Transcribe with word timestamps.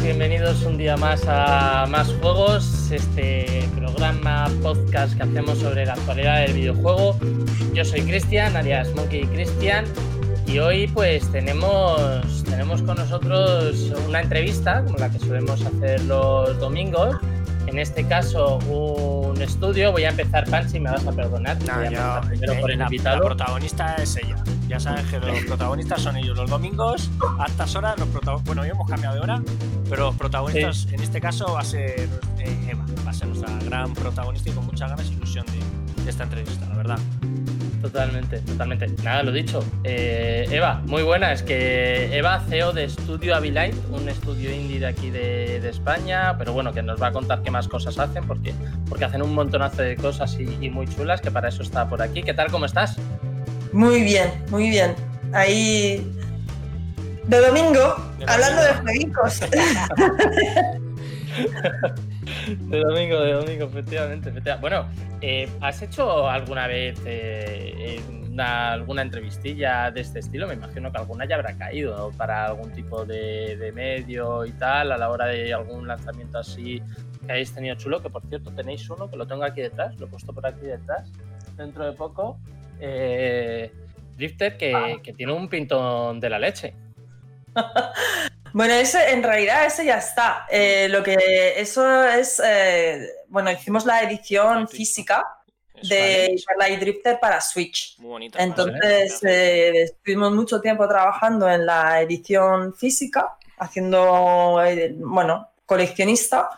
bienvenidos 0.00 0.62
un 0.62 0.78
día 0.78 0.96
más 0.96 1.22
a 1.26 1.86
Más 1.86 2.08
Juegos, 2.20 2.90
este 2.90 3.68
programa 3.76 4.48
podcast 4.62 5.14
que 5.14 5.22
hacemos 5.22 5.58
sobre 5.58 5.84
la 5.84 5.92
actualidad 5.92 6.40
del 6.40 6.54
videojuego. 6.54 7.18
Yo 7.74 7.84
soy 7.84 8.00
Cristian, 8.00 8.56
alias 8.56 8.94
Monkey 8.94 9.26
Cristian, 9.26 9.84
y 10.46 10.58
hoy 10.60 10.86
pues 10.86 11.30
tenemos, 11.30 12.42
tenemos 12.44 12.80
con 12.82 12.96
nosotros 12.96 13.92
una 14.08 14.22
entrevista, 14.22 14.82
como 14.82 14.96
la 14.96 15.10
que 15.10 15.18
solemos 15.18 15.60
hacer 15.62 16.02
los 16.04 16.58
domingos. 16.58 17.16
En 17.66 17.78
este 17.78 18.06
caso, 18.06 18.58
un 18.68 19.40
estudio. 19.40 19.92
Voy 19.92 20.04
a 20.04 20.10
empezar, 20.10 20.48
Panchi, 20.48 20.80
me 20.80 20.90
vas 20.90 21.06
a 21.06 21.12
perdonar. 21.12 21.58
Voy 21.58 21.86
a 21.86 21.90
ya, 21.90 22.16
empezar 22.16 22.28
primero 22.28 22.52
eh, 22.52 22.60
por 22.60 22.70
el 22.70 22.78
la, 22.78 22.84
invitado. 22.84 23.16
la 23.16 23.26
protagonista 23.26 23.94
es 23.96 24.16
ella. 24.16 24.36
Ya 24.68 24.80
sabes 24.80 25.04
que 25.06 25.18
los 25.20 25.38
protagonistas 25.46 26.02
son 26.02 26.16
ellos. 26.16 26.36
Los 26.36 26.50
domingos, 26.50 27.10
a 27.38 27.46
estas 27.46 27.74
horas, 27.76 27.98
los 27.98 28.08
protagonistas. 28.08 28.46
Bueno, 28.46 28.62
hoy 28.62 28.68
hemos 28.68 28.88
cambiado 28.88 29.14
de 29.14 29.20
hora, 29.20 29.42
pero 29.92 30.06
los 30.06 30.16
protagonistas 30.16 30.88
en 30.90 31.02
este 31.02 31.20
caso 31.20 31.52
va 31.52 31.60
a 31.60 31.64
ser 31.64 32.08
eh, 32.38 32.70
Eva. 32.70 32.86
Va 33.06 33.10
a 33.10 33.12
ser 33.12 33.28
nuestra 33.28 33.54
gran 33.58 33.92
protagonista 33.92 34.48
y 34.48 34.54
con 34.54 34.64
muchas 34.64 34.88
ganas 34.88 35.10
y 35.10 35.12
ilusión 35.12 35.44
de, 35.44 36.02
de 36.02 36.10
esta 36.10 36.22
entrevista, 36.24 36.66
la 36.70 36.76
verdad. 36.76 36.98
Totalmente, 37.82 38.38
totalmente. 38.38 38.86
Nada, 39.02 39.22
lo 39.22 39.32
dicho. 39.32 39.62
Eh, 39.84 40.46
Eva, 40.50 40.80
muy 40.86 41.02
buena. 41.02 41.30
Es 41.34 41.42
que 41.42 42.16
Eva, 42.16 42.40
CEO 42.48 42.72
de 42.72 42.88
Studio 42.88 43.36
Abilite, 43.36 43.76
un 43.90 44.08
estudio 44.08 44.50
indie 44.50 44.80
de 44.80 44.86
aquí 44.86 45.10
de, 45.10 45.60
de 45.60 45.68
España, 45.68 46.38
pero 46.38 46.54
bueno, 46.54 46.72
que 46.72 46.82
nos 46.82 47.00
va 47.00 47.08
a 47.08 47.12
contar 47.12 47.42
qué 47.42 47.50
más 47.50 47.68
cosas 47.68 47.98
hacen, 47.98 48.24
porque, 48.26 48.54
porque 48.88 49.04
hacen 49.04 49.20
un 49.20 49.34
montonazo 49.34 49.82
de 49.82 49.96
cosas 49.96 50.38
y, 50.40 50.56
y 50.58 50.70
muy 50.70 50.86
chulas, 50.86 51.20
que 51.20 51.30
para 51.30 51.50
eso 51.50 51.62
está 51.62 51.86
por 51.86 52.00
aquí. 52.00 52.22
¿Qué 52.22 52.32
tal? 52.32 52.50
¿Cómo 52.50 52.64
estás? 52.64 52.96
Muy 53.74 54.00
bien, 54.00 54.30
muy 54.48 54.70
bien. 54.70 54.94
Ahí 55.34 56.10
de 57.24 57.38
domingo, 57.40 57.96
De 58.18 58.24
hablando 58.26 58.62
de 58.62 58.72
jueguitos. 58.74 59.40
De 62.68 62.78
domingo, 62.80 63.20
de 63.20 63.32
domingo, 63.32 63.64
efectivamente. 63.66 64.28
efectivamente. 64.28 64.60
Bueno, 64.60 64.86
eh, 65.22 65.48
¿has 65.60 65.80
hecho 65.82 66.28
alguna 66.28 66.66
vez 66.66 67.00
eh, 67.06 68.00
una- 68.30 68.72
alguna 68.72 69.02
entrevistilla 69.02 69.90
de 69.90 70.00
este 70.02 70.18
estilo? 70.18 70.46
Me 70.46 70.54
imagino 70.54 70.92
que 70.92 70.98
alguna 70.98 71.24
ya 71.26 71.36
habrá 71.36 71.54
caído 71.56 71.96
¿no? 71.96 72.10
para 72.16 72.46
algún 72.46 72.70
tipo 72.72 73.04
de, 73.06 73.56
de 73.56 73.72
medio 73.72 74.44
y 74.44 74.52
tal, 74.52 74.92
a 74.92 74.98
la 74.98 75.08
hora 75.10 75.26
de 75.26 75.52
algún 75.54 75.86
lanzamiento 75.88 76.38
así 76.38 76.82
que 77.26 77.32
hayáis 77.32 77.52
tenido 77.54 77.76
chulo, 77.76 78.02
que 78.02 78.10
por 78.10 78.22
cierto 78.28 78.50
tenéis 78.52 78.88
uno, 78.90 79.08
que 79.10 79.16
lo 79.16 79.26
tengo 79.26 79.44
aquí 79.44 79.60
detrás, 79.62 79.98
lo 79.98 80.06
he 80.06 80.08
puesto 80.10 80.32
por 80.32 80.46
aquí 80.46 80.66
detrás, 80.66 81.10
dentro 81.56 81.84
de 81.86 81.92
poco. 81.92 82.38
Eh, 82.80 83.72
Drifter, 84.16 84.56
que, 84.58 85.00
que 85.02 85.12
tiene 85.12 85.32
un 85.32 85.48
pintón 85.48 86.20
de 86.20 86.28
la 86.30 86.38
leche. 86.38 86.74
Bueno, 88.54 88.74
ese, 88.74 89.12
en 89.12 89.22
realidad 89.22 89.64
ese 89.64 89.86
ya 89.86 89.96
está. 89.96 90.46
Eh, 90.50 90.86
lo 90.90 91.02
que 91.02 91.54
eso 91.56 92.04
es, 92.04 92.38
eh, 92.44 93.08
bueno, 93.28 93.50
hicimos 93.50 93.86
la 93.86 94.02
edición 94.02 94.68
Sí. 94.68 94.76
física 94.76 95.26
Es 95.74 95.88
de 95.88 96.36
vale, 96.46 96.58
Light 96.68 96.80
Drifter 96.80 97.18
para 97.18 97.40
Switch. 97.40 97.96
muy 97.98 98.10
bonita. 98.10 98.42
Entonces, 98.42 99.24
eh, 99.24 99.82
estuvimos 99.84 100.32
mucho 100.32 100.60
tiempo 100.60 100.86
trabajando 100.86 101.48
en 101.50 101.64
la 101.64 102.02
edición 102.02 102.74
física, 102.74 103.38
haciendo, 103.58 104.62
eh, 104.62 104.92
bueno, 104.98 105.48
coleccionista. 105.64 106.50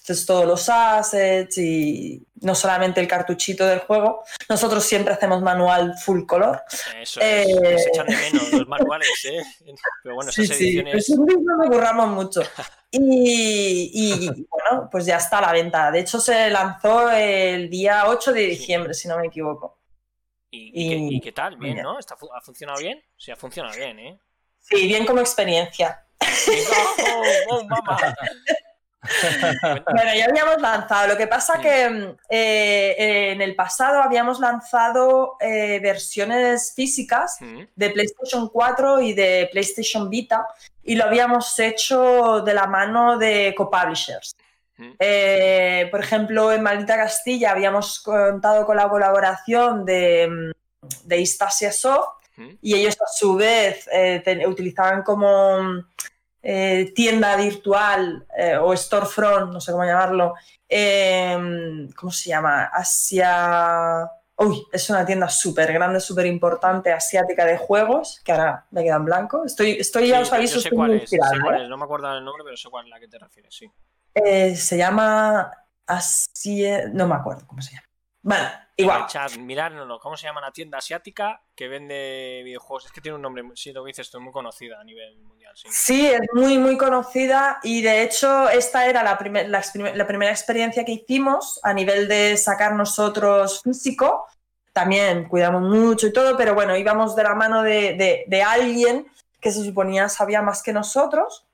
Entonces, 0.00 0.26
todos 0.26 0.46
los 0.46 0.68
assets 0.68 1.58
y 1.58 2.26
no 2.40 2.54
solamente 2.54 3.00
el 3.00 3.08
cartuchito 3.08 3.66
del 3.66 3.80
juego. 3.80 4.24
Nosotros 4.48 4.84
siempre 4.84 5.14
hacemos 5.14 5.42
manual 5.42 5.94
full 5.98 6.26
color. 6.26 6.62
Eso 7.00 7.20
eh, 7.20 7.44
es, 7.62 7.82
se 7.84 7.88
echan 7.88 8.06
de 8.06 8.16
menos 8.16 8.52
los 8.52 8.68
manuales, 8.68 9.08
¿eh? 9.24 9.42
Pero 10.02 10.14
bueno, 10.16 10.30
Sí, 10.30 10.42
esas 10.42 10.56
sí, 10.56 10.64
ediciones. 10.64 10.92
pues 10.92 11.08
un 11.10 11.24
mismo 11.24 11.56
me 11.58 11.68
curramos 11.68 12.08
mucho. 12.08 12.42
Y, 12.96 13.90
y, 13.92 14.28
bueno, 14.48 14.88
pues 14.88 15.04
ya 15.04 15.16
está 15.16 15.38
a 15.38 15.40
la 15.40 15.52
venta. 15.52 15.90
De 15.90 15.98
hecho, 15.98 16.20
se 16.20 16.48
lanzó 16.48 17.10
el 17.10 17.68
día 17.68 18.04
8 18.06 18.32
de 18.32 18.40
diciembre, 18.42 18.94
si 18.94 19.08
no 19.08 19.18
me 19.18 19.26
equivoco. 19.26 19.80
¿Y, 20.48 21.16
y 21.16 21.20
qué, 21.20 21.32
tal? 21.32 21.56
Bien. 21.56 21.82
¿no? 21.82 21.98
¿Está, 21.98 22.14
¿Ha 22.14 22.40
funcionado 22.40 22.78
bien? 22.80 23.02
Sí, 23.16 23.32
ha 23.32 23.36
funcionado 23.36 23.74
bien, 23.76 23.98
¿eh? 23.98 24.20
Sí, 24.60 24.86
bien 24.86 25.04
como 25.04 25.18
experiencia. 25.18 26.06
¡Oh, 26.20 27.22
oh, 27.50 27.64
mamá! 27.64 27.98
Bueno, 29.84 30.14
ya 30.16 30.26
habíamos 30.26 30.60
lanzado. 30.60 31.08
Lo 31.08 31.16
que 31.16 31.26
pasa 31.26 31.54
Sí. 31.56 31.62
que 31.62 31.90
mm, 31.90 32.16
eh, 32.30 33.30
en 33.32 33.42
el 33.42 33.54
pasado 33.54 34.02
habíamos 34.02 34.40
lanzado 34.40 35.36
eh, 35.40 35.80
versiones 35.82 36.72
físicas 36.74 37.38
de 37.76 37.90
PlayStation 37.90 38.48
4 38.48 39.00
y 39.00 39.12
de 39.14 39.48
PlayStation 39.52 40.08
Vita 40.10 40.46
y 40.82 40.94
lo 40.96 41.04
habíamos 41.04 41.58
hecho 41.58 42.40
de 42.42 42.54
la 42.54 42.66
mano 42.66 43.18
de 43.18 43.54
co-publishers. 43.56 44.36
Mm. 44.76 44.90
Eh, 44.98 45.88
por 45.90 46.00
ejemplo, 46.00 46.52
en 46.52 46.62
Maldita 46.62 46.96
Castilla 46.96 47.52
habíamos 47.52 48.00
contado 48.00 48.66
con 48.66 48.76
la 48.76 48.88
colaboración 48.88 49.84
de, 49.84 50.26
mm, 50.28 50.50
de 51.08 51.20
Istasia 51.20 51.70
Soft 51.72 52.08
y 52.60 52.74
ellos 52.74 52.96
a 53.00 53.06
su 53.06 53.36
vez 53.36 53.88
eh, 53.92 54.20
te- 54.24 54.44
utilizaban 54.46 55.04
como 55.04 55.62
mm, 55.62 55.86
eh, 56.46 56.92
tienda 56.94 57.34
virtual 57.36 58.26
eh, 58.36 58.56
o 58.58 58.76
storefront, 58.76 59.50
no 59.52 59.60
sé 59.60 59.72
cómo 59.72 59.84
llamarlo, 59.84 60.34
eh, 60.68 61.88
¿cómo 61.96 62.12
se 62.12 62.28
llama? 62.30 62.64
Asia... 62.64 64.06
Uy, 64.36 64.66
es 64.72 64.90
una 64.90 65.06
tienda 65.06 65.28
súper 65.28 65.72
grande, 65.72 66.00
súper 66.00 66.26
importante, 66.26 66.92
asiática 66.92 67.44
de 67.46 67.56
juegos, 67.56 68.20
que 68.24 68.32
ahora 68.32 68.66
me 68.72 68.82
queda 68.82 68.96
en 68.96 69.04
blanco. 69.04 69.44
Estoy, 69.44 69.76
estoy 69.78 70.08
ya 70.08 70.16
Sí, 70.16 70.22
os 70.22 70.28
yo- 70.30 70.34
aviso, 70.34 70.60
sé 70.60 70.70
cuál 70.70 70.94
es, 70.94 71.08
cuál 71.40 71.60
¿eh? 71.60 71.62
es, 71.62 71.68
no 71.68 71.76
me 71.78 71.84
acuerdo 71.84 72.12
el 72.18 72.24
nombre, 72.24 72.42
pero 72.44 72.56
sé 72.56 72.68
cuál 72.68 72.86
a 72.86 72.88
la 72.90 73.00
que 73.00 73.06
te 73.08 73.18
refieres, 73.18 73.54
sí. 73.54 73.70
Se 74.56 74.76
llama 74.76 75.50
Asia... 75.86 76.88
No 76.92 77.06
me 77.06 77.14
acuerdo 77.14 77.46
cómo 77.46 77.62
se 77.62 77.74
llama. 77.76 77.86
Bueno, 78.26 78.48
igual. 78.78 79.06
Chat, 79.06 79.36
mirárnoslo, 79.36 80.00
¿cómo 80.00 80.16
se 80.16 80.26
llama 80.26 80.40
la 80.40 80.50
tienda 80.50 80.78
asiática 80.78 81.42
que 81.54 81.68
vende 81.68 82.40
videojuegos? 82.42 82.86
Es 82.86 82.92
que 82.92 83.02
tiene 83.02 83.16
un 83.16 83.20
nombre, 83.22 83.44
sí, 83.54 83.70
lo 83.70 83.84
que 83.84 83.88
dices 83.88 84.10
tú, 84.10 84.18
muy 84.18 84.32
conocida 84.32 84.80
a 84.80 84.84
nivel 84.84 85.18
mundial, 85.20 85.52
sí. 85.54 85.68
Sí, 85.70 86.06
es 86.06 86.22
muy, 86.32 86.56
muy 86.56 86.78
conocida 86.78 87.60
y 87.62 87.82
de 87.82 88.02
hecho 88.02 88.48
esta 88.48 88.86
era 88.86 89.02
la, 89.02 89.18
primer- 89.18 89.50
la, 89.50 89.62
la 89.94 90.06
primera 90.06 90.32
experiencia 90.32 90.86
que 90.86 90.92
hicimos 90.92 91.60
a 91.62 91.74
nivel 91.74 92.08
de 92.08 92.38
sacar 92.38 92.72
nosotros 92.72 93.60
físico. 93.62 94.26
También 94.72 95.28
cuidamos 95.28 95.60
mucho 95.60 96.06
y 96.06 96.12
todo, 96.14 96.34
pero 96.34 96.54
bueno, 96.54 96.74
íbamos 96.78 97.14
de 97.14 97.22
la 97.24 97.34
mano 97.34 97.62
de, 97.62 97.92
de- 97.92 98.24
de 98.26 98.42
alguien 98.42 99.06
que 99.38 99.52
se 99.52 99.62
suponía 99.62 100.08
sabía 100.08 100.40
más 100.40 100.62
que 100.62 100.72
nosotros, 100.72 101.44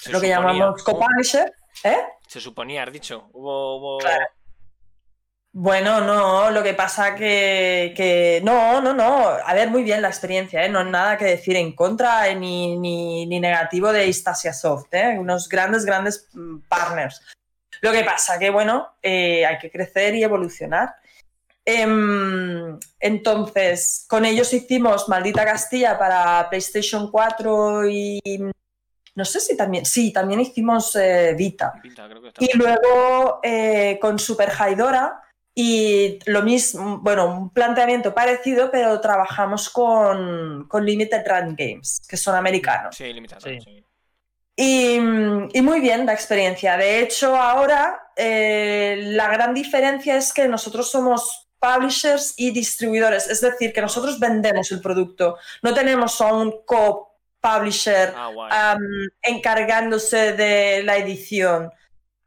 Se 0.00 0.12
lo 0.12 0.20
que 0.20 0.28
suponía, 0.32 0.54
llamamos 0.54 0.84
co-publisher. 0.84 1.52
¿eh? 1.82 2.04
Se 2.28 2.40
suponía, 2.40 2.84
has 2.84 2.92
dicho. 2.92 3.28
Hubo. 3.32 3.78
hubo... 3.78 3.98
Claro. 3.98 4.26
Bueno, 5.56 6.00
no, 6.00 6.50
lo 6.50 6.64
que 6.64 6.74
pasa 6.74 7.14
que, 7.14 7.94
que 7.96 8.40
no, 8.42 8.80
no, 8.80 8.92
no. 8.92 9.28
A 9.28 9.54
ver, 9.54 9.70
muy 9.70 9.84
bien 9.84 10.02
la 10.02 10.08
experiencia, 10.08 10.64
¿eh? 10.64 10.68
no 10.68 10.80
hay 10.80 10.90
nada 10.90 11.16
que 11.16 11.26
decir 11.26 11.54
en 11.54 11.76
contra 11.76 12.28
eh, 12.28 12.34
ni, 12.34 12.76
ni, 12.76 13.24
ni 13.26 13.38
negativo 13.38 13.92
de 13.92 14.08
Istasia 14.08 14.52
Soft, 14.52 14.92
¿eh? 14.92 15.16
unos 15.16 15.48
grandes, 15.48 15.84
grandes 15.84 16.28
mm, 16.32 16.58
partners. 16.68 17.22
Lo 17.82 17.92
que 17.92 18.02
pasa 18.02 18.36
que, 18.36 18.50
bueno, 18.50 18.96
eh, 19.00 19.46
hay 19.46 19.58
que 19.58 19.70
crecer 19.70 20.16
y 20.16 20.24
evolucionar. 20.24 20.96
Em, 21.64 22.76
entonces, 22.98 24.06
con 24.08 24.24
ellos 24.24 24.52
hicimos 24.52 25.08
Maldita 25.08 25.44
Castilla 25.44 25.96
para 25.96 26.50
PlayStation 26.50 27.12
4 27.12 27.88
y 27.88 28.20
no 29.14 29.24
sé 29.24 29.38
si 29.38 29.56
también, 29.56 29.86
sí, 29.86 30.12
también 30.12 30.40
hicimos 30.40 30.96
eh, 30.96 31.32
Vita. 31.38 31.74
Creo 31.80 32.20
que. 32.20 32.32
Y 32.44 32.56
luego 32.58 33.38
eh, 33.44 33.98
con 34.00 34.18
Super 34.18 34.50
Haidora 34.58 35.20
y 35.54 36.18
lo 36.26 36.42
mismo, 36.42 36.98
bueno, 36.98 37.26
un 37.26 37.50
planteamiento 37.50 38.12
parecido, 38.12 38.70
pero 38.70 39.00
trabajamos 39.00 39.70
con, 39.70 40.66
con 40.68 40.84
Limited 40.84 41.22
Run 41.26 41.54
Games, 41.56 42.02
que 42.08 42.16
son 42.16 42.34
americanos. 42.34 42.96
Sí, 42.96 43.12
limitado. 43.12 43.40
Sí. 43.42 43.60
Sí. 43.60 43.84
Y, 44.56 44.96
y 44.96 45.62
muy 45.62 45.80
bien 45.80 46.06
la 46.06 46.12
experiencia. 46.12 46.76
De 46.76 47.00
hecho, 47.00 47.36
ahora 47.36 48.08
eh, 48.16 48.96
la 49.00 49.28
gran 49.28 49.54
diferencia 49.54 50.16
es 50.16 50.32
que 50.32 50.48
nosotros 50.48 50.90
somos 50.90 51.48
publishers 51.58 52.34
y 52.36 52.50
distribuidores, 52.50 53.28
es 53.28 53.40
decir, 53.40 53.72
que 53.72 53.80
nosotros 53.80 54.18
vendemos 54.20 54.70
el 54.70 54.80
producto, 54.80 55.38
no 55.62 55.72
tenemos 55.72 56.20
a 56.20 56.32
un 56.32 56.52
co-publisher 56.64 58.12
Ah, 58.14 58.76
encargándose 59.22 60.32
de 60.34 60.82
la 60.82 60.96
edición. 60.96 61.70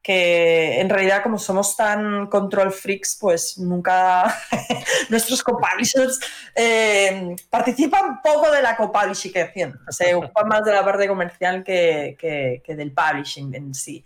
Que 0.08 0.80
en 0.80 0.90
realidad, 0.90 1.22
como 1.22 1.38
somos 1.38 1.76
tan 1.76 2.28
control 2.28 2.72
freaks, 2.72 3.18
pues 3.20 3.58
nunca 3.58 4.24
nuestros 5.10 5.44
co-publishers 5.44 6.18
eh, 6.56 7.36
participan 7.50 8.22
poco 8.22 8.50
de 8.52 8.62
la 8.62 8.78
co-publishing. 8.78 9.74
Se 9.90 10.16
ocupan 10.16 10.48
más 10.48 10.64
de 10.64 10.72
la 10.72 10.86
parte 10.86 11.10
comercial 11.10 11.62
que, 11.62 12.16
que- 12.18 12.62
que 12.64 12.76
del 12.78 12.94
publishing 12.94 13.54
en 13.54 13.74
sí. 13.74 14.02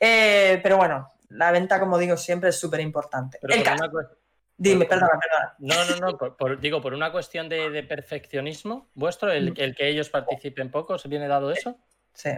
Eh, 0.00 0.58
pero 0.60 0.76
bueno, 0.76 1.08
la 1.28 1.52
venta, 1.52 1.78
como 1.78 1.98
digo 1.98 2.16
siempre, 2.16 2.48
es 2.48 2.58
súper 2.58 2.80
importante. 2.80 3.38
Dime, 4.56 4.86
por- 4.86 4.88
perdona, 4.88 5.20
perdona. 5.20 5.54
No, 5.60 5.84
no, 6.00 6.06
no, 6.10 6.18
por- 6.18 6.36
por- 6.36 6.58
digo, 6.60 6.80
por 6.82 6.94
una 6.94 7.12
cuestión 7.12 7.48
de, 7.48 7.70
de 7.70 7.84
perfeccionismo 7.84 8.88
vuestro, 8.94 9.30
el, 9.30 9.54
el 9.56 9.76
que 9.76 9.86
ellos 9.88 10.08
participen 10.10 10.72
poco, 10.72 10.98
¿se 10.98 11.06
viene 11.06 11.28
dado 11.28 11.52
eso? 11.52 11.76
Sí. 12.12 12.30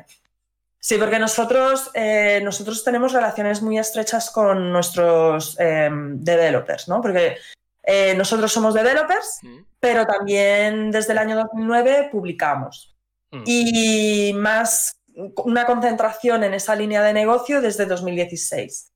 Sí, 0.83 0.97
porque 0.97 1.19
nosotros, 1.19 1.91
eh, 1.93 2.41
nosotros 2.43 2.83
tenemos 2.83 3.13
relaciones 3.13 3.61
muy 3.61 3.79
estrechas 3.79 4.31
con 4.31 4.73
nuestros 4.73 5.55
em, 5.61 6.19
developers, 6.25 6.89
¿no? 6.89 7.03
Porque 7.03 7.37
eh, 7.83 8.15
nosotros 8.15 8.51
somos 8.51 8.73
developers, 8.73 9.41
Mm. 9.43 9.59
pero 9.79 10.07
también 10.07 10.91
desde 10.91 11.13
el 11.13 11.19
año 11.19 11.37
2009 11.37 12.09
publicamos. 12.11 12.97
Mm. 13.31 13.43
Y 13.45 14.33
más 14.35 14.97
una 15.45 15.67
concentración 15.67 16.45
en 16.45 16.55
esa 16.55 16.75
línea 16.75 17.03
de 17.03 17.13
negocio 17.13 17.61
desde 17.61 17.85
2016. 17.85 18.91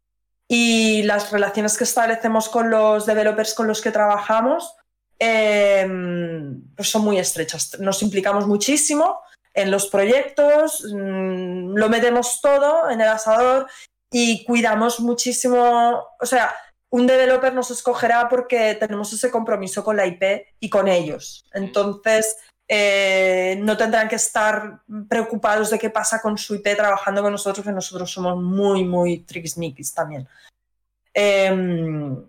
Y 0.48 1.02
las 1.02 1.32
relaciones 1.32 1.76
que 1.76 1.84
establecemos 1.84 2.48
con 2.48 2.70
los 2.70 3.04
developers 3.04 3.52
con 3.54 3.66
los 3.66 3.82
que 3.82 3.90
trabajamos 3.90 4.74
em, 5.18 6.62
pues 6.74 6.88
son 6.88 7.02
muy 7.02 7.18
estrechas. 7.18 7.78
Nos 7.78 8.02
implicamos 8.02 8.46
muchísimo 8.46 9.20
en 9.54 9.70
los 9.70 9.86
proyectos, 9.86 10.84
mm, 10.92 11.74
lo 11.74 11.88
metemos 11.88 12.40
todo 12.42 12.90
en 12.90 13.00
el 13.00 13.08
asador 13.08 13.68
y 14.10 14.44
cuidamos 14.44 15.00
muchísimo, 15.00 16.04
o 16.20 16.26
sea, 16.26 16.54
un 16.90 17.06
developer 17.06 17.52
nos 17.52 17.70
escogerá 17.70 18.28
porque 18.28 18.74
tenemos 18.74 19.12
ese 19.12 19.30
compromiso 19.30 19.82
con 19.82 19.96
la 19.96 20.06
IP 20.06 20.46
y 20.60 20.70
con 20.70 20.86
ellos. 20.86 21.44
Entonces, 21.52 22.36
eh, 22.68 23.58
no 23.60 23.76
tendrán 23.76 24.08
que 24.08 24.16
estar 24.16 24.80
preocupados 25.08 25.70
de 25.70 25.78
qué 25.78 25.90
pasa 25.90 26.22
con 26.22 26.38
su 26.38 26.54
IP 26.54 26.76
trabajando 26.76 27.22
con 27.22 27.32
nosotros, 27.32 27.66
que 27.66 27.72
nosotros 27.72 28.10
somos 28.10 28.40
muy, 28.40 28.84
muy 28.84 29.18
triquismiquis 29.24 29.92
también. 29.92 30.28
Em, 31.12 32.24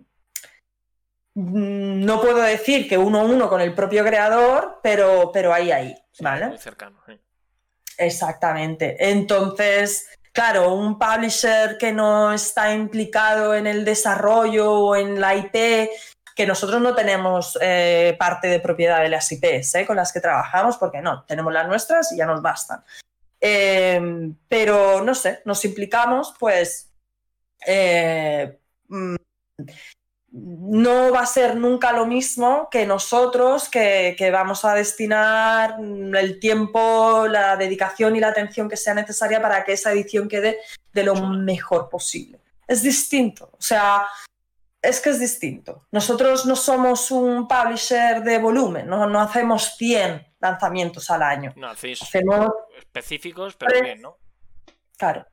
no 1.34 2.20
puedo 2.20 2.38
decir 2.38 2.88
que 2.88 2.98
uno 2.98 3.20
a 3.20 3.24
uno 3.24 3.48
con 3.48 3.60
el 3.60 3.74
propio 3.74 4.04
creador, 4.04 4.80
pero, 4.82 5.30
pero 5.32 5.52
ahí, 5.52 5.70
ahí, 5.70 5.96
Sí, 6.16 6.24
¿vale? 6.24 6.46
Muy 6.46 6.58
cercano. 6.58 6.98
sí. 7.06 7.20
Exactamente. 7.98 8.96
Entonces, 9.10 10.08
claro, 10.32 10.74
un 10.74 10.98
publisher 10.98 11.76
que 11.78 11.92
no 11.92 12.32
está 12.32 12.74
implicado 12.74 13.54
en 13.54 13.66
el 13.66 13.84
desarrollo 13.84 14.72
o 14.72 14.96
en 14.96 15.20
la 15.20 15.34
IP, 15.34 15.90
que 16.34 16.46
nosotros 16.46 16.80
no 16.80 16.94
tenemos 16.94 17.58
eh, 17.60 18.16
parte 18.18 18.48
de 18.48 18.60
propiedad 18.60 19.02
de 19.02 19.08
las 19.08 19.30
IPs 19.30 19.74
¿eh? 19.74 19.86
con 19.86 19.96
las 19.96 20.12
que 20.12 20.20
trabajamos, 20.20 20.76
porque 20.76 21.00
no, 21.00 21.24
tenemos 21.24 21.52
las 21.52 21.66
nuestras 21.66 22.12
y 22.12 22.16
ya 22.16 22.26
nos 22.26 22.42
bastan. 22.42 22.82
Eh, 23.40 24.32
pero 24.48 25.02
no 25.02 25.14
sé, 25.14 25.42
nos 25.44 25.64
implicamos, 25.64 26.34
pues 26.38 26.90
eh, 27.66 28.58
mm, 28.88 29.16
no 30.36 31.12
va 31.12 31.20
a 31.20 31.26
ser 31.26 31.56
nunca 31.56 31.92
lo 31.92 32.06
mismo 32.06 32.68
que 32.70 32.86
nosotros, 32.86 33.68
que, 33.68 34.14
que 34.18 34.30
vamos 34.30 34.64
a 34.64 34.74
destinar 34.74 35.76
el 35.80 36.38
tiempo, 36.38 37.26
la 37.28 37.56
dedicación 37.56 38.16
y 38.16 38.20
la 38.20 38.28
atención 38.28 38.68
que 38.68 38.76
sea 38.76 38.94
necesaria 38.94 39.40
para 39.40 39.64
que 39.64 39.72
esa 39.72 39.92
edición 39.92 40.28
quede 40.28 40.58
de 40.92 41.04
lo 41.04 41.14
mejor 41.14 41.88
posible. 41.88 42.38
Es 42.68 42.82
distinto, 42.82 43.50
o 43.52 43.62
sea, 43.62 44.06
es 44.82 45.00
que 45.00 45.10
es 45.10 45.20
distinto. 45.20 45.86
Nosotros 45.90 46.44
no 46.44 46.56
somos 46.56 47.10
un 47.10 47.48
publisher 47.48 48.22
de 48.22 48.38
volumen, 48.38 48.86
no, 48.86 49.06
no 49.06 49.20
hacemos 49.20 49.76
100 49.76 50.34
lanzamientos 50.40 51.10
al 51.10 51.22
año. 51.22 51.52
No, 51.56 51.70
hacéis 51.70 52.02
Hacemos, 52.02 52.50
específicos, 52.76 53.56
pero 53.56 53.80
bien, 53.80 54.02
¿no? 54.02 54.18
Claro, 54.96 55.26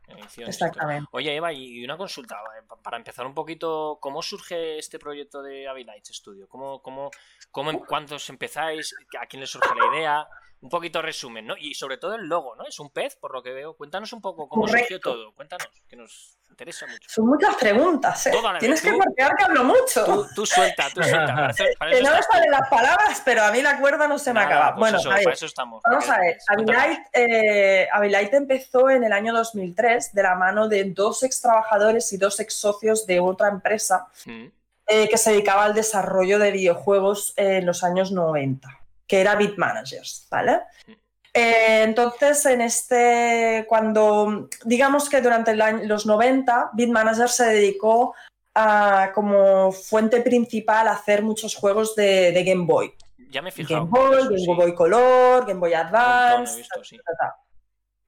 exactamente. 0.50 1.10
Oye, 1.12 1.36
Eva, 1.36 1.52
y 1.54 1.84
una 1.84 1.98
consulta, 1.98 2.36
eh, 2.60 2.64
pa- 2.68 2.82
para 2.82 2.98
empezar 2.98 3.26
un 3.26 3.34
poquito, 3.34 3.98
¿cómo 4.02 4.22
surge 4.22 4.78
este 4.78 5.00
proyecto 5.00 5.42
de 5.42 5.68
Avilite 5.68 6.14
Studio? 6.14 6.48
¿Cómo, 6.48 6.82
cómo, 6.82 7.10
cómo, 7.52 7.86
¿Cuántos 7.86 8.30
empezáis? 8.30 8.94
¿A 9.20 9.26
quién 9.26 9.40
le 9.42 9.48
surge 9.48 9.70
la 9.76 9.96
idea? 9.96 10.28
Un 10.62 10.70
poquito 10.70 11.02
resumen, 11.02 11.46
¿no? 11.46 11.58
Y 11.58 11.74
sobre 11.74 11.98
todo 11.98 12.16
el 12.16 12.26
logo, 12.28 12.56
¿no? 12.56 12.66
Es 12.66 12.80
un 12.80 12.90
pez, 12.90 13.18
por 13.18 13.34
lo 13.34 13.44
que 13.44 13.52
veo. 13.52 13.76
Cuéntanos 13.76 14.14
un 14.14 14.22
poco 14.22 14.48
cómo 14.48 14.66
surgió 14.80 15.00
todo. 15.02 15.34
Cuéntanos, 15.34 15.68
que 15.90 15.96
nos 15.98 16.38
interesa 16.54 16.88
mucho. 16.88 17.10
Son 17.10 17.26
muchas 17.26 17.56
preguntas, 17.56 18.28
¿eh? 18.28 18.32
Tienes 18.60 18.82
que 18.82 18.92
marcar 18.92 19.36
que 19.36 19.44
hablo 19.44 19.64
mucho. 19.64 20.06
Tú, 20.06 20.28
tú 20.36 20.46
suelta, 20.46 20.88
tú 20.94 21.04
suelta. 21.04 21.36
Para 21.36 21.50
eso, 21.52 21.64
para 21.78 21.92
que 21.92 22.02
no 22.02 22.12
me 22.12 22.24
salen 22.24 22.52
las 22.52 22.70
palabras, 22.70 23.22
pero 23.26 23.44
a 23.44 23.52
mí 23.52 23.62
la 23.62 23.78
cuerda 23.80 24.08
no 24.08 24.18
se 24.18 24.32
me 24.34 24.40
Nada, 24.40 24.56
acaba. 24.56 24.76
pues 24.76 24.80
bueno, 24.80 25.00
eso, 25.00 25.12
a 25.12 25.16
ver, 25.16 25.24
para 25.24 25.34
eso 25.34 25.46
estamos. 25.46 25.82
Vamos 25.84 26.06
para 26.06 26.18
a 26.18 26.22
ver. 26.22 26.38
Avilite, 27.92 28.36
eh, 28.36 28.38
empezó 28.38 28.90
en 28.90 29.04
el 29.04 29.12
año 29.12 29.34
2003 29.34 30.14
de 30.14 30.24
la 30.24 30.36
mano 30.36 30.68
de 30.68 30.86
dos 30.86 31.24
ex 31.24 31.42
trabajadores 31.42 32.12
y 32.14 32.18
dos 32.18 32.40
ex 32.40 32.54
socios 32.54 33.06
de 33.06 33.20
otra 33.20 33.50
empresa 33.50 34.08
Mm, 34.26 34.46
eh, 34.88 35.10
que 35.10 35.18
se 35.18 35.32
dedicaba 35.32 35.64
al 35.66 35.74
desarrollo 35.74 36.40
de 36.40 36.52
videojuegos 36.52 37.34
en 37.38 37.66
los 37.66 37.84
años 37.84 38.12
90, 38.12 38.68
que 39.08 39.22
era 39.22 39.36
Beat 39.36 39.58
Managers, 39.58 40.28
¿vale? 40.30 40.62
Eh, 41.34 41.82
entonces, 41.84 42.46
en 42.46 42.62
este, 42.62 43.66
cuando, 43.68 44.50
digamos 44.66 45.10
que 45.10 45.20
durante 45.22 45.52
el 45.52 45.62
año- 45.62 45.84
los 45.86 46.06
90, 46.06 46.70
Beat 46.74 46.90
Manager 46.90 47.28
se 47.28 47.46
dedicó 47.46 48.14
a, 48.54 49.12
como 49.16 49.72
fuente 49.72 50.22
principal 50.22 50.88
a 50.88 50.92
hacer 50.92 51.24
muchos 51.24 51.56
juegos 51.56 51.96
de, 51.96 52.32
de 52.32 52.44
Game 52.44 52.66
Boy. 52.66 52.94
Ya 53.32 53.42
me 53.42 53.50
he 53.50 53.52
fijado. 53.52 53.88
Game 53.88 53.90
Boy, 53.90 54.18
eso, 54.20 54.30
Game 54.30 54.40
sí. 54.40 54.54
Boy 54.54 54.76
Color, 54.76 55.46
Game 55.48 55.60
Boy 55.60 55.74
Advance, 55.74 56.58
visto, 56.58 56.84
sí. 56.84 56.98
ta, 56.98 57.14
ta. 57.20 57.36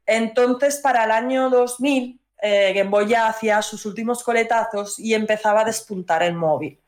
Entonces, 0.05 0.77
para 0.77 1.05
el 1.05 1.11
año 1.11 1.49
2000, 1.49 2.21
eh, 2.43 2.73
Game 2.75 2.91
Boy 2.91 3.07
ya 3.07 3.27
hacía 3.27 3.59
sus 3.63 3.87
últimos 3.87 4.23
coletazos 4.23 4.99
y 4.99 5.15
empezaba 5.15 5.61
a 5.61 5.65
despuntar 5.65 6.21
el 6.21 6.35
móvil. 6.35 6.79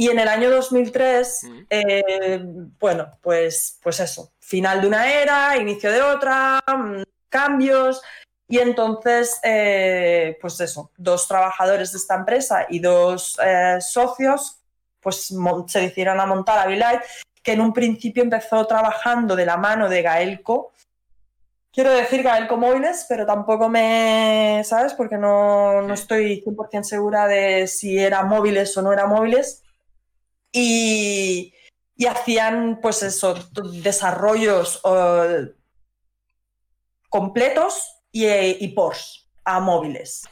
Y 0.00 0.10
en 0.10 0.20
el 0.20 0.28
año 0.28 0.48
2003, 0.48 1.40
Mm. 1.42 1.58
eh, 1.70 2.40
bueno, 2.78 3.18
pues, 3.20 3.80
pues 3.82 3.98
eso, 3.98 4.30
final 4.38 4.80
de 4.80 4.86
una 4.86 5.12
era, 5.12 5.56
inicio 5.56 5.90
de 5.90 6.00
otra, 6.00 6.62
mm, 6.68 7.02
cambios. 7.28 8.00
Y 8.46 8.60
entonces, 8.60 9.40
eh, 9.42 10.38
pues 10.40 10.60
eso, 10.60 10.92
dos 10.96 11.26
trabajadores 11.26 11.90
de 11.90 11.98
esta 11.98 12.14
empresa 12.14 12.66
y 12.68 12.78
dos 12.78 13.36
eh, 13.44 13.78
socios, 13.80 14.60
pues 15.00 15.34
se 15.66 15.80
decidieron 15.80 16.20
a 16.20 16.26
montar 16.26 16.60
Avilite, 16.60 17.02
que 17.42 17.54
en 17.54 17.60
un 17.60 17.72
principio 17.72 18.22
empezó 18.22 18.64
trabajando 18.68 19.34
de 19.34 19.46
la 19.46 19.56
mano 19.56 19.88
de 19.88 20.02
Gaelco. 20.02 20.70
Quiero 21.72 21.90
decir 21.90 22.22
Gaelco 22.22 22.56
Móviles, 22.56 23.04
pero 23.08 23.26
tampoco 23.26 23.68
me, 23.68 24.62
¿sabes? 24.64 24.94
Porque 24.94 25.18
no, 25.18 25.82
no 25.82 25.92
estoy 25.94 26.40
100% 26.40 26.84
segura 26.84 27.26
de 27.26 27.66
si 27.66 27.98
era 27.98 28.22
móviles 28.22 28.76
o 28.76 28.82
no 28.82 28.92
era 28.92 29.08
móviles. 29.08 29.64
Y, 30.52 31.52
y 31.96 32.06
hacían, 32.06 32.80
pues 32.80 33.02
eso, 33.02 33.34
desarrollos 33.82 34.80
eh, 34.84 35.52
completos 37.08 38.02
y, 38.12 38.26
y 38.26 38.68
Porsche 38.68 39.28
a 39.44 39.60
móviles. 39.60 40.24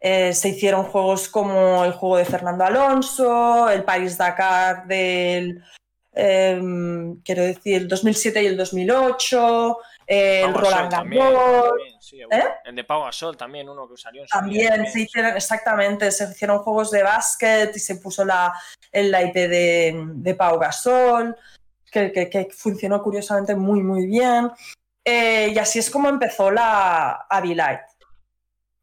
Eh, 0.00 0.32
se 0.32 0.48
hicieron 0.48 0.84
juegos 0.84 1.28
como 1.28 1.84
el 1.84 1.92
juego 1.92 2.16
de 2.16 2.24
Fernando 2.24 2.64
Alonso, 2.64 3.68
el 3.68 3.84
Paris 3.84 4.16
Dakar 4.16 4.86
del, 4.86 5.62
em, 6.12 7.20
quiero 7.22 7.42
decir, 7.42 7.82
el 7.82 7.88
2007 7.88 8.42
y 8.42 8.46
el 8.46 8.56
2008, 8.56 9.76
eh, 9.78 9.82
el 10.10 10.52
Pau 10.52 10.62
Roland 10.62 10.92
Garros. 10.92 11.72
sí, 12.00 12.20
¿Eh? 12.20 12.44
El 12.64 12.74
de 12.74 12.84
Pau 12.84 13.04
Gasol 13.04 13.36
también, 13.36 13.68
uno 13.68 13.88
que 13.88 13.96
salió 13.96 14.22
en 14.22 14.28
su 14.28 14.34
día 14.36 14.40
También 14.40 14.68
también, 14.70 14.92
se 14.92 15.00
hicieron, 15.02 15.36
exactamente, 15.36 16.10
se 16.10 16.24
hicieron 16.24 16.58
juegos 16.58 16.90
de 16.90 17.02
básquet 17.04 17.76
y 17.76 17.78
se 17.78 17.96
puso 17.96 18.24
la, 18.24 18.52
en 18.90 19.10
la 19.10 19.22
IP 19.22 19.34
de, 19.34 20.02
de 20.14 20.34
Pau 20.34 20.58
Gasol, 20.58 21.36
que, 21.90 22.10
que- 22.12 22.28
que 22.28 22.48
funcionó 22.52 23.00
curiosamente 23.02 23.54
muy, 23.54 23.82
muy 23.82 24.06
bien. 24.06 24.50
Eh, 25.04 25.52
y 25.54 25.58
así 25.58 25.78
es 25.78 25.88
como 25.90 26.08
empezó 26.08 26.50
la 26.50 27.26
Avilite. 27.30 27.80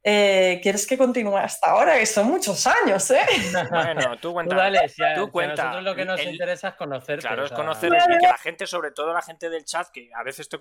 Eh, 0.10 0.62
¿Quieres 0.64 0.88
que 0.88 0.98
continúe 0.98 1.36
hasta 1.36 1.72
ahora? 1.72 2.00
Que 2.00 2.06
son 2.06 2.28
muchos 2.28 2.66
años, 2.66 3.12
¿eh? 3.12 3.26
Bueno, 3.70 4.12
tú 4.22 4.30
Tú 4.30 4.34
cuenta. 4.34 4.56
dale, 4.56 4.88
si 4.88 5.04
a, 5.04 5.16
tú 5.16 5.30
si 5.34 5.40
a 5.44 5.48
nosotros 5.48 5.84
lo 5.84 5.96
que 5.96 6.06
nos 6.06 6.20
El- 6.22 6.30
interesa 6.30 6.70
es 6.70 6.76
conocerte. 6.76 7.28
Claro, 7.28 7.42
o 7.42 7.46
es 7.46 7.50
sea, 7.50 7.58
conocer 7.58 7.92
y 7.94 8.18
que 8.18 8.28
la 8.28 8.38
gente, 8.38 8.68
sobre 8.68 8.92
todo 8.92 9.14
la 9.14 9.22
gente 9.22 9.50
del 9.50 9.66
chat, 9.66 9.90
que 9.90 10.10
a 10.16 10.24
veces 10.24 10.48
te 10.48 10.58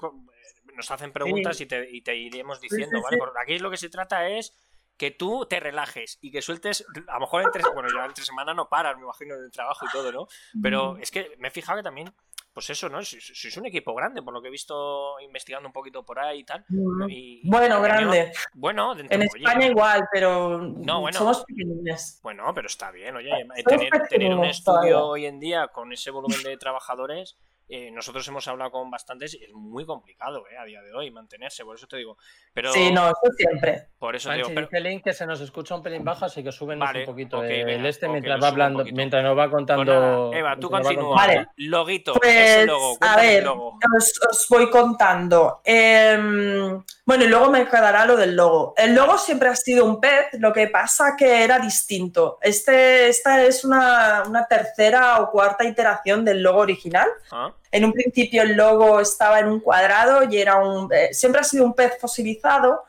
nos 0.75 0.91
hacen 0.91 1.13
preguntas 1.13 1.61
y, 1.61 1.67
te, 1.67 1.89
y 1.89 2.03
te 2.03 2.17
iremos 2.17 2.61
diciendo, 2.61 2.97
sí, 2.99 3.03
¿vale? 3.05 3.15
sí. 3.15 3.19
Porque 3.21 3.39
aquí 3.41 3.59
lo 3.61 3.71
que 3.71 3.77
se 3.77 3.89
trata 3.89 4.27
es 4.29 4.53
que 4.97 5.13
tú 5.13 5.47
te 5.47 5.61
relajes 5.61 6.19
y 6.23 6.33
que 6.33 6.43
sueltes, 6.43 6.85
a 7.07 7.15
lo 7.15 7.21
mejor 7.21 7.43
entre, 7.43 7.63
bueno, 7.73 7.89
ya 7.95 8.05
entre 8.05 8.25
semana 8.25 8.53
no 8.53 8.69
paras, 8.69 8.97
me 8.97 9.03
imagino, 9.05 9.37
del 9.37 9.53
trabajo 9.53 9.87
y 9.87 9.91
todo, 9.93 10.11
¿no? 10.11 10.27
Pero 10.61 10.97
es 11.01 11.11
que 11.13 11.31
me 11.39 11.49
he 11.49 11.51
fijado 11.53 11.79
que 11.79 11.83
también, 11.85 12.13
pues 12.57 12.71
eso, 12.71 12.89
¿no? 12.89 13.05
Sois, 13.05 13.23
sois 13.35 13.55
un 13.59 13.67
equipo 13.67 13.95
grande, 13.95 14.23
por 14.23 14.33
lo 14.33 14.41
que 14.41 14.49
he 14.49 14.51
visto 14.51 15.21
investigando 15.21 15.69
un 15.69 15.75
poquito 15.75 16.07
por 16.07 16.19
ahí 16.19 16.39
y 16.39 16.45
tal. 16.45 16.65
Y- 17.07 17.47
Bueno, 17.51 17.81
y- 17.81 17.83
grande. 17.83 18.33
Bueno, 18.55 18.95
dentro 18.95 19.15
En 19.15 19.21
oye, 19.21 19.31
España 19.45 19.67
igual, 19.67 20.09
pero 20.11 20.57
No, 20.59 21.03
bueno. 21.03 21.19
somos 21.19 21.45
pequeñines. 21.45 22.19
Bueno, 22.23 22.51
pero 22.55 22.67
está 22.67 22.91
bien, 22.91 23.15
oye, 23.15 23.29
Somos 23.29 23.63
tener, 23.67 23.91
tener 24.09 24.35
un 24.35 24.47
estudio 24.47 24.79
todavía. 24.79 25.05
hoy 25.05 25.27
en 25.27 25.39
día 25.39 25.69
con 25.69 25.93
ese 25.93 26.11
volumen 26.11 26.43
de 26.45 26.57
trabajadores, 26.57 27.37
eh, 27.69 27.91
nosotros 27.91 28.27
hemos 28.29 28.47
hablado 28.49 28.71
con 28.71 28.91
bastantes 28.91 29.35
y 29.35 29.45
es 29.45 29.53
muy 29.53 29.85
complicado 29.85 30.45
eh, 30.51 30.57
a 30.57 30.65
día 30.65 30.83
de 30.83 30.93
hoy 30.95 31.11
mantenerse, 31.11 31.65
por 31.65 31.77
eso 31.77 31.87
te 31.87 31.97
digo. 31.97 32.17
Pero 32.53 32.73
Sí, 32.73 32.93
no, 32.93 33.07
eso 33.07 33.17
siempre. 33.37 33.89
por 33.99 34.15
eso 34.17 34.29
te 34.31 34.37
digo, 34.37 34.49
pero, 34.55 34.63
dice 34.69 34.81
Link 34.81 35.03
que 35.05 35.13
se 35.13 35.27
nos 35.27 35.41
escucha 35.41 35.75
un 35.75 35.83
pelín 35.83 36.05
bajo, 36.05 36.25
así 36.25 36.43
que 36.45 36.53
súbenos 36.53 36.87
Vale, 36.87 37.01
un 37.01 37.07
poquito 37.07 37.39
ok, 37.39 37.45
el 37.45 37.65
venga, 37.67 37.89
este 37.89 38.09
mientras 38.09 38.43
va 38.43 38.49
hablando, 38.49 38.79
poquito. 38.81 38.97
mientras 38.97 39.23
nos 39.25 39.37
va 39.37 39.43
pues 39.45 39.55
contando. 39.55 40.31
Eva, 40.33 40.57
tú 40.59 40.71
continúa. 40.71 41.17
Vale. 41.17 41.47
Loguito, 41.57 42.15
Pues, 42.15 42.35
ese 42.37 42.67
logo, 42.67 42.97
a 43.01 43.15
el 43.15 43.27
ver, 43.27 43.45
logo. 43.45 43.79
os, 43.99 44.13
os 44.31 44.47
voy 44.49 44.71
contando. 44.71 45.61
Em, 45.65 46.83
Bueno, 47.07 47.23
y 47.25 47.29
luego 47.29 47.51
me 47.51 47.69
quedará 47.69 48.05
lo 48.05 48.17
del 48.17 48.35
logo. 48.35 48.75
El 48.77 48.93
logo 48.97 49.17
siempre 49.17 49.49
ha 49.49 49.55
sido 49.55 49.85
un 49.85 50.01
pez, 50.01 50.27
lo 50.41 50.53
que 50.53 50.67
pasa 50.67 51.15
que 51.17 51.45
era 51.45 51.61
distinto. 51.61 52.39
Este, 52.43 53.09
esta 53.09 53.45
es 53.45 53.65
una, 53.65 54.25
una 54.27 54.45
tercera 54.47 55.21
o 55.21 55.31
cuarta 55.31 55.63
iteración 55.63 56.25
del 56.25 56.43
logo 56.43 56.59
original. 56.59 57.07
Ah, 57.31 57.53
En 57.71 57.85
un 57.85 57.93
principio 57.93 58.43
el 58.43 58.55
logo 58.57 58.99
estaba 58.99 59.39
en 59.39 59.47
un 59.47 59.61
cuadrado 59.61 60.25
y 60.29 60.37
era 60.41 60.57
un... 60.57 60.93
eh, 60.93 61.15
siempre 61.15 61.41
ha 61.41 61.45
sido 61.45 61.65
un 61.65 61.75
pez 61.75 61.93
fosilizado, 62.01 62.83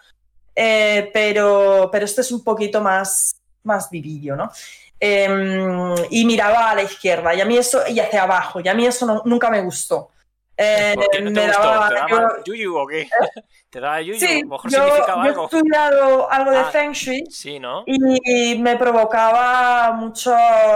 eh, 0.56 1.12
pero, 1.14 1.88
pero 1.92 2.04
este 2.06 2.22
es 2.22 2.32
un 2.32 2.44
poquito 2.44 2.82
más, 2.82 3.36
más 3.64 3.88
vivillo, 3.92 4.36
¿no? 4.36 4.52
Em, 5.00 5.94
y 6.10 6.26
miraba 6.26 6.72
a 6.72 6.76
la 6.76 6.82
izquierda 6.82 7.36
y 7.36 7.42
a 7.42 7.46
mí 7.46 7.56
eso, 7.56 7.82
y 7.88 8.00
hacia 8.00 8.24
abajo, 8.24 8.60
y 8.62 8.68
a 8.68 8.74
mí 8.74 8.84
eso 8.88 9.06
no- 9.06 9.22
nunca 9.26 9.52
me 9.52 9.62
gustó. 9.62 10.10
Eh, 10.58 10.94
¿Por 10.96 11.10
qué 11.12 11.22
no 11.22 11.32
te 11.34 11.40
me 11.40 11.48
gustó? 11.48 11.62
daba- 11.62 11.88
¿Te 11.90 11.94
daba 11.96 12.10
yo- 12.10 12.44
yuyu 12.46 12.78
o 12.78 12.88
qué? 12.88 13.08
¿Te 13.70 13.80
daba 13.80 14.02
yuyu? 14.02 14.20
sí, 14.20 14.44
mejor 14.44 14.72
yo, 14.72 14.78
significaba 14.84 15.24
yo 15.24 15.28
he 15.28 15.30
algo. 15.34 15.44
estudiado 15.46 16.32
algo 16.32 16.52
de 16.52 16.58
Ah. 16.58 16.70
Feng 16.72 16.92
Shui 16.94 17.24
Sí, 17.30 17.60
¿no? 17.60 17.84
y 17.86 18.58
me 18.60 18.76
provocaba 18.78 19.92
mucho, 19.92 20.34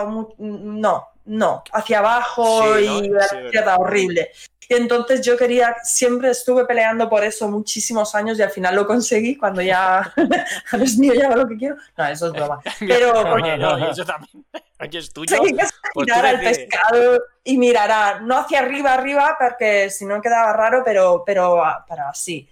mu- 0.08 0.30
no, 0.38 1.08
no, 1.26 1.64
hacia 1.74 2.00
abajo 2.00 2.62
Sí, 2.78 2.86
¿no? 2.86 3.04
y 3.04 3.10
la 3.10 3.24
Sí, 3.28 3.38
horrible. 3.78 4.32
Y 4.72 4.76
entonces 4.76 5.20
yo 5.20 5.36
quería, 5.36 5.76
siempre 5.84 6.30
estuve 6.30 6.66
peleando 6.66 7.10
por 7.10 7.26
eso 7.26 7.46
muchísimos 7.50 8.16
años 8.16 8.40
y 8.40 8.42
al 8.42 8.52
final 8.52 8.74
lo 8.74 8.88
conseguí 8.88 9.36
cuando 9.36 9.62
ya, 9.62 10.14
es 10.82 10.98
mío, 10.98 11.14
ya 11.14 11.26
hago 11.28 11.42
lo 11.42 11.48
que 11.50 11.58
quiero. 11.58 11.76
No, 11.98 12.08
eso 12.08 12.28
es 12.28 12.32
broma. 12.32 12.62
Pero 12.80 13.34
Oye, 13.34 13.58
no, 13.58 13.78
y 13.78 13.92
eso 13.92 14.06
también. 14.06 14.46
Oye, 14.80 15.00
es 15.00 15.12
tuyo. 15.12 15.36
Sí, 15.44 15.58
Pues 15.94 16.08
mirar 16.08 16.26
al 16.26 16.40
decides. 16.40 16.70
pescado 16.70 17.22
y 17.44 17.58
mirará, 17.58 18.22
no 18.22 18.38
hacia 18.38 18.60
arriba, 18.60 18.94
arriba, 18.94 19.36
porque 19.38 19.90
si 19.90 20.06
no 20.06 20.22
quedaba 20.22 20.54
raro, 20.54 20.84
pero, 20.86 21.24
pero, 21.26 21.62
pero 21.90 22.08
así. 22.08 22.48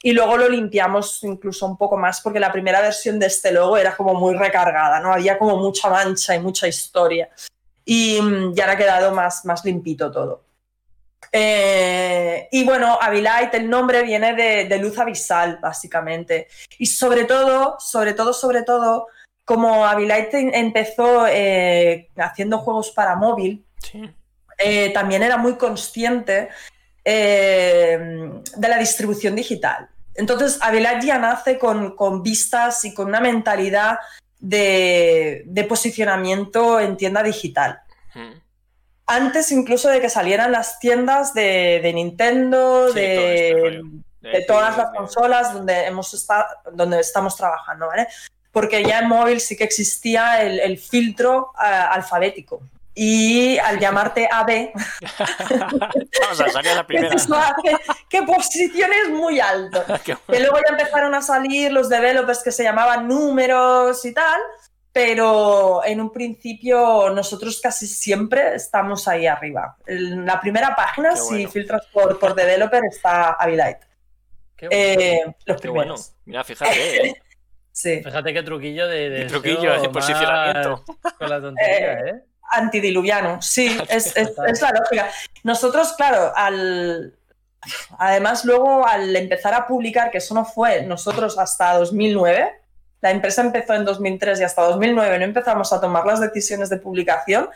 Y 0.00 0.12
luego 0.12 0.36
lo 0.36 0.48
limpiamos 0.48 1.24
incluso 1.24 1.66
un 1.66 1.76
poco 1.76 1.96
más, 1.96 2.20
porque 2.20 2.38
la 2.38 2.52
primera 2.52 2.82
versión 2.82 3.18
de 3.18 3.26
este 3.26 3.50
logo 3.50 3.76
era 3.76 3.96
como 3.96 4.14
muy 4.14 4.36
recargada, 4.36 5.00
¿no? 5.00 5.12
Había 5.12 5.36
como 5.36 5.56
mucha 5.56 5.90
mancha 5.90 6.36
y 6.36 6.38
mucha 6.38 6.68
historia. 6.68 7.30
Y 7.84 8.20
mm, 8.22 8.54
ya 8.54 8.70
ha 8.70 8.76
quedado 8.76 9.10
más, 9.10 9.44
más 9.44 9.64
limpito 9.64 10.12
todo. 10.12 10.53
Eh, 11.32 12.48
y 12.52 12.64
bueno, 12.64 12.98
Abilite, 13.00 13.56
el 13.56 13.68
nombre 13.68 14.02
viene 14.02 14.34
de, 14.34 14.64
de 14.66 14.78
luz 14.78 14.98
abisal, 14.98 15.58
básicamente. 15.60 16.48
Y 16.78 16.86
sobre 16.86 17.24
todo, 17.24 17.76
sobre 17.78 18.12
todo, 18.14 18.32
sobre 18.32 18.62
todo, 18.62 19.08
como 19.44 19.84
Abilite 19.86 20.50
empezó 20.58 21.26
eh, 21.26 22.10
haciendo 22.16 22.58
juegos 22.58 22.90
para 22.90 23.16
móvil, 23.16 23.64
Sí. 23.78 24.08
eh, 24.58 24.90
también 24.94 25.22
era 25.22 25.36
muy 25.36 25.56
consciente 25.56 26.48
de 27.04 28.42
la 28.68 28.78
distribución 28.78 29.34
digital. 29.36 29.88
Entonces, 30.14 30.58
Abilite 30.62 31.06
ya 31.06 31.18
nace 31.18 31.58
con, 31.58 31.94
con 31.96 32.22
vistas 32.22 32.84
y 32.86 32.94
con 32.94 33.08
una 33.08 33.20
mentalidad 33.20 33.98
de, 34.38 35.42
de 35.46 35.64
posicionamiento 35.64 36.80
en 36.80 36.96
tienda 36.96 37.22
digital 37.22 37.80
Mm. 38.14 38.30
Antes 39.06 39.52
incluso 39.52 39.88
de 39.88 40.00
que 40.00 40.08
salieran 40.10 40.52
las 40.52 40.78
tiendas 40.78 41.34
de, 41.34 41.80
de 41.82 41.92
Nintendo, 41.92 42.86
Sí, 42.92 43.00
este 43.00 43.82
de, 44.20 44.44
todas 44.46 44.76
las 44.78 44.90
consolas 44.96 45.52
donde, 45.52 45.84
hemos 45.86 46.14
esta- 46.14 46.48
donde 46.72 47.00
estamos 47.00 47.36
trabajando, 47.36 47.86
¿vale? 47.88 48.08
Porque 48.52 48.82
ya 48.82 49.00
en 49.00 49.08
móvil 49.08 49.40
sí 49.40 49.56
que 49.56 49.64
existía 49.64 50.40
el, 50.42 50.60
el 50.60 50.78
filtro 50.78 51.52
ah, 51.56 51.90
alfabético. 51.92 52.62
Y 52.96 53.58
al 53.58 53.80
llamarte 53.80 54.28
AB, 54.30 54.70
Vamos 56.20 56.40
a 56.40 56.48
salir 56.52 56.70
a 56.70 56.74
la 56.76 56.86
primera. 56.86 57.14
eso 57.14 57.34
hace 57.34 57.76
que 58.08 58.22
posiciones 58.22 59.08
muy 59.10 59.40
alto. 59.40 59.82
Que 60.04 60.38
luego 60.40 60.56
ya 60.58 60.76
empezaron 60.76 61.14
a 61.14 61.20
salir 61.20 61.72
los 61.72 61.88
developers 61.88 62.42
que 62.42 62.52
se 62.52 62.62
llamaban 62.62 63.08
números 63.08 64.04
y 64.04 64.14
tal, 64.14 64.40
pero 64.94 65.84
en 65.84 66.00
un 66.00 66.12
principio 66.12 67.10
nosotros 67.10 67.60
casi 67.60 67.88
siempre 67.88 68.54
estamos 68.54 69.08
ahí 69.08 69.26
arriba. 69.26 69.76
En 69.88 70.24
la 70.24 70.40
primera 70.40 70.76
página, 70.76 71.16
si 71.16 71.48
filtras 71.48 71.84
por, 71.92 72.16
por 72.20 72.32
developer, 72.36 72.80
está 72.88 73.32
Abilite. 73.32 73.80
Qué 74.56 74.68
bueno. 74.68 74.80
Eh, 75.02 75.20
los 75.46 75.60
Qué 75.60 75.68
bueno. 75.68 75.94
primeros. 75.94 76.12
Mira, 76.24 76.44
fíjate, 76.44 77.06
¿eh? 77.08 77.22
Sí. 77.72 78.00
Fíjate 78.04 78.32
qué 78.32 78.44
truquillo 78.44 78.86
de, 78.86 79.24
truquillo 79.26 79.72
de 79.72 79.80
SEO 79.80 79.90
posicionamiento. 79.90 80.84
Con 81.18 81.28
la 81.28 81.40
tontería, 81.40 81.92
Eh, 81.98 82.10
¿eh? 82.10 82.24
Antidiluviano, 82.52 83.42
sí, 83.42 83.76
es, 83.88 84.16
es- 84.16 84.32
es 84.46 84.62
la 84.62 84.70
lógica. 84.70 85.10
Nosotros, 85.42 85.92
claro, 85.96 86.32
al. 86.36 87.18
Además, 87.98 88.44
luego 88.44 88.86
al 88.86 89.16
empezar 89.16 89.54
a 89.54 89.66
publicar, 89.66 90.12
que 90.12 90.18
eso 90.18 90.34
no 90.34 90.44
fue 90.44 90.82
nosotros 90.82 91.36
hasta 91.36 91.74
2009, 91.78 92.60
la 93.04 93.10
empresa 93.10 93.42
empezó 93.42 93.74
en 93.74 93.84
2003 93.84 94.40
y 94.40 94.44
hasta 94.44 94.62
2009 94.62 95.18
no 95.18 95.24
empezamos 95.26 95.70
a 95.74 95.80
tomar 95.80 96.06
las 96.06 96.22
decisiones 96.22 96.70
de 96.70 96.78
publicación, 96.78 97.50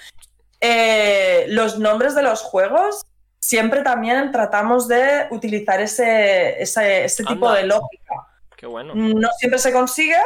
eh, 0.61 1.47
los 1.49 1.79
nombres 1.79 2.15
de 2.15 2.23
los 2.23 2.43
juegos 2.43 3.07
siempre 3.41 3.81
también 3.81 4.31
tratamos 4.31 4.89
de 4.89 5.27
utilizar 5.31 5.81
ese, 5.81 6.61
ese, 6.63 7.07
ese 7.07 7.25
tipo 7.25 7.51
de 7.51 7.63
lógica. 7.63 8.27
Qué 8.59 8.67
bueno. 8.67 8.93
No 8.95 9.29
siempre 9.39 9.59
se 9.59 9.73
consigue, 9.73 10.21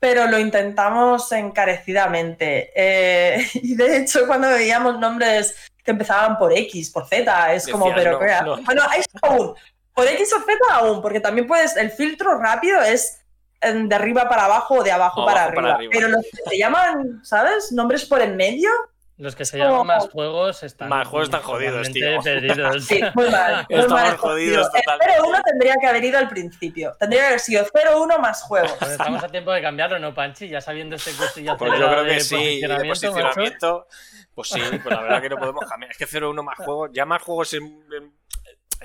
pero 0.00 0.26
lo 0.26 0.36
intentamos 0.36 1.30
encarecidamente. 1.30 2.72
Eh, 2.74 3.46
y 3.54 3.76
de 3.76 3.98
hecho, 3.98 4.26
cuando 4.26 4.48
veíamos 4.48 4.98
nombres 4.98 5.54
que 5.84 5.92
empezaban 5.92 6.38
por 6.38 6.52
X, 6.52 6.90
por 6.90 7.06
Z, 7.06 7.54
es 7.54 7.68
como, 7.68 7.94
pero 7.94 8.14
no, 8.14 8.18
¿qué 8.18 8.34
no. 8.44 8.56
Bueno, 8.64 8.82
hay 8.88 9.02
aún. 9.22 9.54
Por 9.94 10.08
X 10.08 10.32
o 10.32 10.40
Z 10.40 10.52
aún, 10.72 11.00
porque 11.00 11.20
también 11.20 11.46
puedes, 11.46 11.76
el 11.76 11.92
filtro 11.92 12.36
rápido 12.36 12.82
es 12.82 13.20
de 13.62 13.94
arriba 13.94 14.28
para 14.28 14.44
abajo 14.46 14.74
o 14.76 14.82
de 14.84 14.92
abajo, 14.92 15.22
O 15.22 15.26
para, 15.26 15.42
abajo 15.44 15.54
para 15.56 15.74
arriba. 15.74 15.76
arriba. 15.76 15.92
Pero 15.92 16.08
los 16.08 16.22
que 16.24 16.50
se 16.50 16.58
llaman, 16.58 17.20
¿sabes? 17.24 17.72
Nombres 17.72 18.04
por 18.04 18.20
en 18.22 18.36
medio, 18.36 18.70
Los 19.18 19.34
que 19.34 19.46
se 19.46 19.56
llaman 19.56 19.74
Oh. 19.80 19.84
más 19.84 20.10
juegos 20.10 20.62
están. 20.62 20.90
Más 20.90 21.08
juegos 21.08 21.28
están 21.28 21.40
jodidos, 21.40 21.90
tío. 21.90 22.20
perdidos. 22.22 22.84
sí, 22.84 23.00
muy 23.14 23.30
mal. 23.30 23.66
Muy 23.70 23.78
Estamos 23.80 24.02
mal 24.02 24.16
jodidos 24.18 24.70
totalmente. 24.70 25.14
El 25.14 25.22
0-1 25.22 25.42
tendría 25.42 25.74
que 25.80 25.86
haber 25.86 26.04
ido 26.04 26.18
al 26.18 26.28
principio. 26.28 26.94
Tendría 27.00 27.22
que 27.22 27.26
haber 27.28 27.40
sido 27.40 27.64
0-1 27.64 28.18
más 28.18 28.42
juegos. 28.42 28.72
Pues 28.78 28.90
estamos 28.90 29.24
a 29.24 29.28
tiempo 29.28 29.52
de 29.52 29.62
cambiarlo, 29.62 29.98
¿no, 29.98 30.12
Panchi? 30.14 30.48
Ya 30.48 30.60
sabiendo 30.60 30.96
este 30.96 31.12
cursillo 31.12 31.56
Pues 31.56 31.72
yo 31.78 31.88
creo 31.88 32.04
de 32.04 32.12
que 32.14 32.20
sí, 32.20 32.60
de 32.60 32.68
posicionamiento, 32.68 32.86
macho. 32.86 33.10
posicionamiento. 33.22 33.86
Pues 34.34 34.48
sí, 34.50 34.60
pues 34.82 34.94
la 34.94 35.00
verdad 35.00 35.22
que 35.22 35.28
no 35.30 35.36
podemos 35.38 35.64
cambiar. 35.64 35.90
Es 35.92 35.96
que 35.96 36.06
0-1 36.06 36.42
más 36.42 36.58
juegos, 36.58 36.90
ya 36.92 37.06
más 37.06 37.22
juegos 37.22 37.54
es, 37.54 37.60
es 37.62 38.02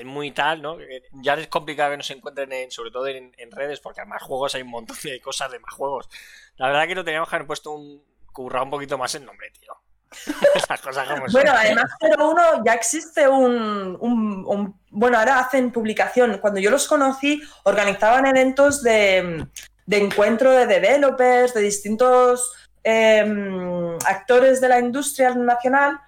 muy 0.06 0.32
tal, 0.32 0.62
¿no? 0.62 0.78
Que 0.78 1.04
Ya 1.14 1.34
es 1.36 1.48
complicado 1.48 1.92
que 1.92 1.98
nos 1.98 2.10
encuentren, 2.12 2.52
en, 2.54 2.72
sobre 2.72 2.92
todo 2.92 3.08
en, 3.08 3.34
en 3.38 3.52
redes, 3.52 3.80
porque 3.80 4.04
más 4.06 4.22
juegos 4.24 4.56
hay 4.56 4.62
un 4.62 4.70
montón 4.70 4.98
de 5.04 5.20
cosas 5.22 5.52
de 5.52 5.60
más 5.60 5.74
juegos. 5.74 6.10
La 6.58 6.68
verdad 6.68 6.88
que 6.88 6.96
no 6.96 7.04
teníamos 7.04 7.30
que 7.30 7.36
haber 7.36 7.48
puesto 7.48 7.72
un 7.72 8.04
currado 8.32 8.66
un 8.66 8.72
poquito 8.72 8.98
más 8.98 9.14
el 9.16 9.26
nombre, 9.26 9.50
tío. 9.52 9.74
Cosas 10.84 11.08
como. 11.08 11.26
Bueno, 11.32 11.54
además 11.56 11.86
01 12.02 12.64
ya 12.66 12.74
existe 12.74 13.28
un, 13.30 13.98
un- 14.02 14.44
un- 14.46 14.80
Bueno, 14.90 15.18
ahora 15.18 15.40
hacen 15.40 15.72
publicación. 15.72 16.38
Cuando 16.40 16.60
yo 16.60 16.70
los 16.70 16.86
conocí, 16.88 17.42
organizaban 17.64 18.26
eventos 18.26 18.84
de, 18.84 19.48
de 19.86 19.98
encuentro 19.98 20.52
de 20.52 20.66
developers, 20.68 21.54
de 21.54 21.62
distintos 21.62 22.52
em, 22.84 23.96
actores 24.06 24.60
de 24.60 24.68
la 24.70 24.80
industria 24.80 25.34
nacional. 25.34 26.00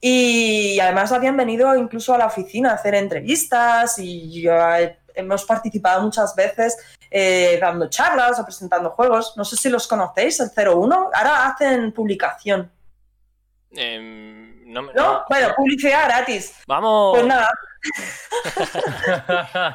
Y 0.00 0.78
además 0.80 1.10
habían 1.12 1.36
venido 1.36 1.74
incluso 1.76 2.14
a 2.14 2.18
la 2.18 2.26
oficina 2.26 2.70
a 2.70 2.74
hacer 2.74 2.94
entrevistas 2.94 3.98
y 3.98 4.46
eh, 4.48 4.96
hemos 5.14 5.44
participado 5.44 6.02
muchas 6.02 6.34
veces 6.36 6.76
eh, 7.10 7.58
dando 7.60 7.88
charlas 7.88 8.38
o 8.38 8.44
presentando 8.44 8.90
juegos. 8.90 9.34
No 9.36 9.44
sé 9.44 9.56
si 9.56 9.68
los 9.68 9.88
conocéis, 9.88 10.38
el 10.40 10.50
01. 10.54 11.10
Ahora 11.12 11.46
hacen 11.48 11.92
publicación. 11.92 12.70
Em, 13.72 14.72
no 14.72 14.82
me- 14.82 14.92
¿No? 14.94 15.12
no. 15.14 15.24
Bueno, 15.28 15.48
publicidad 15.56 16.04
gratis. 16.06 16.54
Vamos. 16.66 17.16
Pues 17.18 17.26
nada, 17.26 17.50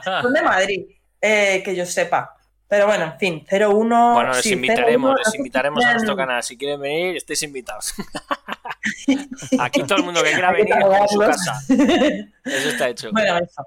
son 0.21 0.33
de 0.33 0.41
Madrid, 0.41 0.85
eh, 1.21 1.61
que 1.63 1.75
yo 1.75 1.85
sepa. 1.85 2.35
Pero 2.67 2.87
bueno, 2.87 3.03
en 3.05 3.19
fin, 3.19 3.47
01. 3.51 4.13
Bueno, 4.13 4.29
les 4.33 4.41
sí, 4.41 4.53
invitaremos, 4.53 5.11
01, 5.11 5.21
les 5.25 5.35
invitaremos 5.35 5.85
a 5.85 5.91
nuestro 5.93 6.15
canal. 6.15 6.41
Si 6.43 6.57
quieren 6.57 6.79
venir, 6.81 7.17
estéis 7.17 7.43
invitados. 7.43 7.93
Aquí 9.59 9.83
todo 9.83 9.99
el 9.99 10.03
mundo 10.05 10.23
que 10.23 10.31
quiera 10.31 10.51
venir 10.51 10.73
en 10.73 11.07
su 11.09 11.19
casa. 11.19 11.61
Eso 11.69 12.69
está 12.69 12.89
hecho. 12.89 13.09
bueno, 13.11 13.37
eso. 13.37 13.65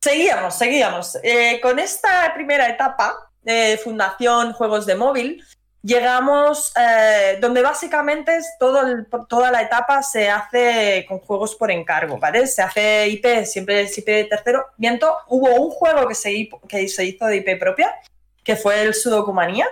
Seguíamos, 0.00 0.54
seguíamos. 0.56 1.18
Eh, 1.22 1.60
con 1.60 1.78
esta 1.78 2.32
primera 2.34 2.68
etapa 2.68 3.16
de 3.42 3.78
Fundación 3.82 4.52
Juegos 4.52 4.86
de 4.86 4.94
Móvil, 4.94 5.42
llegamos 5.82 6.72
eh, 6.76 7.38
donde 7.40 7.62
básicamente 7.62 8.36
es 8.36 8.46
todo 8.58 8.82
el- 8.86 9.06
toda 9.28 9.50
la 9.50 9.62
etapa 9.62 10.02
se 10.02 10.28
hace 10.30 11.04
con 11.08 11.18
juegos 11.20 11.54
por 11.56 11.70
encargo, 11.70 12.18
¿vale? 12.18 12.46
Se 12.46 12.62
hace 12.62 13.08
IP, 13.08 13.44
siempre 13.44 13.82
es 13.82 13.96
IP 13.98 14.06
de 14.06 14.24
tercero. 14.24 14.66
Miento, 14.78 15.16
hubo 15.28 15.54
un 15.54 15.70
juego 15.70 16.06
que 16.08 16.14
se, 16.14 16.48
que 16.68 16.88
se 16.88 17.04
hizo 17.04 17.26
de 17.26 17.36
IP 17.36 17.58
propia, 17.58 17.92
que 18.46 18.54
fue 18.54 18.80
el 18.82 18.94
Sudoku 18.94 19.32
Manía, 19.32 19.66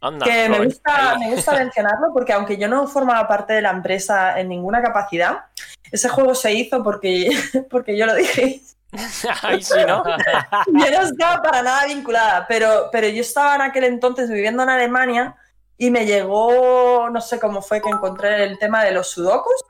Anda, 0.00 0.24
que 0.24 0.48
me 0.48 0.64
gusta, 0.64 1.12
ahí. 1.12 1.18
me 1.18 1.34
gusta 1.34 1.52
mencionarlo 1.52 2.08
porque 2.14 2.32
aunque 2.32 2.56
yo 2.56 2.68
no 2.68 2.88
formaba 2.88 3.28
parte 3.28 3.52
de 3.52 3.60
la 3.60 3.70
empresa 3.70 4.40
en 4.40 4.48
ninguna 4.48 4.82
capacidad, 4.82 5.44
ese 5.92 6.08
juego 6.08 6.34
se 6.34 6.54
hizo 6.54 6.82
porque, 6.82 7.30
porque 7.70 7.96
yo 7.96 8.06
lo 8.06 8.14
dije. 8.14 8.62
Ahí 9.42 9.62
sí, 9.62 9.78
¿no? 9.86 10.04
yo 10.66 10.90
no 10.90 11.02
estaba 11.02 11.42
para 11.42 11.62
nada 11.62 11.84
vinculada, 11.84 12.46
pero, 12.48 12.88
pero 12.90 13.08
yo 13.08 13.20
estaba 13.20 13.56
en 13.56 13.62
aquel 13.62 13.84
entonces 13.84 14.30
viviendo 14.30 14.62
en 14.62 14.70
Alemania 14.70 15.36
y 15.76 15.90
me 15.90 16.06
llegó, 16.06 17.10
no 17.10 17.20
sé 17.20 17.38
cómo 17.38 17.60
fue 17.60 17.82
que 17.82 17.90
encontré 17.90 18.42
el 18.44 18.58
tema 18.58 18.84
de 18.84 18.92
los 18.92 19.10
sudokus 19.10 19.64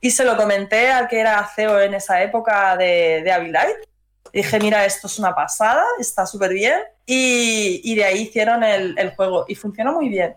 y 0.00 0.12
se 0.12 0.24
lo 0.24 0.36
comenté 0.36 0.92
al 0.92 1.08
que 1.08 1.18
era 1.18 1.44
CEO 1.56 1.80
en 1.80 1.94
esa 1.94 2.22
época 2.22 2.76
de, 2.76 3.22
de 3.24 3.32
Abilite. 3.32 3.89
Dije, 4.32 4.58
mira, 4.60 4.84
esto 4.84 5.06
es 5.06 5.18
una 5.18 5.34
pasada, 5.34 5.84
está 5.98 6.26
súper 6.26 6.52
bien. 6.52 6.80
Y, 7.06 7.80
y, 7.84 7.94
de 7.96 8.04
ahí 8.04 8.22
hicieron 8.22 8.62
el, 8.62 8.96
el, 8.96 9.10
juego 9.16 9.44
y 9.48 9.54
funcionó 9.54 9.92
muy 9.92 10.08
bien. 10.08 10.36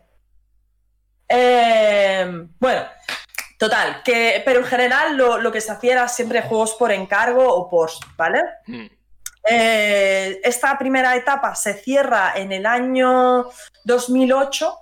Eh, 1.29 2.47
bueno, 2.59 2.81
total, 3.59 4.01
que, 4.03 4.41
pero 4.45 4.59
en 4.59 4.65
general 4.65 5.15
lo, 5.15 5.37
lo, 5.37 5.51
que 5.51 5.61
se 5.61 5.71
hacía 5.71 5.93
era 5.93 6.07
siempre 6.07 6.41
juegos 6.41 6.73
por 6.73 6.91
encargo 6.91 7.47
o 7.47 7.69
por, 7.69 7.91
¿vale? 8.17 8.41
Mm. 8.65 8.87
Eh, 9.49 10.39
esta 10.43 10.77
primera 10.77 11.15
etapa 11.15 11.53
se 11.53 11.73
cierra 11.73 12.33
en 12.35 12.51
el 12.51 12.65
año 12.65 13.49
2008 13.83 14.77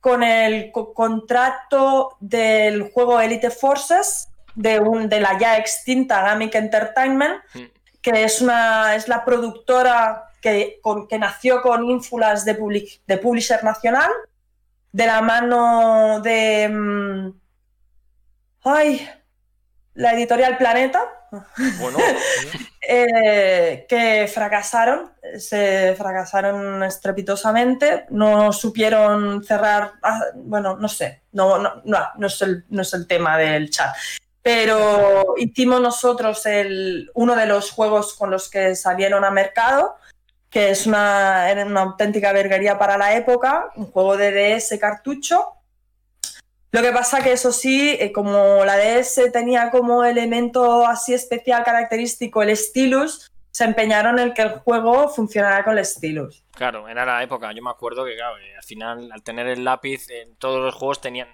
con 0.00 0.22
el 0.22 0.70
co 0.70 0.92
contrato 0.92 2.16
del 2.20 2.90
juego 2.90 3.20
Elite 3.20 3.50
Forces 3.50 4.28
de, 4.54 4.80
un, 4.80 5.08
de 5.08 5.20
la 5.20 5.38
ya 5.38 5.56
extinta 5.56 6.22
Gamic 6.22 6.54
Entertainment, 6.54 7.40
mm. 7.54 7.60
Que 8.02 8.24
es, 8.24 8.40
una, 8.40 8.96
es 8.96 9.08
la 9.08 9.24
productora 9.24 10.24
que, 10.42 10.80
con, 10.82 11.06
que 11.06 11.18
nació 11.18 11.62
con 11.62 11.84
ínfulas 11.84 12.44
de, 12.44 12.56
public, 12.56 13.00
de 13.06 13.16
Publisher 13.16 13.62
Nacional, 13.64 14.10
de 14.90 15.06
la 15.06 15.22
mano 15.22 16.20
de... 16.20 16.68
Um, 16.68 17.40
ay, 18.64 19.08
la 19.94 20.12
editorial 20.12 20.58
Planeta. 20.58 21.04
Bueno. 21.78 21.98
eh, 22.86 23.86
que 23.88 24.30
fracasaron, 24.32 25.12
se 25.38 25.94
fracasaron 25.96 26.82
estrepitosamente, 26.82 28.06
no 28.10 28.52
supieron 28.52 29.42
cerrar, 29.42 29.92
ah, 30.02 30.20
bueno, 30.34 30.76
no 30.76 30.88
sé, 30.88 31.22
no, 31.32 31.58
no, 31.58 31.80
no, 31.84 31.98
no, 32.16 32.26
es, 32.26 32.42
el, 32.42 32.64
no 32.68 32.82
es 32.82 32.92
el 32.92 33.06
tema 33.06 33.38
del 33.38 33.70
chat. 33.70 33.94
Pero 34.42 35.34
hicimos 35.36 35.80
nosotros 35.80 36.44
el, 36.46 37.10
uno 37.14 37.36
de 37.36 37.46
los 37.46 37.70
juegos 37.70 38.14
con 38.14 38.30
los 38.30 38.50
que 38.50 38.74
salieron 38.74 39.24
a 39.24 39.30
mercado, 39.30 39.94
que 40.50 40.70
es 40.70 40.86
una, 40.86 41.50
era 41.50 41.64
una 41.64 41.82
auténtica 41.82 42.32
verguería 42.32 42.78
para 42.78 42.98
la 42.98 43.14
época, 43.16 43.70
un 43.76 43.86
juego 43.86 44.16
de 44.16 44.32
DS 44.32 44.78
cartucho. 44.80 45.46
Lo 46.72 46.82
que 46.82 46.90
pasa 46.90 47.22
que 47.22 47.32
eso 47.32 47.52
sí, 47.52 47.96
eh, 48.00 48.12
como 48.12 48.64
la 48.64 48.76
DS 48.76 49.30
tenía 49.32 49.70
como 49.70 50.04
elemento 50.04 50.86
así 50.86 51.14
especial 51.14 51.62
característico 51.64 52.42
el 52.42 52.56
stylus, 52.56 53.30
se 53.52 53.64
empeñaron 53.64 54.18
en 54.18 54.32
que 54.32 54.42
el 54.42 54.50
juego 54.60 55.08
funcionara 55.08 55.62
con 55.62 55.78
el 55.78 55.84
stylus. 55.84 56.44
Claro, 56.52 56.88
era 56.88 57.04
la 57.04 57.22
época. 57.22 57.52
Yo 57.52 57.62
me 57.62 57.70
acuerdo 57.70 58.04
que, 58.04 58.16
claro, 58.16 58.36
al 58.36 58.62
final, 58.64 59.12
al 59.12 59.22
tener 59.22 59.46
el 59.46 59.62
lápiz, 59.62 60.08
en 60.10 60.34
todos 60.36 60.60
los 60.60 60.74
juegos 60.74 61.00
tenían. 61.00 61.28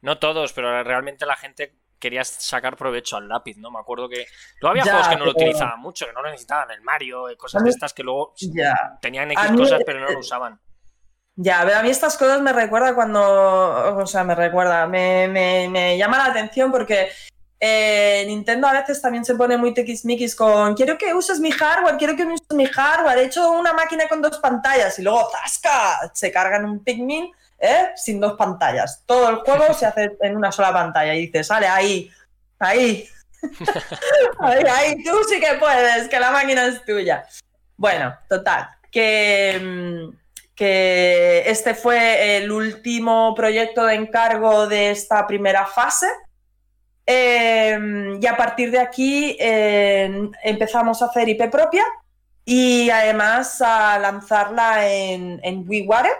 No 0.00 0.18
todos, 0.18 0.54
pero 0.54 0.82
realmente 0.82 1.26
la 1.26 1.36
gente 1.36 1.74
querías 2.00 2.28
sacar 2.28 2.76
provecho 2.76 3.16
al 3.16 3.28
lápiz, 3.28 3.56
¿no? 3.58 3.70
Me 3.70 3.78
acuerdo 3.78 4.08
que. 4.08 4.26
Luego 4.60 4.70
había 4.72 4.84
ya, 4.84 4.92
juegos 4.92 5.08
que 5.08 5.16
no 5.16 5.24
lo 5.26 5.30
utilizaban 5.32 5.78
mucho, 5.78 6.06
que 6.06 6.12
no 6.12 6.22
lo 6.22 6.30
necesitaban, 6.30 6.70
el 6.72 6.80
Mario, 6.80 7.28
eh, 7.28 7.36
cosas 7.36 7.62
de 7.62 7.70
estas 7.70 7.92
que 7.92 8.02
luego 8.02 8.34
ya. 8.36 8.98
tenían 9.00 9.30
X 9.30 9.52
cosas, 9.56 9.82
pero 9.86 10.00
no 10.00 10.08
lo 10.08 10.18
usaban. 10.18 10.58
Ya, 11.36 11.62
pero 11.64 11.78
a 11.78 11.82
mí 11.82 11.90
estas 11.90 12.16
cosas 12.16 12.40
me 12.40 12.52
recuerda 12.52 12.94
cuando. 12.94 13.96
O 13.98 14.06
sea, 14.06 14.24
me 14.24 14.34
recuerda, 14.34 14.86
me, 14.86 15.28
me, 15.28 15.68
me 15.68 15.96
llama 15.96 16.18
la 16.18 16.26
atención 16.26 16.72
porque. 16.72 17.10
Eh, 17.62 18.24
Nintendo 18.26 18.66
a 18.68 18.72
veces 18.72 19.02
también 19.02 19.22
se 19.22 19.34
pone 19.34 19.58
muy 19.58 19.74
tequismiquis 19.74 20.34
con 20.34 20.72
quiero 20.72 20.96
que 20.96 21.12
uses 21.12 21.40
mi 21.40 21.50
hardware, 21.50 21.98
quiero 21.98 22.16
que 22.16 22.24
uses 22.24 22.46
mi 22.54 22.64
hardware, 22.64 23.18
he 23.18 23.24
hecho 23.24 23.50
una 23.50 23.74
máquina 23.74 24.08
con 24.08 24.22
dos 24.22 24.38
pantallas 24.38 24.98
y 24.98 25.02
luego 25.02 25.28
¡zasca! 25.30 26.10
se 26.14 26.32
cargan 26.32 26.64
un 26.64 26.82
Pikmin 26.82 27.30
¿eh? 27.60 27.90
sin 27.94 28.20
dos 28.20 28.34
pantallas. 28.34 29.02
Todo 29.06 29.28
el 29.28 29.36
juego 29.36 29.72
se 29.74 29.86
hace 29.86 30.16
en 30.20 30.36
una 30.36 30.50
sola 30.50 30.72
pantalla 30.72 31.14
y 31.14 31.26
dices, 31.26 31.46
sale 31.46 31.66
ahí, 31.66 32.10
ahí, 32.58 33.08
ahí, 34.40 34.64
ahí, 34.68 35.04
tú 35.04 35.12
sí 35.28 35.38
que 35.38 35.54
puedes, 35.58 36.08
que 36.08 36.18
la 36.18 36.30
máquina 36.30 36.66
es 36.66 36.84
tuya. 36.84 37.26
Bueno, 37.76 38.14
total, 38.28 38.68
que, 38.90 39.60
mm, 39.62 40.16
que 40.54 41.44
este 41.46 41.74
fue 41.74 42.36
el 42.36 42.50
último 42.50 43.34
proyecto 43.34 43.84
de 43.84 43.94
encargo 43.94 44.66
de 44.66 44.90
esta 44.90 45.26
primera 45.26 45.66
fase. 45.66 46.06
Eh, 47.06 48.18
y 48.20 48.26
a 48.26 48.36
partir 48.36 48.70
de 48.70 48.78
aquí 48.78 49.36
eh, 49.40 50.30
empezamos 50.44 51.02
a 51.02 51.06
hacer 51.06 51.28
IP 51.28 51.50
propia 51.50 51.82
y 52.44 52.88
además 52.90 53.60
a 53.62 53.98
lanzarla 53.98 54.88
en, 54.88 55.40
en 55.42 55.68
WiiWare 55.68 56.10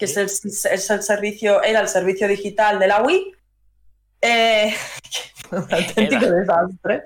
que 0.00 0.06
es, 0.06 0.16
el, 0.16 0.24
es 0.24 0.90
el, 0.90 1.02
servicio, 1.02 1.62
era 1.62 1.80
el 1.80 1.88
servicio 1.88 2.26
digital 2.26 2.78
de 2.78 2.86
la 2.86 3.02
Wii. 3.02 3.34
Eh, 4.22 4.74
un 5.52 5.58
auténtico 5.58 6.24
desastre. 6.24 7.04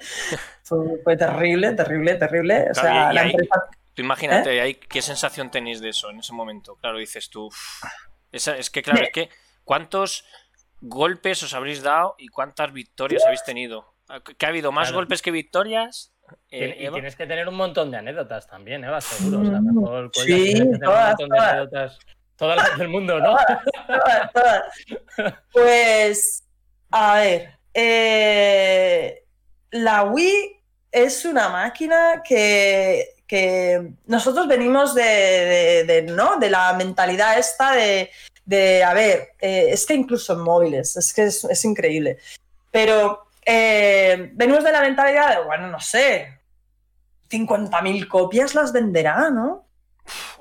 Fue, 0.63 0.79
fue, 1.03 1.17
terrible, 1.17 1.73
terrible, 1.73 2.15
terrible. 2.15 2.69
O 2.71 2.75
sea, 2.75 3.09
y, 3.09 3.11
y 3.11 3.15
la 3.15 3.23
empresa... 3.25 3.69
Tú 3.95 4.03
imagínate, 4.03 4.57
¿Eh? 4.57 4.61
ahí, 4.61 4.75
¿qué 4.77 5.03
sensación 5.03 5.51
tenéis 5.51 5.81
de 5.81 5.89
eso 5.89 6.09
en 6.11 6.21
ese 6.21 6.33
momento? 6.33 6.77
Claro, 6.77 6.99
dices 6.99 7.31
tú. 7.31 7.51
Es, 8.31 8.47
es 8.47 8.71
que, 8.71 8.83
claro, 8.83 9.03
es 9.03 9.11
que 9.11 9.29
¿cuántos 9.65 10.25
golpes 10.81 11.43
os 11.43 11.53
habréis 11.53 11.83
dado 11.83 12.15
y 12.17 12.29
cuántas 12.29 12.73
victorias 12.73 13.25
habéis 13.25 13.43
tenido? 13.43 13.93
¿Que 14.39 14.47
ha 14.47 14.51
habido 14.51 14.71
más 14.71 14.89
claro. 14.89 14.99
golpes 14.99 15.21
que 15.21 15.33
victorias? 15.33 16.13
Eh, 16.49 16.87
y 16.89 16.93
tienes 16.93 17.17
que 17.17 17.27
tener 17.27 17.49
un 17.49 17.57
montón 17.57 17.91
de 17.91 17.97
anécdotas 17.97 18.47
también, 18.47 18.85
Eva, 18.85 19.01
seguro. 19.01 19.41
O 19.41 19.45
sea, 19.45 19.61
Mm, 19.61 19.81
mejor 19.81 20.11
sí, 20.15 20.55
todas, 20.81 21.17
todas. 21.17 21.99
Del 22.79 22.89
mundo, 22.89 23.19
¿no? 23.21 23.37
Todas, 23.87 24.33
todas. 24.33 24.63
Pues, 25.53 26.45
a 26.91 27.15
ver, 27.17 27.59
eh, 27.73 29.25
la 29.71 30.05
Wii 30.05 30.63
es 30.93 31.25
una 31.25 31.49
máquina 31.49 32.23
que, 32.23 33.15
que 33.27 33.93
nosotros 34.07 34.47
venimos 34.47 34.95
de, 34.95 36.07
¿no? 36.09 36.37
de 36.37 36.51
la 36.51 36.73
mentalidad 36.75 37.39
esta 37.39 37.73
de, 37.73 38.11
de 38.45 38.85
a 38.85 38.95
ver, 38.95 39.31
eh, 39.41 39.69
es 39.71 39.85
que 39.87 39.95
incluso 39.95 40.35
en 40.35 40.41
móviles, 40.41 40.97
es 40.97 41.13
que 41.13 41.25
es, 41.25 41.45
es 41.45 41.65
increíble, 41.65 42.19
pero 42.71 43.27
eh, 43.45 44.31
venimos 44.35 44.63
de 44.63 44.73
la 44.73 44.81
mentalidad 44.81 45.37
de, 45.37 45.45
bueno, 45.45 45.69
no 45.69 45.81
sé, 45.81 46.39
50.000 47.29 48.07
copias 48.09 48.55
las 48.55 48.73
venderá, 48.73 49.31
¿no? 49.31 49.64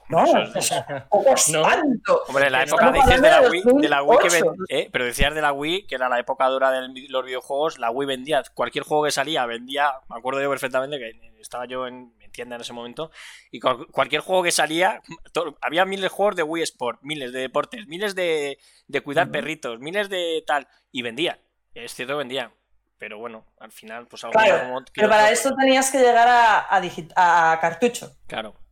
No, 0.10 0.24
o 0.24 0.62
sea, 0.62 1.08
no. 1.52 1.62
tanto. 1.62 2.24
Hombre, 2.28 2.50
la 2.50 2.64
época 2.64 2.92
dices 2.92 3.22
de 3.22 3.30
la 3.30 3.42
Wii, 3.42 3.64
de 3.82 3.90
la 3.90 4.04
Wii 4.04 4.20
que 4.20 4.30
ven, 4.30 4.44
eh, 4.70 4.90
pero 4.92 5.06
decías 5.06 5.34
de 5.34 5.42
la 5.42 5.54
Wii, 5.54 5.88
que 5.88 5.96
era 5.96 6.10
la 6.10 6.20
época 6.20 6.48
dura 6.48 6.72
de 6.72 6.88
los 7.10 7.26
videojuegos, 7.26 7.80
la 7.80 7.92
Wii 7.92 8.08
vendía, 8.08 8.44
cualquier 8.54 8.84
juego 8.84 9.06
que 9.06 9.12
salía 9.12 9.46
vendía, 9.46 9.92
me 10.10 10.18
acuerdo 10.18 10.42
yo 10.42 10.50
perfectamente 10.50 10.98
que 10.98 11.40
estaba 11.40 11.66
yo 11.66 11.88
en 11.88 12.16
mi 12.18 12.28
tienda 12.30 12.56
en 12.56 12.62
ese 12.62 12.74
momento, 12.74 13.12
y 13.52 13.60
cualquier 13.60 14.22
juego 14.22 14.44
que 14.44 14.52
salía, 14.52 15.02
todo, 15.32 15.58
había 15.62 15.86
miles 15.86 16.04
de 16.04 16.10
juegos 16.10 16.36
de 16.36 16.44
Wii 16.44 16.64
Sport, 16.64 17.00
miles 17.02 17.32
de 17.32 17.40
deportes, 17.40 17.88
miles 17.88 18.16
de, 18.16 18.58
de 18.88 19.02
cuidar 19.02 19.28
uh 19.28 19.30
-huh. 19.30 19.34
perritos, 19.34 19.80
miles 19.80 20.10
de 20.10 20.44
tal, 20.46 20.68
y 20.92 21.02
vendía, 21.02 21.40
es 21.74 21.94
cierto, 21.94 22.18
vendía. 22.18 22.52
Pero 23.00 23.18
bueno, 23.18 23.46
al 23.60 23.74
final, 23.74 24.08
pues 24.08 24.24
algo 24.24 24.40
claro, 24.40 24.64
como 24.64 24.82
Pero 24.94 25.10
para 25.10 25.30
eso 25.30 25.54
tenías 25.60 25.92
que 25.92 25.98
llegar 25.98 26.26
a, 26.26 26.68
a, 26.70 27.52
a 27.52 27.60
cartucho. 27.60 28.16
Claro 28.28 28.63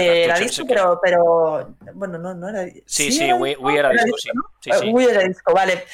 que 0.00 0.24
era 0.24 0.38
disco, 0.38 0.64
pero, 0.66 1.00
pero 1.02 1.74
bueno, 1.94 2.18
no, 2.18 2.34
no 2.34 2.48
era 2.48 2.64
Sí, 2.64 3.10
sí, 3.10 3.12
sí 3.12 3.32
Wii, 3.32 3.56
Wii, 3.56 3.76
era, 3.76 3.90
era 3.90 4.04
disco, 4.04 4.16
disco, 4.16 4.32
¿no? 4.34 4.42
sí. 4.60 4.70
sí, 4.80 4.90
Wii 4.92 5.06
era 5.06 5.22
disco, 5.22 5.52
vale. 5.54 5.84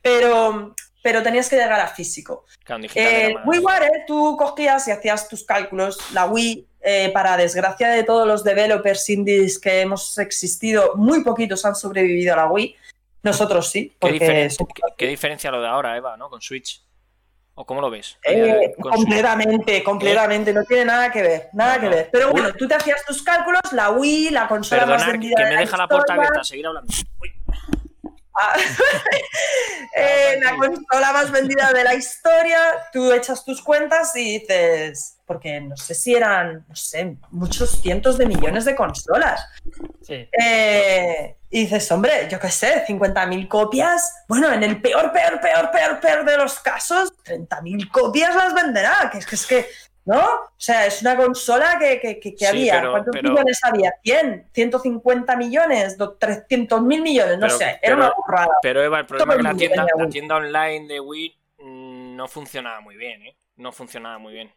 Pero, 0.00 0.74
pero 1.02 1.22
tenías 1.22 1.48
que 1.48 1.56
llegar 1.56 1.80
a 1.80 1.88
físico. 1.88 2.44
Claro, 2.64 2.84
eh, 2.94 3.34
WiiWare, 3.44 4.04
tú 4.06 4.36
cogías 4.36 4.86
y 4.88 4.90
hacías 4.90 5.28
tus 5.28 5.44
cálculos. 5.44 5.98
La 6.12 6.26
Wii, 6.26 6.66
eh, 6.80 7.10
para 7.12 7.36
desgracia 7.36 7.88
de 7.90 8.02
todos 8.02 8.26
los 8.26 8.42
developers 8.42 9.08
indies 9.10 9.58
que 9.58 9.80
hemos 9.80 10.18
existido, 10.18 10.94
muy 10.96 11.22
poquitos 11.22 11.64
han 11.64 11.74
sobrevivido 11.74 12.34
a 12.34 12.36
la 12.36 12.46
Wii. 12.46 12.76
Nosotros 13.22 13.70
sí. 13.70 13.94
¿Qué, 14.00 14.12
diferencia, 14.12 14.66
¿qué, 14.74 14.82
¿Qué, 14.96 15.06
diferencia 15.06 15.50
lo 15.50 15.60
de 15.60 15.68
ahora, 15.68 15.96
Eva, 15.96 16.16
¿no? 16.16 16.28
Con 16.28 16.40
Switch? 16.40 16.82
¿O 17.54 17.66
cómo 17.66 17.82
lo 17.82 17.90
ves? 17.90 18.18
Eh, 18.24 18.74
completamente, 18.80 19.78
su... 19.78 19.84
completamente. 19.84 20.52
No 20.52 20.64
tiene 20.64 20.86
nada 20.86 21.10
que 21.10 21.22
ver, 21.22 21.48
nada 21.52 21.74
no, 21.76 21.80
que 21.82 21.88
ver. 21.88 22.08
Pero 22.10 22.30
bueno, 22.30 22.52
tú 22.54 22.66
te 22.66 22.74
hacías 22.74 23.04
tus 23.04 23.22
cálculos, 23.22 23.60
la 23.72 23.90
Wii, 23.90 24.30
la 24.30 24.48
consola 24.48 24.86
más 24.86 25.06
vendida 25.06 25.36
que 25.36 25.44
me 25.44 25.56
deja 25.56 25.76
la, 25.76 25.84
la 25.84 25.88
puerta 25.88 26.14
abierta, 26.14 26.44
seguir 26.44 26.66
hablando. 26.66 26.92
Uy. 27.20 27.32
Ah, 28.34 28.56
eh, 29.96 30.40
la 30.42 30.56
consola 30.56 31.12
más 31.12 31.30
vendida 31.30 31.72
de 31.72 31.84
la 31.84 31.94
historia, 31.94 32.58
tú 32.92 33.12
echas 33.12 33.44
tus 33.44 33.60
cuentas 33.62 34.16
y 34.16 34.38
dices, 34.38 35.18
porque 35.26 35.60
no 35.60 35.76
sé 35.76 35.94
si 35.94 36.14
eran, 36.14 36.64
no 36.66 36.74
sé, 36.74 37.18
muchos 37.30 37.82
cientos 37.82 38.16
de 38.16 38.26
millones 38.26 38.64
de 38.64 38.74
consolas. 38.74 39.46
Sí. 40.02 40.28
Eh, 40.40 41.36
y 41.50 41.60
dices, 41.64 41.90
hombre, 41.92 42.28
yo 42.30 42.38
qué 42.40 42.48
sé, 42.50 42.84
50.000 42.86 43.48
copias. 43.48 44.24
Bueno, 44.28 44.52
en 44.52 44.62
el 44.62 44.80
peor, 44.80 45.12
peor, 45.12 45.40
peor, 45.40 45.70
peor, 45.70 46.00
peor 46.00 46.24
de 46.24 46.36
los 46.38 46.58
casos, 46.60 47.12
30.000 47.24 47.90
copias 47.90 48.34
las 48.34 48.54
venderá. 48.54 49.08
Que 49.12 49.18
es 49.18 49.26
que, 49.26 49.34
es 49.34 49.46
que 49.46 49.66
¿no? 50.04 50.18
O 50.24 50.50
sea, 50.56 50.86
es 50.86 51.00
una 51.02 51.16
consola 51.16 51.76
que, 51.78 52.00
que, 52.00 52.18
que, 52.18 52.32
que 52.34 52.38
Sí, 52.38 52.46
había. 52.46 52.74
pero- 52.80 52.90
¿Cuántos 52.92 53.12
pero- 53.12 53.30
millones 53.30 53.60
había? 53.62 53.92
¿100? 54.02 54.50
¿150 54.52 55.36
millones? 55.36 55.96
do- 55.96 56.18
¿300 56.18 56.82
mil 56.82 57.02
millones? 57.02 57.38
No 57.38 57.46
Pero- 57.46 57.58
sé, 57.58 57.78
era 57.82 57.94
una 57.96 58.12
burrada. 58.16 58.48
Pero 58.62 58.82
Eva, 58.82 58.98
el 59.00 59.06
problema 59.06 59.50
es 59.52 59.56
que 59.58 59.76
la 59.76 60.08
tienda 60.08 60.36
online 60.36 60.88
de 60.88 60.98
Wii 61.00 61.38
mm, 61.58 62.16
no 62.16 62.26
funcionaba 62.26 62.80
muy 62.80 62.96
bien, 62.96 63.22
¿eh? 63.26 63.36
No 63.56 63.70
funcionaba 63.70 64.18
muy 64.18 64.32
bien. 64.32 64.52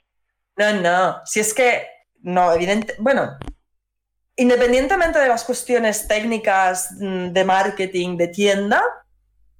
No, 0.57 0.71
no, 0.73 1.21
si 1.25 1.41
es 1.41 1.53
que, 1.53 1.85
no, 2.21 2.51
evidente, 2.53 2.95
bueno, 2.97 3.37
independientemente 4.35 5.19
de 5.19 5.27
las 5.27 5.43
cuestiones 5.43 6.07
técnicas 6.07 6.91
mm, 6.99 7.27
de 7.31 7.43
marketing 7.45 8.17
de 8.17 8.27
tienda, 8.27 8.81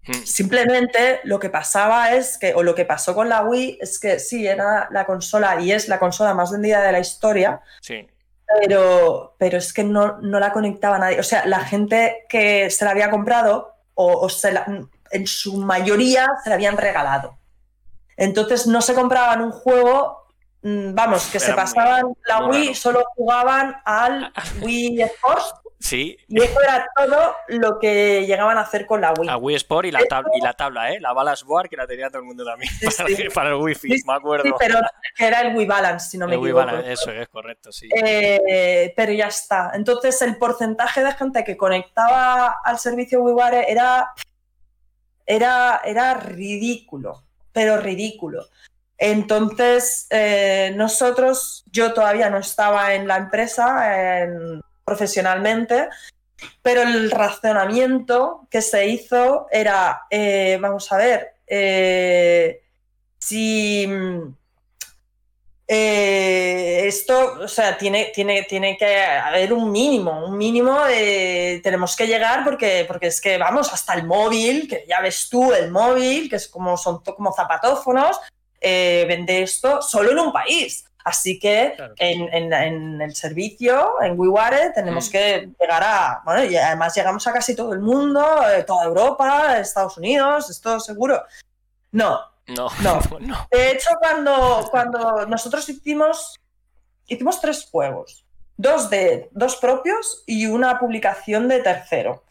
Mm, 0.08 0.24
simplemente 0.24 1.20
lo 1.24 1.40
que 1.40 1.50
pasaba 1.50 2.12
es 2.14 2.38
que, 2.38 2.54
o 2.54 2.62
lo 2.62 2.76
que 2.76 2.86
pasó 2.86 3.16
con 3.16 3.28
la 3.28 3.42
Wii, 3.42 3.80
es 3.82 3.98
que 3.98 4.20
sí, 4.20 4.46
era 4.46 4.88
la 4.92 5.04
consola 5.08 5.60
y 5.60 5.72
es 5.72 5.88
la 5.88 5.98
consola 5.98 6.36
más 6.36 6.52
vendida 6.52 6.84
de 6.84 6.92
la 6.92 7.00
historia, 7.00 7.60
Sí. 7.82 8.08
pero, 8.62 9.36
pero 9.40 9.58
es 9.58 9.74
que 9.74 9.84
no, 9.84 10.20
no 10.22 10.40
la 10.40 10.54
conectaba 10.54 11.00
nadie. 11.00 11.20
O 11.20 11.24
sea, 11.24 11.48
la 11.48 11.62
gente 11.62 12.26
que 12.30 12.70
se 12.70 12.86
la 12.86 12.92
había 12.92 13.10
comprado, 13.10 13.74
o, 13.96 14.12
o 14.20 14.30
se 14.30 14.52
la- 14.52 14.68
en 15.10 15.26
su 15.26 15.58
mayoría 15.58 16.28
se 16.44 16.50
la 16.52 16.56
habían 16.56 16.78
regalado. 16.78 17.40
Entonces 18.16 18.68
no 18.68 18.82
se 18.84 18.94
compraban 18.94 19.42
un 19.42 19.52
juego, 19.52 20.25
vamos, 20.94 21.28
que 21.32 21.40
se 21.40 21.52
muy- 21.52 21.56
pasaban 21.56 22.14
la 22.28 22.42
muy 22.42 22.56
Wii, 22.58 22.64
raro. 22.68 22.76
solo 22.76 23.04
jugaban 23.16 23.76
al 23.86 24.34
Wii 24.62 25.02
Sports 25.04 25.54
Sí, 25.78 26.18
y 26.28 26.42
eso 26.42 26.60
era 26.64 26.88
todo 26.96 27.36
lo 27.50 27.78
que 27.80 28.26
llegaban 28.26 28.58
a 28.58 28.62
hacer 28.62 28.88
con 28.88 29.02
la 29.02 29.14
Wii. 29.14 29.30
a 29.30 29.38
Wii 29.38 29.56
Sport 29.58 29.86
y 29.88 29.92
la, 29.92 30.00
y 30.34 30.42
la 30.42 30.54
tabla, 30.54 30.92
¿eh? 30.92 31.00
La 31.00 31.14
Balance 31.14 31.46
Board 31.46 31.70
que 31.70 31.76
la 31.78 31.86
tenía 31.86 32.08
todo 32.10 32.20
el 32.20 32.26
mundo 32.26 32.44
también. 32.44 32.72
Sí, 32.80 32.88
para, 32.98 33.10
sí. 33.10 33.24
para 33.36 33.50
el 33.50 33.56
Wi-Fi, 33.56 33.98
Sí, 34.00 34.04
me 34.08 34.14
acuerdo. 34.14 34.46
Sí, 34.46 34.52
pero 34.58 34.80
era 35.20 35.42
el 35.42 35.56
Wii 35.56 35.68
Balance, 35.68 36.10
si 36.10 36.18
no 36.18 36.26
me 36.28 36.34
El 36.36 36.40
Wii 36.40 36.50
equivoco. 36.52 36.66
Balance, 36.66 36.92
eso 36.94 37.12
es 37.12 37.28
correcto, 37.28 37.72
sí. 37.72 37.90
Eh, 37.96 38.94
pero 38.96 39.12
ya 39.12 39.28
está. 39.28 39.72
Entonces, 39.76 40.20
el 40.24 40.38
porcentaje 40.38 41.04
de 41.04 41.12
gente 41.12 41.44
que 41.44 41.56
conectaba 41.56 42.62
al 42.64 42.80
servicio 42.80 43.22
WiiWare 43.22 43.66
era, 43.70 44.12
era, 45.26 45.82
era 45.84 46.14
ridículo, 46.16 47.24
pero 47.52 47.78
ridículo. 47.78 48.46
Entonces, 48.98 50.08
eh, 50.10 50.72
nosotros, 50.76 51.64
yo 51.72 51.94
todavía 51.94 52.30
no 52.30 52.38
estaba 52.38 52.94
en 52.94 53.08
la 53.08 53.18
empresa 53.18 54.22
en- 54.24 54.62
profesionalmente, 54.86 55.90
pero 56.62 56.82
el 56.84 57.12
razonamiento 57.12 58.48
que 58.50 58.62
se 58.62 58.88
hizo 58.88 59.48
era, 59.52 60.04
eh, 60.10 60.58
vamos 60.62 60.92
a 60.92 60.98
ver, 60.98 61.36
eh, 61.48 62.62
si... 63.20 63.90
esto, 65.68 67.40
o 67.42 67.48
sea, 67.48 67.76
tiene, 67.78 68.12
tiene, 68.14 68.44
tiene 68.44 68.78
que 68.78 69.04
haber 69.04 69.52
un 69.52 69.72
mínimo, 69.72 70.26
un 70.28 70.38
mínimo 70.38 70.78
tenemos 71.64 71.96
que 71.96 72.06
llegar 72.06 72.44
porque, 72.44 72.86
porque 72.88 73.08
es 73.08 73.20
que 73.20 73.38
vamos 73.40 73.74
hasta 73.74 73.96
el 73.96 74.04
móvil, 74.06 74.68
que 74.70 74.86
ya 74.88 75.02
ves 75.02 75.28
tú 75.28 75.52
el 75.54 75.72
móvil, 75.72 76.30
que 76.30 76.36
es 76.36 76.48
como, 76.48 76.78
son 76.78 77.02
como 77.02 77.34
zapatófonos, 77.34 78.20
eh, 78.62 79.06
vende 79.08 79.42
esto 79.44 79.82
solo 79.82 80.12
en 80.12 80.20
un 80.20 80.32
país. 80.32 80.86
Así 81.04 81.38
que 81.38 81.74
Claro. 81.76 81.94
en, 81.98 82.34
en- 82.34 82.52
en 82.54 83.02
el 83.02 83.16
servicio, 83.16 84.02
en 84.02 84.20
WeWare, 84.20 84.72
tenemos 84.74 85.08
Mm. 85.08 85.12
que 85.12 85.50
llegar 85.60 85.84
a, 85.84 86.22
bueno, 86.26 86.44
y 86.46 86.58
además 86.58 86.96
llegamos 86.96 87.28
a 87.28 87.32
casi 87.34 87.56
todo 87.56 87.74
el 87.74 87.80
mundo, 87.80 88.26
eh, 88.50 88.64
toda 88.64 88.86
Europa, 88.86 89.60
Estados 89.60 89.98
Unidos, 89.98 90.50
esto 90.50 90.80
seguro. 90.80 91.24
No, 91.92 92.20
No, 92.48 92.70
No. 92.82 93.00
no. 93.22 93.48
de 93.52 93.72
hecho, 93.72 93.90
cuando, 94.00 94.68
cuando 94.72 95.26
nosotros 95.28 95.68
hicimos, 95.70 96.40
hicimos 97.08 97.40
tres 97.40 97.68
juegos, 97.70 98.26
dos, 98.58 98.90
de, 98.90 99.30
dos 99.32 99.58
propios 99.58 100.24
y 100.26 100.48
una 100.48 100.80
publicación 100.80 101.48
de 101.48 101.60
tercero. 101.60 102.24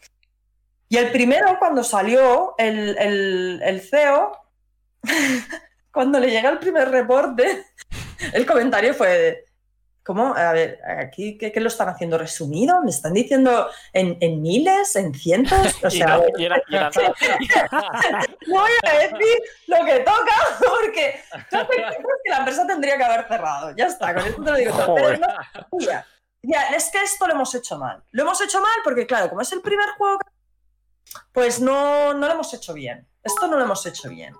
Y 0.89 0.97
el 0.97 1.11
primero, 1.11 1.57
cuando 1.59 1.81
salió 1.83 2.55
el, 2.57 2.97
el- 2.97 3.61
el 3.63 3.81
CEO, 3.81 4.37
cuando 5.95 6.19
le 6.19 6.29
llega 6.29 6.49
el 6.51 6.59
primer 6.59 6.89
reporte, 6.91 7.65
el 8.33 8.45
comentario 8.45 8.93
fue 8.93 9.45
¿cómo? 10.03 10.35
A 10.35 10.51
ver, 10.53 10.79
aquí, 10.85 11.35
¿qué, 11.35 11.51
qué 11.51 11.59
lo 11.59 11.67
están 11.69 11.89
haciendo 11.89 12.19
resumido? 12.19 12.79
¿Me 12.83 12.91
están 12.91 13.13
diciendo 13.13 13.67
en, 13.91 14.17
en 14.21 14.39
miles, 14.39 14.95
en 14.95 15.15
cientos? 15.15 15.83
O 15.83 15.87
Y 15.91 15.91
sea, 15.97 16.17
no, 16.17 16.23
era- 16.37 16.61
era 16.69 16.91
voy 18.47 18.71
a 18.83 18.91
decir 18.99 19.37
lo 19.65 19.83
que 19.83 19.99
toca 20.01 20.35
porque 20.59 21.19
yo 21.51 21.67
que 22.23 22.29
la 22.29 22.37
empresa 22.37 22.67
tendría 22.67 22.97
que 22.97 23.03
haber 23.03 23.27
cerrado. 23.27 23.75
Ya 23.75 23.87
está, 23.87 24.13
con 24.13 24.25
esto 24.27 24.43
te 24.43 24.51
lo 24.51 24.57
digo 24.57 24.71
todo. 24.77 24.93
Pero 24.95 25.07
Joder. 25.07 25.19
no, 25.21 25.27
mira, 25.79 26.05
ya, 26.43 26.61
es 26.75 26.91
que 26.91 27.01
esto 27.01 27.25
lo 27.25 27.33
hemos 27.33 27.55
hecho 27.55 27.79
mal. 27.79 28.03
Lo 28.11 28.21
hemos 28.21 28.39
hecho 28.41 28.61
mal 28.61 28.77
porque, 28.83 29.07
claro, 29.07 29.29
como 29.29 29.41
es 29.41 29.51
el 29.53 29.61
primer 29.61 29.89
juego, 29.97 30.19
que- 30.19 30.29
pues 31.33 31.59
no, 31.59 32.13
no 32.13 32.27
lo 32.27 32.33
hemos 32.33 32.53
hecho 32.53 32.73
bien. 32.73 33.07
Esto 33.23 33.47
no 33.47 33.57
lo 33.57 33.63
hemos 33.63 33.83
hecho 33.87 34.07
bien. 34.09 34.35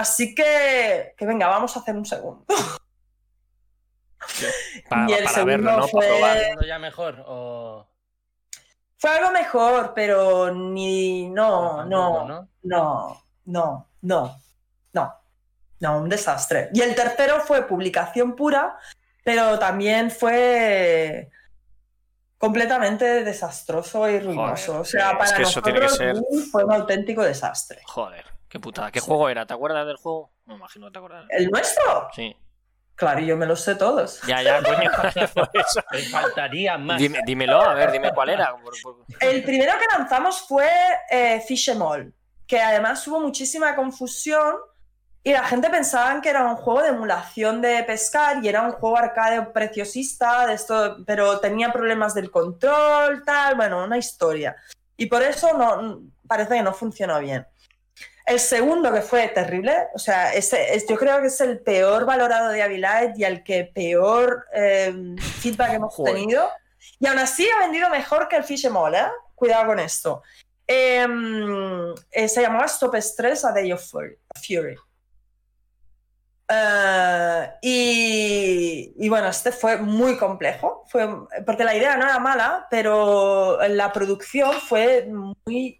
Así 0.00 0.34
que, 0.34 1.14
que 1.16 1.26
venga, 1.26 1.46
vamos 1.48 1.76
a 1.76 1.80
hacer 1.80 1.94
un 1.94 2.06
segundo. 2.06 2.44
Para, 4.88 5.10
Y 5.10 5.14
el 5.14 5.24
para 5.24 5.44
verlo, 5.44 5.70
segundo 5.70 5.70
¿no? 5.70 5.76
Para 5.76 5.88
fue- 5.88 6.06
probar. 6.06 6.36
¿Haciendo 6.38 6.62
ya 6.66 6.78
mejor? 6.78 7.24
O... 7.26 7.86
Fue 8.98 9.10
algo 9.10 9.30
mejor, 9.30 9.92
pero 9.94 10.52
ni. 10.54 11.28
No, 11.30 11.84
no. 11.84 12.26
¿no? 12.26 12.48
No, 12.62 13.24
no, 13.44 13.88
no, 14.02 14.40
no, 14.92 15.14
no, 15.80 15.98
un 15.98 16.08
desastre. 16.08 16.68
Y 16.74 16.82
el 16.82 16.94
tercero 16.94 17.40
fue 17.40 17.66
publicación 17.66 18.36
pura, 18.36 18.78
pero 19.24 19.58
también 19.58 20.10
fue 20.10 21.30
completamente 22.36 23.24
desastroso 23.24 24.08
y 24.08 24.20
ruinoso. 24.20 24.72
Joder, 24.72 24.80
o 24.80 24.84
sea, 24.84 25.10
es 25.12 25.16
para 25.18 25.36
que 25.36 25.42
eso 25.44 25.62
tiene 25.62 25.78
que 25.80 25.86
nosotros 25.86 26.18
ser- 26.30 26.50
fue 26.50 26.64
un 26.64 26.72
auténtico 26.74 27.22
desastre. 27.22 27.80
Joder, 27.86 28.26
qué 28.50 28.60
putada. 28.60 28.90
¿Qué 28.90 29.00
juego 29.00 29.28
era? 29.30 29.46
¿Te 29.46 29.54
acuerdas 29.54 29.86
del 29.86 29.96
juego? 29.96 30.30
Me 30.44 30.54
imagino 30.56 30.86
que 30.88 30.92
te 30.92 30.98
acuerdas. 30.98 31.24
¿El 31.30 31.46
nuestro? 31.50 32.08
Sí. 32.14 32.36
Claro, 32.96 33.20
yo 33.20 33.34
me 33.38 33.46
los 33.46 33.62
sé 33.62 33.76
todos. 33.76 34.20
Ya, 34.26 34.42
ya, 34.42 34.62
coño. 34.62 34.90
Por 35.34 35.48
eso. 35.54 35.80
Me 35.90 35.98
faltaría 36.00 36.76
más. 36.76 37.00
Dime- 37.00 37.22
dímelo, 37.24 37.62
a 37.62 37.72
ver, 37.72 37.92
dime 37.92 38.12
cuál 38.12 38.28
era. 38.28 38.54
El 39.20 39.42
primero 39.42 39.72
que 39.78 39.86
lanzamos 39.96 40.42
fue 40.46 40.68
eh, 41.10 41.40
Fish 41.46 41.70
Em 41.70 41.80
All, 41.80 42.12
que 42.46 42.60
además 42.60 43.06
hubo 43.08 43.18
muchísima 43.20 43.74
confusión 43.74 44.56
y 45.22 45.32
la 45.32 45.44
gente 45.44 45.70
pensaba 45.70 46.20
que 46.20 46.28
era 46.28 46.44
un 46.44 46.56
juego 46.56 46.82
de 46.82 46.88
emulación 46.88 47.62
de 47.62 47.82
pescar 47.84 48.44
y 48.44 48.48
era 48.48 48.62
un 48.62 48.72
juego 48.72 48.96
arcade 48.98 49.42
preciosista, 49.46 50.46
de 50.46 50.54
esto, 50.54 50.98
pero 51.06 51.40
tenía 51.40 51.72
problemas 51.72 52.12
del 52.14 52.30
control, 52.30 53.22
tal, 53.24 53.54
bueno, 53.54 53.82
una 53.84 53.96
historia. 53.96 54.56
Y 54.96 55.06
por 55.06 55.22
eso 55.22 55.56
no, 55.56 56.00
parece 56.26 56.54
que 56.56 56.62
no 56.62 56.74
funcionó 56.74 57.18
bien. 57.20 57.46
El 58.30 58.38
segundo, 58.38 58.92
que 58.92 59.02
fue 59.02 59.26
terrible, 59.26 59.74
o 59.92 59.98
sea, 59.98 60.32
ese, 60.32 60.72
es, 60.72 60.86
yo 60.86 60.96
creo 60.96 61.20
que 61.20 61.26
es 61.26 61.40
el 61.40 61.58
peor 61.58 62.04
valorado 62.04 62.50
de 62.50 62.62
Avilite 62.62 63.14
y 63.16 63.24
al 63.24 63.42
que 63.42 63.64
peor 63.64 64.46
eh, 64.54 65.16
feedback 65.40 65.72
hemos 65.72 65.92
Joder. 65.92 66.14
tenido. 66.14 66.48
Y 67.00 67.08
aún 67.08 67.18
así 67.18 67.48
ha 67.50 67.58
vendido 67.58 67.90
mejor 67.90 68.28
que 68.28 68.36
el 68.36 68.44
Fish 68.44 68.66
Em 68.66 68.76
All, 68.76 68.94
¿eh? 68.94 69.08
Cuidado 69.34 69.66
con 69.66 69.80
esto. 69.80 70.22
Em, 70.64 71.92
eh, 72.12 72.28
se 72.28 72.42
llamaba 72.42 72.66
Stop 72.66 72.94
Stress 72.98 73.44
A 73.44 73.50
Day 73.50 73.72
of 73.72 73.84
Fury. 73.84 74.16
Fury. 74.46 74.76
Eh, 76.48 77.50
y, 77.62 78.94
y 78.96 79.08
bueno, 79.08 79.26
este 79.26 79.50
fue 79.50 79.76
muy 79.78 80.16
complejo, 80.16 80.84
fue, 80.86 81.08
porque 81.44 81.64
la 81.64 81.74
idea 81.74 81.96
no 81.96 82.04
era 82.04 82.20
mala, 82.20 82.68
pero 82.70 83.58
la 83.66 83.92
producción 83.92 84.52
fue 84.60 85.08
muy, 85.46 85.79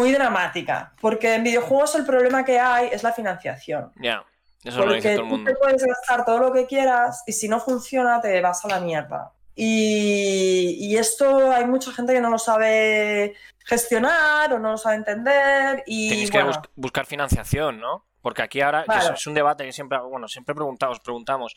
muy 0.00 0.12
dramática, 0.12 0.92
porque 1.00 1.34
en 1.34 1.44
videojuegos 1.44 1.94
el 1.94 2.04
problema 2.06 2.44
que 2.44 2.58
hay 2.58 2.88
es 2.92 3.02
la 3.02 3.12
financiación. 3.12 3.92
Ya, 4.00 4.24
eso 4.64 4.84
lo 4.84 4.92
dice 4.94 5.08
Porque 5.08 5.10
todo 5.10 5.10
el 5.12 5.18
tú 5.18 5.24
mundo. 5.36 5.50
te 5.50 5.56
puedes 5.58 5.84
gastar 5.84 6.24
todo 6.24 6.38
lo 6.38 6.52
que 6.52 6.66
quieras 6.66 7.22
y 7.26 7.32
si 7.32 7.48
no 7.48 7.60
funciona 7.60 8.20
te 8.20 8.40
vas 8.40 8.64
a 8.64 8.68
la 8.68 8.80
mierda. 8.80 9.32
Y, 9.54 10.76
y 10.80 10.96
esto 10.96 11.52
hay 11.52 11.66
mucha 11.66 11.92
gente 11.92 12.12
que 12.14 12.20
no 12.20 12.30
lo 12.30 12.38
sabe 12.38 13.34
gestionar 13.64 14.52
o 14.54 14.58
no 14.58 14.70
lo 14.72 14.78
sabe 14.78 14.96
entender. 14.96 15.82
Y 15.86 16.08
Tenéis 16.08 16.30
que 16.30 16.42
bus- 16.42 16.58
buscar 16.76 17.04
financiación, 17.06 17.78
¿no? 17.80 18.06
Porque 18.22 18.42
aquí 18.42 18.60
ahora 18.60 18.80
es- 18.80 18.86
Claro. 18.86 19.14
es 19.14 19.26
un 19.26 19.34
debate 19.34 19.64
que 19.64 19.72
siempre, 19.72 19.98
bueno, 19.98 20.28
siempre 20.28 20.54
preguntamos, 20.54 21.00
preguntamos, 21.00 21.54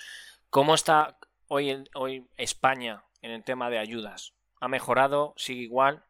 ¿cómo 0.49 0.75
está 0.75 1.17
hoy, 1.47 1.69
en- 1.69 1.87
hoy 1.95 2.27
España 2.37 3.03
en 3.21 3.31
el 3.31 3.43
tema 3.43 3.69
de 3.69 3.79
ayudas? 3.79 4.33
¿Ha 4.59 4.67
mejorado? 4.67 5.33
¿Sigue 5.37 5.61
igual? 5.63 6.03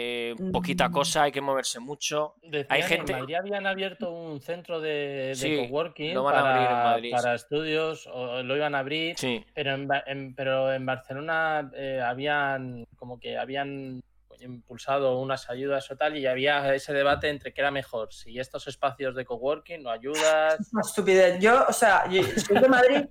Eh, 0.00 0.34
poquita 0.52 0.88
Mm. 0.88 0.92
cosa, 0.92 1.22
hay 1.24 1.32
que 1.32 1.40
moverse 1.40 1.80
mucho. 1.80 2.34
Decían 2.42 2.66
Hay 2.70 2.82
gente- 2.82 3.12
En 3.12 3.18
Madrid 3.20 3.34
habían 3.34 3.66
abierto 3.66 4.12
un 4.12 4.40
centro 4.40 4.80
de, 4.80 5.28
de 5.28 5.34
Sí, 5.34 5.56
coworking 5.66 6.14
lo 6.14 6.22
van 6.22 6.36
a 6.36 6.38
para, 6.42 6.54
abrir 6.54 6.70
en 6.70 6.84
Madrid, 6.84 7.10
para 7.10 7.34
estudios, 7.34 8.06
o 8.12 8.42
lo 8.42 8.56
iban 8.56 8.74
a 8.74 8.78
abrir, 8.80 9.18
Sí, 9.18 9.44
pero 9.54 9.74
en, 9.74 9.88
Ba- 9.88 10.04
en- 10.06 10.34
pero 10.34 10.72
en 10.72 10.86
Barcelona 10.86 11.70
eh, 11.74 12.00
habían 12.04 12.84
como 12.96 13.18
que 13.18 13.36
habían 13.36 14.00
impulsado 14.40 15.18
unas 15.18 15.50
ayudas 15.50 15.90
o 15.90 15.96
tal 15.96 16.16
y 16.16 16.24
había 16.26 16.72
ese 16.72 16.92
debate 16.92 17.28
entre 17.28 17.52
qué 17.52 17.60
era 17.60 17.72
mejor, 17.72 18.12
si 18.12 18.38
estos 18.38 18.68
espacios 18.68 19.16
de 19.16 19.24
coworking 19.24 19.84
o 19.84 19.90
ayudas. 19.90 20.60
Es 20.60 20.72
una 20.72 20.82
estupidez. 20.82 21.40
Yo, 21.40 21.64
o 21.68 21.72
sea, 21.72 22.08
yo 22.08 22.22
soy 22.22 22.60
de 22.60 22.68
Madrid. 22.68 23.04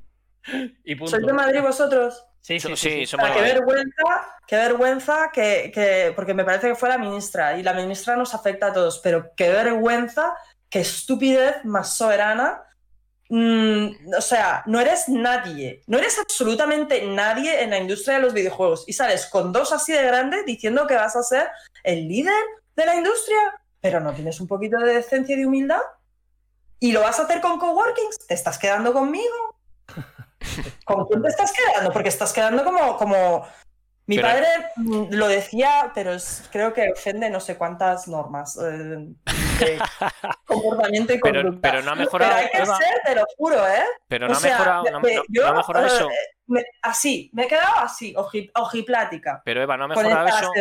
Y 0.84 0.96
punto. 0.96 1.12
¿Sois 1.12 1.26
de 1.26 1.34
Madrid 1.34 1.62
vosotros? 1.62 2.24
Sí, 2.42 2.60
sí, 2.60 2.70
Sí, 2.76 3.06
sí. 3.06 3.06
sí. 3.08 3.18
qué 3.18 3.42
vergüenza, 3.42 4.36
qué 4.48 4.56
vergüenza 4.56 5.30
que, 5.34 5.72
que- 5.74 6.14
porque 6.16 6.34
me 6.34 6.46
parece 6.46 6.70
que 6.70 6.76
fue 6.76 6.88
la 6.90 6.98
ministra 6.98 7.58
y 7.58 7.64
la 7.64 7.74
ministra 7.74 8.16
nos 8.16 8.34
afecta 8.34 8.68
a 8.68 8.74
todos, 8.74 9.00
pero 9.04 9.32
qué 9.36 9.50
vergüenza, 9.50 10.34
qué 10.70 10.80
estupidez 10.80 11.64
más 11.66 11.96
soberana. 11.98 12.64
Mm, 13.30 14.14
o 14.18 14.22
sea, 14.22 14.64
no 14.68 14.80
eres 14.80 15.10
nadie, 15.10 15.82
no 15.88 15.98
eres 15.98 16.18
absolutamente 16.18 17.06
nadie 17.08 17.62
en 17.62 17.72
la 17.72 17.78
industria 17.78 18.16
de 18.16 18.22
los 18.22 18.34
videojuegos 18.34 18.86
y 18.88 18.94
sales 18.94 19.26
con 19.26 19.52
dos 19.52 19.74
así 19.74 19.92
de 19.92 20.02
grandes 20.04 20.46
diciendo 20.46 20.88
que 20.88 20.96
vas 20.96 21.18
a 21.18 21.24
ser 21.24 21.50
el 21.84 22.08
líder 22.08 22.42
de 22.78 22.86
la 22.86 22.96
industria, 22.96 23.38
pero 23.82 24.00
no 24.00 24.14
tienes 24.14 24.40
un 24.40 24.48
poquito 24.48 24.78
de 24.80 24.94
decencia 24.94 25.36
y 25.36 25.40
de 25.40 25.46
humildad. 25.46 25.82
¿Y 26.80 26.94
lo 26.94 27.02
vas 27.02 27.20
a 27.20 27.24
hacer 27.24 27.42
con 27.42 27.60
coworkings? 27.60 28.20
¿Te 28.28 28.34
estás 28.36 28.58
quedando 28.58 28.94
conmigo? 28.94 29.60
¿Con 30.86 31.06
quién 31.08 31.22
te 31.22 31.28
estás 31.30 31.54
quedando? 31.54 31.92
Porque 31.92 32.10
estás 32.10 32.34
quedando 32.34 32.64
como, 32.64 32.98
como... 32.98 33.48
Mi 34.10 34.16
Pero- 34.16 34.28
padre 34.30 34.48
lo 35.12 35.28
decía, 35.28 35.92
pero 35.94 36.14
es- 36.14 36.48
creo 36.50 36.74
que 36.74 36.92
ofende 36.94 37.30
no 37.30 37.42
sé 37.42 37.58
cuántas 37.58 38.08
normas 38.08 38.58
eh, 38.58 38.62
de 39.60 39.80
comportamiento 40.46 41.14
y 41.14 41.20
Pero, 41.20 41.42
conducta. 41.44 41.70
pero 41.72 41.84
no 41.84 41.92
ha 41.92 41.94
Pero 41.96 42.06
mejorado. 42.06 42.36
hay 42.36 42.50
que 42.50 42.58
Eva, 42.58 42.78
ser, 42.78 43.02
te 43.06 43.16
lo 43.16 43.26
juro, 43.38 43.68
¿eh? 43.68 43.84
pero 44.08 44.28
O 44.28 44.30
no 44.30 44.36
ha 44.36 44.40
sea, 44.40 44.52
mejorado, 44.54 44.84
no, 44.92 45.00
me- 45.02 45.16
no- 45.16 45.24
yo, 45.28 45.42
no 45.44 45.48
ha 45.50 45.54
mejorado 45.56 45.86
eh, 45.88 45.90
eso. 45.90 46.10
me- 46.46 46.64
así, 46.84 47.30
me 47.34 47.44
he 47.44 47.48
quedado 47.50 47.80
así, 47.80 48.14
oji- 48.14 48.50
ojiplática, 48.56 49.42
Pero 49.44 49.62
Eva, 49.62 49.76
no 49.76 49.84
ha 49.84 49.88
mejorado 49.90 50.28
eso. 50.28 50.52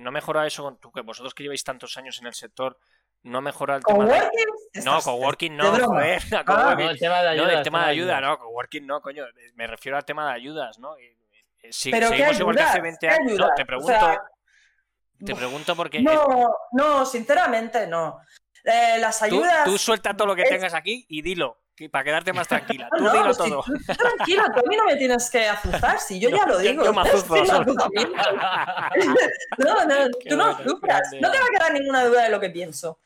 No 0.00 0.08
ha 0.08 0.12
mejorado 0.12 0.46
eso 0.46 0.62
con 0.62 0.78
tú, 0.78 0.90
que 0.92 1.02
vosotros 1.02 1.34
que 1.34 1.42
lleváis 1.42 1.62
tantos 1.62 1.94
años 1.98 2.18
en 2.20 2.26
el 2.26 2.34
sector. 2.34 2.78
No 3.22 3.38
ha 3.38 3.40
mejorado 3.42 3.78
el 3.78 3.82
¿Con 3.84 3.98
tema 3.98 4.14
de. 4.14 4.20
working? 4.20 4.84
No, 4.84 5.00
coworking 5.02 5.56
no, 5.56 5.64
joder. 5.86 6.22
Ah, 6.32 6.44
coworking. 6.44 6.84
No, 6.86 6.90
el 6.90 6.98
tema 6.98 7.18
de 7.18 7.24
No, 7.24 7.30
ayudas. 7.30 7.52
el 7.58 7.62
tema 7.62 7.84
de 7.84 7.90
ayuda, 7.90 8.20
no, 8.20 8.38
coworking 8.38 8.86
no, 8.86 9.00
coño. 9.02 9.24
Me 9.54 9.66
refiero 9.66 9.96
al 9.98 10.04
tema 10.04 10.26
de 10.28 10.32
ayudas, 10.34 10.78
¿no? 10.78 10.96
Eh, 10.96 11.16
eh, 11.62 11.68
Si, 11.72 11.90
¿Pero 11.90 12.08
qué 12.10 12.16
seguimos 12.16 12.40
igual 12.40 12.56
que 12.56 12.62
hace 12.62 12.70
ayudas? 12.78 12.82
20 13.00 13.06
¿Qué 13.08 13.12
años. 13.14 13.26
No, 13.26 13.32
ayudas? 13.44 13.50
te 13.56 13.62
O 13.62 13.66
pregunto, 13.66 13.92
sea, 13.92 14.22
te 15.26 15.34
pregunto 15.34 15.76
porque 15.76 16.00
No, 16.00 16.48
no, 16.72 17.04
sinceramente 17.04 17.86
no. 17.86 18.20
Eh, 18.64 18.96
las 18.98 19.18
tú, 19.18 19.24
ayudas. 19.26 19.64
tú 19.64 19.76
suelta 19.78 20.14
todo 20.16 20.28
lo 20.28 20.34
que 20.36 20.42
es- 20.42 20.48
tengas 20.50 20.72
aquí 20.74 21.04
y 21.08 21.20
dilo, 21.22 21.58
que- 21.74 21.88
para 21.90 22.04
quedarte 22.04 22.32
más 22.32 22.46
tranquila. 22.48 22.88
No, 22.92 22.96
Tú 22.98 23.04
no, 23.04 23.12
dilo 23.12 23.34
si 23.34 23.38
todo. 23.50 23.62
tú- 23.62 23.72
tú 23.74 23.94
tranquilo, 23.94 24.44
tú 24.54 24.60
a 24.60 24.68
mí 24.68 24.76
no 24.76 24.84
me 24.86 24.96
tienes 24.96 25.28
que 25.30 25.46
azuzar, 25.48 25.98
si 25.98 26.18
yo 26.20 26.28
ya 26.44 26.46
lo 26.46 26.58
digo. 26.58 26.84
yo 26.84 26.92
me 26.94 27.02
azuzo. 27.02 27.36
No, 29.58 29.84
no, 29.84 29.94
Qué 30.20 30.30
tú 30.30 30.36
no 30.36 30.56
grande. 30.80 31.20
No 31.20 31.30
te 31.30 31.38
va 31.38 31.44
a 31.44 31.48
quedar 31.58 31.72
ninguna 31.72 32.04
duda 32.04 32.24
de 32.24 32.30
lo 32.30 32.40
que 32.40 32.50
pienso. 32.50 32.98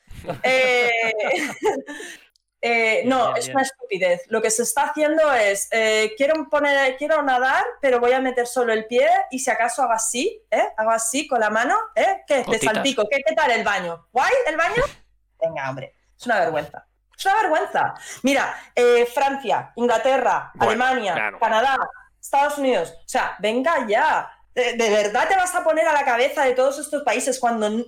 Eh, 0.42 0.90
eh, 2.60 3.02
no, 3.04 3.26
Bien, 3.26 3.36
es 3.38 3.46
bien. 3.46 3.56
una 3.56 3.62
estupidez. 3.62 4.22
Lo 4.28 4.40
que 4.42 4.50
se 4.50 4.62
está 4.62 4.84
haciendo 4.84 5.32
es, 5.32 5.68
eh, 5.70 6.14
quiero, 6.16 6.48
poner, 6.48 6.96
quiero 6.96 7.22
nadar, 7.22 7.64
pero 7.80 8.00
voy 8.00 8.12
a 8.12 8.20
meter 8.20 8.46
solo 8.46 8.72
el 8.72 8.86
pie 8.86 9.08
y 9.30 9.38
si 9.38 9.50
acaso 9.50 9.82
hago 9.82 9.92
así, 9.92 10.42
¿eh? 10.50 10.68
Hago 10.76 10.90
así 10.90 11.26
con 11.26 11.40
la 11.40 11.50
mano, 11.50 11.76
¿eh? 11.94 12.22
¿Qué? 12.26 12.44
Te 12.44 12.58
salpico. 12.58 13.06
¿Qué, 13.10 13.20
¿Qué 13.26 13.34
tal 13.34 13.50
el 13.50 13.64
baño? 13.64 14.08
¿Guay 14.12 14.32
el 14.46 14.56
baño? 14.56 14.82
Venga, 15.40 15.68
hombre. 15.68 15.94
Es 16.18 16.26
una 16.26 16.40
vergüenza. 16.40 16.86
Es 17.16 17.24
una 17.26 17.34
vergüenza. 17.42 17.94
Mira, 18.22 18.56
eh, 18.74 19.06
Francia, 19.06 19.72
Inglaterra, 19.76 20.50
Bueno, 20.54 20.70
Alemania, 20.84 21.14
claro. 21.14 21.38
Canadá, 21.38 21.76
Estados 22.20 22.58
Unidos. 22.58 22.94
O 22.98 23.08
sea, 23.08 23.36
venga 23.38 23.86
ya. 23.86 24.30
¿De, 24.54 24.74
de 24.74 24.90
verdad 24.90 25.28
te 25.28 25.34
vas 25.36 25.54
a 25.54 25.64
poner 25.64 25.86
a 25.88 25.92
la 25.92 26.04
cabeza 26.04 26.44
de 26.44 26.54
todos 26.54 26.78
estos 26.78 27.02
países 27.02 27.40
cuando 27.40 27.86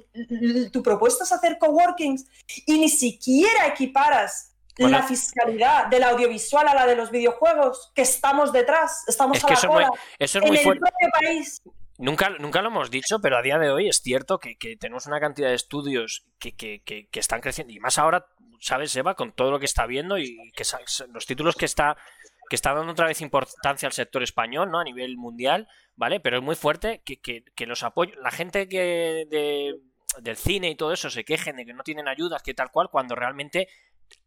tu 0.73 0.83
propuesta 0.83 1.25
es 1.25 1.33
hacer 1.33 1.59
coworkings 1.59 2.27
y 2.67 2.79
ni 2.79 2.89
siquiera 2.89 3.67
equiparas 3.69 4.53
Bueno. 4.79 4.99
la 4.99 5.05
fiscalidad 5.07 5.87
del 5.87 6.03
audiovisual 6.03 6.67
a 6.69 6.75
la 6.75 6.87
de 6.87 6.97
los 6.97 7.11
videojuegos? 7.11 7.93
Que 7.95 8.03
estamos 8.03 8.53
detrás, 8.53 9.05
estamos 9.07 9.39
Es 9.39 9.45
a 9.45 9.49
la 9.49 9.55
eso 9.55 9.69
muy, 9.73 9.85
eso 9.85 10.39
es 10.39 10.45
en 10.45 10.49
muy 10.49 10.57
el 10.59 10.65
propio 10.81 11.09
país. 11.21 11.63
Nunca, 11.99 12.29
nunca 12.39 12.61
lo 12.61 12.69
hemos 12.69 12.91
dicho, 12.91 13.21
pero 13.21 13.39
a 13.39 13.43
día 13.43 13.59
de 13.59 13.71
hoy 13.71 13.89
es 13.89 14.01
cierto 14.03 14.39
que, 14.39 14.57
que 14.59 14.77
tenemos 14.77 15.07
una 15.07 15.19
cantidad 15.21 15.49
de 15.49 15.55
estudios 15.55 16.27
que, 16.39 16.55
que- 16.55 16.83
que- 16.85 17.09
están 17.21 17.41
creciendo. 17.41 17.73
Y 17.73 17.79
más 17.81 17.97
ahora, 17.97 18.27
¿sabes, 18.61 18.95
Eva? 18.97 19.15
Con 19.15 19.33
todo 19.33 19.51
lo 19.51 19.59
que 19.59 19.65
está 19.65 19.87
viendo 19.87 20.19
y 20.19 20.37
que 20.55 20.65
los 21.09 21.25
títulos 21.25 21.57
que 21.57 21.65
está, 21.65 21.97
que 22.49 22.57
está 22.57 22.73
dando 22.75 22.93
otra 22.93 23.07
vez 23.07 23.21
importancia 23.21 23.87
al 23.87 23.93
sector 23.93 24.23
español, 24.23 24.71
¿no? 24.71 24.81
A 24.81 24.85
nivel 24.85 25.17
mundial, 25.17 25.69
¿vale? 25.97 26.21
Pero 26.21 26.37
es 26.39 26.43
muy 26.43 26.55
fuerte 26.57 27.03
que, 27.05 27.21
que- 27.21 27.45
que 27.55 27.67
los 27.67 27.83
apoyos. 27.83 28.17
La 28.23 28.31
gente 28.31 28.69
que 28.69 29.27
de- 29.29 29.75
del 30.23 30.37
cine 30.37 30.71
y 30.71 30.75
todo 30.77 30.93
eso 30.93 31.11
se 31.11 31.25
quejen 31.25 31.57
de 31.57 31.67
que 31.67 31.75
no 31.75 31.83
tienen 31.83 32.09
ayudas, 32.09 32.43
que 32.43 32.55
tal 32.55 32.71
cual, 32.71 32.89
cuando 32.91 33.15
realmente 33.15 33.69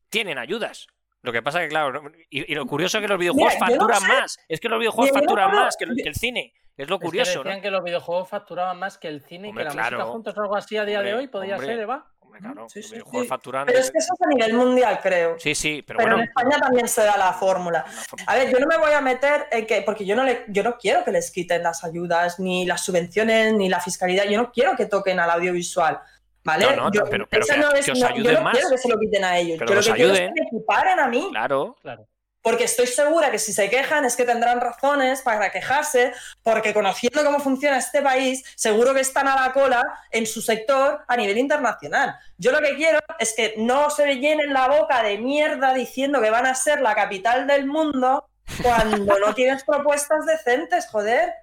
tienen 0.09 0.37
ayudas. 0.37 0.87
Lo 1.21 1.31
que 1.33 1.41
pasa 1.41 1.59
que, 1.61 1.67
claro, 1.67 2.01
y, 2.29 2.51
y 2.51 2.55
lo 2.55 2.65
curioso 2.65 2.97
es 2.97 3.01
que 3.01 3.07
los 3.07 3.19
videojuegos 3.19 3.53
Mira, 3.55 3.67
yo 3.69 3.75
no 3.75 3.79
facturan 3.87 4.01
sé. 4.01 4.07
más. 4.21 4.37
Es 4.47 4.59
que 4.59 4.69
los 4.69 4.79
videojuegos 4.79 5.11
Mira, 5.11 5.19
yo 5.19 5.25
no 5.25 5.29
facturan 5.41 5.51
más 5.65 5.75
que, 5.77 5.85
el- 5.85 5.95
que 5.95 6.09
el 6.09 6.15
cine. 6.15 6.53
Es 6.77 6.87
lo 6.87 6.95
Es 6.95 7.01
que 7.01 7.05
curioso, 7.07 7.39
¿no? 7.39 7.43
decían 7.43 7.61
que 7.61 7.71
los 7.71 7.83
videojuegos 7.83 8.29
facturaban 8.29 8.79
más 8.79 8.97
que 8.97 9.09
el 9.09 9.21
cine 9.21 9.49
Hombre, 9.49 9.63
y 9.65 9.67
que 9.67 9.75
la 9.75 9.81
claro. 9.81 9.97
música 9.97 10.11
juntos 10.13 10.37
o 10.37 10.41
algo 10.41 10.55
así 10.55 10.77
a 10.77 10.85
día 10.85 11.01
de 11.01 11.13
hoy 11.13 11.29
hombre. 11.33 11.57
ser, 11.59 11.79
Eva. 11.79 12.09
Hombre, 12.29 12.41
claro, 12.41 12.69
Sí, 12.69 12.79
los 12.79 12.87
sí, 12.89 12.93
videojuegos 12.93 13.23
sí. 13.23 13.27
facturan. 13.27 13.65
Pero 13.65 13.79
es 13.79 13.89
que 13.91 13.97
eso 13.97 14.13
es 14.13 14.21
a 14.21 14.29
nivel 14.29 14.53
mundial, 14.53 14.99
creo. 15.01 15.39
Sí, 15.39 15.55
sí, 15.55 15.83
pero, 15.85 15.97
Pero 15.97 16.09
bueno. 16.11 16.23
en 16.23 16.29
España 16.29 16.59
también 16.61 16.87
se 16.87 17.01
da 17.03 17.17
la 17.17 17.33
fórmula. 17.33 17.83
A 18.27 18.35
ver, 18.35 18.51
yo 18.51 18.59
no 18.59 18.67
me 18.67 18.77
voy 18.77 18.91
a 18.91 19.01
meter 19.01 19.47
en 19.51 19.65
que, 19.65 19.81
porque 19.81 20.05
yo 20.05 20.15
no, 20.15 20.23
le, 20.23 20.43
yo 20.47 20.61
no 20.61 20.77
quiero 20.77 21.03
que 21.03 21.11
les 21.11 21.31
quiten 21.31 21.63
las 21.63 21.83
ayudas, 21.83 22.39
ni 22.39 22.67
las 22.67 22.85
subvenciones, 22.85 23.53
ni 23.53 23.67
la 23.67 23.79
fiscalidad. 23.79 24.25
Yo 24.25 24.37
no 24.39 24.51
quiero 24.51 24.75
que 24.75 24.85
toquen 24.85 25.19
al 25.19 25.31
audiovisual. 25.31 25.99
¿Vale? 26.43 26.65
No, 26.67 26.75
no, 26.75 26.91
Yo- 26.91 27.03
pero- 27.09 27.27
pero 27.27 27.45
que- 27.47 27.57
no 27.57 27.69
que 27.71 27.91
os 27.91 28.03
ayuden 28.03 28.23
yo 28.23 28.31
no 28.33 28.41
más. 28.43 28.53
quiero 28.53 28.69
que 28.69 28.77
se 28.77 28.89
lo 28.89 28.99
quiten 28.99 29.23
a 29.25 29.37
ellos. 29.39 29.57
Pero 29.57 29.71
yo 29.71 29.75
lo 29.75 29.81
que 29.81 29.93
quiero 29.93 30.13
es 30.13 30.19
ayuden. 30.19 30.33
que 30.35 30.41
me 30.41 30.47
equiparen 30.47 30.99
a 30.99 31.07
mí. 31.07 31.27
Claro. 31.31 31.75
Claro. 31.81 32.07
Porque 32.41 32.63
estoy 32.63 32.87
segura 32.87 33.31
que 33.31 33.39
si 33.39 33.51
se 33.51 33.69
quejan 33.69 34.05
es 34.05 34.15
que 34.15 34.23
tendrán 34.23 34.61
razones 34.61 35.21
para 35.21 35.51
quejarse, 35.51 36.13
porque 36.41 36.73
conociendo 36.73 37.23
cómo 37.25 37.39
funciona 37.39 37.77
este 37.77 38.01
país, 38.01 38.43
seguro 38.55 38.93
que 38.93 39.01
están 39.01 39.27
a 39.27 39.35
la 39.35 39.51
cola 39.51 39.83
en 40.11 40.25
su 40.25 40.41
sector 40.41 41.03
a 41.07 41.17
nivel 41.17 41.37
internacional. 41.37 42.17
Yo 42.37 42.51
lo 42.51 42.59
que 42.59 42.75
quiero 42.75 42.99
es 43.19 43.33
que 43.35 43.55
no 43.57 43.89
se 43.89 44.15
llenen 44.15 44.53
la 44.53 44.69
boca 44.69 45.03
de 45.03 45.17
mierda 45.17 45.73
diciendo 45.73 46.21
que 46.21 46.29
van 46.29 46.45
a 46.45 46.55
ser 46.55 46.81
la 46.81 46.95
capital 46.95 47.45
del 47.45 47.65
mundo 47.65 48.29
cuando 48.63 49.19
no 49.19 49.33
tienes 49.35 49.63
propuestas 49.63 50.25
decentes, 50.25 50.87
joder. 50.87 51.33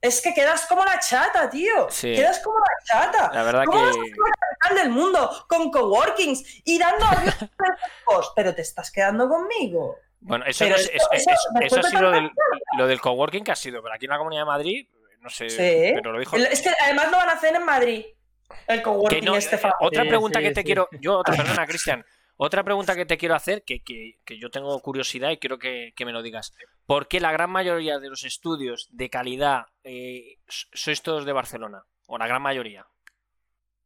Es 0.00 0.20
que 0.20 0.32
quedas 0.32 0.66
como 0.66 0.84
la 0.84 1.00
chata, 1.00 1.50
tío. 1.50 1.88
Sí. 1.90 2.14
Quedas 2.14 2.38
como 2.40 2.56
la 2.58 2.84
chata. 2.84 3.30
La 3.32 3.42
verdad 3.42 3.64
¿Cómo 3.64 3.80
vas 3.80 3.96
a 3.96 4.00
que. 4.00 4.08
ser 4.08 4.16
la 4.16 4.46
capital 4.46 4.84
del 4.84 4.92
mundo 4.92 5.46
con 5.48 5.70
coworkings 5.72 6.44
y 6.64 6.78
dando 6.78 7.04
a 7.04 7.24
los 7.24 8.30
Pero 8.36 8.54
te 8.54 8.62
estás 8.62 8.92
quedando 8.92 9.28
conmigo. 9.28 9.96
Bueno, 10.20 10.44
eso, 10.46 10.68
no 10.68 10.74
es- 10.74 10.90
eso- 10.92 11.08
es- 11.12 11.26
¿me 11.58 11.66
eso 11.66 11.80
ha 11.80 11.82
sido 11.84 12.10
del, 12.10 12.30
lo 12.76 12.86
del 12.86 13.00
coworking 13.00 13.44
que 13.44 13.52
ha 13.52 13.56
sido, 13.56 13.82
pero 13.82 13.94
aquí 13.94 14.06
en 14.06 14.10
la 14.10 14.18
Comunidad 14.18 14.42
de 14.42 14.46
Madrid, 14.46 14.88
no 15.20 15.30
sé, 15.30 15.48
Sí. 15.48 15.92
pero 15.94 16.12
lo 16.12 16.18
dijo. 16.18 16.36
Es 16.36 16.60
que 16.62 16.70
además 16.84 17.10
lo 17.10 17.16
van 17.18 17.28
a 17.28 17.32
hacer 17.32 17.54
en 17.54 17.64
Madrid. 17.64 18.04
El 18.66 18.82
coworking 18.82 19.24
no, 19.24 19.36
este 19.36 19.56
eh, 19.56 19.70
otra 19.80 20.02
Sí, 20.02 20.08
pregunta 20.08 20.38
sí, 20.40 20.44
que 20.46 20.52
te 20.52 20.60
sí. 20.62 20.64
quiero, 20.66 20.88
yo, 21.00 21.18
otra, 21.18 21.34
perdona, 21.62 21.66
Cristian, 21.66 22.04
otra 22.36 22.62
pregunta 22.64 22.94
que 22.96 23.04
te 23.06 23.18
quiero 23.18 23.34
hacer, 23.34 23.62
que, 23.62 23.82
que- 23.82 24.18
que 24.24 24.38
yo 24.38 24.50
tengo 24.50 24.78
curiosidad 24.80 25.30
y 25.30 25.36
quiero 25.38 25.58
que, 25.58 25.92
que 25.96 26.04
me 26.04 26.12
lo 26.12 26.22
digas. 26.22 26.52
¿Por 26.86 27.06
qué 27.08 27.20
la 27.20 27.30
gran 27.32 27.50
mayoría 27.50 27.98
de 27.98 28.08
los 28.08 28.24
estudios 28.24 28.88
de 28.90 29.10
calidad 29.10 29.66
eh, 29.84 30.38
sois 30.46 31.02
todos 31.02 31.24
de 31.26 31.32
Barcelona? 31.32 31.84
O 32.06 32.16
la 32.16 32.26
gran 32.26 32.40
mayoría. 32.42 32.86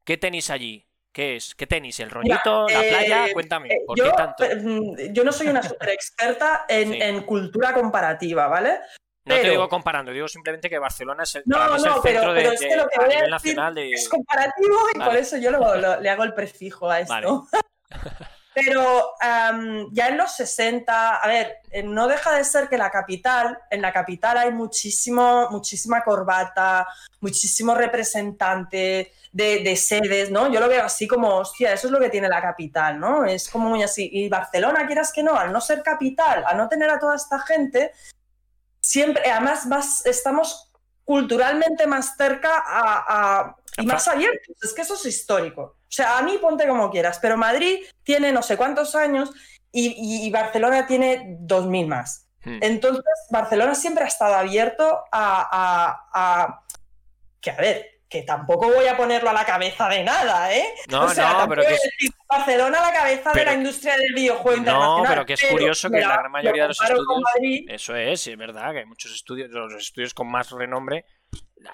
¿Qué 0.04 0.16
tenéis 0.16 0.48
allí? 0.50 0.86
¿Qué 1.12 1.36
es? 1.36 1.54
¿Qué 1.54 1.66
tenéis? 1.66 2.00
¿El 2.00 2.10
rollito? 2.10 2.66
¿La 2.68 2.82
eh, 2.84 2.88
playa? 2.88 3.32
Cuéntame, 3.34 3.68
Eh, 3.68 3.82
¿por 3.86 3.98
yo, 3.98 4.04
qué 4.04 4.10
tanto? 4.16 4.44
eh, 4.44 4.56
mm, 4.56 5.12
yo 5.12 5.24
no 5.24 5.32
soy 5.32 5.48
una 5.48 5.62
super 5.62 5.90
experta 5.90 6.64
en, 6.68 6.92
Sí. 6.92 6.98
en 7.02 7.22
cultura 7.24 7.74
comparativa, 7.74 8.48
¿vale? 8.48 8.78
No 9.24 9.34
te 9.36 9.40
pero- 9.42 9.52
digo 9.52 9.68
comparando, 9.68 10.10
digo 10.10 10.26
simplemente 10.26 10.68
que 10.70 10.78
Barcelona 10.78 11.22
es 11.24 11.34
el, 11.36 11.42
No, 11.46 11.58
mí 11.58 11.76
es 11.76 11.84
el 11.84 11.90
no, 11.90 12.02
pero- 12.02 12.18
centro 12.18 12.32
de, 12.34 12.40
pero 12.42 12.52
es 12.54 12.60
que 12.60 12.76
lo 12.76 12.88
que 12.88 12.96
a 12.96 13.02
nivel 13.02 13.16
decir 13.18 13.30
nacional 13.30 13.74
de... 13.74 13.90
Es 13.92 14.08
comparativo 14.08 14.76
y 14.94 14.98
Vale. 14.98 15.10
por 15.10 15.20
eso 15.20 15.36
yo 15.36 15.50
lo- 15.50 15.76
lo- 15.76 16.00
le 16.00 16.10
hago 16.10 16.24
el 16.24 16.34
prefijo 16.34 16.90
a 16.90 17.00
esto. 17.00 17.12
Vale. 17.12 17.28
Pero 18.54 19.14
am, 19.20 19.88
ya 19.92 20.08
en 20.08 20.18
los 20.18 20.32
60, 20.36 21.16
a 21.16 21.26
ver, 21.26 21.58
eh, 21.70 21.82
no 21.82 22.06
deja 22.06 22.34
de 22.36 22.44
ser 22.44 22.68
que 22.68 22.76
la 22.76 22.90
capital, 22.90 23.58
en 23.70 23.80
la 23.80 23.92
capital 23.92 24.36
hay 24.36 24.50
muchísimo, 24.52 25.48
muchísima 25.50 26.02
corbata, 26.04 26.86
muchísimo 27.20 27.74
representante 27.74 29.12
de, 29.32 29.60
de 29.62 29.76
sedes, 29.76 30.30
¿no? 30.30 30.52
Yo 30.52 30.60
lo 30.60 30.68
veo 30.68 30.84
así 30.84 31.08
como, 31.08 31.36
hostia, 31.36 31.72
eso 31.72 31.86
es 31.86 31.92
lo 31.92 31.98
que 31.98 32.10
tiene 32.10 32.28
la 32.28 32.42
capital, 32.42 33.00
¿no? 33.00 33.24
Es 33.24 33.48
como 33.48 33.70
muy 33.70 33.82
así. 33.82 34.10
Y 34.12 34.28
Barcelona, 34.28 34.86
quieras 34.86 35.12
que 35.14 35.22
no, 35.22 35.34
al 35.34 35.50
no 35.50 35.60
ser 35.62 35.82
capital, 35.82 36.44
al 36.46 36.58
no 36.58 36.68
tener 36.68 36.90
a 36.90 36.98
toda 36.98 37.16
esta 37.16 37.38
gente, 37.38 37.92
siempre, 38.80 39.30
además, 39.30 39.66
más, 39.66 40.04
estamos 40.06 40.70
culturalmente 41.04 41.86
más 41.86 42.16
cerca 42.16 42.62
a, 42.64 43.40
a- 43.40 43.56
y 43.78 43.86
más 43.86 44.06
abiertos. 44.08 44.56
Es 44.62 44.74
que 44.74 44.82
eso 44.82 44.94
es 44.94 45.06
histórico. 45.06 45.76
O 45.92 45.94
sea, 45.94 46.16
a 46.16 46.22
mí 46.22 46.38
ponte 46.40 46.66
como 46.66 46.90
quieras, 46.90 47.18
pero 47.20 47.36
Madrid 47.36 47.80
tiene 48.02 48.32
no 48.32 48.42
sé 48.42 48.56
cuántos 48.56 48.94
años 48.94 49.30
y, 49.70 50.30
Barcelona 50.30 50.86
tiene 50.86 51.36
2.000 51.40 51.86
más. 51.86 52.28
Hmm. 52.42 52.58
Entonces, 52.62 53.04
Barcelona 53.30 53.74
siempre 53.74 54.04
ha 54.04 54.06
estado 54.06 54.34
abierto 54.34 55.00
a, 55.12 55.48
a- 55.52 56.08
a- 56.14 56.62
que, 57.42 57.50
a 57.50 57.56
ver, 57.56 58.00
que 58.08 58.22
tampoco 58.22 58.70
voy 58.72 58.86
a 58.86 58.96
ponerlo 58.96 59.28
a 59.28 59.32
la 59.34 59.44
cabeza 59.44 59.86
de 59.90 60.02
nada, 60.02 60.54
¿eh? 60.54 60.64
No, 60.88 61.12
no, 61.12 61.48
pero 61.48 61.62
que. 61.62 61.76
Barcelona 62.26 62.80
a 62.80 62.90
la 62.90 62.92
cabeza 62.94 63.32
de 63.32 63.44
la 63.44 63.52
industria 63.52 63.94
del 63.98 64.14
videojuego 64.14 64.56
internacional. 64.58 65.02
No, 65.02 65.08
pero 65.08 65.26
que 65.26 65.34
es 65.34 65.44
curioso 65.44 65.90
que 65.90 66.00
la 66.00 66.16
gran 66.16 66.32
mayoría 66.32 66.62
de 66.62 66.68
los 66.68 66.80
estudios... 66.80 67.06
Eso 67.68 67.96
es, 67.96 68.26
es 68.26 68.36
verdad, 68.38 68.72
que 68.72 68.78
hay 68.78 68.86
muchos 68.86 69.12
estudios, 69.12 69.50
los 69.50 69.74
estudios 69.74 70.14
con 70.14 70.30
más 70.30 70.50
renombre 70.52 71.04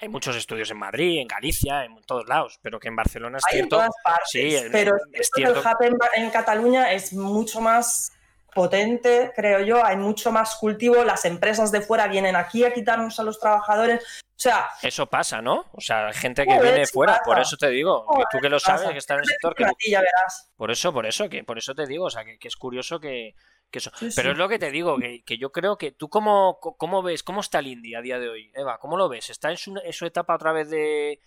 hay 0.01 0.09
muchos 0.09 0.37
estudios 0.37 0.71
en 0.71 0.79
Madrid, 0.79 1.21
en 1.21 1.29
Galicia, 1.29 1.85
en 1.85 2.01
todos 2.03 2.29
lados, 2.29 2.59
pero 2.63 2.79
que 2.79 2.89
en 2.89 2.97
Barcelona 2.97 3.39
es 3.39 3.45
hay 3.47 3.55
cierto. 3.55 3.77
En 3.77 3.81
todas 3.81 4.03
partes, 4.05 4.29
sí, 4.31 4.57
pero 4.71 4.97
es 5.13 5.31
cierto. 5.35 5.63
el 5.81 5.87
en, 5.87 6.25
en, 6.25 6.31
Cataluña 6.31 6.93
es 6.93 7.13
mucho 7.13 7.61
más 7.61 8.13
potente, 8.55 9.33
creo 9.35 9.61
yo, 9.61 9.85
hay 9.85 9.97
mucho 9.97 10.33
más 10.33 10.57
cultivo, 10.57 11.05
las 11.05 11.25
empresas 11.25 11.71
de 11.71 11.81
fuera 11.81 12.09
vienen 12.09 12.37
aquí 12.37 12.65
a 12.65 12.73
quitarnos 12.73 13.19
a 13.21 13.23
los 13.23 13.39
trabajadores, 13.39 14.03
o 14.03 14.41
sea... 14.41 14.69
Eso 14.83 15.07
pasa, 15.07 15.43
¿no? 15.43 15.67
O 15.73 15.81
sea, 15.81 16.13
gente 16.13 16.45
que 16.47 16.61
viene 16.61 16.87
fuera, 16.87 17.15
pasa. 17.15 17.25
por 17.25 17.39
eso 17.39 17.57
te 17.57 17.69
digo, 17.69 18.07
que 18.17 18.25
tú 18.31 18.39
que 18.41 18.49
lo 18.49 18.59
sabes, 18.59 18.83
pasa. 18.83 18.93
que 18.93 18.99
está 18.99 19.15
en 19.15 19.21
el 19.21 19.27
sector... 19.27 19.55
Que 19.55 19.65
tú... 19.65 19.75
ya 19.89 20.01
verás. 20.01 20.51
Por 20.57 20.71
eso, 20.71 20.93
por 20.93 21.07
eso, 21.07 21.29
que 21.29 21.45
por 21.45 21.59
eso 21.59 21.75
te 21.75 21.87
digo, 21.87 22.07
o 22.07 22.11
sea, 22.11 22.25
que, 22.25 22.39
que 22.39 22.49
es 22.49 22.57
curioso 22.57 22.99
que, 23.01 23.35
que 23.71 23.79
eso. 23.79 23.91
Sí, 23.97 24.09
Pero 24.17 24.29
sí. 24.29 24.33
es 24.33 24.39
lo 24.39 24.49
que 24.49 24.59
te 24.59 24.71
digo, 24.71 24.97
que, 24.99 25.23
que, 25.25 25.39
yo 25.39 25.53
creo 25.53 25.77
que 25.77 25.93
tú 25.93 26.09
cómo, 26.09 26.59
cómo 26.61 27.03
ves, 27.03 27.23
cómo 27.23 27.41
está 27.41 27.59
el 27.59 27.67
indie 27.69 27.97
a 27.97 28.01
día 28.03 28.19
de 28.19 28.29
hoy, 28.29 28.51
Eva, 28.55 28.79
¿cómo 28.79 28.97
lo 28.97 29.09
ves? 29.09 29.31
¿Está 29.31 29.51
en 29.51 29.57
su, 29.57 29.79
en 29.83 29.93
su 29.93 30.07
etapa 30.07 30.35
otra 30.35 30.53
vez 30.53 30.71
de... 30.71 31.21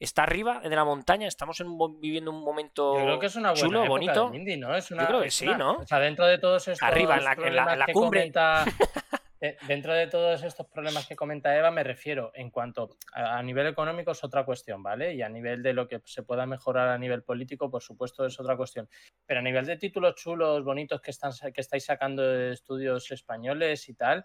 ¿Está 0.00 0.22
arriba 0.22 0.60
de 0.60 0.68
la 0.76 0.84
montaña? 0.84 1.26
¿Estamos 1.26 1.58
en, 1.58 1.76
viviendo 2.00 2.30
un 2.30 2.44
momento 2.44 2.96
Yo 2.98 3.04
creo 3.04 3.18
que 3.18 3.26
es 3.26 3.34
una 3.34 3.50
buena 3.50 3.66
chulo, 3.66 3.78
época 3.80 3.90
bonito? 3.90 4.30
del 4.30 4.38
indie, 4.40 4.56
¿no? 4.56 4.72
Es 4.76 4.90
una, 4.92 5.02
Yo 5.02 5.08
creo 5.08 5.20
que 5.22 5.26
es 5.28 5.34
sí, 5.34 5.48
una- 5.48 5.58
¿no? 5.58 5.72
O 5.78 5.86
sea, 5.88 5.98
dentro 5.98 6.24
de 6.26 6.38
todos 6.38 6.68
estos 6.68 6.88
Arriba, 6.88 7.16
en 7.16 7.24
la- 7.24 7.32
en 7.32 7.56
la- 7.56 7.84
en 7.88 7.92
cumbre. 7.92 8.20
comenta- 8.20 8.64
dentro 9.66 9.94
de 9.94 10.06
todos 10.08 10.42
estos 10.42 10.66
problemas 10.66 11.06
que 11.06 11.14
comenta 11.14 11.56
Eva, 11.56 11.70
me 11.70 11.84
refiero 11.84 12.32
en 12.34 12.50
cuanto 12.50 12.96
a, 13.12 13.42
nivel 13.42 13.66
económico 13.66 14.10
es 14.10 14.24
otra 14.24 14.44
cuestión, 14.44 14.82
¿vale? 14.82 15.14
Y 15.14 15.22
a 15.22 15.28
nivel 15.28 15.62
de 15.62 15.72
lo 15.72 15.86
que 15.86 16.00
se 16.04 16.22
pueda 16.22 16.46
mejorar 16.46 16.88
a 16.88 16.98
nivel 16.98 17.22
político, 17.22 17.70
por 17.70 17.82
supuesto, 17.82 18.26
es 18.26 18.38
otra 18.40 18.56
cuestión. 18.56 18.88
Pero 19.26 19.40
a 19.40 19.42
nivel 19.42 19.64
de 19.66 19.76
títulos 19.76 20.16
chulos, 20.16 20.64
bonitos 20.64 21.00
que, 21.00 21.12
están, 21.12 21.32
que 21.54 21.60
estáis 21.60 21.84
sacando 21.84 22.22
de 22.22 22.52
estudios 22.52 23.10
españoles 23.10 23.88
y 23.88 23.94
tal, 23.94 24.24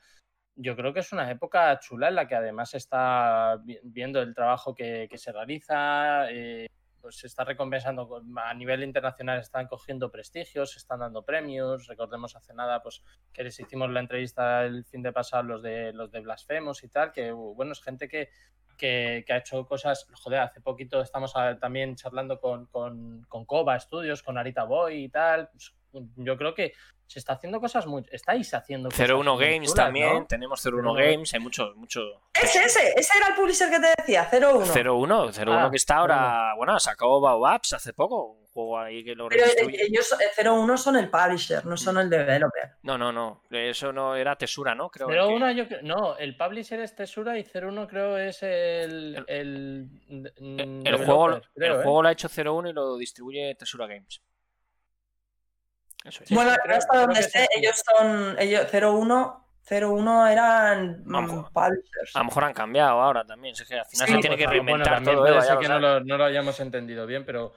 yo 0.56 0.76
creo 0.76 0.94
que 0.94 1.00
es 1.00 1.12
una 1.12 1.30
época 1.30 1.80
chula 1.80 2.10
en 2.10 2.16
la 2.16 2.28
que 2.28 2.36
además 2.36 2.74
está 2.74 3.58
vi- 3.64 3.80
viendo 3.84 4.22
el 4.22 4.34
trabajo 4.34 4.74
que, 4.74 5.08
que 5.10 5.18
se 5.18 5.32
realiza, 5.32 6.32
eh, 6.32 6.68
pues 7.04 7.18
se 7.18 7.28
está 7.28 7.44
recompensando 7.44 8.24
a 8.38 8.54
nivel 8.54 8.82
internacional, 8.82 9.38
están 9.42 9.68
cogiendo 9.68 10.10
prestigios, 10.10 10.78
están 10.78 11.02
dando 11.02 11.24
premios. 11.26 11.86
Recordemos 11.88 12.34
hace 12.38 12.54
nada, 12.54 12.82
pues 12.82 13.04
que 13.34 13.44
les 13.44 13.60
hicimos 13.60 13.90
la 13.92 14.00
entrevista 14.00 14.64
el 14.64 14.86
fin 14.86 15.04
de 15.04 15.12
pasado 15.12 15.44
los 15.44 15.62
de 15.62 15.92
los 15.92 16.10
de 16.12 16.22
Blasfemos 16.22 16.82
y 16.86 16.88
tal, 16.88 17.12
que 17.12 17.34
bueno, 17.34 17.74
es 17.74 17.82
gente 17.84 18.08
que, 18.08 18.30
que, 18.78 19.26
ha 19.28 19.38
hecho 19.38 19.68
cosas, 19.68 20.08
joder, 20.14 20.40
hace 20.40 20.62
poquito 20.62 21.02
estamos 21.02 21.36
a- 21.36 21.60
también 21.60 21.98
charlando 21.98 22.40
con, 22.40 22.68
con, 22.68 23.24
con 23.28 23.44
Koba 23.44 23.78
Studios, 23.78 24.24
con 24.24 24.38
Arita 24.38 24.64
Boy 24.64 25.04
y 25.04 25.10
tal. 25.10 25.50
Pues, 25.50 25.76
yo 26.16 26.38
creo 26.38 26.54
que 26.56 26.74
se 27.06 27.20
está 27.20 27.34
haciendo 27.34 27.60
cosas 27.60 27.86
muy. 27.86 28.04
Estáis 28.12 28.54
haciendo 28.54 28.90
cosas 28.90 29.10
01 29.10 29.36
muy 29.36 29.46
Games 29.46 29.70
chulas, 29.72 29.86
también, 29.86 30.14
¿no? 30.14 30.26
tenemos 30.26 30.66
01 30.66 30.78
01 30.92 30.94
Games, 30.94 31.34
hay 31.34 31.40
mucho, 31.40 31.74
mucho... 31.76 32.02
Ese, 32.34 32.64
ese, 32.64 32.94
ese 32.98 33.18
era 33.18 33.28
el 33.30 33.36
publisher 33.36 33.70
que 33.70 33.80
te 33.80 33.94
decía, 33.98 34.28
01. 34.32 34.66
01, 34.74 35.32
01 35.32 35.54
Ah, 35.54 35.70
que 35.70 35.78
está 35.78 35.98
ahora, 35.98 36.54
bueno, 36.58 36.80
sacó 36.80 37.20
Baobabs 37.22 37.74
hace 37.74 37.94
poco, 37.94 38.24
un 38.32 38.46
juego 38.48 38.80
ahí 38.80 39.04
que 39.04 39.16
lo 39.16 39.28
Pero 39.28 39.42
redistribuye. 39.44 39.84
ellos, 39.86 40.16
eh, 40.38 40.48
01 40.50 40.78
son 40.78 40.96
el 40.96 41.10
publisher, 41.10 41.66
no 41.66 41.76
son 41.78 41.98
el 42.00 42.10
developer. 42.10 42.72
No, 42.84 42.98
no, 42.98 43.12
no, 43.12 43.44
eso 43.52 43.92
no 43.94 44.16
era 44.16 44.36
Tesura, 44.36 44.74
¿no? 44.74 44.90
Creo 44.90 45.08
01 45.08 45.48
que... 45.48 45.56
yo 45.56 45.68
creo- 45.68 45.82
no, 45.84 46.18
el 46.18 46.36
publisher 46.38 46.80
es 46.80 46.96
Tesura 46.96 47.38
y 47.38 47.44
01 47.46 47.88
creo 47.88 48.18
es 48.18 48.42
el 48.44 49.24
el, 49.28 49.88
El, 50.08 50.82
el 50.86 50.96
juego, 50.98 51.28
developer, 51.28 51.50
creo, 51.54 51.74
el 51.76 51.80
¿eh? 51.80 51.84
juego 51.84 52.02
lo 52.02 52.08
ha 52.08 52.12
hecho 52.12 52.28
01 52.30 52.70
y 52.70 52.74
lo 52.74 52.98
distribuye 52.98 53.54
Tesura 53.56 53.86
Games. 53.88 54.22
Eso 56.06 56.24
es. 56.24 56.30
Bueno, 56.32 56.52
sí, 56.52 56.58
creo- 56.64 56.78
hasta 56.78 56.90
creo 56.92 57.02
donde 57.08 57.24
sé, 57.24 57.40
sí. 57.40 57.48
ellos 57.60 57.82
son, 57.98 58.36
ellos 58.40 58.68
01, 58.72 59.48
01 59.70 60.28
eran 60.28 61.00
mm, 61.06 61.12
Vamos. 61.12 61.52
publishers. 61.52 62.16
A 62.16 62.20
lo 62.20 62.26
mejor 62.26 62.44
han 62.44 62.54
cambiado 62.54 63.02
ahora 63.02 63.24
también. 63.26 63.54
Es 63.54 63.64
que 63.68 63.76
al 63.80 63.86
final 63.86 64.08
Sí, 64.08 64.14
se 64.14 64.20
tiene 64.20 64.36
que 64.38 64.46
bueno, 64.46 64.64
reinventar 64.64 64.94
también 64.96 65.16
todo. 65.16 65.24
puede 65.26 65.36
Eva, 65.36 65.44
ser 65.46 65.58
que 65.60 65.68
no 65.70 65.80
lo, 65.80 66.00
no 66.02 66.18
lo 66.18 66.26
hayamos 66.26 66.60
entendido 66.60 67.06
bien, 67.06 67.26
pero 67.26 67.54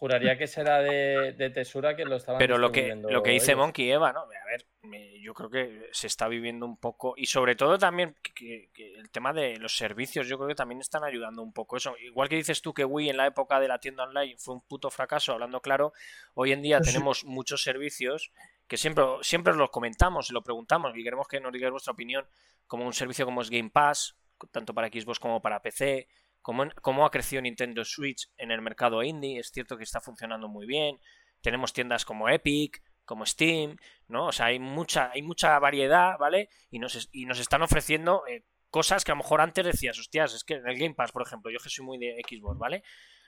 juraría 0.00 0.38
que 0.38 0.46
será 0.46 0.80
de, 0.80 1.32
de 1.36 1.50
Tesura 1.50 1.94
que 1.94 2.06
lo 2.06 2.16
estaban 2.16 2.38
Pero 2.38 2.56
lo 2.56 2.72
que, 2.72 2.94
lo 2.96 3.22
que 3.22 3.32
dice 3.32 3.52
ellos. 3.52 3.58
Monkey 3.58 3.90
Eva, 3.92 4.12
¿no? 4.14 4.20
A 4.20 4.26
ver, 4.46 4.66
me- 4.82 5.20
yo 5.20 5.34
creo 5.34 5.50
que 5.50 5.90
se 5.92 6.06
está 6.06 6.26
viviendo 6.26 6.64
un 6.64 6.78
poco. 6.78 7.12
Y 7.18 7.26
sobre 7.26 7.54
todo 7.54 7.76
también 7.78 8.16
que, 8.22 8.32
que- 8.32 8.70
que 8.72 8.94
el 8.94 9.10
tema 9.10 9.34
de 9.34 9.58
los 9.58 9.76
servicios, 9.76 10.26
yo 10.26 10.38
creo 10.38 10.48
que 10.48 10.54
también 10.54 10.80
están 10.80 11.04
ayudando 11.04 11.42
un 11.42 11.52
poco 11.52 11.76
eso. 11.76 11.94
Igual 11.98 12.30
que 12.30 12.36
dices 12.36 12.62
tú 12.62 12.72
que 12.72 12.84
Wii 12.86 13.10
en 13.10 13.18
la 13.18 13.26
época 13.26 13.60
de 13.60 13.68
la 13.68 13.78
tienda 13.78 14.04
online 14.04 14.36
fue 14.38 14.54
un 14.54 14.62
puto 14.62 14.90
fracaso, 14.90 15.32
hablando 15.34 15.60
claro, 15.60 15.92
hoy 16.32 16.52
en 16.52 16.62
día 16.62 16.78
Pues 16.78 16.88
sí. 16.88 16.94
tenemos 16.94 17.24
muchos 17.24 17.62
servicios 17.62 18.32
que 18.66 18.78
siempre, 18.78 19.04
siempre 19.20 19.50
os 19.52 19.58
los 19.58 19.68
comentamos 19.70 20.30
y 20.30 20.32
lo 20.32 20.42
preguntamos 20.42 20.96
y 20.96 21.04
queremos 21.04 21.28
que 21.28 21.40
nos 21.40 21.52
digáis 21.52 21.72
vuestra 21.72 21.92
opinión, 21.92 22.26
como 22.66 22.86
un 22.86 22.94
servicio 22.94 23.26
como 23.26 23.42
es 23.42 23.50
Game 23.50 23.68
Pass, 23.70 24.16
tanto 24.50 24.72
para 24.72 24.88
Xbox 24.88 25.18
como 25.18 25.42
para 25.42 25.60
PC, 25.60 26.08
cómo, 26.42 26.64
cómo 26.82 27.04
ha 27.06 27.10
crecido 27.10 27.42
Nintendo 27.42 27.84
Switch 27.84 28.28
en 28.36 28.50
el 28.50 28.60
mercado 28.62 29.02
indie, 29.02 29.38
es 29.40 29.50
cierto 29.50 29.76
que 29.76 29.84
está 29.84 30.00
funcionando 30.00 30.48
muy 30.48 30.66
bien, 30.66 30.98
tenemos 31.40 31.72
tiendas 31.72 32.04
como 32.04 32.28
Epic, 32.28 32.82
como 33.04 33.26
Steam, 33.26 33.76
¿no? 34.08 34.26
O 34.26 34.32
sea, 34.32 34.46
hay 34.46 34.58
mucha, 34.58 35.10
hay 35.12 35.22
mucha 35.22 35.58
variedad, 35.58 36.16
¿vale? 36.18 36.48
Y 36.70 36.78
nos, 36.78 36.94
es- 36.94 37.08
y 37.12 37.24
nos 37.26 37.40
están 37.40 37.62
ofreciendo 37.62 38.22
eh, 38.28 38.44
cosas 38.70 39.04
que 39.04 39.10
a 39.10 39.14
lo 39.14 39.22
mejor 39.22 39.40
antes 39.40 39.64
decías, 39.64 39.98
hostias, 39.98 40.32
es 40.34 40.44
que 40.44 40.54
en 40.54 40.68
el 40.68 40.78
Game 40.78 40.94
Pass, 40.94 41.10
por 41.10 41.22
ejemplo, 41.22 41.50
yo 41.50 41.58
que 41.58 41.68
soy 41.70 41.84
muy 41.84 41.98
de 41.98 42.20
Xbox, 42.28 42.56
¿vale? 42.58 42.84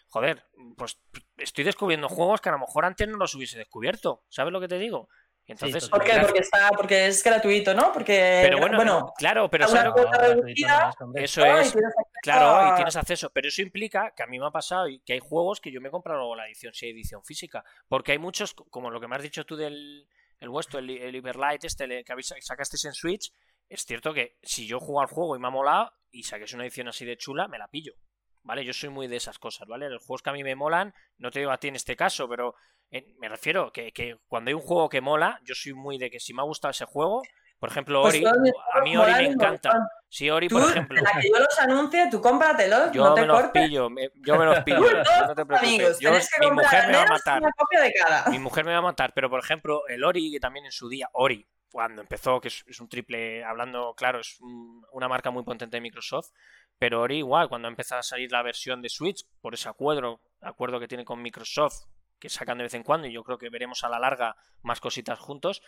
Joder, 0.09 0.45
pues 0.77 1.01
estoy 1.39 1.65
descubriendo 1.65 2.09
juegos 2.09 2.41
que 2.41 2.51
a 2.51 2.53
lo 2.53 2.59
mejor 2.59 2.85
antes 2.85 3.09
no 3.09 3.17
los 3.17 3.35
hubiese 3.35 3.59
descubierto, 3.59 4.23
¿sabes 4.29 4.53
lo 4.53 4.61
que 4.61 4.69
te 4.69 4.79
digo? 4.79 5.09
Entonces, 5.47 5.89
¿Por 5.89 6.05
qué? 6.05 6.13
Porque, 6.21 6.39
está, 6.39 6.69
porque 6.77 7.07
es 7.09 7.25
gratuito, 7.25 7.75
¿no? 7.75 7.93
Porque, 7.93 8.41
pero 8.45 8.59
bueno, 8.61 9.13
claro, 9.19 9.51
pero 9.51 9.65
a 9.65 9.69
¿sabes 9.69 9.83
una 9.83 9.89
lo 9.89 9.95
que- 9.97 10.03
cuota 10.03 10.19
gratuito 10.19 10.43
reducida, 10.45 10.85
no 10.85 10.91
es, 10.91 11.01
hombre. 11.01 11.25
eso 11.25 11.45
es, 11.45 11.75
Claro, 12.23 12.73
y 12.73 12.77
tienes 12.77 12.95
acceso, 12.95 13.31
pero 13.31 13.49
eso 13.49 13.63
implica 13.63 14.15
que 14.17 14.23
a 14.23 14.27
mí 14.29 14.39
me 14.39 14.47
ha 14.47 14.51
pasado 14.53 14.87
y 14.89 15.01
que 15.01 15.15
hay 15.15 15.19
juegos 15.19 15.61
que 15.61 15.73
yo 15.73 15.81
me 15.81 15.89
he 15.89 15.91
comprado 15.91 16.37
la 16.37 16.47
edición, 16.47 16.73
si 16.73 16.87
hay 16.87 16.93
edición 16.93 17.25
física, 17.25 17.65
porque 17.89 18.13
hay 18.13 18.19
muchos, 18.19 18.55
como 18.55 18.91
lo 18.91 19.01
que 19.01 19.09
me 19.09 19.17
has 19.17 19.23
dicho 19.23 19.45
tú 19.45 19.57
del 19.57 20.09
el 20.39 20.49
vuestro, 20.49 20.79
el, 20.79 20.91
el 20.91 21.15
Everlight 21.15 21.65
este 21.65 22.05
que 22.05 22.13
habéis, 22.13 22.33
sacasteis 22.41 22.85
en 22.85 22.95
Switch, 22.95 23.33
es 23.69 23.85
cierto 23.85 24.15
que 24.15 24.39
si 24.43 24.67
yo 24.67 24.79
juego 24.79 25.01
al 25.01 25.07
juego 25.09 25.37
y 25.37 25.41
me 25.41 25.49
ha 25.49 25.51
molado 25.51 25.93
y 26.11 26.23
saques 26.23 26.53
una 26.53 26.65
edición 26.65 26.89
así 26.89 27.05
de 27.05 27.17
chula, 27.17 27.49
me 27.49 27.59
la 27.59 27.69
pillo, 27.69 27.95
¿vale? 28.43 28.65
Yo 28.65 28.73
soy 28.73 28.91
muy 28.91 29.09
de 29.09 29.17
esas 29.17 29.39
cosas, 29.39 29.67
¿vale? 29.67 29.91
Los 29.91 30.05
juegos 30.05 30.23
que 30.23 30.31
a 30.31 30.33
mí 30.33 30.45
me 30.45 30.55
molan, 30.55 30.95
no 31.19 31.31
te 31.33 31.41
digo 31.41 31.51
a 31.51 31.59
ti 31.59 31.69
en 31.69 31.77
este 31.77 31.97
caso, 31.97 32.29
pero 32.29 32.55
eh, 32.91 33.15
me 33.19 33.29
refiero 33.29 33.73
que, 33.73 33.93
que 33.93 34.19
cuando 34.29 34.51
hay 34.51 34.55
un 34.55 34.61
juego 34.63 34.89
que 34.89 35.01
mola, 35.01 35.41
yo 35.45 35.55
soy 35.55 35.75
muy 35.75 35.99
de 35.99 36.11
que 36.11 36.21
si 36.21 36.35
me 36.35 36.43
ha 36.43 36.45
gustado 36.45 36.71
ese 36.71 36.85
juego, 36.85 37.23
por 37.63 37.71
ejemplo, 37.71 38.03
Pues 38.03 38.17
Ori, 38.17 38.25
a 38.75 38.81
mí 38.81 38.97
Ori 38.97 39.13
me 39.13 39.25
encanta. 39.27 39.89
Si 40.09 40.29
Ori, 40.29 40.49
por 40.49 40.63
ejemplo, 40.63 41.01
la 41.01 41.13
que 41.21 41.29
yo 41.33 41.39
los 41.39 41.59
anuncie, 41.61 42.09
tú 42.11 42.21
cómpratelos, 42.21 42.91
yo 42.91 43.05
no 43.05 43.15
te 43.15 43.21
me 43.21 43.27
los 43.29 43.43
pillo, 43.51 43.89
me- 43.89 44.11
yo 44.17 44.37
me 44.37 44.45
los 44.47 44.59
pillo, 44.65 44.81
no 44.81 45.35
te 45.37 45.43
amigos, 45.43 45.47
preocupes. 45.47 46.01
Yo, 46.01 46.11
que 46.11 46.41
mi 46.41 46.51
mujer 46.51 46.87
me 46.89 46.93
va 46.97 47.03
a 47.03 47.07
matar, 47.07 47.41
una 47.41 47.53
copia 47.57 47.81
de 47.83 47.93
cada. 47.93 48.31
mi 48.31 48.39
mujer 48.41 48.65
me 48.65 48.73
va 48.73 48.79
a 48.79 48.83
matar, 48.83 49.13
pero 49.15 49.31
por 49.31 49.39
ejemplo, 49.39 49.87
el 49.87 50.03
Ori, 50.03 50.33
que 50.33 50.41
también 50.41 50.67
en 50.67 50.73
su 50.73 50.89
día, 50.89 51.09
Ori, 51.13 51.47
cuando 51.71 52.03
empezó, 52.03 52.41
que 52.41 52.49
es, 52.49 52.65
es 52.67 52.81
un 52.81 52.89
triple, 52.89 53.45
hablando 53.45 53.95
claro, 53.97 54.19
es 54.19 54.41
un- 54.41 54.85
una 54.91 55.07
marca 55.07 55.31
muy 55.31 55.45
potente 55.45 55.77
de 55.77 55.81
Microsoft, 55.81 56.31
pero 56.81 57.01
Ori 57.01 57.19
igual, 57.19 57.49
cuando 57.49 57.69
empezó 57.69 57.95
a 57.97 58.03
salir 58.03 58.33
la 58.33 58.43
versión 58.43 58.83
de 58.83 58.89
Switch, 58.89 59.25
por 59.41 59.55
ese 59.55 59.69
acuerdo, 59.69 60.21
acuerdo 60.41 60.81
que 60.81 60.89
tiene 60.89 61.05
con 61.05 61.23
Microsoft, 61.23 61.85
que 62.19 62.29
sacan 62.29 62.59
de 62.59 62.65
vez 62.65 62.75
en 62.75 62.83
cuando, 62.83 63.07
y 63.07 63.13
yo 63.13 63.23
creo 63.25 63.39
que 63.39 63.49
veremos 63.51 63.83
a 63.85 63.89
la 63.89 63.99
larga 63.99 64.37
más 64.63 64.81
cositas 64.81 65.19
juntos, 65.19 65.61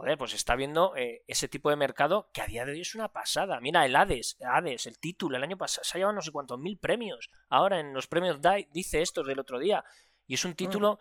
joder, 0.00 0.16
pues 0.16 0.32
está 0.32 0.56
viendo 0.56 0.96
eh, 0.96 1.22
ese 1.26 1.46
tipo 1.46 1.68
de 1.68 1.76
mercado 1.76 2.30
que 2.32 2.40
a 2.40 2.46
día 2.46 2.64
de 2.64 2.72
hoy 2.72 2.80
es 2.80 2.94
una 2.94 3.12
pasada. 3.12 3.60
Mira, 3.60 3.84
el 3.84 3.94
Hades, 3.94 4.38
Hades, 4.40 4.86
el 4.86 4.98
título, 4.98 5.36
el 5.36 5.42
año 5.42 5.58
pasado 5.58 5.84
se 5.84 5.96
ha 5.96 5.98
llevado 5.98 6.14
no 6.14 6.22
sé 6.22 6.32
cuántos 6.32 6.58
mil 6.58 6.78
premios. 6.78 7.30
Ahora 7.50 7.80
en 7.80 7.92
los 7.92 8.06
premios 8.06 8.40
DAI 8.40 8.68
dice 8.72 9.02
esto 9.02 9.22
del 9.22 9.38
otro 9.38 9.58
día. 9.58 9.84
Y 10.26 10.34
es 10.34 10.44
un 10.46 10.54
título 10.54 11.00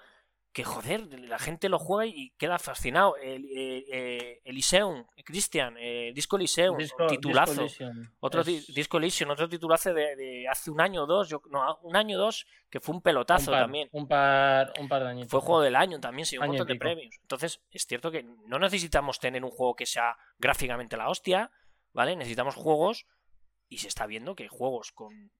que, 0.59 0.65
joder, 0.65 1.07
la 1.21 1.39
gente 1.39 1.69
lo 1.69 1.79
juega 1.79 2.05
y 2.05 2.31
queda 2.31 2.59
fascinado. 2.59 3.15
El, 3.15 3.45
eh, 3.45 3.85
eh, 3.93 4.41
Elyseum, 4.43 5.05
Christian, 5.23 5.77
eh, 5.79 6.11
Disco 6.13 6.35
Elyseum, 6.35 6.77
Disco- 6.77 7.07
titulazo. 7.07 7.63
Disco. 7.63 7.85
Otro 8.19 8.41
Es 8.41 8.67
Disco 8.67 8.97
Elysium, 8.97 9.29
otro 9.29 9.47
titulazo 9.47 9.93
de, 9.93 10.17
de 10.17 10.47
hace 10.49 10.69
un 10.69 10.81
año 10.81 11.03
o 11.03 11.05
dos, 11.05 11.29
yo, 11.29 11.41
no, 11.49 11.77
un 11.83 11.95
año 11.95 12.17
o 12.17 12.19
dos, 12.19 12.45
que 12.69 12.81
fue 12.81 12.91
un 12.91 12.97
un 12.97 13.01
pelotazo 13.03 13.51
par, 13.51 13.61
también. 13.61 13.87
Un 13.93 14.05
par, 14.05 14.73
un 14.81 14.89
par 14.89 15.03
de 15.05 15.09
añitos. 15.11 15.31
Fue 15.31 15.39
juego 15.39 15.61
del 15.61 15.77
año 15.77 15.97
también, 16.01 16.25
se 16.25 16.35
llevó 16.35 16.43
un 16.43 16.49
montón 16.49 16.67
de 16.67 16.75
premios. 16.75 17.15
Entonces, 17.21 17.61
es 17.71 17.85
cierto 17.85 18.11
que 18.11 18.23
no 18.23 18.59
necesitamos 18.59 19.19
tener 19.19 19.45
un 19.45 19.51
juego 19.51 19.75
que 19.77 19.85
sea 19.85 20.17
gráficamente 20.39 20.97
la 20.97 21.07
hostia, 21.07 21.51
¿vale? 21.93 22.17
Necesitamos 22.17 22.55
juegos 22.55 23.05
y 23.69 23.77
se 23.77 23.87
está 23.87 24.05
viendo 24.07 24.35
que 24.35 24.49
juegos 24.49 24.91
con 24.91 25.31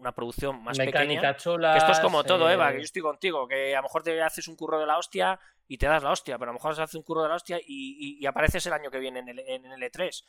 una 0.00 0.12
producción 0.12 0.62
más 0.62 0.76
Mecánica 0.78 1.00
pequeña. 1.20 1.36
chula. 1.36 1.72
Que 1.72 1.78
esto 1.78 1.92
es 1.92 2.00
como 2.00 2.24
todo, 2.24 2.50
Eva, 2.50 2.70
que 2.72 2.78
yo 2.78 2.84
estoy 2.84 3.02
contigo, 3.02 3.46
que 3.46 3.74
a 3.74 3.78
lo 3.78 3.82
mejor 3.84 4.02
te 4.02 4.20
haces 4.22 4.48
un 4.48 4.56
curro 4.56 4.78
de 4.80 4.86
la 4.86 4.98
hostia 4.98 5.38
y 5.68 5.78
te 5.78 5.86
das 5.86 6.02
la 6.02 6.10
hostia, 6.10 6.38
pero 6.38 6.50
a 6.50 6.52
lo 6.52 6.58
mejor 6.58 6.74
se 6.74 6.82
hace 6.82 6.96
un 6.96 7.02
curro 7.04 7.22
de 7.22 7.28
la 7.28 7.34
hostia 7.36 7.58
y, 7.58 7.64
y- 7.66 8.18
y 8.22 8.26
apareces 8.26 8.64
el 8.66 8.72
año 8.72 8.90
que 8.90 8.98
viene 8.98 9.20
en 9.20 9.28
el, 9.28 9.38
en 9.40 9.64
el 9.66 9.82
E3. 9.82 10.24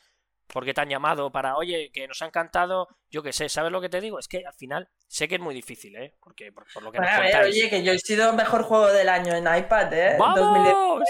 Porque 0.46 0.74
te 0.74 0.80
han 0.80 0.88
llamado 0.88 1.30
para, 1.32 1.56
oye, 1.56 1.90
que 1.92 2.06
nos 2.06 2.20
ha 2.22 2.26
encantado, 2.26 2.88
yo 3.10 3.22
qué 3.22 3.32
sé, 3.32 3.48
¿sabes 3.48 3.72
lo 3.72 3.80
que 3.80 3.88
te 3.88 4.00
digo? 4.00 4.18
Es 4.18 4.28
que 4.28 4.44
al 4.46 4.52
final 4.54 4.88
sé 5.08 5.28
que 5.28 5.36
es 5.36 5.40
muy 5.40 5.54
difícil, 5.54 5.96
¿eh? 5.96 6.14
Porque 6.20 6.52
por, 6.52 6.64
lo 6.82 6.92
que 6.92 6.98
bueno, 6.98 7.12
a 7.12 7.20
ver, 7.20 7.44
oye, 7.44 7.70
que 7.70 7.82
yo 7.82 7.92
he 7.92 7.98
sido 7.98 8.32
mejor 8.34 8.62
juego 8.62 8.88
del 8.88 9.08
año 9.08 9.34
en 9.34 9.44
iPad, 9.44 9.92
¿eh? 9.92 10.16
¡Vamos! 10.18 11.02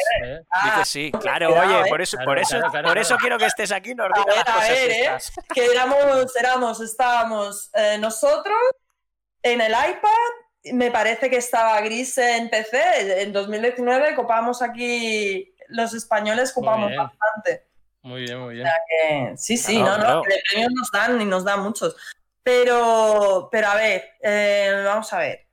Ah, 0.51 0.77
que 0.79 0.85
sí, 0.85 1.11
claro, 1.21 1.49
oye, 1.49 1.89
por 1.89 2.01
eso, 2.01 2.17
por 2.25 2.39
eso, 2.39 2.61
por 2.85 2.99
eso 2.99 3.17
quiero 3.17 3.39
que 3.39 3.47
estés 3.47 3.73
aquí, 3.73 3.95
nos 3.95 4.09
digas 4.15 4.37
las 4.37 4.45
cosas 4.45 4.69
ver, 4.71 4.91
¿eh? 4.91 5.11
Que 5.55 5.67
éramos, 5.67 6.37
éramos, 6.37 6.81
estábamos 6.81 7.71
eh, 7.75 7.99
nosotros 7.99 8.59
en 9.43 9.61
el 9.61 9.73
iPad, 9.73 10.73
me 10.73 10.91
parece 10.93 11.29
que 11.29 11.37
estaba 11.37 11.81
gris 11.81 12.17
en 12.19 12.49
PC, 12.49 13.23
en 13.23 13.33
2019 13.33 14.15
copamos 14.15 14.63
aquí, 14.63 15.53
los 15.69 15.95
españoles 15.95 16.53
copamos 16.53 16.93
bastante. 16.97 17.72
Muy 18.03 18.23
bien, 18.23 18.41
muy 18.41 18.55
bien. 18.55 19.39
sí, 19.39 19.57
sí, 19.57 19.79
no, 19.79 19.97
no, 19.97 20.23
de 20.23 20.43
premios 20.49 20.73
nos 20.73 20.91
dan 20.91 21.21
y 21.21 21.25
nos 21.25 21.45
dan 21.45 21.61
muchos. 21.61 21.97
Pero, 22.43 23.49
pero 23.51 23.69
a 23.69 23.77
ver, 23.77 24.05
eh, 24.21 24.83
vamos 24.85 25.13
a 25.13 25.19
ver. 25.19 25.47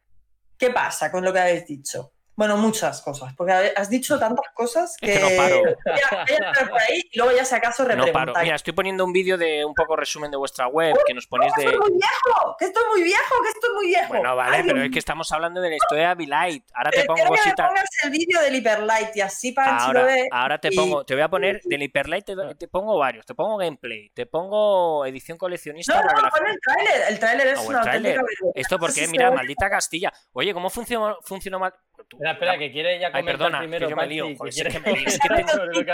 ¿Qué 0.57 0.71
pasa 0.71 1.11
con 1.11 1.23
lo 1.23 1.31
que 1.31 1.39
habéis 1.39 1.65
dicho? 1.67 2.11
Bueno, 2.39 2.55
muchas 2.55 3.01
cosas, 3.01 3.33
porque 3.35 3.51
has 3.51 3.89
dicho 3.89 4.17
tantas 4.17 4.45
cosas 4.53 4.95
que, 4.97 5.11
es 5.11 5.19
que 5.19 5.29
no 5.29 5.43
paro. 5.43 5.61
Voy 5.61 6.39
a, 6.45 6.69
por 6.69 6.79
ahí 6.79 7.01
y 7.11 7.17
luego 7.17 7.35
ya 7.35 7.43
si 7.43 7.53
acaso 7.53 7.83
No 7.83 8.05
paro. 8.13 8.33
Mira, 8.41 8.55
estoy 8.55 8.71
poniendo 8.71 9.03
un 9.03 9.11
vídeo 9.11 9.37
de 9.37 9.65
un 9.65 9.73
poco 9.73 9.97
resumen 9.97 10.31
de 10.31 10.37
vuestra 10.37 10.67
web 10.67 10.95
que 11.05 11.13
nos 11.13 11.27
ponéis 11.27 11.51
de. 11.57 11.65
¡Que 11.65 11.69
estoy 11.71 11.79
muy 11.81 11.99
viejo! 11.99 12.55
¡Que 12.57 12.65
estoy 12.65 12.83
muy 12.91 13.03
viejo! 13.03 13.35
¡Que 13.43 13.49
estoy 13.49 13.73
muy 13.75 13.87
viejo! 13.87 14.07
Bueno, 14.07 14.35
vale, 14.37 14.63
pero 14.65 14.81
es 14.81 14.89
que 14.89 14.99
estamos 14.99 15.29
hablando 15.33 15.59
de 15.59 15.69
la 15.71 15.75
historia 15.75 16.15
de 16.15 16.27
Light. 16.27 16.63
Ahora 16.73 16.91
te 16.91 17.03
pongo 17.03 17.25
cositas. 17.25 17.55
Que 17.55 17.63
pongas 17.63 17.89
el 18.05 18.09
vídeo 18.09 18.41
del 18.41 18.55
Hyperlight 18.55 19.17
y 19.17 19.19
así 19.19 19.51
para 19.51 19.75
ahora. 19.75 20.07
Ahora 20.31 20.57
te 20.59 20.71
pongo, 20.71 21.03
te 21.03 21.15
voy 21.15 21.23
a 21.23 21.29
poner 21.29 21.59
del 21.65 21.83
Hyperlight, 21.83 22.25
te, 22.25 22.35
te, 22.57 22.69
pongo 22.69 22.97
varios. 22.97 23.25
Te 23.25 23.35
pongo 23.35 23.57
gameplay, 23.57 24.11
te 24.11 24.25
pongo 24.25 25.05
edición 25.05 25.37
coleccionista. 25.37 26.01
No, 26.01 26.21
no, 26.21 26.29
pon 26.29 26.47
el 26.47 26.57
tráiler. 26.61 27.09
El 27.09 27.19
tráiler 27.19 27.47
es 27.47 27.59
una 27.67 27.79
auténtica 27.79 28.21
Esto 28.55 28.79
porque, 28.79 29.09
mira, 29.09 29.29
maldita 29.29 29.69
Castilla. 29.69 30.13
Oye, 30.31 30.53
¿cómo 30.53 30.69
funcionó, 30.69 31.17
funcionó 31.21 31.59
mal? 31.59 31.73
Espera, 31.99 32.31
espera, 32.31 32.57
que 32.57 32.71
quiere 32.71 32.99
ya 32.99 33.09
Ay, 33.13 33.23
perdona, 33.23 33.59
primero. 33.59 33.87
Que 33.87 33.91
yo 33.91 33.95
me 33.95 34.07
lío. 34.07 34.35
Joder, 34.37 34.53
que 34.53 34.69
que 34.69 34.79
me 34.91 34.91
lío. 34.93 35.07
Es 35.07 35.19
que 35.19 35.29
tengo, 35.29 35.51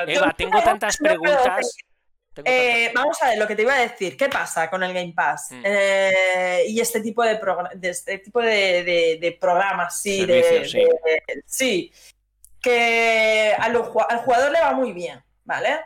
Eva, 0.08 0.34
tengo 0.38 0.62
tantas 0.62 0.97
preguntas. 1.03 1.76
Tengo 2.34 2.49
eh. 2.49 2.91
Vamos 2.93 3.22
a 3.22 3.30
ver 3.30 3.38
lo 3.38 3.47
que 3.47 3.56
te 3.56 3.62
iba 3.62 3.74
a 3.74 3.80
decir. 3.80 4.18
¿Qué 4.18 4.30
pasa 4.30 4.70
con 4.70 4.84
el 4.84 4.93
Game 4.93 5.14
Pass? 5.16 5.47
Mm. 5.51 5.62
Eh, 5.64 6.64
y 6.68 6.80
este 6.80 7.01
tipo 7.01 7.24
de, 7.24 7.39
de 7.76 7.89
este 7.89 8.20
tipo 8.20 8.41
de, 8.41 8.84
de, 8.84 9.18
de 9.22 9.38
programas, 9.39 10.01
sí, 10.01 10.26
Servicios, 10.26 10.72
sí. 10.72 10.84
sí. 11.45 11.93
Que 12.62 13.56
al, 13.58 13.76
al 13.76 14.18
jugador 14.20 14.51
le 14.51 14.60
va 14.60 14.74
muy 14.74 14.91
bien, 14.91 15.24
¿vale? 15.43 15.80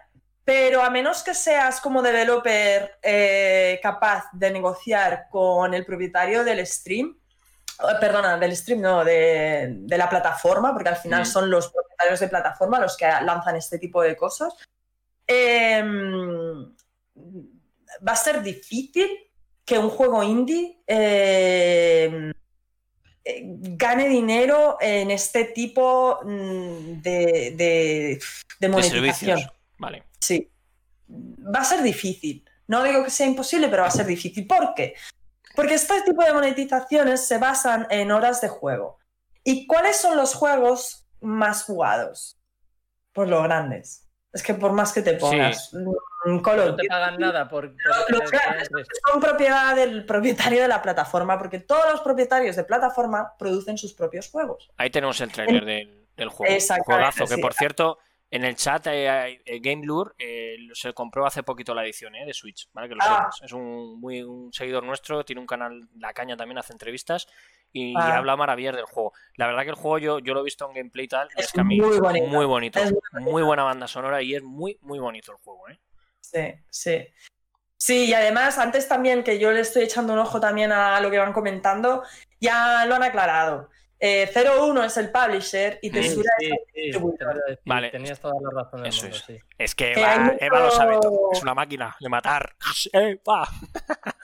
Pero 0.50 0.82
a 0.82 0.90
menos 0.90 1.22
que 1.22 1.36
seas 1.36 1.80
como 1.80 2.02
developer 2.02 2.98
eh, 3.04 3.80
capaz 3.84 4.26
de 4.34 4.50
negociar 4.50 5.28
con 5.30 5.76
el 5.76 5.86
propietario 5.86 6.44
del 6.44 6.66
stream, 6.66 7.19
perdona, 8.00 8.38
del 8.38 8.56
stream, 8.56 8.82
no, 8.82 9.04
de, 9.04 9.68
de, 9.72 9.98
la 9.98 10.10
plataforma, 10.10 10.74
porque 10.74 10.90
al 10.90 10.98
final 10.98 11.22
mm. 11.22 11.26
son 11.26 11.50
los 11.50 11.72
propietarios 11.72 12.20
de 12.20 12.28
plataforma 12.28 12.80
los 12.80 12.98
que 12.98 13.06
lanzan 13.06 13.56
este 13.56 13.80
tipo 13.80 14.02
de 14.02 14.16
cosas, 14.18 14.54
eh, 15.28 15.84
va 18.08 18.12
a 18.12 18.16
ser 18.16 18.42
difícil 18.42 19.10
que 19.64 19.78
un 19.78 19.90
juego 19.90 20.24
indie 20.24 20.82
eh, 20.88 22.32
gane 23.24 24.08
dinero 24.08 24.78
en 24.82 25.12
este 25.12 25.46
tipo 25.46 26.20
mm, 26.24 27.02
de, 27.02 27.54
de, 27.56 28.20
de 28.60 28.70
monetización. 28.70 29.40
De 29.40 29.50
vale. 29.78 30.04
Sí. 30.20 30.52
Va 31.08 31.62
a 31.62 31.66
ser 31.66 31.82
difícil. 31.82 32.44
No 32.68 32.84
digo 32.84 33.04
que 33.04 33.10
sea 33.10 33.28
imposible, 33.28 33.68
pero 33.68 33.84
va 33.84 33.88
a 33.88 33.92
ser 33.92 34.06
difícil. 34.06 34.46
¿Por 34.48 34.74
qué? 34.74 34.96
Porque 35.60 35.74
este 35.74 36.02
tipo 36.04 36.24
de 36.24 36.32
monetizaciones 36.32 37.28
se 37.28 37.38
basan 37.38 37.86
en 37.90 38.14
horas 38.14 38.40
de 38.40 38.48
juego. 38.48 38.98
¿Y 39.44 39.68
cuáles 39.68 39.98
son 39.98 40.16
los 40.16 40.34
juegos 40.34 41.06
más 41.20 41.66
jugados? 41.66 42.40
Pues 43.12 43.28
los 43.28 43.44
grandes. 43.44 44.08
Es 44.32 44.42
que 44.42 44.54
por 44.54 44.72
más 44.72 44.94
que 44.94 45.02
te 45.02 45.16
pongas. 45.16 45.72
Sí. 45.72 45.78
no 45.78 46.76
te 46.78 46.88
pagan 46.88 47.18
nada 47.18 47.50
por. 47.50 47.74
por 47.76 48.22
los 48.22 48.32
grandes 48.32 48.70
son 49.12 49.20
propiedad 49.20 49.76
del 49.76 50.06
propietario 50.06 50.62
de 50.62 50.70
la 50.70 50.82
plataforma, 50.82 51.38
porque 51.38 51.60
todos 51.60 51.92
los 51.92 52.00
propietarios 52.00 52.56
de 52.56 52.64
plataforma 52.64 53.34
producen 53.38 53.78
sus 53.78 53.94
propios 53.94 54.30
juegos. 54.30 54.72
Ahí 54.78 54.90
tenemos 54.90 55.20
el 55.20 55.30
trailer 55.30 55.66
del, 55.66 56.08
del 56.16 56.30
juego. 56.30 56.56
Juegazo, 56.86 57.26
que 57.26 57.38
por 57.38 57.54
cierto, 57.54 58.00
en 58.32 58.44
el 58.44 58.56
chat, 58.56 58.86
eh, 58.88 59.42
eh, 59.44 59.60
Game 59.60 59.84
Lure 59.86 60.12
eh, 60.20 60.56
se 60.74 60.94
compró 60.94 61.26
hace 61.26 61.42
poquito 61.42 61.74
la 61.74 61.84
edición 61.84 62.14
eh, 62.16 62.26
de 62.26 62.34
Switch, 62.34 62.70
¿vale? 62.74 62.88
Que 62.90 62.96
lo 62.96 63.02
Ah. 63.04 63.30
Es 63.44 63.52
un, 63.54 64.00
muy, 64.00 64.22
un 64.22 64.54
seguidor 64.54 64.84
nuestro, 64.84 65.26
tiene 65.26 65.40
un 65.42 65.48
canal, 65.48 65.88
La 65.98 66.14
Caña 66.14 66.38
también 66.38 66.58
hace 66.60 66.74
entrevistas 66.74 67.28
y, 67.74 67.96
Ah. 67.98 68.18
habla 68.18 68.36
maravillas 68.36 68.76
del 68.76 68.86
juego. 68.86 69.14
La 69.36 69.48
verdad 69.48 69.64
que 69.64 69.70
el 69.70 69.76
juego 69.76 69.98
yo, 69.98 70.20
yo 70.20 70.34
lo 70.34 70.42
he 70.42 70.44
visto 70.44 70.68
en 70.68 70.76
gameplay 70.76 71.06
y 71.06 71.08
tal, 71.08 71.28
es, 71.36 71.46
Es 71.46 71.52
que 71.52 71.62
a 71.62 71.64
mí 71.64 71.80
muy 71.82 71.96
es 71.96 72.00
bonito. 72.00 72.28
muy 72.28 72.46
bonito, 72.46 72.80
Es 72.80 72.94
muy 73.14 73.42
buena 73.42 73.64
banda 73.64 73.88
sonora 73.88 74.22
y 74.22 74.36
es 74.36 74.44
muy, 74.44 74.78
muy 74.82 75.00
bonito 75.00 75.32
el 75.32 75.38
juego, 75.40 75.68
¿eh? 75.70 75.80
Sí, 76.22 76.54
sí. 76.70 77.08
Sí, 77.78 78.06
y 78.10 78.14
además, 78.14 78.58
antes 78.60 78.88
también 78.88 79.24
que 79.24 79.40
yo 79.40 79.52
le 79.52 79.62
estoy 79.62 79.84
echando 79.84 80.14
un 80.14 80.20
ojo 80.20 80.40
también 80.40 80.72
a 80.72 81.00
lo 81.00 81.10
que 81.10 81.18
van 81.18 81.32
comentando, 81.34 82.04
ya 82.40 82.86
lo 82.86 82.96
han 82.96 83.04
aclarado. 83.04 83.70
Eh, 84.02 84.32
01 84.34 84.84
es 84.86 84.96
el 84.98 85.12
publisher 85.12 85.78
y. 85.82 85.90
Tesura 85.92 86.30
Sí, 86.40 86.46
es 86.46 86.52
el 86.52 86.58
sí, 86.74 86.82
distribuidor. 86.82 87.36
decir, 87.48 87.60
Vale. 87.66 87.90
Tenías 87.90 88.20
toda 88.20 88.34
la 88.42 88.64
razón 88.64 88.82
del 88.84 88.90
Eso 88.90 89.02
mundo, 89.04 89.18
es. 89.18 89.24
sí. 89.26 89.38
Es 89.58 89.76
que 89.76 89.92
Eva, 89.92 90.20
mucho- 90.20 90.38
Eva 90.40 90.60
lo 90.62 90.72
sabe 90.72 90.98
todo, 91.02 91.30
es 91.34 91.42
una 91.42 91.54
máquina 91.54 91.96
de 92.00 92.10
matar. 92.10 92.56
Eva. 92.94 93.48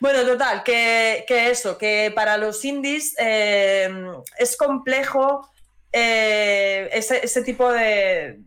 Bueno, 0.00 0.24
total, 0.26 0.64
que, 0.64 1.24
que 1.28 1.50
eso, 1.50 1.78
que 1.78 2.10
para 2.14 2.36
los 2.36 2.64
indies 2.64 3.14
eh, 3.18 3.88
es 4.36 4.56
complejo 4.56 5.48
eh, 5.92 6.88
ese, 6.92 7.24
ese 7.24 7.42
tipo 7.42 7.70
de, 7.72 8.40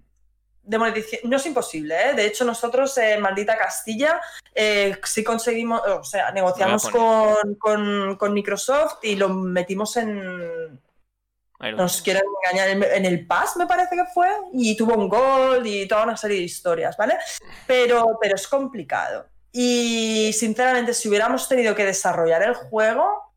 de 0.65 0.77
monetización. 0.77 1.29
No 1.29 1.37
es 1.37 1.45
imposible, 1.45 1.95
¿eh? 1.95 2.13
De 2.13 2.25
hecho, 2.25 2.43
nosotros 2.45 2.97
en 2.97 3.21
Maldita 3.21 3.57
Castilla 3.57 4.19
eh, 4.53 4.97
sí 5.03 5.23
conseguimos, 5.23 5.81
o 5.85 6.03
sea, 6.03 6.31
negociamos 6.31 6.89
con, 6.89 7.55
con, 7.55 8.15
con 8.17 8.33
Microsoft 8.33 8.97
y 9.03 9.15
lo 9.15 9.29
metimos 9.29 9.95
en, 9.97 10.79
nos 11.59 12.01
quieren 12.01 12.23
engañar 12.43 12.69
en, 12.69 12.83
en 12.83 13.05
el 13.05 13.25
Pass, 13.25 13.55
me 13.57 13.65
parece 13.65 13.95
que 13.95 14.05
fue, 14.13 14.27
y 14.53 14.75
tuvo 14.75 14.95
un 14.95 15.07
gol 15.07 15.65
y 15.65 15.87
toda 15.87 16.03
una 16.03 16.17
serie 16.17 16.37
de 16.37 16.43
historias, 16.43 16.97
¿vale? 16.97 17.17
Pero, 17.65 18.17
pero 18.21 18.35
es 18.35 18.47
complicado. 18.47 19.27
Y 19.51 20.33
sinceramente, 20.33 20.93
si 20.93 21.07
hubiéramos 21.07 21.47
tenido 21.47 21.73
que 21.73 21.85
desarrollar 21.85 22.43
el 22.43 22.55
juego, 22.55 23.33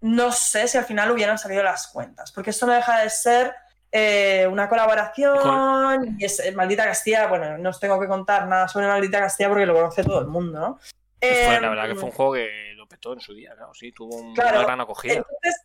no 0.00 0.32
sé 0.32 0.66
si 0.66 0.76
al 0.76 0.84
final 0.84 1.10
hubieran 1.12 1.38
salido 1.38 1.62
las 1.62 1.86
cuentas, 1.86 2.32
porque 2.32 2.50
esto 2.50 2.66
no 2.66 2.72
deja 2.72 2.98
de 3.00 3.10
ser 3.10 3.54
eh, 3.96 4.44
una 4.50 4.68
colaboración 4.68 6.16
y 6.18 6.24
es 6.24 6.40
eh, 6.40 6.50
Maldita 6.50 6.84
Castilla, 6.84 7.28
bueno, 7.28 7.56
no 7.58 7.70
os 7.70 7.78
tengo 7.78 8.00
que 8.00 8.08
contar 8.08 8.48
nada 8.48 8.66
sobre 8.66 8.88
Maldita 8.88 9.20
Castilla 9.20 9.48
porque 9.50 9.66
lo 9.66 9.74
conoce 9.74 10.02
todo 10.02 10.18
el 10.20 10.26
mundo, 10.26 10.58
¿no? 10.58 10.78
Fue, 11.20 11.54
Eh, 11.56 11.60
la 11.60 11.68
verdad 11.68 11.86
que 11.86 11.94
fue 11.94 12.04
un 12.06 12.10
juego 12.10 12.32
que 12.32 12.72
lo 12.74 12.88
petó 12.88 13.12
en 13.12 13.20
su 13.20 13.32
día, 13.34 13.54
claro, 13.54 13.72
sí, 13.72 13.92
tuvo 13.92 14.16
un- 14.16 14.34
Claro, 14.34 14.56
una 14.58 14.66
gran 14.66 14.80
acogida. 14.80 15.14
Entonces, 15.14 15.62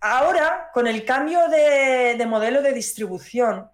ahora, 0.00 0.68
con 0.74 0.86
el 0.86 1.02
cambio 1.06 1.48
de, 1.48 2.14
de 2.18 2.26
modelo 2.26 2.60
de 2.60 2.72
distribución 2.72 3.70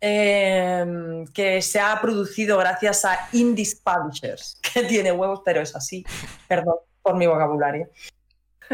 eh, 0.00 1.24
que 1.34 1.60
se 1.62 1.80
ha 1.80 1.98
producido 2.00 2.58
gracias 2.58 3.04
a 3.04 3.28
Indies 3.32 3.80
Publishers, 3.82 4.60
que 4.74 4.82
tiene 4.84 5.12
huevos, 5.12 5.40
pero 5.44 5.60
es 5.60 5.74
así, 5.74 6.04
perdón 6.46 6.76
por 7.02 7.16
mi 7.16 7.26
vocabulario. 7.26 7.88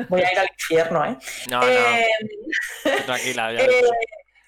Voy 0.09 0.23
a 0.23 0.33
ir 0.33 0.39
al 0.41 0.49
infierno, 0.53 1.05
¿eh? 1.05 1.17
No, 1.49 1.61
no, 1.61 1.67
Eh, 1.69 2.07
tranquila, 3.07 3.53
ya. 3.53 3.61
eh, 3.65 3.83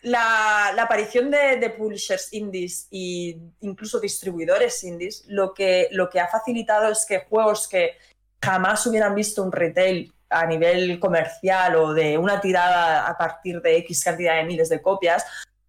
la, 0.06 0.68
aparición 0.80 1.32
de, 1.32 1.74
publishers 1.76 2.32
indies 2.32 2.86
e 2.92 3.36
incluso 3.60 3.98
distribuidores 3.98 4.84
indies 4.84 5.24
lo 5.26 5.52
que, 5.52 5.88
lo 5.90 6.08
que 6.08 6.20
ha 6.20 6.28
facilitado 6.28 6.92
es 6.92 7.04
que 7.04 7.24
juegos 7.28 7.66
que 7.66 7.96
jamás 8.40 8.86
hubieran 8.86 9.16
visto 9.16 9.42
un 9.42 9.50
retail 9.50 10.12
a 10.30 10.46
nivel 10.46 11.00
comercial 11.00 11.74
o 11.74 11.92
de 11.92 12.16
una 12.18 12.40
tirada 12.40 13.08
a 13.08 13.18
partir 13.18 13.60
de 13.60 13.78
X 13.78 14.04
cantidad 14.04 14.36
de 14.36 14.44
miles 14.44 14.68
de 14.68 14.80
copias, 14.80 15.24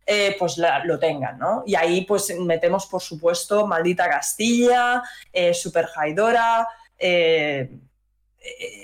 eh, 0.05 0.35
pues 0.37 0.57
lo 0.85 0.99
tengan, 0.99 1.39
¿no? 1.39 1.63
Y 1.65 1.73
ahí 1.73 2.05
pues 2.05 2.31
metemos, 2.39 2.85
por 2.85 3.01
supuesto, 3.01 3.65
Maldita 3.65 4.07
Castilla, 4.07 5.01
eh, 5.33 5.53
Super 5.53 5.87
Haidora, 5.95 6.67
eh, 6.97 7.71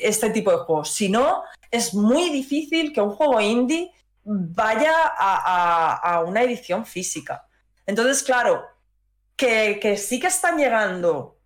este 0.01 0.31
tipo 0.31 0.49
de 0.49 0.57
juegos. 0.57 0.89
Si 0.89 1.09
no, 1.09 1.43
es 1.69 1.93
muy 1.93 2.31
difícil 2.31 2.91
que 2.91 3.01
un 3.01 3.11
juego 3.11 3.39
indie 3.39 3.91
vaya 4.23 4.93
a, 5.17 6.23
una 6.25 6.41
edición 6.41 6.85
física. 6.85 7.45
Entonces, 7.85 8.23
claro, 8.23 8.65
que, 9.35 9.97
sí 9.97 10.19
que 10.19 10.27
están 10.27 10.57
llegando, 10.57 11.37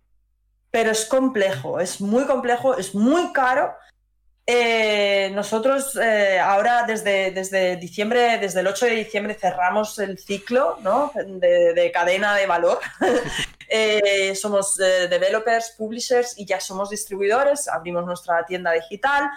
pero 0.70 0.90
es 0.90 1.04
complejo, 1.06 1.80
es 1.80 2.00
muy 2.00 2.24
complejo, 2.24 2.76
es 2.76 2.94
muy 2.94 3.32
caro. 3.32 3.74
Eh, 4.46 5.30
nosotros 5.34 5.94
eh, 5.96 6.38
ahora 6.38 6.84
desde, 6.86 7.32
desde 7.32 7.76
diciembre, 7.76 8.38
desde 8.38 8.60
el 8.60 8.66
8 8.68 8.86
de 8.86 8.92
diciembre 8.92 9.34
cerramos 9.34 9.98
el 9.98 10.18
ciclo 10.18 10.78
¿no? 10.80 11.12
de, 11.14 11.74
de 11.74 11.92
cadena 11.92 12.34
de 12.34 12.46
valor. 12.46 12.78
Eh, 13.70 14.34
somos 14.34 14.76
developers, 14.76 15.74
publishers 15.76 16.38
y 16.38 16.46
ya 16.46 16.58
somos 16.58 16.88
distribuidores, 16.88 17.68
abrimos 17.68 18.06
nuestra 18.06 18.46
tienda 18.46 18.72
digital 18.72 19.28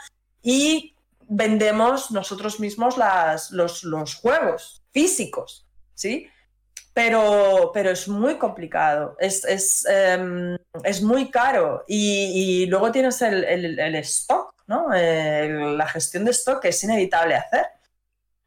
y 0.42 0.96
vendemos 1.34 2.12
nosotros 2.12 2.60
mismos 2.60 2.98
las, 2.98 3.52
los, 3.52 3.84
los 3.84 4.16
juegos 4.16 4.84
físicos, 4.92 5.66
¿sí? 5.94 6.28
Pero, 6.94 7.72
pero 7.74 7.90
es 7.92 8.10
muy 8.10 8.38
complicado, 8.38 9.16
es, 9.18 9.46
es, 9.46 9.86
em, 9.86 10.58
es 10.84 11.02
muy 11.02 11.32
caro 11.32 11.86
y, 11.88 12.64
y 12.64 12.66
luego 12.66 12.92
tienes 12.92 13.22
el, 13.22 13.46
el- 13.46 13.80
el 13.80 13.96
stock, 13.96 14.54
¿no? 14.68 14.94
Eh, 14.94 15.48
la 15.78 15.88
gestión 15.88 16.26
de 16.26 16.32
stock 16.32 16.62
que 16.62 16.68
es 16.70 16.84
inevitable 16.84 17.36
hacer. 17.36 17.66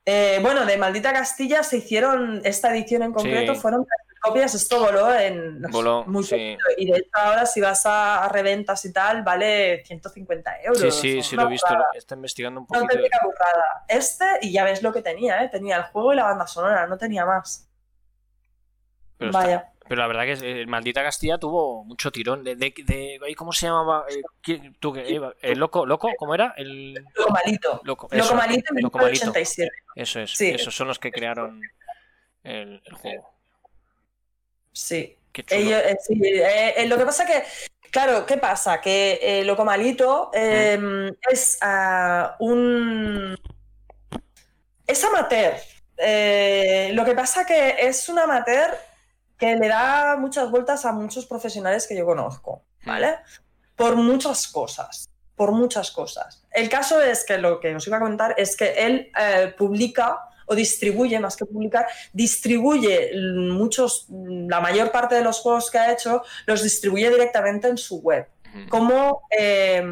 Eh, 0.05 0.39
bueno, 0.43 0.67
de 0.67 0.77
Maldita 0.77 1.15
Castilla 1.15 1.63
se 1.63 1.79
hicieron, 1.79 2.43
esta 2.45 2.71
edición 2.77 3.03
en 3.03 3.13
concreto 3.15 3.55
Sí. 3.55 3.61
fueron 3.63 3.87
copias, 4.25 4.55
esto 4.55 4.81
voló 4.81 5.15
en 5.15 5.61
no 5.61 5.69
sé, 5.71 6.05
muy 6.07 6.25
sí. 6.25 6.57
Y 6.79 6.91
de 6.91 6.99
hecho 6.99 7.11
ahora 7.13 7.47
si 7.47 7.61
vas 7.61 7.85
a, 7.87 8.25
a 8.25 8.29
reventas 8.29 8.85
y 8.85 8.93
tal, 8.93 9.23
vale 9.23 9.85
150 9.85 10.63
euros. 10.63 10.81
Sí, 10.81 10.91
sí, 10.91 11.19
o 11.19 11.23
sí 11.23 11.37
lo 11.37 11.43
he 11.43 11.49
visto. 11.49 11.67
burrada. 11.69 11.89
Está 11.95 12.15
investigando 12.15 12.61
un 12.61 12.67
poquito. 12.67 12.85
auténtica 12.85 13.19
burrada. 13.25 13.85
Este, 13.89 14.25
y 14.43 14.53
ya 14.53 14.65
ves 14.65 14.83
lo 14.83 14.93
que 14.93 15.03
tenía, 15.03 15.43
¿eh? 15.45 15.49
Tenía 15.49 15.77
el 15.77 15.83
juego 15.85 16.13
y 16.13 16.17
la 16.17 16.25
banda 16.25 16.47
sonora, 16.47 16.87
no 16.87 16.97
tenía 16.99 17.25
más. 17.27 17.69
Pero, 19.19 19.31
está- 19.31 19.43
Vaya. 19.43 19.73
pero 19.89 20.01
la 20.01 20.07
verdad 20.09 20.25
que 20.25 20.63
eh, 20.63 20.67
Maldita 20.67 21.03
Castilla 21.03 21.39
tuvo 21.39 21.85
mucho 21.85 22.11
tirón. 22.11 22.43
De, 22.43 22.57
de, 22.57 22.75
de- 22.85 23.35
¿Cómo 23.37 23.53
se 23.53 23.67
llamaba? 23.67 24.05
Eh, 24.11 24.23
¿quién- 24.41 24.75
tú, 24.81 24.93
que- 24.93 25.07
Eva, 25.15 25.35
¿El 25.41 25.59
loco? 25.59 25.87
¿Loco? 25.87 26.09
¿Cómo 26.19 26.35
era? 26.35 26.53
El 26.57 26.95
Loco 26.95 27.31
malito. 27.31 27.81
loco. 27.85 28.09
Loco 28.11 28.15
eso, 28.25 28.35
malito 28.35 28.75
en 28.75 28.83
Loco 28.83 28.99
Malito. 28.99 29.27
1987. 29.27 29.71
Eso 29.97 30.21
es. 30.21 30.31
Sí. 30.33 30.51
Esos 30.51 30.75
son 30.75 30.89
los 30.89 30.99
que 30.99 31.13
crearon 31.13 31.61
el, 32.43 32.83
el 32.85 32.93
juego. 32.95 33.34
Sí. 34.75 35.17
Qué 35.33 35.43
chulo. 35.45 35.61
Ellos, 35.61 35.83
eh, 35.85 35.97
sí, 36.01 36.21
eh, 36.23 36.75
eh, 36.77 36.87
lo 36.87 36.99
que 36.99 37.07
pasa 37.07 37.25
que, 37.25 37.43
claro, 37.91 38.27
¿qué 38.27 38.37
pasa? 38.37 38.81
Que 38.81 39.43
Loco 39.45 39.65
Malito 39.65 40.31
eh, 40.35 41.11
es 41.31 41.59
ah, 41.63 42.37
un... 42.41 43.37
Es 44.87 45.03
amateur. 45.03 45.55
Lo 46.95 47.05
que 47.05 47.15
pasa 47.15 47.47
que 47.47 47.77
es 47.79 48.09
un 48.09 48.19
amateur 48.19 48.77
que 49.39 49.57
le 49.57 49.69
da 49.69 50.17
muchas 50.17 50.51
vueltas 50.51 50.85
a 50.85 50.93
muchos 50.93 51.27
profesionales 51.27 51.87
que 51.87 51.97
yo 51.97 52.05
conozco, 52.05 52.63
¿vale? 52.85 53.17
Por 53.77 53.97
muchas 53.97 54.47
cosas, 54.47 55.09
por 55.35 55.53
muchas 55.53 55.91
cosas. 55.91 56.45
El 56.51 56.69
caso 56.69 57.03
es 57.03 57.25
que 57.25 57.39
lo 57.39 57.59
que 57.59 57.75
os 57.75 57.87
iba 57.87 57.97
a 57.97 58.01
comentar 58.01 58.35
es 58.37 58.57
que 58.57 58.73
él 58.75 59.11
eh, 59.19 59.55
publica 59.57 60.21
o 60.47 60.55
distribuye, 60.55 61.19
más 61.21 61.37
que 61.37 61.45
publicar, 61.47 61.87
distribuye 62.13 63.11
muchos, 63.51 64.07
la 64.11 64.61
mayor 64.61 64.91
parte 64.93 65.15
de 65.15 65.23
los 65.23 65.41
juegos 65.41 65.71
que 65.71 65.79
ha 65.79 65.93
hecho, 65.93 66.23
los 66.47 66.63
distribuye 66.63 67.09
directamente 67.11 67.69
en 67.69 67.77
su 67.79 68.01
web, 68.01 68.27
como, 68.69 69.23
eh, 69.37 69.83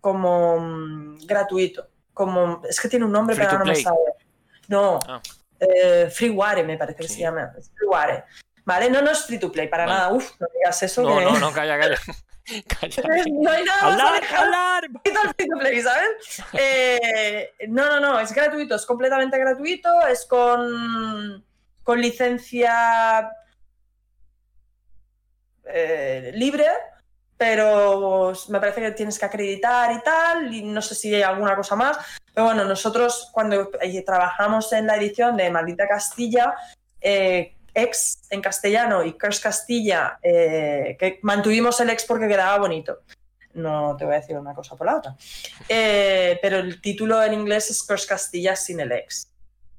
como 0.00 1.16
gratuito. 1.26 1.86
Como, 2.12 2.60
es 2.68 2.78
que 2.80 2.88
tiene 2.88 3.04
un 3.06 3.12
nombre, 3.12 3.34
pero 3.36 3.58
no 3.58 3.64
me 3.64 3.74
sale. 3.76 3.96
No, 4.68 4.98
Ah. 5.08 5.20
eh, 5.58 6.08
Freeware 6.12 6.64
me 6.64 6.76
parece 6.76 7.00
que 7.02 7.08
Sí. 7.08 7.14
se 7.14 7.20
llama. 7.20 7.50
Freeware. 7.76 8.24
¿Vale? 8.70 8.88
No, 8.88 9.02
no 9.02 9.10
es 9.10 9.24
free 9.24 9.40
to 9.40 9.50
play, 9.50 9.66
para 9.66 9.84
Vale. 9.84 9.98
nada. 9.98 10.12
Uf, 10.12 10.30
no 10.38 10.46
digas 10.54 10.80
eso. 10.84 11.02
No, 11.02 11.18
que... 11.18 11.24
no, 11.24 11.38
no, 11.40 11.52
calla, 11.52 11.76
calla. 11.76 11.98
Calla. 12.80 13.02
No 13.30 13.50
hay 13.50 13.64
nada 13.64 13.82
más 13.82 13.92
¡Hablar, 13.92 14.14
alejado 14.14 14.44
hablar! 14.44 14.84
al 14.84 15.34
free 15.36 15.48
to 15.48 15.58
play, 15.58 15.80
¿sabes? 15.82 16.42
Eh, 16.52 17.52
no, 17.68 17.86
no, 17.86 18.00
no, 18.00 18.20
es 18.20 18.32
gratuito, 18.32 18.74
es 18.76 18.86
completamente 18.86 19.38
gratuito, 19.38 20.06
es 20.06 20.24
con, 20.24 21.44
con 21.82 22.00
licencia 22.00 23.30
eh, 25.64 26.32
libre, 26.34 26.66
pero 27.36 28.32
me 28.48 28.58
parece 28.60 28.80
que 28.80 28.90
tienes 28.92 29.18
que 29.18 29.26
acreditar 29.26 29.92
y 29.92 30.00
tal, 30.02 30.52
y 30.52 30.62
no 30.62 30.80
sé 30.80 30.94
si 30.94 31.14
hay 31.14 31.22
alguna 31.22 31.54
cosa 31.56 31.76
más. 31.76 31.98
Pero 32.32 32.46
bueno, 32.46 32.64
nosotros 32.64 33.30
cuando 33.32 33.70
eh, 33.80 34.02
trabajamos 34.04 34.72
en 34.72 34.86
la 34.86 34.96
edición 34.96 35.36
de 35.36 35.50
Maldita 35.50 35.86
Castilla, 35.86 36.54
eh, 37.00 37.56
ex 37.82 38.22
en 38.30 38.40
castellano 38.40 39.04
y 39.04 39.12
Curse 39.18 39.42
Castilla, 39.42 40.18
eh, 40.22 40.96
que 40.98 41.18
mantuvimos 41.22 41.80
el 41.80 41.90
ex 41.90 42.04
porque 42.04 42.28
quedaba 42.28 42.58
bonito. 42.58 43.00
No 43.54 43.96
te 43.98 44.04
voy 44.04 44.14
a 44.14 44.20
decir 44.20 44.36
una 44.38 44.54
cosa 44.54 44.76
por 44.76 44.86
la 44.86 44.96
otra. 44.96 45.16
Eh, 45.68 46.38
pero 46.40 46.58
el 46.58 46.80
título 46.80 47.22
en 47.22 47.34
inglés 47.34 47.70
es 47.70 47.82
Curse 47.82 48.06
Castilla 48.06 48.54
sin 48.54 48.78
el 48.80 48.92
ex. 48.92 49.28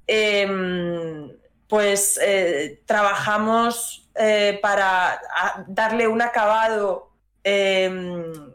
Em, 0.08 1.32
pues 1.68 2.20
eh, 2.22 2.82
trabajamos 2.86 4.10
para 4.62 5.22
darle 5.68 6.06
un 6.06 6.22
acabado 6.22 7.12
em, 7.44 8.52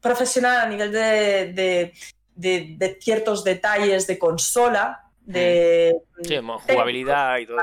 profesional 0.00 0.60
a 0.60 0.66
nivel 0.66 0.90
de, 0.90 1.52
de- 1.52 1.92
de- 2.34 2.74
de 2.78 2.98
ciertos 3.00 3.44
detalles 3.44 4.06
de 4.06 4.18
consola. 4.18 5.02
De, 5.20 5.94
Sí, 6.22 6.40
mo- 6.40 6.58
jugabilidad 6.60 7.36
y 7.38 7.46
todo. 7.46 7.58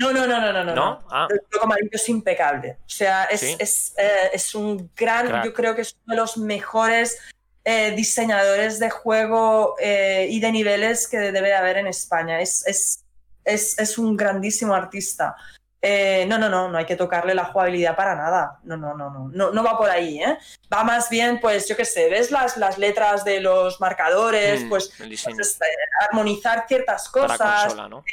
No, 0.00 0.12
no, 0.12 0.26
no, 0.26 0.40
no, 0.40 0.52
no, 0.52 0.64
no. 0.64 0.74
¿No? 0.74 1.02
Ah, 1.10 1.28
El 1.30 1.40
Loco 1.52 1.64
Amarillo 1.66 1.90
es 1.92 2.08
impecable. 2.08 2.78
O 2.80 2.88
sea, 2.88 3.24
es, 3.24 3.40
Sí. 3.40 3.56
es, 3.58 3.94
eh, 3.98 4.30
es 4.32 4.54
un 4.54 4.90
gran, 4.96 5.26
Crack. 5.28 5.44
yo 5.44 5.52
creo 5.52 5.74
que 5.74 5.82
es 5.82 5.94
uno 6.06 6.14
de 6.14 6.20
los 6.20 6.38
mejores 6.38 7.18
eh, 7.64 7.92
diseñadores 7.94 8.78
de 8.78 8.88
juego 8.88 9.76
eh, 9.78 10.26
y 10.30 10.40
de 10.40 10.50
niveles 10.50 11.06
que 11.06 11.18
debe 11.18 11.48
de 11.48 11.54
haber 11.54 11.76
en 11.76 11.86
España. 11.86 12.40
Es, 12.40 12.66
es, 12.66 13.04
es, 13.44 13.78
es 13.78 13.98
un 13.98 14.16
grandísimo 14.16 14.74
artista. 14.74 15.36
No, 16.26 16.36
no, 16.38 16.48
no, 16.50 16.68
no 16.68 16.76
hay 16.78 16.84
que 16.84 16.96
tocarle 16.96 17.34
la 17.34 17.46
jugabilidad 17.46 17.96
para 17.96 18.14
nada. 18.14 18.58
No, 18.64 18.76
no, 18.76 18.94
no, 18.94 19.10
no, 19.10 19.30
no, 19.32 19.50
no 19.50 19.64
va 19.64 19.78
por 19.78 19.88
ahí, 19.88 20.22
¿eh? 20.22 20.36
Va 20.72 20.84
más 20.84 21.08
bien, 21.08 21.40
pues, 21.40 21.66
yo 21.68 21.74
qué 21.76 21.86
sé, 21.86 22.10
ves 22.10 22.30
las, 22.30 22.58
las 22.58 22.76
letras 22.76 23.24
de 23.24 23.40
los 23.40 23.80
marcadores, 23.80 24.64
mm, 24.64 24.68
pues, 24.68 24.92
pues, 24.98 25.26
eh, 25.26 25.64
armonizar 26.06 26.66
ciertas 26.68 27.08
Para 27.08 27.28
cosas, 27.28 27.62
consola, 27.64 27.88
¿no? 27.88 28.04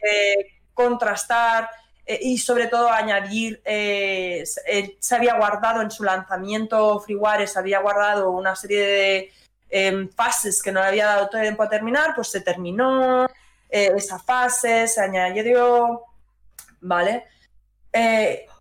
Eh, 0.78 0.84
contrastar 0.88 1.70
eh, 2.06 2.20
y 2.22 2.38
sobre 2.38 2.68
todo 2.68 2.90
añadir, 2.90 3.62
eh, 3.66 4.44
se- 4.46 4.62
él 4.66 4.98
se 5.00 5.16
había 5.16 5.36
guardado 5.36 5.82
en 5.82 5.92
su 5.92 6.04
lanzamiento 6.04 7.00
Freeware, 7.00 7.48
se 7.48 7.60
había 7.60 7.80
guardado 7.80 8.32
una 8.32 8.56
serie 8.56 8.82
de 8.82 9.34
em, 9.70 10.10
fases 10.10 10.62
que 10.64 10.72
no 10.72 10.80
le 10.82 10.88
había 10.88 11.06
dado 11.08 11.30
tiempo 11.30 11.64
a 11.64 11.70
terminar, 11.70 12.16
pues 12.16 12.30
se 12.30 12.40
terminó 12.42 13.26
eh, 13.70 13.92
esa 13.98 14.18
fase, 14.20 14.88
se 14.88 15.02
añadió, 15.02 16.04
¿vale? 16.80 17.26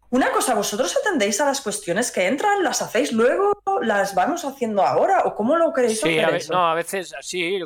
Eh, 0.07 0.17
una 0.17 0.31
cosa, 0.31 0.55
¿vosotros 0.55 0.97
atendéis 0.97 1.41
a 1.41 1.47
las 1.47 1.61
cuestiones 1.61 2.11
que 2.13 2.27
entran? 2.27 2.63
¿Las 2.63 2.81
hacéis 2.83 3.13
luego? 3.13 3.53
¿Las 3.83 4.15
vamos 4.15 4.45
haciendo 4.45 4.83
ahora? 4.83 5.23
¿O 5.25 5.35
cómo 5.35 5.57
lo 5.57 5.73
queréis 5.73 6.01
Sí, 6.01 6.09
hacer 6.19 6.25
a 6.25 6.31
ve- 6.31 6.37
eso? 6.39 6.53
no, 6.53 6.67
a 6.69 6.75
veces 6.75 7.15
sí, 7.21 7.59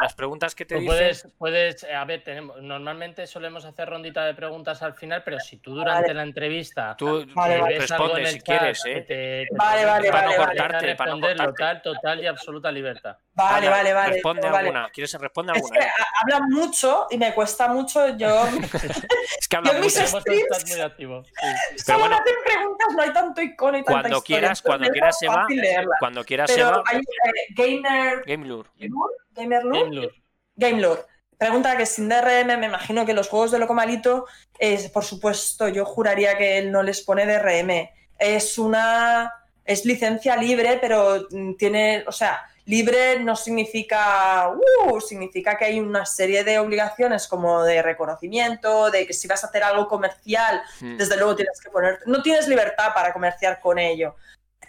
las 0.00 0.14
preguntas 0.14 0.54
que 0.54 0.64
te 0.64 0.74
Tú 0.74 0.80
dicen. 0.82 0.96
puedes, 0.96 1.28
puedes, 1.38 1.84
a 1.84 2.04
ver, 2.04 2.22
tenemos, 2.22 2.60
normalmente 2.62 3.26
solemos 3.26 3.64
hacer 3.64 3.88
rondita 3.88 4.24
de 4.24 4.34
preguntas 4.34 4.82
al 4.82 4.94
final, 4.94 5.22
pero 5.24 5.40
si 5.40 5.56
tú 5.58 5.74
durante 5.74 6.02
Vale. 6.08 6.14
la 6.14 6.22
entrevista 6.22 6.94
Tú 6.96 7.24
Vale, 7.34 7.56
eh, 7.56 7.60
vale. 7.60 7.78
respondes 7.78 8.18
el 8.28 8.34
si 8.34 8.40
quieres, 8.40 8.84
¿eh? 8.84 9.00
te- 9.00 9.46
te 9.48 9.48
Vale, 9.56 9.84
vale, 9.84 10.10
Para 10.10 10.22
no 10.22 10.26
vale, 10.28 10.38
vale. 10.38 10.58
cortarte, 10.58 10.94
para 10.96 11.14
no 11.14 11.20
cortarte. 11.20 11.52
tal, 11.58 11.82
total 11.82 12.22
y 12.22 12.26
absoluta 12.26 12.70
libertad. 12.70 13.16
Vale, 13.38 13.68
vale, 13.68 13.92
vale. 13.92 14.12
Responde 14.14 14.42
vale. 14.48 14.58
alguna. 14.68 14.88
¿Quieres 14.92 15.12
responder 15.14 15.56
Es 15.56 15.62
alguna? 15.62 15.78
que 15.80 15.86
ha- 15.86 16.06
hablan 16.22 16.50
mucho 16.50 17.06
y 17.10 17.18
me 17.18 17.32
cuesta 17.34 17.68
mucho. 17.68 18.16
Yo. 18.16 18.44
Es 19.40 19.48
que 19.48 19.56
hablan 19.56 19.76
yo 19.76 19.80
mis 19.80 19.96
mucho. 20.00 20.16
Un 20.16 20.22
streams- 20.22 20.68
muy 20.70 20.80
activo. 20.80 21.24
sí. 21.24 21.30
Pero 21.40 21.82
Solo 21.84 21.98
bueno, 22.00 22.16
hacen 22.16 22.34
preguntas, 22.44 22.88
no 22.94 23.02
hay 23.02 23.12
tanto 23.12 23.40
icono 23.42 23.78
y 23.78 23.82
tanta 23.84 23.92
cuando 24.00 24.16
historia, 24.18 24.38
quieras, 24.40 24.62
cuando 24.62 24.88
quieras, 24.88 25.16
es 25.22 25.56
leerla. 25.56 25.96
cuando 26.00 26.24
quieras, 26.24 26.50
Eva, 26.56 26.82
hay 26.86 26.98
eh, 26.98 27.02
Gamer. 27.54 28.22
Game 28.26 28.46
Lure. 28.46 28.68
Gamer 29.34 29.64
Lure? 29.64 29.80
Game 29.80 29.94
Lure. 29.94 30.22
Game 30.56 30.80
Lore. 30.80 31.02
Pregunta 31.38 31.76
que 31.76 31.86
sin 31.86 32.08
DRM, 32.08 32.58
me 32.58 32.66
imagino 32.66 33.06
que 33.06 33.14
los 33.14 33.28
juegos 33.28 33.52
de 33.52 33.60
Loco 33.60 33.72
Malito, 33.72 34.26
es, 34.58 34.90
por 34.90 35.04
supuesto, 35.04 35.68
yo 35.68 35.84
juraría 35.84 36.36
que 36.36 36.58
él 36.58 36.72
no 36.72 36.82
les 36.82 37.00
pone 37.02 37.26
DRM. 37.26 37.88
Es 38.18 38.58
una. 38.58 39.32
Es 39.64 39.84
licencia 39.84 40.34
libre, 40.36 40.78
pero 40.80 41.26
mm, 41.30 41.54
tiene. 41.54 42.02
O 42.08 42.12
sea, 42.12 42.40
libre 42.68 43.18
no 43.20 43.34
significa. 43.34 44.50
Uh, 44.50 45.00
significa 45.00 45.56
que 45.56 45.64
hay 45.64 45.80
una 45.80 46.04
serie 46.06 46.44
de 46.44 46.58
obligaciones 46.58 47.26
como 47.26 47.62
de 47.64 47.82
reconocimiento, 47.82 48.90
de 48.90 49.06
que 49.06 49.12
si 49.14 49.26
vas 49.26 49.42
a 49.42 49.48
hacer 49.48 49.64
algo 49.64 49.88
comercial, 49.88 50.62
Mm. 50.80 50.96
desde 50.98 51.16
luego 51.16 51.34
tienes 51.34 51.60
que 51.60 51.70
ponerte. 51.70 52.04
No 52.06 52.22
tienes 52.22 52.46
libertad 52.46 52.92
para 52.94 53.12
comerciar 53.12 53.58
con 53.60 53.78
ello. 53.78 54.14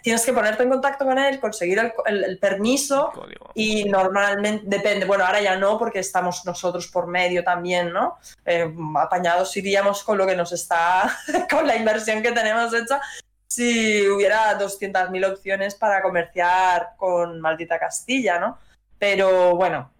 Tienes 0.02 0.24
que 0.24 0.32
ponerte 0.32 0.62
en 0.62 0.70
contacto 0.70 1.04
con 1.04 1.18
él, 1.18 1.38
conseguir 1.40 1.78
el- 1.78 1.92
el- 2.06 2.24
el 2.24 2.38
permiso 2.38 3.12
y 3.54 3.84
normalmente 3.84 4.64
depende, 4.66 5.04
bueno, 5.04 5.26
ahora 5.26 5.42
ya 5.42 5.56
no 5.56 5.78
porque 5.78 5.98
estamos 5.98 6.42
nosotros 6.46 6.86
por 6.88 7.06
medio 7.06 7.44
también, 7.44 7.92
¿no? 7.92 8.16
Eh, 8.46 8.72
apañados 8.96 9.54
iríamos 9.58 10.02
con 10.02 10.16
lo 10.16 10.26
que 10.26 10.34
nos 10.36 10.52
está, 10.52 11.14
con 11.50 11.66
la 11.66 11.76
inversión 11.76 12.22
que 12.22 12.32
tenemos 12.32 12.72
hecha, 12.72 12.98
si 13.50 14.08
hubiera 14.08 14.56
200.000 14.56 15.32
opciones 15.32 15.74
para 15.74 16.00
comerciar 16.02 16.90
con 16.96 17.40
Maldita 17.40 17.80
Castilla, 17.80 18.38
¿no? 18.38 18.58
Pero 18.96 19.56
bueno, 19.56 19.90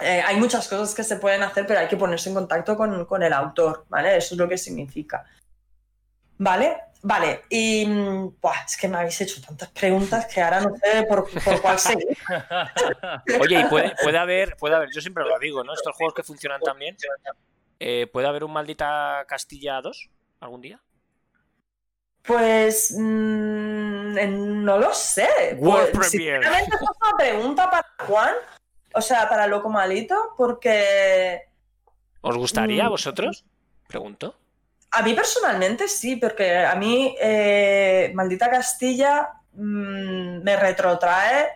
eh, 0.00 0.22
hay 0.24 0.36
muchas 0.36 0.66
cosas 0.68 0.94
que 0.94 1.04
se 1.04 1.16
pueden 1.16 1.42
hacer, 1.42 1.66
pero 1.66 1.80
hay 1.80 1.88
que 1.88 1.98
ponerse 1.98 2.30
en 2.30 2.36
contacto 2.36 2.76
con, 2.76 3.04
con 3.04 3.22
el 3.22 3.32
autor, 3.34 3.84
¿vale? 3.90 4.16
Eso 4.16 4.34
es 4.34 4.38
lo 4.38 4.48
que 4.48 4.56
significa. 4.56 5.24
¿Vale? 6.38 6.78
Vale, 7.02 7.44
y 7.50 7.86
mm, 7.86 8.40
buah, 8.40 8.64
es 8.66 8.76
que 8.76 8.88
me 8.88 8.96
habéis 8.96 9.20
hecho 9.20 9.40
tantas 9.40 9.68
preguntas 9.70 10.26
que 10.26 10.40
ahora 10.40 10.62
no 10.62 10.74
sé 10.76 11.04
por, 11.04 11.28
por 11.30 11.60
cuál 11.60 11.78
seguir. 11.78 12.16
Oye, 13.40 13.60
y 13.60 13.64
puede, 13.66 14.18
haber, 14.18 14.56
puede 14.56 14.74
haber, 14.74 14.88
yo 14.92 15.00
siempre 15.00 15.24
lo 15.24 15.38
digo, 15.38 15.62
¿no? 15.62 15.74
Estos 15.74 15.94
juegos 15.94 16.14
que 16.14 16.22
funcionan 16.22 16.60
tan 16.60 16.78
bien, 16.78 16.96
eh, 17.78 18.08
¿puede 18.10 18.26
haber 18.26 18.44
un 18.44 18.52
maldita 18.52 19.24
Castilla 19.28 19.80
2 19.82 20.10
algún 20.40 20.62
día? 20.62 20.80
Pues 22.28 22.94
mmm, 22.96 24.62
no 24.64 24.78
lo 24.78 24.92
sé. 24.94 25.56
World 25.58 25.90
Pues, 25.92 26.10
sinceramente, 26.10 26.76
es 26.76 26.80
una 26.82 27.16
pregunta 27.18 27.70
para 27.70 27.86
Juan, 28.06 28.34
o 28.94 29.00
sea, 29.00 29.28
para 29.28 29.46
Loco 29.46 29.68
Malito, 29.70 30.34
porque 30.36 31.42
¿Os 32.20 32.36
gustaría 32.36 32.84
a 32.84 32.88
Mm. 32.88 32.90
vosotros? 32.90 33.44
Pregunto. 33.88 34.34
a 34.90 35.02
mí 35.02 35.12
personalmente 35.14 35.86
sí, 35.88 36.16
porque 36.16 36.56
a 36.56 36.74
mí 36.74 37.14
eh, 37.20 38.10
Maldita 38.14 38.50
Castilla 38.50 39.30
mm, 39.52 40.42
me 40.42 40.56
retrotrae 40.56 41.48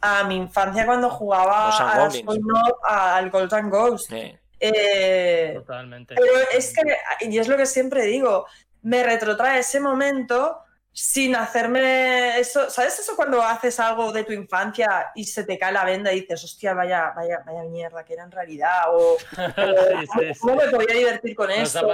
a 0.00 0.24
mi 0.24 0.36
infancia 0.36 0.84
cuando 0.86 1.08
jugaba 1.10 1.68
a 1.68 3.16
al 3.16 3.30
Golden 3.30 3.70
Ghost. 3.70 4.12
Eh, 4.60 5.52
Totalmente. 5.54 6.14
Pero 6.14 6.32
es 6.52 6.72
que, 6.74 7.26
y 7.28 7.38
es 7.38 7.46
lo 7.48 7.56
que 7.56 7.66
siempre 7.66 8.04
digo, 8.04 8.46
me 8.82 9.02
retrotrae 9.02 9.60
ese 9.60 9.80
momento 9.80 10.62
sin 10.92 11.36
hacerme 11.36 12.38
eso. 12.38 12.70
¿Sabes 12.70 12.98
eso 12.98 13.14
cuando 13.16 13.42
haces 13.42 13.78
algo 13.80 14.12
de 14.12 14.24
tu 14.24 14.32
infancia 14.32 15.08
y 15.14 15.24
se 15.24 15.44
te 15.44 15.58
cae 15.58 15.72
la 15.72 15.84
venda 15.84 16.10
y 16.12 16.20
dices, 16.22 16.42
hostia, 16.44 16.72
vaya, 16.72 17.12
vaya, 17.14 17.42
vaya 17.44 17.64
mierda 17.64 18.02
que 18.04 18.14
era 18.14 18.24
en 18.24 18.30
realidad? 18.30 18.84
O, 18.94 19.16
Sí, 19.36 20.06
sí, 20.14 20.32
sí. 20.34 20.38
¿cómo 20.40 20.54
me 20.56 20.68
podía 20.70 20.94
divertir 20.96 21.36
con 21.36 21.48
Nos 21.48 21.58
esto? 21.58 21.86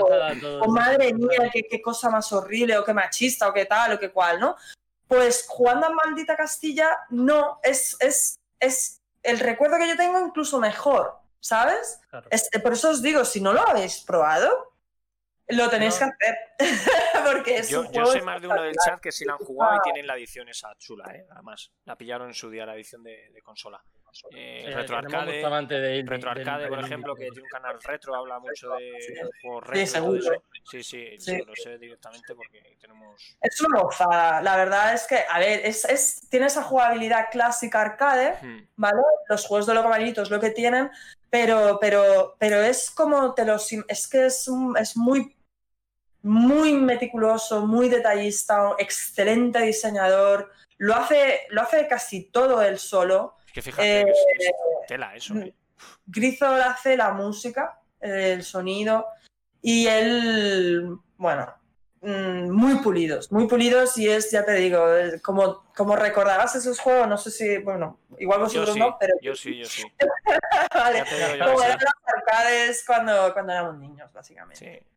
O 0.61 0.69
madre 0.69 1.13
mía, 1.15 1.51
qué, 1.53 1.63
qué 1.69 1.83
cosa 1.83 2.11
más 2.11 2.33
horrible, 2.33 2.79
o 2.79 2.85
qué 2.85 2.95
machista, 2.95 3.49
o 3.49 3.53
qué 3.53 3.65
tal, 3.65 3.95
o 3.95 3.99
qué 3.99 4.13
cual, 4.13 4.39
¿no? 4.39 4.57
Pues 5.09 5.47
jugando 5.49 5.89
a 5.89 5.91
Maldita 5.91 6.37
Castilla, 6.37 6.97
no, 7.11 7.59
es, 7.65 7.97
es, 8.01 8.39
es 8.61 9.01
el 9.25 9.41
recuerdo 9.41 9.79
que 9.79 9.89
yo 9.89 9.97
tengo 9.97 10.21
incluso 10.21 10.59
mejor, 10.61 11.19
¿sabes? 11.41 12.01
Claro. 12.09 12.29
Es- 12.31 12.49
por 12.63 12.73
eso 12.75 12.91
os 12.91 13.03
digo, 13.03 13.25
si 13.25 13.41
no 13.41 13.53
lo 13.53 13.67
habéis 13.69 13.99
probado, 14.01 14.72
lo 15.53 15.69
tenéis 15.71 16.01
No. 16.01 16.09
que 16.09 16.13
hacer. 16.27 16.39
Porque 17.25 17.57
es 17.59 17.69
yo, 17.69 17.81
un 17.81 17.87
yo 17.87 17.93
juego 17.93 18.13
sé 18.13 18.23
más 18.23 18.41
de 18.41 18.49
uno 18.49 18.63
del 18.63 18.75
chat 18.85 19.01
que 19.01 19.13
sí 19.13 19.25
la 19.25 19.33
han 19.35 19.39
jugado 19.39 19.77
y 19.77 19.81
tienen 19.83 20.07
la 20.07 20.15
edición 20.17 20.49
esa 20.49 20.75
chula, 20.79 21.05
¿eh? 21.15 21.25
Además, 21.31 21.71
la 21.85 21.97
pillaron 21.97 22.29
en 22.29 22.35
su 22.35 22.51
día, 22.51 22.67
la 22.67 22.75
edición 22.75 23.03
de, 23.03 23.31
de 23.33 23.43
consola. 23.43 23.83
Eh, 24.35 24.65
Retro 24.67 24.97
tenemos 24.97 25.15
Arcade, 25.15 25.37
mucho 25.37 25.47
amante 25.47 25.75
de 25.81 25.97
indie- 26.01 26.09
Retro 26.11 26.35
del- 26.35 26.39
Arcade, 26.41 26.69
por 26.69 26.81
ejemplo, 26.81 27.15
que 27.15 27.25
tiene 27.31 27.43
un 27.45 27.49
canal 27.49 27.83
retro, 27.83 28.15
habla 28.15 28.39
mucho 28.41 28.69
de 28.77 28.93
juegos 29.41 29.63
retro 29.65 29.81
Sí, 29.81 29.87
seguro. 29.87 30.21
Sí, 30.71 30.83
sí, 30.83 30.83
Sí. 30.83 31.19
sí, 31.19 31.43
lo 31.47 31.55
sé 31.57 31.79
directamente 31.79 32.35
porque 32.35 32.77
tenemos. 32.79 33.39
Es 33.41 33.59
una 33.63 33.81
gozada. 33.81 34.43
La 34.43 34.57
verdad 34.59 34.93
es 34.93 35.07
que, 35.07 35.19
a 35.27 35.39
ver, 35.39 35.65
es, 35.65 35.87
es- 35.87 36.29
tiene 36.29 36.45
esa 36.47 36.63
jugabilidad 36.63 37.29
clásica 37.31 37.81
arcade, 37.81 38.37
Hmm. 38.43 38.67
¿vale? 38.77 39.01
Los 39.31 39.47
juegos 39.47 39.67
de 39.67 39.75
Locomalitos 39.75 40.31
lo 40.31 40.39
que 40.41 40.51
tienen, 40.51 40.91
pero, 41.31 41.79
pero, 41.81 42.37
pero 42.39 42.61
es 42.61 42.91
como 42.91 43.33
te 43.33 43.47
los. 43.47 43.73
im- 43.73 43.87
Es 43.89 44.07
que 44.09 44.27
es, 44.27 44.47
un- 44.47 44.77
es 44.77 44.95
muy, 44.95 45.35
muy 46.23 46.73
meticuloso, 46.75 47.67
muy 47.67 47.89
detallista, 47.89 48.73
excelente 48.79 49.61
diseñador. 49.61 50.53
Lo 50.79 50.95
hace, 50.95 51.43
lo 51.51 51.63
hace 51.63 51.87
casi 51.89 52.25
todo 52.25 52.63
él 52.63 52.79
solo. 52.79 53.37
Es 53.47 53.53
que 53.53 53.63
fíjate, 53.63 53.83
que 53.83 54.11
es, 54.11 54.19
Eh, 54.19 54.51
es 54.81 54.87
tela 54.87 55.15
eso, 55.15 55.35
¿eh? 55.37 55.55
Hace 56.65 56.97
la 56.97 57.13
música, 57.13 57.81
el 58.01 58.43
sonido, 58.45 59.07
y 59.61 59.87
él, 59.87 60.97
bueno, 61.17 61.53
mm, 62.01 62.51
muy 62.51 62.77
pulidos, 62.77 63.31
muy 63.33 63.47
pulidos, 63.47 63.97
y 63.99 64.09
es, 64.09 64.31
ya 64.31 64.45
te 64.45 64.55
digo, 64.55 64.95
eh, 64.95 65.21
como, 65.21 65.65
como 65.77 65.97
recordarás 65.97 66.55
esos 66.57 66.79
juegos, 66.79 67.09
no 67.09 67.19
sé 67.19 67.31
si, 67.31 67.59
bueno, 67.59 68.01
igual 68.19 68.41
Yo 68.41 68.45
vosotros 68.45 68.75
sí, 68.75 68.81
no, 68.81 68.97
pero 68.99 69.15
yo 69.21 69.35
sí, 69.35 69.59
yo 69.59 69.65
sí. 69.67 69.83
vale, 70.75 71.05
como 71.39 71.63
eran 71.63 71.79
los 71.79 72.15
arcades 72.17 72.85
cuando, 72.87 73.33
cuando 73.33 73.53
éramos 73.53 73.79
niños, 73.79 74.13
básicamente. 74.13 74.83
Sí. 74.83 74.92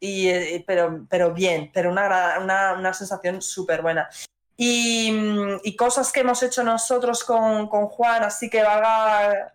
Y, 0.00 0.28
eh, 0.28 0.64
pero, 0.66 1.06
pero 1.08 1.32
bien, 1.32 1.70
pero 1.72 1.90
una, 1.90 2.38
una, 2.40 2.72
una 2.74 2.92
sensación 2.94 3.40
súper 3.40 3.82
buena. 3.82 4.08
Y, 4.56 5.10
mm, 5.12 5.60
y 5.64 5.76
cosas 5.76 6.12
que 6.12 6.20
hemos 6.20 6.42
hecho 6.42 6.62
nosotros 6.62 7.24
con, 7.24 7.68
con 7.68 7.86
Juan, 7.88 8.22
así 8.24 8.48
que 8.50 8.62
valga, 8.62 9.54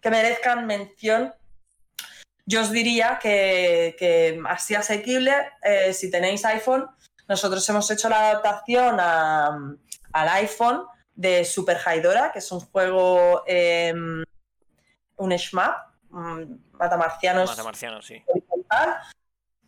que 0.00 0.10
merezcan 0.10 0.66
mención. 0.66 1.34
Yo 2.44 2.60
os 2.62 2.70
diría 2.70 3.18
que, 3.22 3.94
que 3.98 4.40
así 4.48 4.74
asequible, 4.74 5.32
eh, 5.62 5.92
si 5.92 6.10
tenéis 6.10 6.44
iPhone, 6.44 6.88
nosotros 7.28 7.66
hemos 7.68 7.90
hecho 7.90 8.08
la 8.08 8.30
adaptación 8.30 8.96
a- 9.00 9.58
al 10.12 10.28
iPhone 10.28 10.82
de 11.14 11.44
Super 11.44 11.78
Haidora, 11.84 12.32
que 12.32 12.40
es 12.40 12.52
un 12.52 12.60
juego, 12.60 13.44
eh, 13.46 13.94
un 13.94 15.30
shmup, 15.30 15.76
mm, 16.10 16.42
matamarcianos 16.72 17.50
Mata 17.50 17.62
marciano, 17.64 18.02
sí. 18.02 18.22
horizontal, 18.26 18.96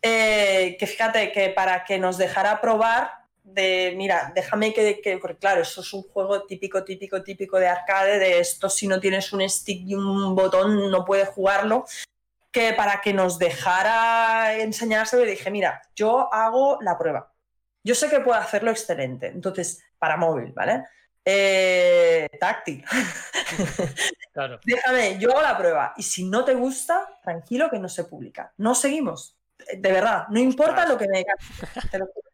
eh, 0.07 0.75
que 0.79 0.85
fíjate 0.85 1.31
que 1.31 1.49
para 1.49 1.83
que 1.83 1.97
nos 1.97 2.17
dejara 2.17 2.61
probar 2.61 3.11
de, 3.43 3.93
mira, 3.95 4.31
déjame 4.35 4.71
que, 4.73 5.01
que- 5.01 5.17
porque 5.17 5.37
claro, 5.37 5.61
eso 5.61 5.81
es 5.81 5.91
un 5.93 6.03
juego 6.03 6.43
típico, 6.45 6.83
típico, 6.83 7.23
típico 7.23 7.57
de 7.57 7.67
arcade, 7.67 8.19
de 8.19 8.39
esto 8.39 8.69
si 8.69 8.87
no 8.87 8.99
tienes 8.99 9.33
un 9.33 9.47
stick 9.49 9.81
y 9.87 9.95
un 9.95 10.35
botón 10.35 10.91
no 10.91 11.05
puedes 11.05 11.29
jugarlo, 11.29 11.85
que 12.51 12.73
para 12.73 13.01
que 13.01 13.13
nos 13.13 13.39
dejara 13.39 14.55
enseñárselo 14.59 15.25
le 15.25 15.31
dije, 15.31 15.49
mira, 15.51 15.81
yo 15.95 16.31
hago 16.33 16.77
la 16.81 16.97
prueba. 16.97 17.31
Yo 17.83 17.95
sé 17.95 18.09
que 18.09 18.19
puedo 18.19 18.37
hacerlo 18.37 18.71
excelente, 18.71 19.27
entonces, 19.27 19.83
para 19.99 20.17
móvil, 20.17 20.51
¿vale? 20.53 20.83
Eh, 21.23 22.27
táctil. 22.39 22.83
Claro. 24.35 24.59
Déjame, 24.65 25.17
yo 25.17 25.31
hago 25.31 25.41
la 25.41 25.57
prueba. 25.57 25.93
Y 25.95 26.03
si 26.03 26.25
no 26.25 26.43
te 26.43 26.55
gusta, 26.55 27.07
tranquilo 27.23 27.69
que 27.69 27.79
no 27.79 27.87
se 27.87 28.03
publica. 28.03 28.51
No 28.57 28.75
seguimos. 28.75 29.37
De 29.77 29.91
verdad, 29.91 30.25
no 30.29 30.39
importa 30.39 30.85
lo 30.87 30.97
que 30.97 31.07
me 31.07 31.19
digas. 31.19 31.35
Te 31.91 31.97
lo 31.99 32.05
juro. 32.07 32.29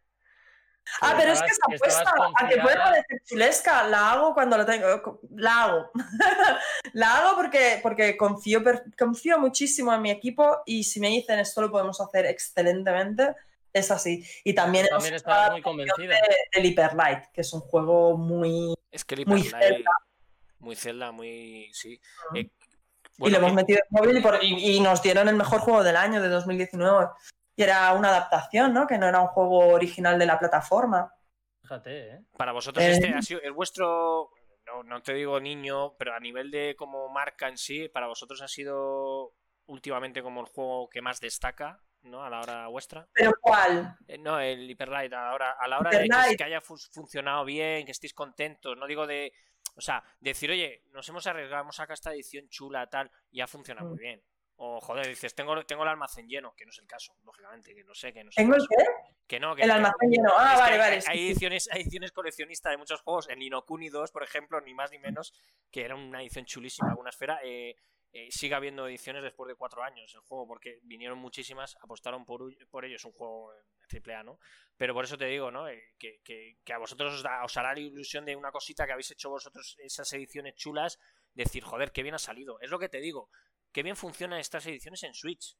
Ah, 1.01 1.13
pero 1.17 1.31
es 1.31 1.39
que 1.41 1.47
esa 1.47 1.61
apuesta, 1.67 2.01
estabas 2.03 2.31
aunque 2.37 2.57
pueda 2.57 2.83
parecer 2.83 3.21
chulesca, 3.23 3.87
la 3.87 4.11
hago 4.11 4.33
cuando 4.33 4.57
lo 4.57 4.65
tengo. 4.65 5.21
La 5.35 5.63
hago. 5.63 5.91
la 6.93 7.17
hago 7.17 7.37
porque, 7.37 7.79
porque 7.81 8.17
confío, 8.17 8.61
confío 8.97 9.39
muchísimo 9.39 9.93
en 9.93 10.01
mi 10.01 10.11
equipo 10.11 10.61
y 10.65 10.83
si 10.83 10.99
me 10.99 11.07
dicen 11.07 11.39
esto 11.39 11.61
lo 11.61 11.71
podemos 11.71 12.01
hacer 12.01 12.25
excelentemente, 12.25 13.35
es 13.71 13.89
así. 13.89 14.25
Y 14.43 14.53
también, 14.53 14.87
También 14.87 15.15
la 15.25 15.49
muy 15.51 15.61
convencida. 15.61 16.15
de- 16.15 16.37
del 16.59 16.65
Hyper 16.65 16.93
Light, 16.95 17.23
que 17.31 17.41
es 17.41 17.53
un 17.53 17.61
juego 17.61 18.17
muy. 18.17 18.73
Es 18.91 19.05
que 19.05 19.15
el 19.15 19.25
Muy 19.25 19.41
Hyper 19.43 19.51
Light- 19.61 19.73
Zelda. 19.75 19.91
Muy 20.59 20.75
Zelda, 20.75 21.11
muy. 21.11 21.69
Sí. 21.73 22.01
Eh, 22.35 22.49
y 23.27 23.31
lo 23.31 23.37
hemos 23.37 23.53
metido 23.53 23.79
en 23.79 23.85
móvil 23.89 24.17
y, 24.17 24.21
por- 24.21 24.43
y- 24.43 24.75
y 24.77 24.79
nos 24.79 25.01
dieron 25.01 25.27
el 25.29 25.35
mejor 25.35 25.59
juego 25.61 25.83
del 25.83 25.95
año 25.97 26.21
de 26.21 26.29
2019. 26.29 27.07
Y 27.55 27.63
era 27.63 27.91
una 27.93 28.09
adaptación, 28.09 28.73
¿no? 28.73 28.87
Que 28.87 28.97
no 28.97 29.07
era 29.07 29.19
un 29.21 29.27
juego 29.27 29.59
original 29.67 30.17
de 30.17 30.25
la 30.25 30.39
plataforma. 30.39 31.13
Fíjate, 31.61 32.09
¿eh? 32.15 32.19
Para 32.37 32.51
vosotros 32.53 32.83
Eh. 32.83 32.91
este 32.91 33.13
ha 33.13 33.21
sido 33.21 33.41
el 33.41 33.51
vuestro, 33.51 34.29
no, 34.65 34.83
no 34.83 35.01
te 35.01 35.13
digo 35.13 35.39
niño, 35.39 35.95
pero 35.97 36.13
a 36.13 36.19
nivel 36.19 36.49
de 36.51 36.75
como 36.77 37.09
marca 37.09 37.47
en 37.47 37.57
sí, 37.57 37.87
para 37.89 38.07
vosotros 38.07 38.41
ha 38.41 38.47
sido 38.47 39.33
últimamente 39.67 40.21
como 40.23 40.41
el 40.41 40.47
juego 40.47 40.89
que 40.89 41.01
más 41.01 41.19
destaca, 41.19 41.79
¿no? 42.03 42.23
A 42.23 42.29
la 42.29 42.39
hora 42.41 42.67
vuestra. 42.67 43.07
¿Pero 43.13 43.31
cuál? 43.39 43.95
Eh, 44.07 44.17
no, 44.17 44.39
el 44.39 44.69
Hyper 44.69 44.89
Light, 44.89 45.13
a 45.13 45.21
la 45.27 45.33
hora, 45.33 45.51
a 45.59 45.67
la 45.67 45.79
hora 45.79 45.91
de 45.91 46.35
que, 46.35 46.43
haya 46.43 46.59
fu- 46.61 46.77
funcionado 46.91 47.45
bien, 47.45 47.85
que 47.85 47.91
estéis 47.91 48.13
contentos, 48.13 48.75
no 48.77 48.87
digo 48.87 49.05
de, 49.05 49.31
o 49.75 49.81
sea, 49.81 50.03
decir, 50.19 50.51
oye, 50.51 50.83
nos 50.91 51.07
hemos 51.09 51.25
arriesgado, 51.27 51.63
hemos 51.63 51.75
sacado 51.75 51.93
esta 51.93 52.13
edición 52.13 52.47
chula, 52.49 52.87
tal, 52.89 53.09
y 53.31 53.41
ha 53.41 53.47
funcionado 53.47 53.87
muy 53.89 53.97
Mm. 53.97 54.01
bien. 54.01 54.23
O, 54.63 54.79
joder, 54.79 55.07
dices, 55.07 55.33
tengo, 55.33 55.65
tengo 55.65 55.81
el 55.81 55.89
almacén 55.89 56.27
lleno, 56.27 56.53
que 56.55 56.65
no 56.65 56.69
es 56.71 56.77
el 56.77 56.85
caso, 56.85 57.15
lógicamente, 57.23 57.73
que 57.73 57.83
no 57.83 57.95
sé, 57.95 58.13
que 58.13 58.23
no 58.23 58.29
es 58.29 58.35
¿Tengo 58.35 58.53
el 58.53 58.61
qué? 58.67 58.75
Que 59.25 59.39
no, 59.39 59.55
que 59.55 59.63
El 59.63 59.71
almacén 59.71 60.11
lleno. 60.11 60.29
Ah, 60.37 60.55
vale, 60.59 60.73
hay- 60.73 60.77
vale. 60.79 60.95
Hay, 60.95 61.01
sí, 61.01 61.07
sí. 61.11 61.25
ediciones, 61.31 61.69
hay 61.71 61.81
ediciones 61.81 62.11
coleccionistas 62.11 62.69
de 62.71 62.77
muchos 62.77 63.01
juegos, 63.01 63.27
en 63.29 63.39
Ninokuni 63.39 63.89
2, 63.89 64.11
por 64.11 64.21
ejemplo, 64.23 64.61
ni 64.61 64.75
más 64.75 64.91
ni 64.91 64.99
menos, 64.99 65.33
que 65.71 65.83
era 65.83 65.95
una 65.95 66.21
edición 66.21 66.45
chulísima, 66.45 66.89
alguna 66.91 67.09
esfera. 67.09 67.39
Eh, 67.43 67.75
eh, 68.13 68.27
sigue 68.29 68.55
habiendo 68.55 68.87
ediciones 68.87 69.23
después 69.23 69.47
de 69.47 69.55
cuatro 69.55 69.83
años 69.83 70.13
el 70.13 70.21
juego, 70.21 70.45
porque 70.47 70.79
vinieron 70.83 71.17
muchísimas, 71.17 71.77
apostaron 71.81 72.25
por, 72.25 72.41
por 72.69 72.83
ello, 72.85 72.95
es 72.97 73.05
un 73.05 73.13
juego 73.13 73.53
eh, 73.53 73.57
triple 73.87 74.15
A, 74.15 74.23
¿no? 74.23 74.39
Pero 74.77 74.93
por 74.93 75.05
eso 75.05 75.17
te 75.17 75.25
digo, 75.25 75.49
¿no? 75.51 75.67
Eh, 75.69 75.93
que, 75.97 76.19
que- 76.23 76.57
que 76.63 76.73
a 76.73 76.77
vosotros 76.77 77.13
os, 77.13 77.23
da- 77.23 77.43
os 77.43 77.55
hará 77.57 77.73
la 77.73 77.79
ilusión 77.79 78.25
de 78.25 78.35
una 78.35 78.51
cosita 78.51 78.85
que 78.85 78.91
habéis 78.93 79.11
hecho 79.11 79.29
vosotros, 79.29 79.77
esas 79.79 80.11
ediciones 80.13 80.55
chulas, 80.55 80.99
decir, 81.33 81.63
joder, 81.63 81.91
qué 81.91 82.03
bien 82.03 82.15
ha 82.15 82.19
salido. 82.19 82.59
Es 82.59 82.69
lo 82.69 82.79
que 82.79 82.89
te 82.89 82.99
digo, 82.99 83.29
qué 83.71 83.83
bien 83.83 83.95
funcionan 83.95 84.39
estas 84.39 84.65
ediciones 84.65 85.03
en 85.03 85.13
Switch. 85.13 85.55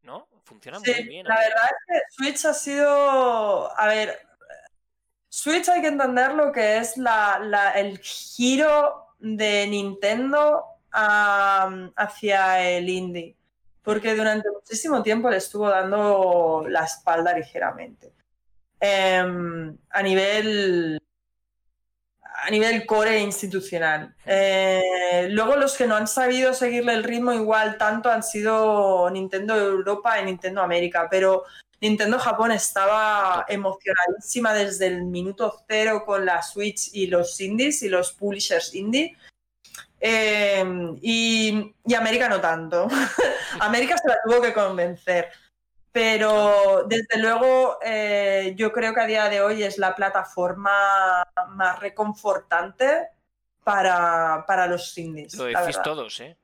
¿No? 0.00 0.28
Funcionan 0.44 0.80
Sí, 0.80 0.92
muy 0.94 1.02
bien. 1.08 1.26
la 1.26 1.34
mí. 1.34 1.40
verdad 1.42 1.64
es 1.66 1.86
que 1.86 2.00
Switch 2.24 2.44
ha 2.46 2.54
sido. 2.54 3.78
A 3.78 3.86
ver. 3.88 4.18
Switch 5.28 5.68
hay 5.68 5.82
que 5.82 5.88
entender 5.88 6.32
lo 6.34 6.52
que 6.52 6.78
es 6.78 6.96
la, 6.96 7.38
la- 7.40 7.72
el 7.72 7.98
giro 7.98 9.08
de 9.18 9.66
Nintendo 9.66 10.64
hacia 10.92 12.68
el 12.70 12.88
indie, 12.88 13.36
porque 13.82 14.14
durante 14.14 14.50
muchísimo 14.50 15.02
tiempo 15.02 15.30
le 15.30 15.36
estuvo 15.38 15.68
dando 15.68 16.64
la 16.68 16.84
espalda 16.84 17.36
ligeramente. 17.36 18.12
Em, 18.80 19.76
a 19.90 20.02
nivel 20.02 21.00
a 22.40 22.50
nivel 22.50 22.86
core 22.86 23.20
institucional. 23.20 24.14
Eh, 24.24 25.26
luego 25.30 25.56
los 25.56 25.76
que 25.76 25.86
no 25.86 25.96
han 25.96 26.06
sabido 26.06 26.54
seguirle 26.54 26.94
el 26.94 27.04
ritmo 27.04 27.32
igual 27.32 27.76
tanto 27.76 28.10
han 28.10 28.22
sido 28.22 29.10
Nintendo 29.10 29.56
Europa 29.56 30.20
y 30.20 30.24
Nintendo 30.24 30.62
América, 30.62 31.08
pero 31.10 31.44
Nintendo 31.80 32.18
Japón 32.18 32.52
estaba 32.52 33.44
emocionadísima 33.48 34.54
desde 34.54 34.86
el 34.86 35.04
minuto 35.04 35.62
cero 35.68 36.04
con 36.06 36.24
la 36.24 36.42
Switch 36.42 36.90
y 36.92 37.06
los 37.08 37.40
indies 37.40 37.82
y 37.82 37.88
los 37.88 38.12
publishers 38.12 38.74
indie. 38.74 39.16
Eh, 40.00 40.64
y, 41.02 41.74
y, 41.84 41.94
América 41.94 42.28
no 42.28 42.40
tanto. 42.40 42.88
América 43.60 43.96
se 43.98 44.08
la 44.08 44.18
tuvo 44.24 44.40
que 44.40 44.52
convencer. 44.52 45.30
Pero 45.90 46.84
desde 46.86 47.18
luego 47.18 47.78
eh, 47.82 48.52
yo 48.56 48.72
creo 48.72 48.94
que 48.94 49.00
a 49.00 49.06
día 49.06 49.28
de 49.28 49.40
hoy 49.40 49.62
es 49.62 49.78
la 49.78 49.94
plataforma 49.94 51.26
más 51.48 51.80
reconfortante 51.80 53.08
para, 53.64 54.44
para 54.46 54.66
los 54.66 54.96
indies. 54.96 55.34
Lo 55.34 55.44
decís 55.44 55.80
todos, 55.82 56.20
¿eh? 56.20 56.36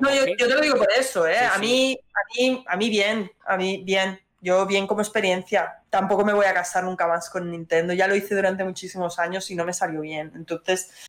No, 0.00 0.14
yo, 0.14 0.36
te 0.36 0.48
lo 0.48 0.60
digo 0.60 0.76
por 0.76 0.88
eso, 0.96 1.26
¿eh? 1.26 1.38
a, 1.38 1.58
mí, 1.58 1.98
a, 1.98 2.20
mí, 2.36 2.64
a 2.68 2.76
mí 2.76 2.88
bien, 2.88 3.30
a 3.46 3.56
mí 3.56 3.82
bien. 3.84 4.20
Yo 4.40 4.66
bien 4.66 4.86
como 4.86 5.00
experiencia. 5.00 5.82
Tampoco 5.88 6.22
me 6.22 6.34
voy 6.34 6.44
a 6.44 6.52
casar 6.52 6.84
nunca 6.84 7.06
más 7.06 7.30
con 7.30 7.50
Nintendo. 7.50 7.94
Ya 7.94 8.06
lo 8.06 8.14
hice 8.14 8.34
durante 8.34 8.62
muchísimos 8.62 9.18
años 9.18 9.50
y 9.50 9.54
no 9.54 9.64
me 9.64 9.72
salió 9.72 10.02
bien. 10.02 10.32
Entonces, 10.36 11.08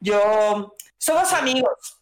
yo 0.00 0.74
somos 0.98 1.32
amigos. 1.32 1.98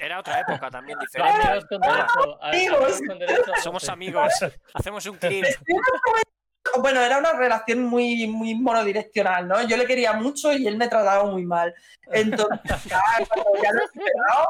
era 0.00 0.18
otra 0.18 0.40
época 0.40 0.70
también 0.70 0.98
diferente. 0.98 1.46
Amigos 1.46 1.66
con 1.68 1.80
derecho. 1.80 2.42
Amigos. 2.42 3.00
Con 3.06 3.18
derecho. 3.18 3.52
Somos 3.62 3.88
amigos. 3.88 4.32
Hacemos 4.72 5.06
un 5.06 5.16
clip. 5.18 5.44
Bueno, 6.80 7.00
era 7.00 7.18
una 7.18 7.32
relación 7.32 7.84
muy, 7.84 8.26
muy 8.26 8.54
monodireccional, 8.54 9.46
¿no? 9.46 9.66
Yo 9.66 9.76
le 9.76 9.86
quería 9.86 10.14
mucho 10.14 10.52
y 10.52 10.66
él 10.66 10.76
me 10.76 10.88
trataba 10.88 11.24
muy 11.30 11.44
mal. 11.44 11.74
Entonces, 12.10 12.60
ya, 12.88 13.00
ya 13.62 13.72
lo 13.72 13.82
he 13.82 13.86
superado 13.88 14.48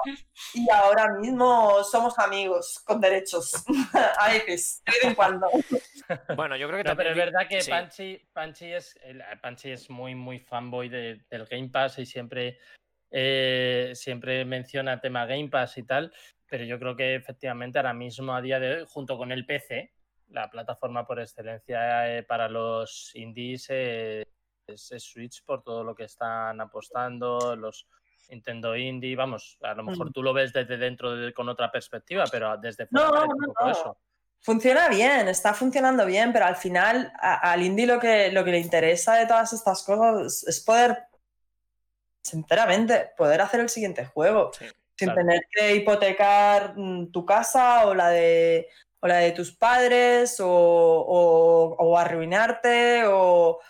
y 0.55 0.71
ahora 0.71 1.13
mismo 1.15 1.83
somos 1.85 2.19
amigos 2.19 2.81
con 2.85 3.01
derechos. 3.01 3.65
A 4.19 4.29
veces, 4.29 4.83
de 4.87 4.93
vez 4.93 5.05
en 5.05 5.15
cuando. 5.15 5.49
Bueno, 6.37 6.57
yo 6.57 6.69
creo 6.69 6.83
que 6.83 6.89
no, 6.89 6.97
Pero 6.97 7.11
es 7.11 7.17
verdad 7.17 7.49
que 7.49 7.61
Panchi, 8.33 8.73
es, 8.73 8.99
Panchi 9.43 9.71
es 9.71 9.91
muy, 9.91 10.15
muy 10.15 10.39
fanboy 10.39 10.89
del 10.89 11.47
Game 11.51 11.69
Pass 11.69 11.99
y 11.99 12.07
siempre 12.07 12.59
eh, 13.17 13.93
siempre 13.95 14.45
menciona 14.45 15.01
tema 15.01 15.25
Game 15.25 15.49
Pass 15.49 15.79
y 15.79 15.85
tal, 15.85 16.13
pero 16.49 16.65
yo 16.65 16.81
creo 16.81 16.97
que 16.97 17.15
efectivamente 17.15 17.79
ahora 17.79 17.95
mismo, 17.95 18.35
a 18.35 18.41
día 18.41 18.59
de 18.59 18.75
hoy, 18.75 18.85
junto 18.89 19.17
con 19.17 19.31
el 19.31 19.47
PC, 19.47 19.93
la 20.29 20.51
plataforma 20.51 21.07
por 21.07 21.21
excelencia 21.21 22.17
eh, 22.17 22.23
para 22.23 22.49
los 22.49 23.11
indies 23.15 23.67
eh, 23.69 24.25
es, 24.67 24.93
Switch 24.99 25.45
por 25.45 25.63
todo 25.63 25.85
lo 25.85 25.95
que 25.95 26.05
están 26.05 26.61
apostando, 26.61 27.55
los 27.57 27.87
Nintendo 28.31 28.75
Indie, 28.77 29.17
vamos, 29.17 29.59
a 29.63 29.75
lo 29.75 29.85
mejor 29.85 30.09
mm. 30.09 30.13
tú 30.13 30.23
lo 30.23 30.33
ves 30.33 30.53
desde 30.53 30.77
dentro 30.77 31.11
con 31.35 31.49
otra 31.49 31.71
perspectiva, 31.71 32.25
pero 32.31 32.57
desde 32.57 32.87
fuera 32.87 33.09
no, 33.09 33.27
poco 33.47 33.71
eso. 33.71 33.99
Funciona 34.41 34.89
bien, 34.89 35.29
está 35.29 35.55
funcionando 35.55 36.05
bien, 36.05 36.33
pero 36.33 36.47
al 36.47 36.57
final 36.57 37.13
al 37.21 37.63
indie 37.63 37.87
lo 37.87 37.99
que, 37.99 38.31
lo 38.31 38.45
que 38.45 38.51
le 38.51 38.59
interesa 38.59 39.15
de 39.17 39.27
todas 39.27 39.53
estas 39.53 39.83
cosas 39.85 40.45
es 40.47 40.61
poder 40.61 41.07
sinceramente, 42.23 43.11
poder 43.17 43.41
hacer 43.41 43.61
el 43.61 43.69
siguiente 43.69 44.05
juego 44.07 44.51
sin 44.97 45.15
tener 45.15 45.47
que 45.51 45.77
hipotecar 45.77 46.75
mm, 46.77 47.11
tu 47.11 47.25
casa 47.25 47.87
o 47.87 47.95
la 47.95 48.11
de, 48.11 48.69
la 49.09 49.19
de 49.19 49.33
tus 49.33 49.55
padres 49.55 50.37
o, 50.41 51.97
arruinarte 51.99 53.05
o... 53.07 53.61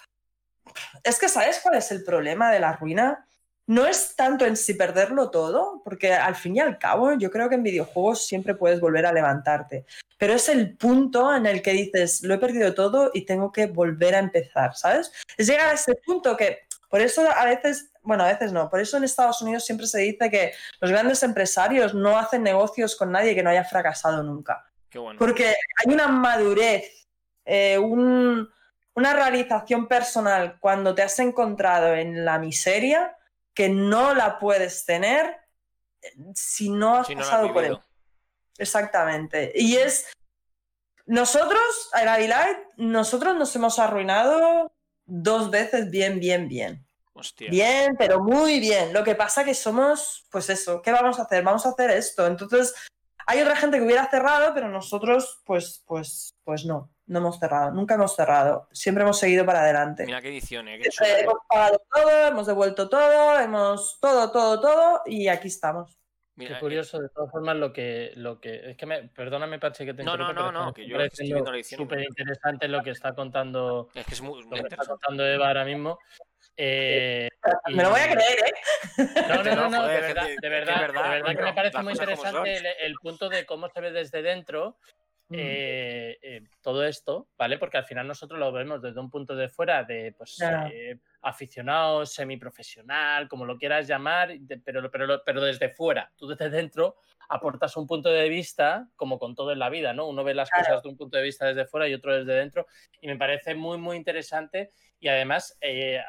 Es 1.03 1.19
que 1.19 1.29
¿sabes 1.29 1.61
cuál 1.63 1.77
es 1.77 1.91
el 1.93 2.05
problema 2.05 2.51
de 2.51 2.61
la 2.61 2.73
ruina? 2.73 3.27
No 3.67 3.87
es 3.87 4.15
tanto 4.17 4.45
en 4.45 4.57
si 4.57 4.75
perderlo 4.75 5.31
todo, 5.31 5.81
porque 5.85 6.13
al 6.13 6.35
fin 6.35 6.57
y 6.57 6.61
al 6.61 6.79
cabo 6.79 7.15
yo 7.15 7.31
creo 7.31 7.49
que 7.49 7.55
en 7.55 7.63
videojuegos 7.63 8.27
siempre 8.27 8.55
puedes 8.55 8.81
volver 8.81 9.07
a 9.07 9.13
levantarte, 9.13 9.87
pero 10.19 10.35
es 10.35 10.49
el 10.49 10.77
punto 10.77 11.35
en 11.35 11.47
el 11.47 11.63
que 11.63 11.73
dices, 11.73 12.23
lo 12.23 12.35
he 12.35 12.39
perdido 12.39 12.75
todo 12.75 13.11
y 13.15 13.25
tengo 13.25 13.53
que 13.53 13.67
volver 13.67 14.15
a 14.17 14.19
empezar, 14.19 14.75
¿sabes? 14.75 15.13
Es 15.37 15.47
llegar 15.47 15.69
a 15.69 15.75
ese 15.75 15.95
punto 15.95 16.37
que, 16.37 16.67
por 16.91 17.01
eso 17.01 17.23
a 17.31 17.45
veces 17.47 17.91
bueno, 18.05 18.25
a 18.25 18.29
veces 18.29 18.53
no. 18.53 18.71
Por 18.71 18.81
eso 18.81 18.99
en 18.99 19.05
Estados 19.05 19.41
Unidos 19.43 19.65
siempre 19.65 19.87
se 19.87 19.99
dice 20.01 20.31
que 20.31 20.53
los 20.81 20.91
grandes 20.91 21.23
empresarios 21.23 21.95
no 21.95 22.19
hacen 22.19 22.43
negocios 22.43 22.95
con 22.95 23.11
nadie 23.11 23.35
que 23.35 23.43
no 23.43 23.51
haya 23.51 23.65
fracasado 23.65 24.23
nunca. 24.23 24.65
Porque 25.19 25.47
hay 25.47 25.93
una 25.93 26.09
madurez, 26.09 27.09
eh, 27.45 27.79
una 27.79 28.49
realización 28.95 29.89
personal 29.89 30.59
cuando 30.61 30.95
te 30.95 31.03
has 31.03 31.19
encontrado 31.19 31.95
en 31.95 32.25
la 32.25 32.39
miseria 32.39 33.17
que 33.55 33.69
no 33.69 34.15
la 34.15 34.39
puedes 34.39 34.85
tener 34.85 35.39
si 36.35 36.71
no 36.71 36.97
has 36.97 37.11
pasado 37.11 37.53
por 37.53 37.65
él. 37.65 37.79
Exactamente. 38.59 39.53
Y 39.55 39.77
es. 39.77 40.07
Nosotros, 41.07 41.91
a 41.93 42.03
Light, 42.05 42.59
nosotros 42.77 43.37
nos 43.37 43.55
hemos 43.57 43.79
arruinado 43.79 44.73
dos 45.05 45.51
veces 45.51 45.91
bien, 45.91 46.19
bien, 46.19 46.49
bien. 46.49 46.87
Bien, 47.51 47.95
pero 47.97 48.21
muy 48.21 48.59
bien. 48.59 48.93
Lo 48.93 49.05
que 49.05 49.15
pasa 49.15 49.45
que 49.45 49.55
somos, 49.55 50.27
pues 50.31 50.51
eso, 50.51 50.83
¿qué 50.83 50.91
vamos 50.91 51.19
a 51.19 51.23
hacer? 51.23 51.45
Vamos 51.45 51.65
a 51.67 51.71
hacer 51.71 51.91
esto. 51.91 52.27
Entonces, 52.27 52.75
hay 53.27 53.41
otra 53.41 53.57
gente 53.57 53.79
que 53.79 53.85
hubiera 53.85 54.09
cerrado, 54.11 54.53
pero 54.55 54.69
nosotros, 54.69 55.43
pues, 55.45 55.83
pues, 55.87 56.35
pues 56.45 56.65
no, 56.65 56.91
no 57.07 57.19
hemos 57.19 57.39
cerrado. 57.39 57.71
Nunca 57.73 57.95
hemos 57.95 58.15
cerrado. 58.15 58.69
Siempre 58.73 59.03
hemos 59.03 59.19
seguido 59.19 59.45
para 59.45 59.61
adelante. 59.61 60.07
Mira 60.07 60.21
qué 60.21 60.29
edición, 60.29 60.69
¿eh? 60.69 60.81
hemos 61.19 61.39
pagado 61.49 61.83
todo, 61.93 62.27
hemos 62.29 62.47
devuelto 62.47 62.89
todo, 62.89 63.39
hemos 63.41 63.99
todo, 64.01 64.31
todo, 64.31 64.61
todo, 64.61 65.03
y 65.07 65.29
aquí 65.29 65.49
estamos. 65.49 65.99
Qué 66.37 66.59
curioso, 66.59 66.99
de 66.99 67.09
todas 67.11 67.31
formas, 67.31 67.57
lo 67.57 67.73
que, 67.73 68.13
lo 68.17 68.41
que. 68.41 68.71
Es 68.71 68.77
que 68.77 68.87
me. 68.87 69.09
Perdóname, 69.09 69.61
Pache, 69.61 69.85
que 69.85 69.95
te 69.95 70.03
No, 70.03 70.17
no, 70.17 70.33
no, 70.33 70.51
no, 70.51 70.75
que 70.75 70.87
yo 70.87 70.99
estoy 71.01 71.27
viendo 71.27 71.51
la 71.51 71.59
edición. 71.59 71.81
Súper 71.81 72.01
interesante 72.01 72.67
lo 72.67 72.83
que 72.83 72.91
está 72.91 73.15
contando. 73.15 73.89
Es 73.95 74.05
que 74.05 74.15
es 74.15 74.21
muy, 74.21 74.43
lo 74.43 74.51
que 74.51 74.63
está 74.63 74.85
contando 74.85 75.25
Eva 75.25 75.47
ahora 75.47 75.65
mismo. 75.65 75.99
Eh, 76.57 77.29
me 77.73 77.83
lo 77.83 77.91
voy 77.91 78.01
a 78.01 78.11
creer, 78.11 78.39
¿eh? 78.47 79.07
No, 79.29 79.43
no, 79.43 79.71
no, 79.71 79.87
de, 79.87 80.01
verdad, 80.01 80.27
de, 80.41 80.49
verdad, 80.49 80.81
de 80.81 80.93
verdad, 80.93 81.37
que 81.37 81.43
me 81.43 81.53
parece 81.53 81.83
muy 81.83 81.93
interesante 81.93 82.63
el, 82.85 82.95
punto 83.03 83.29
de 83.29 83.45
cómo 83.45 83.69
se 83.69 83.81
ve 83.81 83.91
desde 83.91 84.23
dentro. 84.23 84.79
Eh, 85.37 86.19
eh, 86.23 86.43
todo 86.61 86.85
esto, 86.85 87.29
¿vale? 87.37 87.59
Porque 87.59 87.77
al 87.77 87.85
final 87.85 88.07
nosotros 88.07 88.39
lo 88.39 88.53
vemos 88.53 88.81
desde 88.81 89.01
un 89.01 89.11
punto 89.11 89.35
de 89.35 89.49
fuera 89.49 89.85
de 89.85 90.15
pues, 90.17 90.41
eh, 90.41 90.99
aficionado, 91.23 92.07
semiprofesional, 92.07 93.29
como 93.29 93.45
lo 93.45 93.59
quieras 93.59 93.87
llamar, 93.87 94.33
pero, 94.65 94.91
pero, 94.91 95.23
pero 95.25 95.41
desde 95.41 95.71
fuera. 95.71 96.13
Tú 96.17 96.29
desde 96.29 96.51
dentro 96.51 96.97
aportas 97.29 97.77
un 97.77 97.87
punto 97.87 98.11
de 98.11 98.29
vista, 98.29 98.89
como 98.97 99.19
con 99.19 99.35
todo 99.35 99.53
en 99.53 99.59
la 99.59 99.71
vida, 99.71 99.93
¿no? 99.93 100.07
Uno 100.07 100.25
ve 100.25 100.35
las 100.35 100.51
cosas 100.51 100.83
de 100.83 100.89
un 100.89 100.97
punto 100.97 101.17
de 101.17 101.23
vista 101.23 101.47
desde 101.47 101.67
fuera 101.67 101.89
y 101.89 101.95
otro 101.95 102.15
desde 102.15 102.35
dentro, 102.35 102.67
y 103.01 103.07
me 103.09 103.17
parece 103.17 103.55
muy, 103.55 103.79
muy 103.79 103.97
interesante. 103.97 104.73
Y 105.01 105.09
además, 105.09 105.57
eh, 105.61 106.01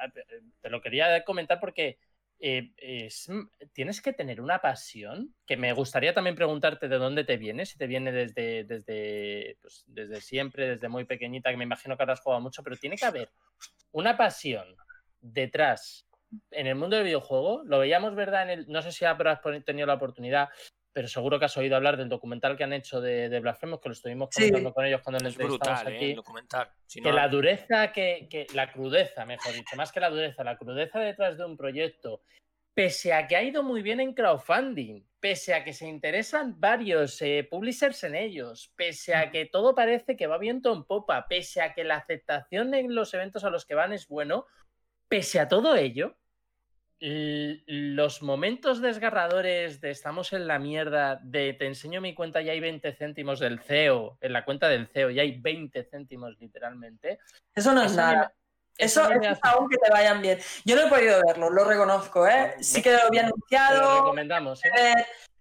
te 0.61 0.69
lo 0.69 0.82
quería 0.82 1.23
comentar 1.23 1.59
porque 1.59 1.97
eh, 2.47 3.09
tienes 3.73 4.01
que 4.01 4.13
tener 4.13 4.39
una 4.39 4.59
pasión, 4.59 5.33
que 5.47 5.57
me 5.57 5.73
gustaría 5.73 6.13
también 6.13 6.35
preguntarte 6.35 6.87
de 6.87 6.97
dónde 6.97 7.23
te 7.23 7.37
viene, 7.37 7.65
si 7.65 7.77
te 7.77 7.87
viene 7.87 8.11
desde, 8.11 8.63
desde, 8.65 9.57
pues, 9.61 9.83
desde 9.87 10.21
siempre, 10.21 10.69
desde 10.69 10.87
muy 10.87 11.05
pequeñita, 11.05 11.49
que 11.49 11.57
me 11.57 11.63
imagino 11.63 11.97
que 11.97 12.03
habrás 12.03 12.21
jugado 12.21 12.41
mucho, 12.41 12.61
pero 12.61 12.77
tiene 12.77 12.97
que 12.97 13.05
haber 13.05 13.31
una 13.91 14.15
pasión 14.15 14.75
detrás 15.21 16.07
en 16.51 16.67
el 16.67 16.75
mundo 16.75 16.97
del 16.97 17.05
videojuego. 17.05 17.63
Lo 17.65 17.79
veíamos, 17.79 18.13
¿verdad? 18.13 18.43
En 18.43 18.49
el, 18.49 18.67
no 18.67 18.83
sé 18.83 18.91
si 18.91 19.05
habrás 19.05 19.39
tenido 19.65 19.87
la 19.87 19.95
oportunidad, 19.95 20.49
pero 20.95 21.09
seguro 21.09 21.37
que 21.37 21.43
has 21.43 21.57
oído 21.57 21.75
hablar 21.75 21.97
del 21.97 22.07
documental 22.07 22.55
que 22.55 22.63
han 22.63 22.71
hecho 22.71 23.01
de, 23.01 23.27
de 23.27 23.39
Blasphemous, 23.41 23.81
que 23.81 23.89
lo 23.89 23.93
estuvimos 23.93 24.29
comentando 24.33 24.73
con 24.73 24.85
ellos 24.85 25.01
cuando 25.03 25.21
les 25.21 25.33
entrevistamos 25.33 25.81
brutal, 25.81 25.93
aquí. 25.93 26.11
¿eh? 26.11 26.15
documental. 26.15 26.69
que 26.87 27.11
la 27.11 27.27
dureza, 27.27 27.91
que, 27.91 28.27
que, 28.29 28.47
la 28.53 28.71
crudeza, 28.71 29.25
mejor 29.25 29.53
dicho, 29.53 29.75
más 29.75 29.91
que 29.91 29.99
la 29.99 30.09
dureza, 30.09 30.45
la 30.45 30.55
crudeza 30.55 30.99
detrás 30.99 31.37
de 31.37 31.43
un 31.43 31.57
proyecto, 31.57 32.21
pese 32.73 33.11
a 33.11 33.27
que 33.27 33.35
ha 33.35 33.43
ido 33.43 33.61
muy 33.61 33.81
bien 33.81 33.99
en 33.99 34.13
crowdfunding, 34.13 35.05
pese 35.19 35.53
a 35.53 35.65
que 35.65 35.73
se 35.73 35.85
interesan 35.85 36.57
varios 36.61 37.21
eh, 37.21 37.45
publishers 37.51 38.05
en 38.05 38.15
ellos, 38.15 38.71
pese 38.77 39.15
a 39.15 39.31
que 39.31 39.47
todo 39.47 39.75
parece 39.75 40.15
que 40.15 40.27
va 40.27 40.37
viento 40.37 40.71
en 40.71 40.85
popa, 40.85 41.27
pese 41.27 41.61
a 41.61 41.73
que 41.73 41.83
la 41.83 41.97
aceptación 41.97 42.73
en 42.73 42.95
los 42.95 43.13
eventos 43.13 43.43
a 43.43 43.49
los 43.49 43.65
que 43.65 43.75
van 43.75 43.91
es 43.91 44.07
bueno, 44.07 44.45
Pese 45.07 45.39
a 45.39 45.47
todo 45.47 45.75
ello, 45.75 46.17
los 46.99 48.21
momentos 48.21 48.81
desgarradores 48.81 49.81
de 49.81 49.91
estamos 49.91 50.33
en 50.33 50.47
la 50.47 50.59
mierda, 50.59 51.19
de 51.23 51.53
te 51.53 51.65
enseño 51.67 52.01
mi 52.01 52.13
cuenta 52.13 52.41
y 52.41 52.49
hay 52.49 52.59
20 52.59 52.93
céntimos 52.93 53.39
del 53.39 53.59
CEO, 53.59 54.17
en 54.21 54.33
la 54.33 54.45
cuenta 54.45 54.67
del 54.69 54.87
CEO 54.87 55.09
y 55.11 55.19
hay 55.19 55.39
20 55.39 55.83
céntimos 55.83 56.37
literalmente. 56.39 57.19
Eso 57.53 57.73
no 57.73 57.83
es 57.83 57.95
nada. 57.95 58.33
Eso, 58.77 59.07
me 59.09 59.15
es 59.15 59.27
hace- 59.27 59.39
aún 59.43 59.69
que 59.69 59.77
te 59.77 59.89
vayan 59.89 60.21
bien. 60.21 60.37
Yo 60.65 60.75
no 60.75 60.87
he 60.87 60.89
podido 60.89 61.21
verlo, 61.25 61.49
lo 61.49 61.63
reconozco, 61.63 62.27
¿eh? 62.27 62.55
Sí 62.59 62.81
que 62.81 62.91
lo 62.91 63.03
había 63.03 63.21
Te 63.21 63.27
lo 63.27 63.33
anunciado. 63.35 63.99
recomendamos, 64.01 64.65
¿eh? 64.65 64.69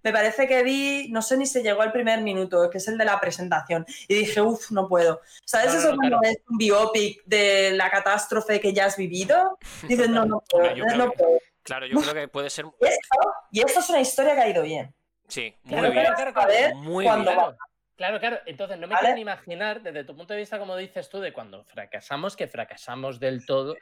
Me 0.05 0.13
parece 0.13 0.47
que 0.47 0.63
vi, 0.63 1.09
no 1.11 1.23
sé 1.23 1.37
ni 1.37 1.47
si 1.47 1.63
llegó 1.63 1.83
al 1.83 1.91
primer 1.91 2.21
minuto, 2.21 2.69
que 2.71 2.79
es 2.79 2.87
el 2.89 2.97
de 2.99 3.05
la 3.07 3.19
presentación. 3.21 3.85
Y 4.07 4.15
dije, 4.15 4.41
uff, 4.41 4.71
no 4.71 4.87
puedo. 4.87 5.21
¿Sabes 5.45 5.69
No, 5.69 5.73
no, 5.73 5.79
eso 5.81 5.91
no, 5.91 5.97
cuando 5.97 6.19
claro. 6.19 6.21
ves 6.23 6.43
un 6.49 6.59
biopic 6.59 7.23
de 7.25 7.73
la 7.73 7.91
catástrofe 7.91 8.61
que 8.61 8.73
ya 8.73 8.85
has 8.85 8.97
vivido? 8.97 9.59
Dices, 9.89 10.09
no, 10.11 10.25
no 10.27 10.41
puedo, 10.49 10.75
no 10.97 11.11
que- 11.11 11.17
puedo. 11.19 11.39
Claro, 11.63 11.87
yo 11.87 11.99
creo 11.99 12.15
que 12.15 12.29
puede 12.29 12.51
ser. 12.51 12.67
Y 12.81 12.87
esto, 12.87 13.19
y 13.51 13.61
esto 13.63 13.81
es 13.81 13.89
una 13.89 14.01
historia 14.01 14.35
que 14.35 14.41
ha 14.43 14.49
ido 14.49 14.63
bien. 14.63 14.95
Sí, 15.27 15.55
muy 15.63 15.79
Claro, 15.81 15.91
bien. 15.93 16.15
claro, 16.15 16.33
A 16.41 16.47
ver 16.47 16.75
Muy 16.75 17.05
cuando 17.07 17.31
bien. 17.31 17.39
va. 17.43 17.57
Claro, 17.97 18.19
claro, 18.19 18.21
claro. 18.21 18.39
Entonces, 18.45 18.77
no 18.79 18.87
me 18.87 18.93
¿Vale? 18.95 19.01
quiero 19.07 19.15
ni 19.17 19.23
imaginar, 19.23 19.81
desde 19.83 20.05
tu 20.05 20.15
punto 20.15 20.35
de 20.35 20.41
vista, 20.41 20.59
como 20.59 20.77
dices 20.77 21.09
tú, 21.09 21.21
de 21.21 21.33
cuando 21.33 21.65
fracasamos, 21.65 22.37
que 22.37 22.47
fracasamos 22.47 23.19
del 23.19 23.47
todo. 23.47 23.77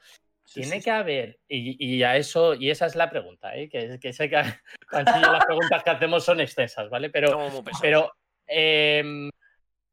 Tiene 0.53 0.82
que 0.82 0.90
haber, 0.90 1.40
y, 1.49 1.97
y 1.97 2.03
a 2.03 2.16
eso, 2.16 2.55
y 2.55 2.70
esa 2.70 2.86
es 2.86 2.95
la 2.95 3.09
pregunta, 3.09 3.57
¿eh? 3.57 3.68
que, 3.68 3.99
que 4.01 4.12
sé 4.12 4.28
que 4.28 4.36
las 4.93 5.45
preguntas 5.47 5.82
que 5.82 5.90
hacemos 5.90 6.24
son 6.24 6.40
extensas, 6.40 6.90
¿vale? 6.90 7.11
Pero, 7.11 7.62
pero, 7.80 8.12
em, 8.47 9.30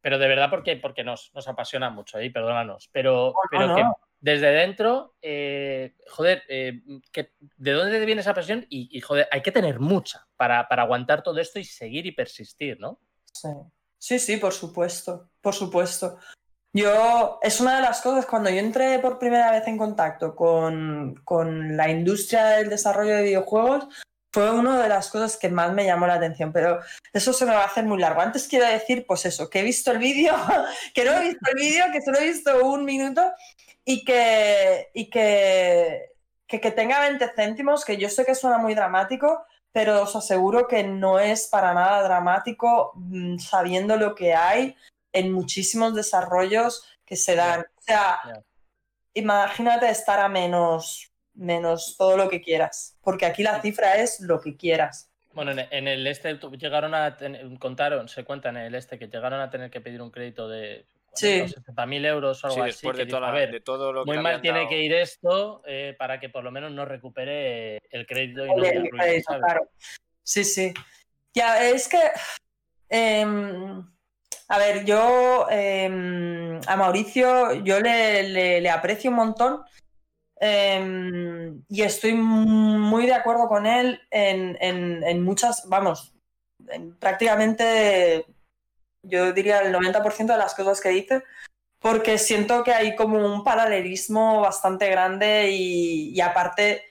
pero 0.01 0.17
de 0.17 0.27
verdad, 0.27 0.49
porque, 0.49 0.75
porque 0.77 1.03
nos, 1.03 1.31
nos 1.33 1.47
apasiona 1.47 1.89
mucho, 1.89 2.19
¿eh? 2.19 2.31
perdónanos. 2.31 2.89
Pero, 2.91 3.33
pero 3.51 3.67
no. 3.67 3.75
que 3.75 3.83
desde 4.21 4.51
dentro, 4.51 5.15
eh, 5.21 5.95
joder, 6.09 6.43
eh, 6.49 6.81
que, 7.11 7.31
¿de 7.39 7.71
dónde 7.71 8.05
viene 8.05 8.21
esa 8.21 8.33
presión? 8.33 8.65
Y, 8.69 8.89
y, 8.91 9.01
joder, 9.01 9.27
hay 9.31 9.41
que 9.41 9.51
tener 9.51 9.79
mucha 9.79 10.27
para, 10.35 10.67
para 10.67 10.83
aguantar 10.83 11.23
todo 11.23 11.39
esto 11.39 11.59
y 11.59 11.63
seguir 11.63 12.05
y 12.05 12.11
persistir, 12.11 12.79
¿no? 12.79 12.99
Sí. 13.31 13.49
sí, 13.97 14.19
sí, 14.19 14.37
por 14.37 14.53
supuesto, 14.53 15.29
por 15.41 15.53
supuesto. 15.53 16.17
Yo, 16.71 17.39
es 17.41 17.59
una 17.59 17.77
de 17.77 17.81
las 17.81 18.01
cosas, 18.01 18.27
cuando 18.27 18.49
yo 18.49 18.57
entré 18.57 18.99
por 18.99 19.17
primera 19.17 19.51
vez 19.51 19.67
en 19.67 19.77
contacto 19.77 20.35
con, 20.35 21.19
con 21.23 21.75
la 21.75 21.89
industria 21.89 22.45
del 22.45 22.69
desarrollo 22.69 23.15
de 23.15 23.23
videojuegos, 23.23 23.87
fue 24.31 24.51
una 24.51 24.81
de 24.81 24.89
las 24.89 25.09
cosas 25.09 25.37
que 25.37 25.49
más 25.49 25.73
me 25.73 25.85
llamó 25.85 26.05
la 26.05 26.15
atención, 26.15 26.53
pero 26.53 26.79
eso 27.11 27.33
se 27.33 27.45
me 27.45 27.53
va 27.53 27.63
a 27.63 27.65
hacer 27.65 27.85
muy 27.85 27.99
largo. 27.99 28.21
Antes 28.21 28.47
quiero 28.47 28.67
decir, 28.67 29.05
pues 29.07 29.25
eso, 29.25 29.49
que 29.49 29.61
he 29.61 29.63
visto 29.63 29.91
el 29.91 29.97
vídeo, 29.97 30.35
que 30.93 31.03
no 31.03 31.13
he 31.13 31.29
visto 31.29 31.49
el 31.49 31.55
vídeo, 31.55 31.85
que 31.91 32.01
solo 32.01 32.19
he 32.19 32.25
visto 32.25 32.63
un 32.63 32.85
minuto 32.85 33.33
y 33.83 34.05
que, 34.05 34.89
y 34.93 35.09
que, 35.09 36.11
que, 36.45 36.61
que 36.61 36.71
tenga 36.71 36.99
20 36.99 37.31
céntimos, 37.35 37.83
que 37.83 37.97
yo 37.97 38.09
sé 38.09 38.23
que 38.25 38.35
suena 38.35 38.59
muy 38.59 38.75
dramático, 38.75 39.43
pero 39.71 40.03
os 40.03 40.15
aseguro 40.15 40.67
que 40.67 40.83
no 40.83 41.19
es 41.19 41.47
para 41.47 41.73
nada 41.73 42.03
dramático 42.03 42.91
mm, 42.95 43.39
sabiendo 43.39 43.97
lo 43.97 44.13
que 44.13 44.35
hay 44.35 44.75
en 45.13 45.31
muchísimos 45.31 45.95
desarrollos 45.95 46.83
que 47.05 47.15
se 47.15 47.35
dan. 47.35 47.61
O 47.61 47.81
sea, 47.81 48.19
Ya. 48.25 48.43
imagínate 49.13 49.89
estar 49.89 50.19
a 50.19 50.29
menos, 50.29 51.11
menos 51.33 51.95
todo 51.97 52.17
lo 52.17 52.29
que 52.29 52.41
quieras, 52.41 52.97
porque 53.01 53.25
aquí 53.25 53.43
la 53.43 53.61
cifra 53.61 53.97
es 53.97 54.19
lo 54.21 54.39
que 54.39 54.55
quieras. 54.55 55.09
Bueno, 55.33 55.51
en, 55.51 55.87
el 55.87 56.05
este 56.07 56.37
llegaron 56.57 56.93
a 56.95 57.15
tener, 57.15 57.47
contaron, 57.59 58.09
se 58.09 58.23
cuenta 58.23 58.49
en 58.49 58.57
el 58.57 58.75
este 58.75 58.97
que 58.97 59.07
llegaron 59.07 59.39
a 59.39 59.49
tener 59.49 59.69
que 59.69 59.79
pedir 59.81 60.01
un 60.01 60.11
crédito 60.11 60.47
de 60.49 60.85
Sí. 61.13 61.41
60.000 61.41 62.05
euros 62.05 62.43
o 62.43 62.47
algo 62.47 62.55
Sí, 62.55 62.61
así. 62.61 62.69
después 62.71 62.95
que 62.95 62.99
de, 63.01 63.05
dijo, 63.07 63.17
toda 63.17 63.29
a 63.29 63.33
la- 63.33 63.39
ver, 63.39 63.51
de 63.51 63.59
todo 63.61 63.91
lo 63.91 64.05
que 64.05 64.11
muy 64.11 64.19
mal 64.19 64.41
tiene 64.41 64.59
dado. 64.59 64.69
que 64.69 64.83
ir 64.83 64.93
esto 64.93 65.61
eh, 65.65 65.95
para 65.97 66.19
que 66.19 66.29
por 66.29 66.43
lo 66.43 66.51
menos 66.51 66.71
no 66.71 66.85
recupere 66.85 67.77
el 67.89 68.05
crédito 68.05 68.45
y 68.45 68.49
no 68.49 68.63
El- 68.63 68.65
arruine, 68.69 68.89
crédito, 68.89 69.23
¿sabes? 69.31 69.43
claro. 69.43 69.69
Sí, 70.23 70.43
sí. 70.43 70.73
Ya, 71.33 71.67
es 71.67 71.87
que. 71.87 71.99
em, 72.89 73.83
a 74.49 74.57
ver, 74.57 74.83
yo 74.83 75.47
em, 75.49 76.59
a 76.67 76.75
Mauricio 76.75 77.53
yo 77.63 77.79
le, 77.79 78.69
aprecio 78.69 79.11
un 79.11 79.15
montón 79.17 79.61
em, 80.39 81.63
y 81.69 81.81
estoy 81.83 82.13
muy 82.13 83.05
de 83.05 83.13
acuerdo 83.13 83.47
con 83.47 83.65
él 83.65 84.01
en, 84.11 84.57
en- 84.61 85.03
en 85.03 85.23
muchas, 85.23 85.67
vamos, 85.69 86.13
en 86.67 86.97
prácticamente 86.97 88.25
yo 89.03 89.31
diría 89.33 89.61
el 89.61 89.71
90% 89.71 90.33
de 90.33 90.39
las 90.39 90.55
cosas 90.55 90.81
que 90.81 90.89
dice, 90.89 91.23
porque 91.79 92.17
siento 92.17 92.63
que 92.63 92.73
hay 92.73 92.95
como 92.95 93.17
un 93.25 93.43
paralelismo 93.43 94.41
bastante 94.41 94.89
grande 94.89 95.49
y, 95.51 96.19
aparte 96.21 96.83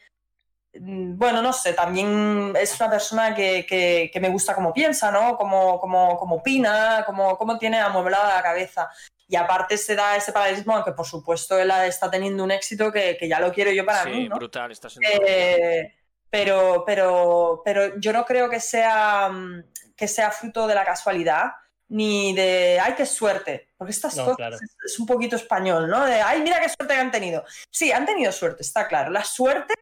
bueno, 0.80 1.42
no 1.42 1.52
sé, 1.52 1.72
también 1.72 2.52
es 2.58 2.78
una 2.80 2.90
persona 2.90 3.34
que, 3.34 3.64
que- 3.66 4.10
que 4.12 4.20
me 4.20 4.28
gusta 4.28 4.54
cómo 4.54 4.72
piensa, 4.72 5.10
¿no? 5.10 5.36
Cómo, 5.36 5.78
cómo, 5.80 6.16
cómo 6.16 6.36
opina, 6.36 7.02
cómo, 7.06 7.36
cómo 7.36 7.58
tiene 7.58 7.78
amueblada 7.80 8.36
la 8.36 8.42
cabeza. 8.42 8.88
Y 9.26 9.36
aparte 9.36 9.76
se 9.76 9.94
da 9.94 10.16
ese 10.16 10.32
paralelismo, 10.32 10.74
aunque 10.74 10.92
por 10.92 11.06
supuesto 11.06 11.58
él 11.58 11.70
está 11.86 12.10
teniendo 12.10 12.42
un 12.44 12.50
éxito 12.50 12.90
que, 12.90 13.16
que 13.18 13.28
ya 13.28 13.40
lo 13.40 13.52
quiero 13.52 13.70
yo 13.70 13.84
para 13.84 14.04
sí, 14.04 14.10
mí, 14.10 14.28
¿no? 14.28 14.36
brutal, 14.36 14.72
está 14.72 14.88
siendo. 14.88 15.08
Eh, 15.26 15.94
pero, 16.30 16.84
pero, 16.86 17.60
pero 17.64 17.98
yo 17.98 18.12
no 18.12 18.24
creo 18.24 18.48
que 18.48 18.60
sea, 18.60 19.28
mm, 19.30 19.64
que 19.96 20.08
sea 20.08 20.30
fruto 20.30 20.66
de 20.66 20.74
la 20.74 20.84
casualidad 20.84 21.52
ni 21.90 22.34
de, 22.34 22.78
ay, 22.82 22.92
qué 22.94 23.06
suerte, 23.06 23.70
porque 23.78 23.92
estas 23.92 24.14
No, 24.16 24.24
cosas 24.24 24.36
claro. 24.36 24.56
es, 24.56 24.76
es 24.84 24.98
un 24.98 25.06
poquito 25.06 25.36
español, 25.36 25.88
¿no? 25.88 26.04
De, 26.04 26.20
ay, 26.20 26.42
mira 26.42 26.60
qué 26.60 26.68
suerte 26.68 26.94
que 26.94 27.00
han 27.00 27.10
tenido. 27.10 27.44
Sí, 27.70 27.90
han 27.92 28.04
tenido 28.04 28.30
suerte, 28.30 28.62
está 28.62 28.86
claro. 28.86 29.10
La 29.10 29.24
suerte 29.24 29.72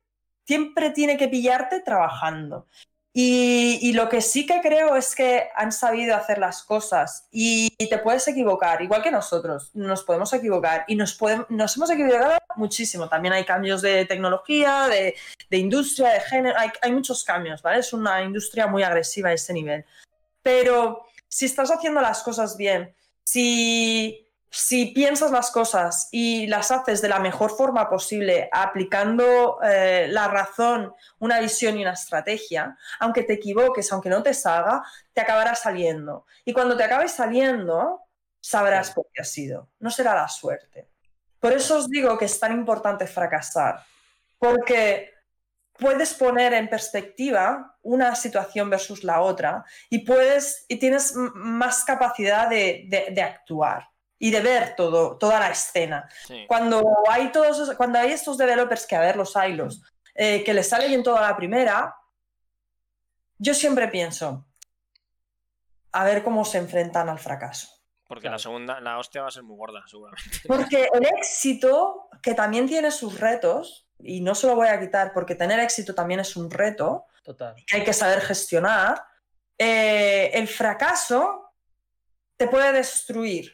siempre 0.47 0.91
tiene 0.91 1.17
que 1.17 1.29
pillarte 1.29 1.81
trabajando. 1.81 2.67
Y, 3.19 3.95
lo 3.95 4.11
que 4.11 4.21
sí 4.21 4.45
que 4.45 4.61
creo 4.61 4.95
es 4.95 5.15
que 5.15 5.49
han 5.57 5.73
sabido 5.73 6.15
hacer 6.15 6.37
las 6.37 6.63
cosas 6.63 7.27
y, 7.33 7.75
te 7.79 7.97
puedes 7.97 8.29
equivocar, 8.29 8.83
igual 8.83 9.03
que 9.03 9.11
nosotros, 9.11 9.71
nos 9.73 10.05
podemos 10.05 10.31
equivocar 10.35 10.85
y 10.87 10.97
nos, 10.97 11.15
podemos, 11.15 11.47
nos 11.49 11.75
hemos 11.79 11.89
equivocado 11.91 12.37
muchísimo. 12.57 13.09
También 13.09 13.33
hay 13.33 13.47
cambios 13.47 13.81
de 13.81 14.05
tecnología, 14.05 14.87
de, 14.89 15.15
de 15.49 15.57
industria, 15.57 16.11
de 16.11 16.21
género, 16.21 16.59
hay, 16.59 16.69
hay 16.83 16.93
muchos 16.93 17.25
cambios, 17.25 17.63
¿vale? 17.63 17.79
Es 17.79 17.95
una 17.95 18.23
industria 18.23 18.67
muy 18.67 18.83
agresiva 18.83 19.31
a 19.31 19.33
ese 19.33 19.55
nivel. 19.55 19.87
Pero 20.43 21.07
si 21.27 21.47
estás 21.47 21.71
haciendo 21.71 22.03
las 22.03 22.23
cosas 22.23 22.59
bien, 22.59 22.95
si, 23.25 24.26
si 24.59 24.87
piensas 24.87 25.31
las 25.33 25.51
cosas 25.51 26.09
y 26.11 26.47
las 26.47 26.71
haces 26.71 27.03
de 27.03 27.11
la 27.11 27.19
mejor 27.19 27.51
forma 27.55 27.91
posible, 27.91 28.49
aplicando 28.51 29.59
eh, 29.63 30.07
la 30.09 30.29
razón, 30.29 30.95
una 31.19 31.41
visión 31.41 31.77
y 31.77 31.83
una 31.83 31.93
estrategia, 31.93 32.75
aunque 32.99 33.23
te 33.23 33.35
equivoques, 33.35 33.93
aunque 33.93 34.09
no 34.09 34.23
te 34.23 34.33
salga, 34.33 34.83
te 35.13 35.21
acabará 35.21 35.55
saliendo. 35.55 36.25
Y 36.47 36.55
cuando 36.55 36.75
te 36.75 36.85
acabe 36.85 37.07
saliendo, 37.09 38.01
sabrás 38.41 38.93
por 38.93 39.07
qué 39.13 39.21
ha 39.21 39.25
sido. 39.27 39.69
No 39.79 39.91
será 39.91 40.15
la 40.15 40.27
suerte. 40.29 40.89
Por 41.39 41.53
eso 41.53 41.77
os 41.77 41.91
digo 41.91 42.17
que 42.17 42.25
es 42.25 42.41
tan 42.41 42.53
importante 42.53 43.07
fracasar, 43.07 43.85
porque 44.39 45.13
puedes 45.75 46.15
poner 46.15 46.55
en 46.55 46.71
perspectiva 46.71 47.77
una 47.83 48.15
situación 48.17 48.71
versus 48.71 49.05
la 49.05 49.21
otra 49.21 49.67
y 49.91 49.99
puedes 49.99 50.65
y 50.69 50.77
tienes 50.79 51.13
más 51.15 51.85
capacidad 51.85 52.49
de, 52.49 52.85
de- 52.89 53.09
de 53.13 53.21
actuar 53.23 53.87
y 54.19 54.31
de 54.31 54.41
ver 54.41 54.75
todo, 54.77 55.17
toda 55.19 55.39
la 55.41 55.51
escena. 55.51 56.09
Sí. 56.27 56.45
Cuando 56.49 56.83
hay 57.09 57.31
todos, 57.33 57.59
esos- 57.59 57.77
cuando 57.77 57.99
hay 57.99 58.13
estos 58.13 58.39
developers 58.39 58.87
que 58.87 58.97
a 58.97 59.01
ver 59.01 59.17
los 59.17 59.35
hilos 59.37 59.83
eh, 60.15 60.43
que 60.45 60.55
les 60.55 60.69
sale 60.69 60.89
bien 60.89 61.03
toda 61.03 61.21
la 61.21 61.37
primera, 61.37 61.95
yo 63.39 63.53
siempre 63.55 63.89
pienso 63.89 64.47
a 65.93 66.05
ver 66.05 66.23
cómo 66.23 66.45
se 66.45 66.59
enfrentan 66.59 67.09
al 67.09 67.19
fracaso. 67.19 67.69
Porque 68.07 68.23
Claro. 68.23 68.35
la 68.35 68.39
segunda, 68.39 68.81
la 68.81 68.99
hostia 68.99 69.23
va 69.23 69.29
a 69.29 69.31
ser 69.33 69.43
muy 69.43 69.57
gorda, 69.57 69.83
seguramente. 69.87 70.23
Porque 70.49 70.89
el 70.93 71.05
éxito, 71.19 72.09
que 72.23 72.35
también 72.35 72.67
tiene 72.67 72.91
sus 72.91 73.19
retos, 73.21 73.87
y 73.99 74.21
no 74.21 74.35
se 74.35 74.47
lo 74.47 74.55
voy 74.55 74.69
a 74.69 74.79
quitar 74.79 75.13
porque 75.15 75.35
tener 75.35 75.59
éxito 75.59 75.95
también 75.95 76.21
es 76.21 76.37
un 76.37 76.51
reto, 76.51 77.07
Total. 77.25 77.55
que 77.67 77.77
hay 77.79 77.85
que 77.85 77.93
saber 77.95 78.21
gestionar, 78.21 79.03
eh, 79.59 80.31
el 80.35 80.47
fracaso 80.49 81.53
te 82.37 82.47
puede 82.47 82.73
destruir. 82.73 83.53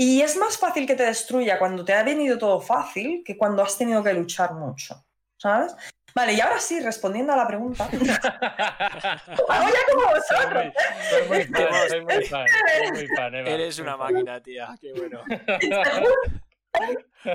Y 0.00 0.22
es 0.22 0.36
más 0.36 0.56
fácil 0.56 0.86
que 0.86 0.94
te 0.94 1.02
destruya 1.02 1.58
cuando 1.58 1.84
te 1.84 1.92
ha 1.92 2.04
venido 2.04 2.38
todo 2.38 2.60
fácil 2.60 3.24
que 3.26 3.36
cuando 3.36 3.64
has 3.64 3.76
tenido 3.76 4.00
que 4.00 4.12
luchar 4.12 4.54
mucho. 4.54 5.04
¿Sabes? 5.36 5.74
Vale, 6.14 6.34
y 6.34 6.40
ahora 6.40 6.60
sí, 6.60 6.78
respondiendo 6.78 7.32
a 7.32 7.36
la 7.36 7.48
pregunta. 7.48 7.82
Hago 7.90 9.68
ya 9.68 9.92
como 9.92 10.06
vosotros. 10.06 10.72
Soy 11.10 11.28
muy 11.28 11.42
fan, 11.46 11.88
soy 11.88 12.00
muy 12.02 12.24
fan, 12.24 12.46
soy 12.46 12.92
muy 12.92 13.08
fan, 13.08 13.34
Eva, 13.34 13.50
Eres 13.50 13.80
una 13.80 13.96
máquina, 13.96 14.40
tía. 14.40 14.68
Qué 14.80 14.92
bueno. 14.92 15.24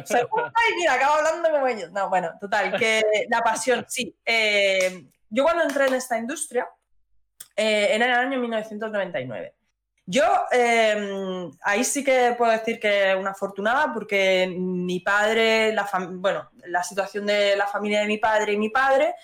Se 0.05 0.23
junta 0.23 0.61
y 0.71 0.75
mira, 0.77 0.93
acabo 0.93 1.15
hablando 1.15 1.51
como 1.51 1.67
ellos. 1.67 1.91
No, 1.91 2.07
bueno, 2.07 2.31
total, 2.39 2.79
que 2.79 3.03
la 3.29 3.41
pasión, 3.41 3.85
sí. 3.89 4.15
Eh, 4.25 5.03
yo 5.29 5.43
cuando 5.43 5.63
entré 5.63 5.87
en 5.87 5.95
esta 5.95 6.17
industria, 6.17 6.65
eh, 7.57 7.89
en 7.91 8.01
el 8.03 8.09
año 8.09 8.39
1999. 8.39 9.53
Yo 10.05 10.23
eh, 10.51 11.49
ahí 11.61 11.83
sí 11.83 12.03
que 12.03 12.35
puedo 12.37 12.51
decir 12.51 12.79
que 12.79 13.15
una 13.17 13.31
afortunada 13.31 13.93
porque 13.93 14.53
mi 14.53 14.99
padre, 14.99 15.73
la 15.73 15.89
bueno, 16.11 16.49
la 16.67 16.83
situación 16.83 17.25
de 17.25 17.55
la 17.55 17.67
familia 17.67 18.01
de 18.01 18.07
mi 18.07 18.17
padre 18.17 18.53
y 18.53 18.57
mi 18.57 18.69
padre, 18.69 19.15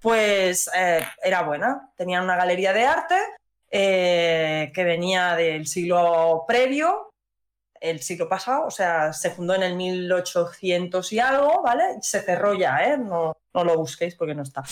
pues 0.00 0.70
eh, 0.74 1.02
era 1.22 1.42
buena. 1.42 1.90
Tenían 1.96 2.24
una 2.24 2.36
galería 2.36 2.72
de 2.74 2.84
arte 2.84 3.16
eh, 3.70 4.70
que 4.74 4.84
venía 4.84 5.34
del 5.36 5.66
siglo 5.66 6.44
previo 6.46 7.10
el 7.80 8.00
siglo 8.00 8.28
pasado, 8.28 8.66
o 8.66 8.70
sea, 8.70 9.12
se 9.12 9.30
fundó 9.30 9.54
en 9.54 9.62
el 9.62 9.76
1800 9.76 11.12
y 11.12 11.20
algo, 11.20 11.62
¿vale? 11.62 11.96
Se 12.00 12.22
cerró 12.22 12.54
ya, 12.54 12.78
¿eh? 12.84 12.98
No, 12.98 13.36
no 13.54 13.64
lo 13.64 13.76
busquéis 13.76 14.14
porque 14.14 14.34
no 14.34 14.42
está. 14.42 14.62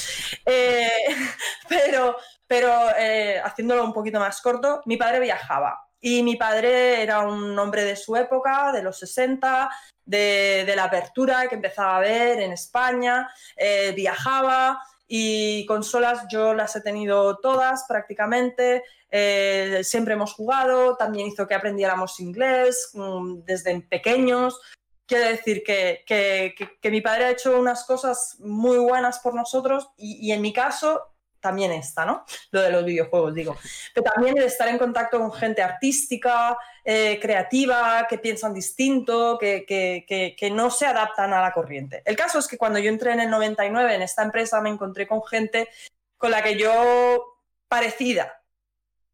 Eh, 0.44 0.90
pero 1.68 2.16
pero 2.46 2.70
eh, 2.98 3.40
haciéndolo 3.42 3.84
un 3.84 3.92
poquito 3.92 4.18
más 4.18 4.40
corto, 4.40 4.82
mi 4.86 4.96
padre 4.96 5.20
viajaba. 5.20 5.88
Y 6.00 6.22
mi 6.22 6.36
padre 6.36 7.02
era 7.02 7.20
un 7.20 7.58
hombre 7.58 7.84
de 7.84 7.96
su 7.96 8.14
época, 8.14 8.72
de 8.72 8.82
los 8.82 8.98
60, 8.98 9.70
de, 10.04 10.72
la 10.76 10.84
apertura 10.84 11.48
que 11.48 11.54
empezaba 11.54 11.96
a 11.96 12.00
ver 12.00 12.40
en 12.40 12.52
España, 12.52 13.30
eh, 13.56 13.92
viajaba 13.96 14.82
y 15.08 15.64
consolas 15.66 16.26
yo 16.30 16.52
las 16.52 16.76
he 16.76 16.82
tenido 16.82 17.38
todas 17.38 17.84
prácticamente, 17.88 18.84
eh, 19.10 19.80
siempre 19.82 20.14
hemos 20.14 20.34
jugado, 20.34 20.96
también 20.96 21.28
hizo 21.28 21.46
que 21.46 21.54
aprendiéramos 21.54 22.20
inglés 22.20 22.90
mm, 22.92 23.44
desde 23.44 23.80
pequeños. 23.82 24.60
Quiero 25.06 25.28
decir 25.28 25.62
que, 25.62 26.02
que, 26.06 26.90
mi 26.90 27.00
padre 27.00 27.26
ha 27.26 27.30
hecho 27.30 27.58
unas 27.58 27.84
cosas 27.84 28.36
muy 28.40 28.78
buenas 28.78 29.18
por 29.20 29.34
nosotros 29.34 29.90
y 29.96 30.32
en 30.32 30.40
mi 30.40 30.52
caso 30.52 31.13
también 31.44 31.72
está, 31.72 32.06
¿no? 32.06 32.24
Lo 32.52 32.62
de 32.62 32.70
los 32.70 32.86
videojuegos, 32.86 33.34
digo. 33.34 33.54
Pero 33.92 34.10
también 34.10 34.38
el 34.38 34.44
estar 34.44 34.66
en 34.66 34.78
contacto 34.78 35.18
con 35.18 35.30
gente 35.30 35.60
artística, 35.60 36.56
eh, 36.82 37.18
creativa, 37.20 38.06
que 38.08 38.16
piensan 38.16 38.54
distinto, 38.54 39.36
que, 39.38 39.66
que, 39.66 40.50
no 40.50 40.70
se 40.70 40.86
adaptan 40.86 41.34
a 41.34 41.42
la 41.42 41.52
corriente. 41.52 42.02
El 42.06 42.16
caso 42.16 42.38
es 42.38 42.48
que 42.48 42.56
cuando 42.56 42.78
yo 42.78 42.88
entré 42.88 43.12
en 43.12 43.20
el 43.20 43.28
99 43.28 43.94
en 43.94 44.00
esta 44.00 44.22
empresa 44.22 44.62
me 44.62 44.70
encontré 44.70 45.06
con 45.06 45.22
gente 45.22 45.68
con 46.16 46.30
la 46.30 46.42
que 46.42 46.56
yo 46.56 47.40
parecida, 47.68 48.40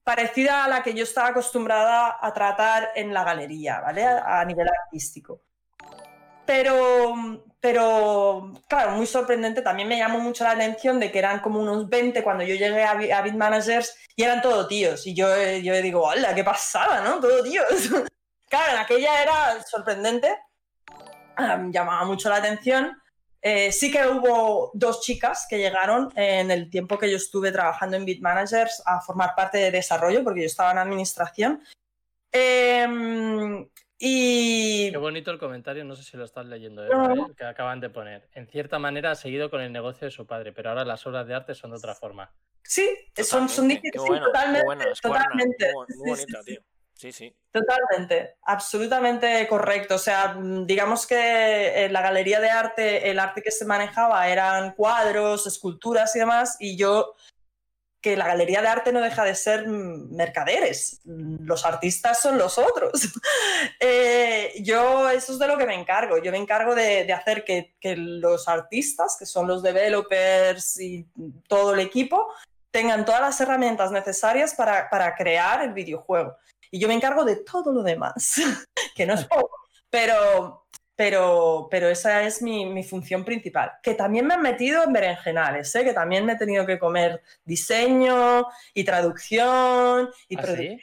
parecida 0.04 0.64
a 0.64 0.68
la 0.68 0.84
que 0.84 0.94
yo 0.94 1.02
estaba 1.02 1.28
acostumbrada 1.28 2.16
a 2.20 2.32
tratar 2.32 2.90
en 2.94 3.12
la 3.12 3.24
galería, 3.24 3.80
¿vale? 3.80 4.04
A, 4.06 4.44
nivel 4.44 4.68
artístico. 4.68 5.42
Pero, 6.46 7.42
pero, 7.60 8.52
claro, 8.68 8.92
muy 8.92 9.06
sorprendente. 9.06 9.60
También 9.60 9.86
me 9.86 9.98
llamó 9.98 10.18
mucho 10.18 10.44
la 10.44 10.52
atención 10.52 10.98
de 10.98 11.12
que 11.12 11.18
eran 11.18 11.40
como 11.40 11.60
unos 11.60 11.88
20 11.90 12.22
cuando 12.22 12.42
yo 12.42 12.54
llegué 12.54 12.82
a, 12.84 12.92
a 12.92 13.88
y 14.16 14.22
eran 14.22 14.40
todo 14.40 14.66
tíos. 14.66 15.06
Y 15.06 15.14
yo, 15.14 15.26
yo 15.62 15.74
digo, 15.82 16.02
hola, 16.02 16.34
qué 16.34 16.42
pasada, 16.42 17.02
¿no? 17.02 17.20
Todo 17.20 17.42
tíos. 17.42 17.66
claro, 18.48 18.72
en 18.72 18.78
aquella 18.78 19.22
era 19.22 19.62
sorprendente. 19.62 20.34
llamaba 21.70 22.04
mucho 22.06 22.30
la 22.30 22.36
atención. 22.36 22.96
Eh, 23.42 23.72
sí 23.72 23.90
que 23.90 24.06
hubo 24.06 24.70
dos 24.72 25.02
chicas 25.02 25.46
que 25.48 25.58
llegaron 25.58 26.10
en 26.14 26.50
el 26.50 26.70
tiempo 26.70 26.98
que 26.98 27.10
yo 27.10 27.16
estuve 27.16 27.52
trabajando 27.52 27.96
en 27.96 28.06
Bit 28.06 28.22
Managers 28.22 28.82
a 28.86 29.00
formar 29.00 29.34
parte 29.34 29.58
de 29.58 29.70
desarrollo, 29.70 30.24
porque 30.24 30.40
yo 30.40 30.46
estaba 30.46 30.72
en 30.72 30.78
administración. 30.78 31.62
Eh, 32.32 33.66
y... 34.02 34.90
Qué 34.90 34.96
bonito 34.96 35.30
el 35.30 35.38
comentario, 35.38 35.84
no 35.84 35.94
sé 35.94 36.02
si 36.02 36.16
lo 36.16 36.24
estás 36.24 36.46
leyendo, 36.46 36.86
¿eh? 36.86 36.88
que 37.36 37.44
acaban 37.44 37.80
de 37.80 37.90
poner. 37.90 38.30
En 38.32 38.46
cierta 38.46 38.78
manera 38.78 39.10
ha 39.10 39.14
seguido 39.14 39.50
con 39.50 39.60
el 39.60 39.72
negocio 39.72 40.06
de 40.06 40.10
su 40.10 40.26
padre, 40.26 40.52
pero 40.52 40.70
ahora 40.70 40.86
las 40.86 41.06
obras 41.06 41.26
de 41.26 41.34
arte 41.34 41.54
son 41.54 41.72
de 41.72 41.76
otra 41.76 41.94
forma. 41.94 42.32
Sí, 42.62 42.88
son, 43.14 43.46
son 43.50 43.68
totalmente. 43.68 44.92
totalmente. 45.02 45.72
Muy, 45.74 46.08
bonita, 46.08 46.40
tío. 46.42 46.62
Sí, 46.94 47.12
sí. 47.12 47.36
Totalmente, 47.50 48.36
absolutamente 48.42 49.46
correcto. 49.48 49.96
O 49.96 49.98
sea, 49.98 50.34
digamos 50.64 51.06
que 51.06 51.84
en 51.84 51.92
la 51.92 52.00
galería 52.00 52.40
de 52.40 52.48
arte, 52.48 53.10
el 53.10 53.18
arte 53.18 53.42
que 53.42 53.50
se 53.50 53.66
manejaba 53.66 54.28
eran 54.28 54.72
cuadros, 54.72 55.46
esculturas 55.46 56.16
y 56.16 56.20
demás, 56.20 56.56
y 56.58 56.76
yo 56.78 57.16
que 58.00 58.16
la 58.16 58.26
galería 58.26 58.62
de 58.62 58.68
arte 58.68 58.92
no 58.92 59.00
deja 59.00 59.24
de 59.24 59.34
ser 59.34 59.66
mercaderes, 59.68 61.00
los 61.04 61.66
artistas 61.66 62.20
son 62.20 62.38
los 62.38 62.58
otros. 62.58 62.92
Eh, 63.82 64.54
yo 64.62 65.08
eso 65.10 65.32
es 65.32 65.38
de 65.38 65.46
lo 65.46 65.56
que 65.56 65.66
me 65.66 65.74
encargo, 65.74 66.18
yo 66.18 66.32
me 66.32 66.38
encargo 66.38 66.74
de, 66.74 67.10
hacer 67.12 67.44
que, 67.44 67.74
los 67.96 68.48
artistas, 68.48 69.16
que 69.18 69.26
son 69.26 69.46
los 69.46 69.62
developers 69.62 70.78
y 70.80 71.06
todo 71.48 71.74
el 71.74 71.80
equipo, 71.80 72.32
tengan 72.70 73.04
todas 73.04 73.20
las 73.20 73.40
herramientas 73.40 73.90
necesarias 73.90 74.54
para, 74.54 74.88
para 74.88 75.14
crear 75.14 75.62
el 75.62 75.72
videojuego. 75.72 76.36
Y 76.70 76.78
yo 76.78 76.88
me 76.88 76.94
encargo 76.94 77.24
de 77.24 77.36
todo 77.36 77.72
lo 77.72 77.82
demás, 77.82 78.34
que 78.94 79.06
no 79.06 79.14
es 79.14 79.24
poco, 79.26 79.56
pero 79.90 80.66
pero, 81.00 81.66
pero 81.70 81.88
esa 81.88 82.24
es 82.24 82.42
mi, 82.42 82.84
función 82.84 83.24
principal. 83.24 83.72
Que 83.82 83.94
también 83.94 84.26
me 84.26 84.34
han 84.34 84.42
metido 84.42 84.84
en 84.84 84.92
berenjenales, 84.92 85.74
¿eh? 85.74 85.82
que 85.82 85.94
también 85.94 86.26
me 86.26 86.34
he 86.34 86.36
tenido 86.36 86.66
que 86.66 86.78
comer 86.78 87.22
diseño 87.42 88.44
y 88.74 88.84
traducción 88.84 90.10
y 90.28 90.36
¿Ah, 90.36 90.42
producción. 90.42 90.80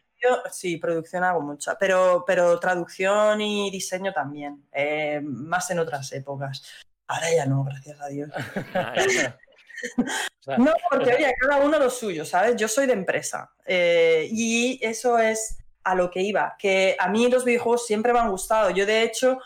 Sí? 0.52 0.78
producción 0.78 1.24
hago 1.24 1.42
mucha, 1.42 1.78
pero, 1.78 2.24
pero 2.26 2.60
traducción 2.60 3.40
y 3.42 3.70
diseño 3.70 4.12
también, 4.12 4.66
eh, 4.72 5.22
más 5.22 5.70
en 5.70 5.78
otras 5.78 6.12
épocas. 6.14 6.64
Ahora 7.06 7.28
ya 7.36 7.46
no, 7.46 7.64
gracias 7.64 8.02
a 8.02 8.08
Dios. 8.08 8.32
no, 10.58 10.74
porque 10.90 11.14
oye, 11.14 11.32
cada 11.40 11.64
uno 11.64 11.78
lo 11.78 11.92
suyo, 11.92 12.26
¿sabes? 12.26 12.56
Yo 12.56 12.68
soy 12.68 12.88
de 12.88 12.94
empresa 12.94 13.52
eh, 13.68 14.28
y 14.32 14.80
eso 14.82 15.20
es 15.20 15.60
a 15.84 15.94
lo 15.94 16.10
que 16.10 16.22
iba, 16.22 16.56
que 16.58 16.96
a 16.98 17.08
mí 17.08 17.30
los 17.30 17.46
videojuegos 17.46 17.86
siempre 17.86 18.14
me 18.14 18.20
han 18.20 18.32
gustado. 18.32 18.72
Yo, 18.72 18.86
de 18.86 19.04
hecho, 19.04 19.38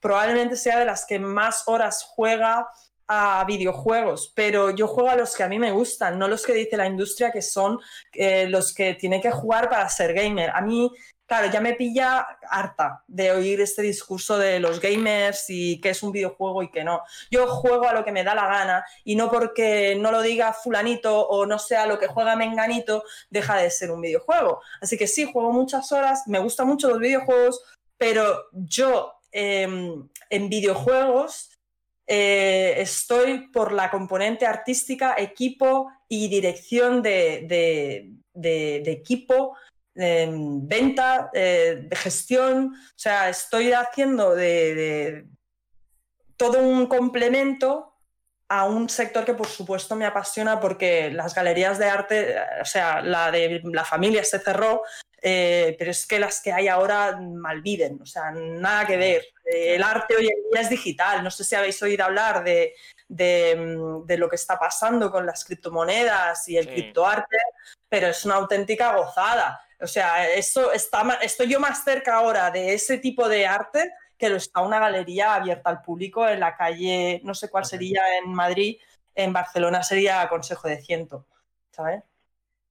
probablemente 0.00 0.56
sea 0.56 0.78
de 0.78 0.84
las 0.84 1.06
que 1.06 1.18
más 1.18 1.64
horas 1.66 2.02
juega 2.02 2.68
a 3.12 3.44
videojuegos, 3.44 4.32
pero 4.36 4.70
yo 4.70 4.86
juego 4.86 5.10
a 5.10 5.16
los 5.16 5.34
que 5.34 5.42
a 5.42 5.48
mí 5.48 5.58
me 5.58 5.72
gustan, 5.72 6.16
no 6.16 6.28
los 6.28 6.46
que 6.46 6.52
dice 6.52 6.76
la 6.76 6.86
industria 6.86 7.32
que 7.32 7.42
son 7.42 7.80
eh, 8.12 8.48
los 8.48 8.72
que 8.72 8.94
tiene 8.94 9.20
que 9.20 9.32
jugar 9.32 9.68
para 9.68 9.88
ser 9.88 10.14
gamer. 10.14 10.50
A 10.50 10.60
mí, 10.60 10.92
claro, 11.26 11.50
ya 11.50 11.60
me 11.60 11.74
pilla 11.74 12.24
harta 12.48 13.02
de 13.08 13.32
oír 13.32 13.60
este 13.62 13.82
discurso 13.82 14.38
de 14.38 14.60
los 14.60 14.78
gamers 14.78 15.46
y 15.48 15.80
que 15.80 15.90
es 15.90 16.04
un 16.04 16.12
videojuego 16.12 16.62
y 16.62 16.70
que 16.70 16.84
no. 16.84 17.02
Yo 17.32 17.48
juego 17.48 17.88
a 17.88 17.94
lo 17.94 18.04
que 18.04 18.12
me 18.12 18.22
da 18.22 18.32
la 18.32 18.46
gana 18.46 18.84
y 19.02 19.16
no 19.16 19.28
porque 19.28 19.96
no 19.98 20.12
lo 20.12 20.22
diga 20.22 20.52
fulanito 20.52 21.26
o 21.26 21.46
no 21.46 21.58
sea 21.58 21.86
lo 21.86 21.98
que 21.98 22.06
juega 22.06 22.36
menganito, 22.36 23.02
deja 23.28 23.56
de 23.56 23.72
ser 23.72 23.90
un 23.90 24.02
videojuego. 24.02 24.62
Así 24.80 24.96
que 24.96 25.08
sí, 25.08 25.28
juego 25.32 25.50
muchas 25.50 25.90
horas, 25.90 26.28
me 26.28 26.38
gustan 26.38 26.68
mucho 26.68 26.88
los 26.88 27.00
videojuegos, 27.00 27.60
pero 27.98 28.44
yo 28.52 29.19
Em, 29.32 30.08
en 30.28 30.48
videojuegos 30.48 31.50
eh, 32.06 32.74
estoy 32.78 33.48
por 33.52 33.72
la 33.72 33.88
componente 33.88 34.44
artística, 34.44 35.14
equipo 35.16 35.88
y 36.08 36.26
dirección 36.28 37.02
de, 37.02 38.12
equipo, 38.84 39.56
em, 39.94 40.66
venta, 40.66 41.30
eh, 41.32 41.84
de 41.88 41.96
gestión. 41.96 42.74
O 42.74 42.98
sea, 42.98 43.28
estoy 43.28 43.72
haciendo 43.72 44.34
de, 44.34 45.26
todo 46.36 46.66
un 46.66 46.86
complemento 46.86 47.89
a 48.50 48.64
un 48.64 48.88
sector 48.88 49.24
que 49.24 49.34
por 49.34 49.46
supuesto 49.46 49.94
me 49.94 50.04
apasiona 50.04 50.58
porque 50.58 51.08
las 51.12 51.36
galerías 51.36 51.78
de 51.78 51.88
arte, 51.88 52.36
o 52.60 52.64
sea, 52.64 53.00
la 53.00 53.30
de 53.30 53.60
la 53.62 53.84
familia 53.84 54.24
se 54.24 54.40
cerró, 54.40 54.82
eh, 55.22 55.76
pero 55.78 55.92
es 55.92 56.04
que 56.04 56.18
las 56.18 56.40
que 56.40 56.52
hay 56.52 56.66
ahora 56.66 57.16
malviven, 57.16 58.00
o 58.02 58.06
sea, 58.06 58.32
nada 58.32 58.88
que 58.88 58.96
ver. 58.96 59.24
Eh, 59.44 59.76
el 59.76 59.84
arte 59.84 60.16
hoy 60.16 60.26
en 60.26 60.50
día 60.50 60.62
es 60.62 60.68
digital, 60.68 61.22
no 61.22 61.30
sé 61.30 61.44
si 61.44 61.54
habéis 61.54 61.80
oído 61.80 62.04
hablar 62.04 62.42
de, 62.42 62.74
mm, 63.56 64.12
lo 64.18 64.28
que 64.28 64.34
está 64.36 64.58
pasando 64.58 65.12
con 65.12 65.24
las 65.24 65.44
criptomonedas 65.44 66.48
y 66.48 66.56
el 66.56 66.66
criptoarte, 66.66 67.38
pero 67.88 68.08
es 68.08 68.24
una 68.24 68.34
auténtica 68.34 68.96
gozada. 68.96 69.64
O 69.80 69.86
sea, 69.86 70.28
eso 70.28 70.72
está, 70.72 71.20
estoy 71.22 71.46
yo 71.46 71.60
más 71.60 71.84
cerca 71.84 72.16
ahora 72.16 72.50
de 72.50 72.74
ese 72.74 72.98
tipo 72.98 73.28
de 73.28 73.46
arte 73.46 73.92
que 74.20 74.28
lo 74.28 74.36
está 74.36 74.60
una 74.60 74.78
galería 74.78 75.34
abierta 75.34 75.70
al 75.70 75.80
público 75.80 76.28
en 76.28 76.40
la 76.40 76.54
calle, 76.54 77.22
no 77.24 77.34
sé 77.34 77.48
cuál 77.48 77.64
sería 77.64 78.02
en 78.22 78.30
Madrid, 78.34 78.76
en 79.14 79.32
Barcelona 79.32 79.82
sería 79.82 80.28
Consejo 80.28 80.68
de 80.68 80.82
Ciento, 80.82 81.26
¿sabes? 81.70 82.04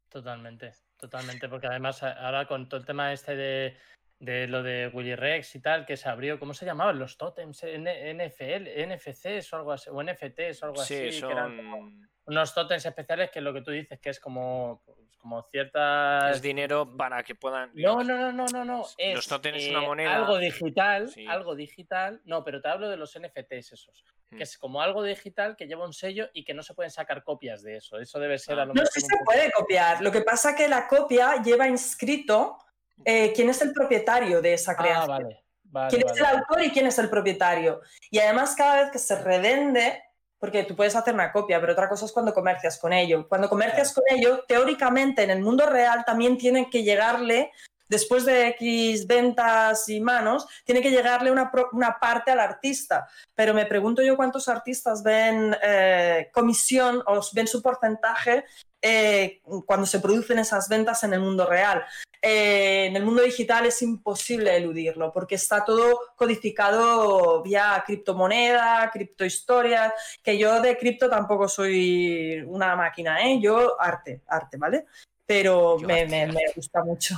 Totalmente. 0.09 0.73
Totalmente, 0.99 1.47
porque 1.47 1.67
además 1.67 2.03
ahora 2.03 2.45
con 2.45 2.67
todo 2.67 2.81
el 2.81 2.85
tema 2.85 3.13
este 3.13 3.33
de, 3.33 3.77
de 4.19 4.47
lo 4.47 4.61
de 4.63 4.89
Willy 4.93 5.15
Rex 5.15 5.55
y 5.55 5.61
tal, 5.61 5.85
que 5.85 5.95
se 5.95 6.09
abrió, 6.09 6.39
¿cómo 6.39 6.53
se 6.53 6.65
llamaban? 6.65 6.99
Los 6.99 7.17
totems, 7.17 7.63
NFL, 7.63 8.67
NFCs 8.87 9.53
o 9.53 9.55
algo 9.55 9.71
así, 9.71 9.89
o 9.89 10.03
NFTs 10.03 10.61
o 10.61 10.65
algo 10.65 10.81
así. 10.81 11.11
Son... 11.13 11.29
Que 11.29 11.33
eran 11.33 12.09
unos 12.25 12.53
totems 12.53 12.85
especiales 12.85 13.31
que 13.31 13.41
lo 13.41 13.53
que 13.53 13.61
tú 13.61 13.71
dices 13.71 13.99
que 13.99 14.09
es 14.09 14.19
como 14.19 14.83
como 15.19 15.43
ciertas... 15.43 16.37
Es 16.37 16.41
dinero 16.41 16.95
para 16.97 17.21
que 17.23 17.35
puedan... 17.35 17.71
No, 17.73 18.03
no, 18.03 18.17
no, 18.17 18.31
no, 18.31 18.45
no, 18.45 18.65
no. 18.65 18.85
Los 19.13 19.27
tokens 19.27 19.57
es 19.57 19.69
una 19.69 19.83
eh, 19.83 19.87
moneda. 19.87 20.15
Algo 20.15 20.37
digital, 20.37 21.13
algo 21.27 21.55
digital. 21.55 22.21
No, 22.25 22.43
pero 22.43 22.61
te 22.61 22.69
hablo 22.69 22.89
de 22.89 22.97
los 22.97 23.19
NFTs 23.19 23.73
esos. 23.73 24.05
Que 24.29 24.37
hmm. 24.37 24.41
es 24.41 24.57
como 24.57 24.81
algo 24.81 25.03
digital 25.03 25.55
que 25.55 25.67
lleva 25.67 25.85
un 25.85 25.93
sello 25.93 26.29
y 26.33 26.45
que 26.45 26.53
no 26.53 26.63
se 26.63 26.73
pueden 26.73 26.89
sacar 26.89 27.23
copias 27.23 27.61
de 27.63 27.77
eso. 27.77 27.99
Eso 27.99 28.19
debe 28.19 28.39
ser 28.39 28.59
a 28.59 28.65
lo 28.65 28.73
No, 28.73 28.85
sí 28.85 29.01
se 29.01 29.17
puede 29.25 29.51
copiar. 29.51 30.01
Lo 30.01 30.11
que 30.11 30.21
pasa 30.21 30.51
es 30.51 30.55
que 30.55 30.67
la 30.69 30.87
copia 30.87 31.41
lleva 31.43 31.67
inscrito 31.67 32.57
eh, 33.05 33.33
quién 33.33 33.49
es 33.49 33.61
el 33.61 33.73
propietario 33.73 34.41
de 34.41 34.53
esa 34.53 34.73
ah, 34.73 34.77
creación. 34.77 35.11
Ah, 35.11 35.41
vale. 35.71 35.89
quién 35.89 36.05
es 36.05 36.17
el 36.17 36.25
autor 36.25 36.63
y 36.63 36.71
quién 36.71 36.87
es 36.87 36.99
el 36.99 37.09
propietario. 37.09 37.81
Y 38.09 38.19
además 38.19 38.55
cada 38.55 38.83
vez 38.83 38.91
que 38.91 38.99
se 38.99 39.21
revende 39.21 40.03
porque 40.39 40.63
tú 40.63 40.75
puedes 40.75 40.95
hacer 40.95 41.13
una 41.13 41.31
copia, 41.31 41.59
pero 41.59 41.73
otra 41.73 41.89
cosa 41.89 42.05
es 42.05 42.13
cuando 42.13 42.33
comercias 42.33 42.79
con 42.79 42.93
ello. 42.93 43.27
Cuando 43.27 43.49
comercias 43.49 43.93
con 43.93 44.03
ello, 44.07 44.45
teóricamente 44.47 45.23
en 45.23 45.31
el 45.31 45.41
mundo 45.41 45.65
real 45.65 46.03
también 46.05 46.37
tiene 46.37 46.69
que 46.69 46.83
llegarle 46.83 47.51
después 47.89 48.23
de 48.23 48.49
X 48.49 49.05
ventas 49.07 49.89
y 49.89 49.99
manos, 49.99 50.47
tiene 50.63 50.81
que 50.81 50.91
llegarle 50.91 51.31
una, 51.31 51.51
una 51.73 51.99
parte 51.99 52.31
al 52.31 52.39
artista. 52.39 53.07
Pero 53.35 53.53
me 53.53 53.65
pregunto 53.65 54.01
yo 54.01 54.15
cuántos 54.15 54.47
artistas 54.47 55.03
ven 55.03 55.55
eh, 55.61 56.29
comisión 56.31 57.03
o 57.05 57.19
ven 57.33 57.47
su 57.47 57.61
porcentaje 57.61 58.45
eh, 58.81 59.41
cuando 59.65 59.85
se 59.85 59.99
producen 59.99 60.39
esas 60.39 60.69
ventas 60.69 61.03
en 61.03 61.13
el 61.13 61.19
mundo 61.19 61.45
real. 61.45 61.83
Eh, 62.21 62.87
en 62.87 62.95
el 62.97 63.05
mundo 63.05 63.21
digital 63.21 63.65
es 63.65 63.81
imposible 63.81 64.55
eludirlo 64.55 65.11
porque 65.13 65.35
está 65.35 65.63
todo 65.63 65.99
codificado 66.15 67.41
vía 67.41 67.81
criptomoneda, 67.85 68.89
criptohistoria, 68.91 69.93
que 70.21 70.37
yo 70.37 70.61
de 70.61 70.77
cripto 70.77 71.09
tampoco 71.09 71.47
soy 71.47 72.43
una 72.45 72.75
máquina, 72.75 73.21
¿eh? 73.21 73.39
yo 73.39 73.79
arte, 73.79 74.21
arte, 74.27 74.57
¿vale? 74.57 74.85
Pero 75.25 75.77
me, 75.77 76.27
gusta 76.55 76.83
mucho. 76.83 77.15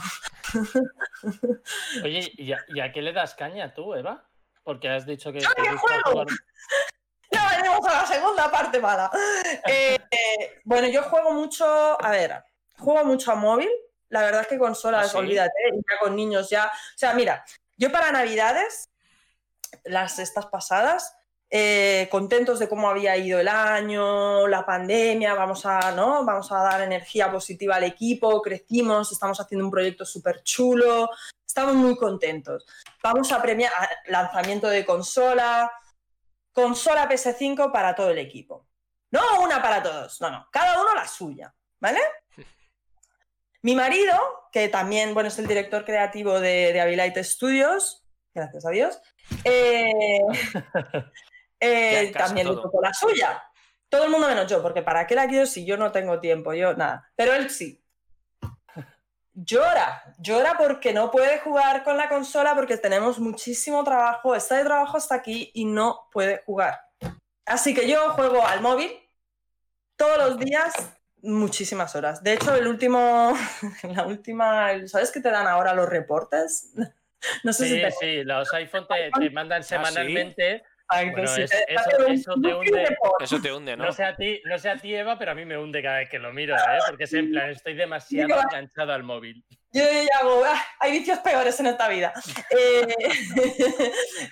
Oye, 2.03 2.31
¿y 2.35 2.51
a, 2.79 2.91
qué 2.91 3.01
le 3.01 3.13
das 3.13 3.33
caña 3.33 3.73
tú, 3.73 3.95
Eva? 3.95 4.23
Porque 4.63 4.89
has 4.89 5.05
dicho 5.05 5.31
que... 5.31 5.39
juego! 5.39 6.25
Ya 7.31 7.49
venimos 7.55 7.87
a 7.87 8.01
la 8.01 8.05
segunda 8.05 8.51
parte 8.51 8.79
mala. 8.79 9.09
Eh, 10.13 10.59
bueno, 10.65 10.89
yo 10.89 11.03
juego 11.03 11.31
mucho, 11.31 11.65
a 11.65 12.11
ver, 12.11 12.43
juego 12.77 13.05
mucho 13.05 13.31
a 13.31 13.35
móvil, 13.35 13.69
la 14.11 14.21
verdad 14.21 14.41
es 14.41 14.47
que 14.47 14.59
consolas, 14.59 15.15
¿Ah, 15.15 15.17
olvídate, 15.17 15.53
ya 15.73 15.99
con 15.99 16.15
niños 16.15 16.49
ya. 16.49 16.65
O 16.65 16.97
sea, 16.97 17.13
mira, 17.13 17.43
yo 17.77 17.91
para 17.91 18.11
Navidades, 18.11 18.89
las 19.85 20.19
estas 20.19 20.45
pasadas, 20.47 21.15
eh, 21.49 22.09
contentos 22.11 22.59
de 22.59 22.67
cómo 22.67 22.89
había 22.89 23.15
ido 23.15 23.39
el 23.39 23.47
año, 23.47 24.47
la 24.47 24.65
pandemia, 24.65 25.33
vamos 25.33 25.65
a, 25.65 25.91
¿no? 25.93 26.25
vamos 26.25 26.51
a 26.51 26.57
dar 26.57 26.81
energía 26.81 27.31
positiva 27.31 27.77
al 27.77 27.85
equipo, 27.85 28.41
crecimos, 28.41 29.11
estamos 29.11 29.39
haciendo 29.39 29.65
un 29.65 29.71
proyecto 29.71 30.05
súper 30.05 30.43
chulo, 30.43 31.09
estamos 31.45 31.75
muy 31.75 31.95
contentos. 31.95 32.65
Vamos 33.01 33.31
a 33.31 33.41
premiar 33.41 33.71
lanzamiento 34.07 34.67
de 34.67 34.85
consola, 34.85 35.71
consola 36.51 37.09
PS5 37.09 37.71
para 37.71 37.95
todo 37.95 38.09
el 38.09 38.17
equipo. 38.17 38.67
No 39.09 39.21
una 39.41 39.61
para 39.61 39.81
todos, 39.81 40.19
no, 40.19 40.29
no, 40.29 40.47
cada 40.51 40.81
uno 40.81 40.93
la 40.93 41.07
suya, 41.07 41.53
¿vale? 41.79 41.99
Mi 43.61 43.75
marido, 43.75 44.15
que 44.51 44.69
también 44.69 45.13
bueno, 45.13 45.29
es 45.29 45.37
el 45.39 45.47
director 45.47 45.85
creativo 45.85 46.39
de, 46.39 46.73
de 46.73 47.23
Studios, 47.23 48.03
gracias 48.33 48.65
a 48.65 48.69
Dios, 48.69 48.99
eh, 49.43 50.21
eh, 51.59 52.11
también 52.11 52.49
le 52.49 52.55
tocó 52.55 52.81
la 52.81 52.93
suya. 52.93 53.43
Todo 53.89 54.05
el 54.05 54.09
mundo 54.09 54.27
menos 54.27 54.49
yo, 54.49 54.61
porque 54.61 54.81
¿para 54.81 55.05
qué 55.05 55.15
la 55.15 55.27
quiero 55.27 55.45
si 55.45 55.65
yo 55.65 55.77
no 55.77 55.91
tengo 55.91 56.19
tiempo? 56.19 56.53
Yo 56.53 56.73
nada. 56.73 57.11
Pero 57.15 57.33
él 57.33 57.49
sí. 57.49 57.83
Llora, 59.33 60.03
llora 60.17 60.55
porque 60.57 60.93
no 60.93 61.09
puede 61.09 61.39
jugar 61.39 61.83
con 61.83 61.97
la 61.97 62.09
consola 62.09 62.53
porque 62.55 62.77
tenemos 62.77 63.19
muchísimo 63.19 63.83
trabajo, 63.83 64.35
está 64.35 64.57
de 64.57 64.65
trabajo 64.65 64.97
hasta 64.97 65.15
aquí 65.15 65.51
y 65.53 65.65
no 65.65 66.07
puede 66.11 66.41
jugar. 66.45 66.81
Así 67.45 67.73
que 67.73 67.87
yo 67.87 68.11
juego 68.11 68.45
al 68.45 68.61
móvil 68.61 68.91
todos 69.95 70.17
los 70.17 70.37
días 70.37 70.73
muchísimas 71.23 71.95
horas. 71.95 72.23
De 72.23 72.33
hecho, 72.33 72.55
el 72.55 72.67
último, 72.67 73.33
la 73.83 74.05
última, 74.05 74.87
¿sabes 74.87 75.11
qué 75.11 75.19
te 75.19 75.31
dan 75.31 75.47
ahora 75.47 75.73
los 75.73 75.89
reportes? 75.89 76.73
No 77.43 77.53
sé 77.53 77.67
sí, 77.67 77.75
si 77.75 77.91
sí, 77.99 78.23
los 78.23 78.51
iPhone 78.51 78.87
te, 78.87 79.29
mandan 79.29 79.59
¿Ah, 79.59 79.63
semanalmente. 79.63 80.63
bueno, 80.89 81.21
eso, 81.21 82.33
te 82.41 82.55
hunde, 82.55 82.97
eso 83.19 83.39
te 83.39 83.53
hunde, 83.53 83.77
¿no? 83.77 83.85
No 83.85 83.91
sé, 83.91 84.03
a 84.03 84.15
ti, 84.15 84.41
no 84.45 84.57
sé 84.57 84.71
a 84.71 84.77
ti, 84.77 84.95
Eva, 84.95 85.19
pero 85.19 85.33
a 85.33 85.35
mí 85.35 85.45
me 85.45 85.55
hunde 85.55 85.83
cada 85.83 85.99
vez 85.99 86.09
que 86.09 86.17
lo 86.17 86.33
miro, 86.33 86.55
¿eh? 86.55 86.79
Porque 86.87 87.03
es 87.03 87.13
en 87.13 87.29
plan, 87.29 87.51
estoy 87.51 87.75
demasiado 87.75 88.41
enganchado 88.41 88.91
al 88.91 89.03
móvil. 89.03 89.45
Yo 89.71 89.83
ya 89.83 90.19
hago, 90.19 90.43
ah, 90.43 90.65
hay 90.79 90.93
vicios 90.93 91.19
peores 91.19 91.59
en 91.59 91.67
esta 91.67 91.87
vida. 91.87 92.11
Eh, 92.57 92.87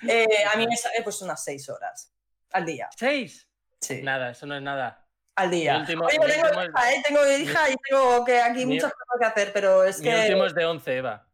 eh, 0.08 0.44
a 0.52 0.58
mí 0.58 0.66
me 0.66 0.76
sale 0.76 1.04
pues 1.04 1.22
unas 1.22 1.44
seis 1.44 1.68
horas 1.68 2.12
al 2.50 2.66
día. 2.66 2.88
¿Seis? 2.96 3.48
Sí. 3.80 4.02
Nada, 4.02 4.30
eso 4.30 4.46
no 4.46 4.56
es 4.56 4.62
nada 4.62 4.99
al 5.40 5.50
día. 5.50 5.84
tengo 5.86 6.08
hija, 6.08 6.92
¿eh? 6.92 7.02
tengo 7.04 7.26
hija 7.26 7.70
y 7.70 7.74
tengo 7.76 8.24
que 8.24 8.40
aquí 8.40 8.66
muchas 8.66 8.92
cosas 8.92 9.16
que 9.18 9.26
hacer, 9.26 9.52
pero 9.52 9.84
es 9.84 10.00
que. 10.00 10.10
Mi 10.10 10.20
último 10.20 10.46
es 10.46 10.54
de 10.54 10.64
11, 10.64 10.96
Eva. 10.96 11.26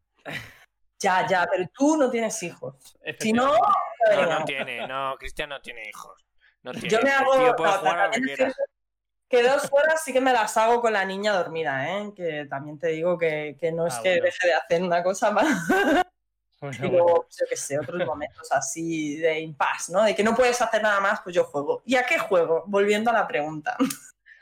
Ya, 0.98 1.26
ya, 1.26 1.46
pero 1.50 1.68
tú 1.74 1.96
no 1.96 2.10
tienes 2.10 2.42
hijos. 2.42 2.96
Si 3.20 3.32
no. 3.32 3.54
No, 4.10 4.38
no 4.38 4.44
tiene, 4.44 4.86
no, 4.86 5.16
Cristian 5.18 5.50
no 5.50 5.60
tiene 5.60 5.88
hijos. 5.88 6.24
No 6.62 6.72
tiene. 6.72 6.88
Yo 6.88 7.00
me 7.02 7.10
hago. 7.10 7.54
que, 9.28 9.42
dos 9.42 9.68
horas 9.70 10.02
sí 10.02 10.12
que 10.12 10.20
me 10.20 10.32
las 10.32 10.56
hago 10.56 10.80
con 10.80 10.92
la 10.92 11.04
niña 11.04 11.32
dormida, 11.32 11.98
¿eh? 11.98 12.12
Que 12.16 12.46
también 12.48 12.78
te 12.78 12.88
digo 12.88 13.18
que, 13.18 13.56
que 13.60 13.72
no 13.72 13.86
es 13.86 13.94
ah, 13.94 14.02
que 14.02 14.20
deje 14.20 14.46
de 14.46 14.54
hacer 14.54 14.82
una 14.82 15.02
cosa 15.02 15.30
más. 15.30 15.46
Bueno, 16.78 17.26
yo 17.30 17.46
qué 17.48 17.56
sé, 17.56 17.78
otros 17.78 18.04
momentos 18.06 18.50
así 18.52 19.16
de 19.16 19.40
impasse, 19.40 19.92
¿no? 19.92 20.02
De 20.02 20.14
que 20.14 20.22
no 20.22 20.34
puedes 20.34 20.60
hacer 20.60 20.82
nada 20.82 21.00
más, 21.00 21.20
pues 21.22 21.34
yo 21.34 21.44
juego. 21.44 21.82
¿Y 21.84 21.96
a 21.96 22.04
qué 22.04 22.18
juego? 22.18 22.64
Volviendo 22.66 23.10
a 23.10 23.14
la 23.14 23.26
pregunta. 23.26 23.76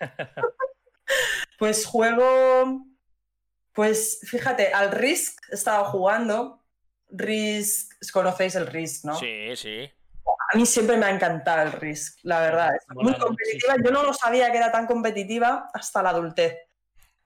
pues 1.59 1.87
juego. 1.87 2.85
Pues 3.73 4.21
fíjate, 4.23 4.73
al 4.73 4.93
Risk 4.93 5.39
he 5.51 5.55
estado 5.55 5.85
jugando. 5.87 6.61
Risk, 7.11 7.93
conocéis 8.13 8.55
el 8.55 8.67
Risk, 8.67 9.05
¿no? 9.05 9.15
Sí, 9.17 9.55
sí. 9.57 9.91
A 10.53 10.57
mí 10.57 10.67
siempre 10.67 10.97
me 10.97 11.07
ha 11.07 11.11
encantado 11.11 11.63
el 11.63 11.73
Risk, 11.73 12.19
la 12.23 12.41
verdad. 12.41 12.75
Es 12.77 12.85
muy 12.95 13.15
competitiva. 13.15 13.75
Yo 13.85 13.91
no 13.91 14.03
lo 14.03 14.15
sabía 14.15 14.51
que 14.51 14.59
era 14.59 14.71
tan 14.71 14.87
competitiva 14.87 15.69
hasta 15.73 16.03
la 16.03 16.11
adultez. 16.11 16.59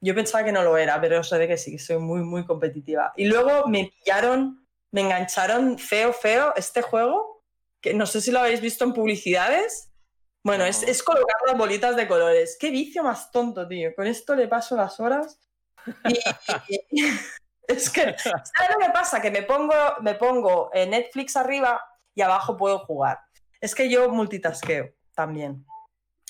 Yo 0.01 0.15
pensaba 0.15 0.45
que 0.45 0.53
no 0.53 0.63
lo 0.63 0.77
era, 0.77 1.01
pero 1.01 1.23
sé 1.25 1.39
de 1.39 1.49
que 1.49 1.57
sí, 1.57 1.73
que 1.73 1.79
soy 1.79 1.99
muy, 1.99 2.23
muy 2.23 2.47
competitiva. 2.47 3.13
Y 3.17 3.27
luego 3.27 3.67
me 3.67 3.93
pillaron 3.93 4.68
me 4.91 5.03
engancharon 5.03 5.79
feo, 5.79 6.13
feo 6.13 6.53
este 6.57 6.83
juego, 6.83 7.45
que 7.81 7.95
no 7.95 8.07
sé 8.07 8.21
si 8.21 8.31
lo 8.31 8.41
habéis 8.41 8.61
visto 8.61 8.85
en 8.85 8.93
publicidades. 8.93 9.91
Bueno, 10.45 10.65
es, 10.65 11.03
colocar 11.03 11.37
las 11.47 11.59
bolitas 11.59 11.97
de 11.97 12.09
colores. 12.09 12.57
Qué 12.59 12.71
vicio 12.71 13.03
más 13.03 13.31
tonto, 13.31 13.67
tío. 13.69 13.95
Con 13.95 14.07
esto 14.07 14.35
le 14.35 14.49
paso 14.49 14.77
las 14.77 14.99
horas. 14.99 15.41
es 17.69 17.91
que, 17.91 18.17
¿sabes 18.19 18.71
lo 18.73 18.79
que 18.79 18.93
pasa? 18.93 19.21
Que 19.21 19.31
me 19.31 19.43
pongo, 19.43 19.75
me 20.01 20.15
pongo 20.15 20.71
Netflix 20.73 21.37
arriba 21.37 21.83
y 22.15 22.23
abajo 22.23 22.57
puedo 22.57 22.79
jugar. 22.81 23.19
Es 23.61 23.75
que 23.75 23.91
yo 23.91 24.09
multitaskeo 24.09 24.91
también. 25.15 25.67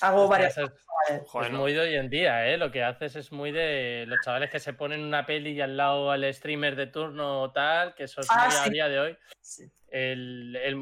Hago 0.00 0.28
varias 0.28 0.54
cosas. 0.54 1.50
Es 1.50 1.52
muy 1.52 1.72
de 1.72 1.80
hoy 1.80 1.94
en 1.94 2.10
día, 2.10 2.46
¿eh? 2.48 2.56
Lo 2.56 2.70
que 2.70 2.82
haces 2.82 3.16
es 3.16 3.32
muy 3.32 3.52
de 3.52 4.04
los 4.06 4.18
chavales 4.24 4.50
que 4.50 4.60
se 4.60 4.72
ponen 4.72 5.02
una 5.02 5.24
peli 5.24 5.52
y 5.52 5.60
al 5.60 5.76
lado 5.76 6.10
al 6.10 6.32
streamer 6.34 6.76
de 6.76 6.86
turno 6.86 7.42
o 7.42 7.52
tal, 7.52 7.94
que 7.94 8.04
eso 8.04 8.20
es 8.20 8.26
ah, 8.30 8.48
muy 8.48 8.56
a 8.56 8.70
día 8.70 8.88
de 8.88 8.98
hoy. 9.00 9.18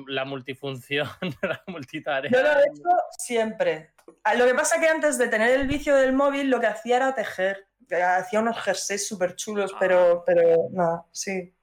la 0.08 0.24
multifunción, 0.24 1.08
la 1.42 1.62
multitarea. 1.66 2.30
Yo 2.30 2.42
lo 2.42 2.60
he 2.60 2.62
hecho 2.62 2.82
siempre. 3.18 3.92
Ah, 4.24 4.34
lo 4.34 4.46
que 4.46 4.54
pasa 4.54 4.76
es 4.76 4.82
que 4.82 4.88
antes 4.88 5.18
de 5.18 5.28
tener 5.28 5.50
el 5.50 5.66
vicio 5.66 5.94
del 5.94 6.12
móvil, 6.12 6.50
lo 6.50 6.60
que 6.60 6.66
hacía 6.66 6.96
era 6.96 7.14
tejer. 7.14 7.66
Hacía 7.88 8.40
unos 8.40 8.60
jerseys 8.60 9.06
súper 9.06 9.36
chulos, 9.36 9.72
ah. 9.74 9.76
pero, 9.78 10.24
pero 10.26 10.68
no, 10.72 11.08
sí. 11.12 11.54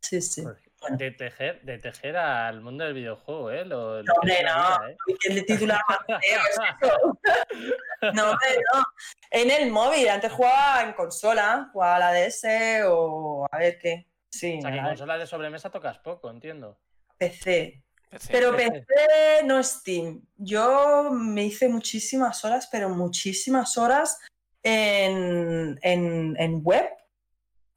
Sí, 0.00 0.20
sí. 0.20 0.42
Pues 0.42 0.65
de 0.90 1.10
tejer, 1.10 1.60
de 1.62 1.78
tejer 1.78 2.16
al 2.16 2.60
mundo 2.60 2.84
del 2.84 2.94
videojuego, 2.94 3.50
¿eh? 3.50 3.64
Lo, 3.64 4.02
no, 4.02 4.12
hombre, 4.14 4.44
no. 4.44 4.88
¿eh? 4.88 4.96
le 5.30 5.42
titular 5.42 5.80
No, 8.14 8.30
hombre, 8.30 8.48
no. 8.74 8.84
En 9.30 9.50
el 9.50 9.70
móvil, 9.70 10.08
antes 10.08 10.32
jugaba 10.32 10.82
en 10.82 10.92
consola, 10.92 11.70
jugaba 11.72 11.96
a 11.96 11.98
la 11.98 12.12
DS 12.12 12.44
o 12.86 13.46
a 13.50 13.58
ver 13.58 13.78
qué. 13.78 14.06
Sí. 14.30 14.58
O 14.58 14.62
sea, 14.62 14.70
que 14.70 14.78
en 14.78 14.84
consola 14.84 15.18
de 15.18 15.26
sobremesa 15.26 15.70
tocas 15.70 15.98
poco, 15.98 16.30
entiendo. 16.30 16.78
PC. 17.18 17.82
Pero 18.30 18.56
PC 18.56 18.86
no 19.44 19.62
Steam. 19.62 20.22
Yo 20.36 21.10
me 21.10 21.44
hice 21.44 21.68
muchísimas 21.68 22.44
horas, 22.44 22.68
pero 22.70 22.88
muchísimas 22.88 23.76
horas 23.76 24.18
en, 24.62 25.78
en, 25.82 26.36
en 26.38 26.60
web, 26.62 26.88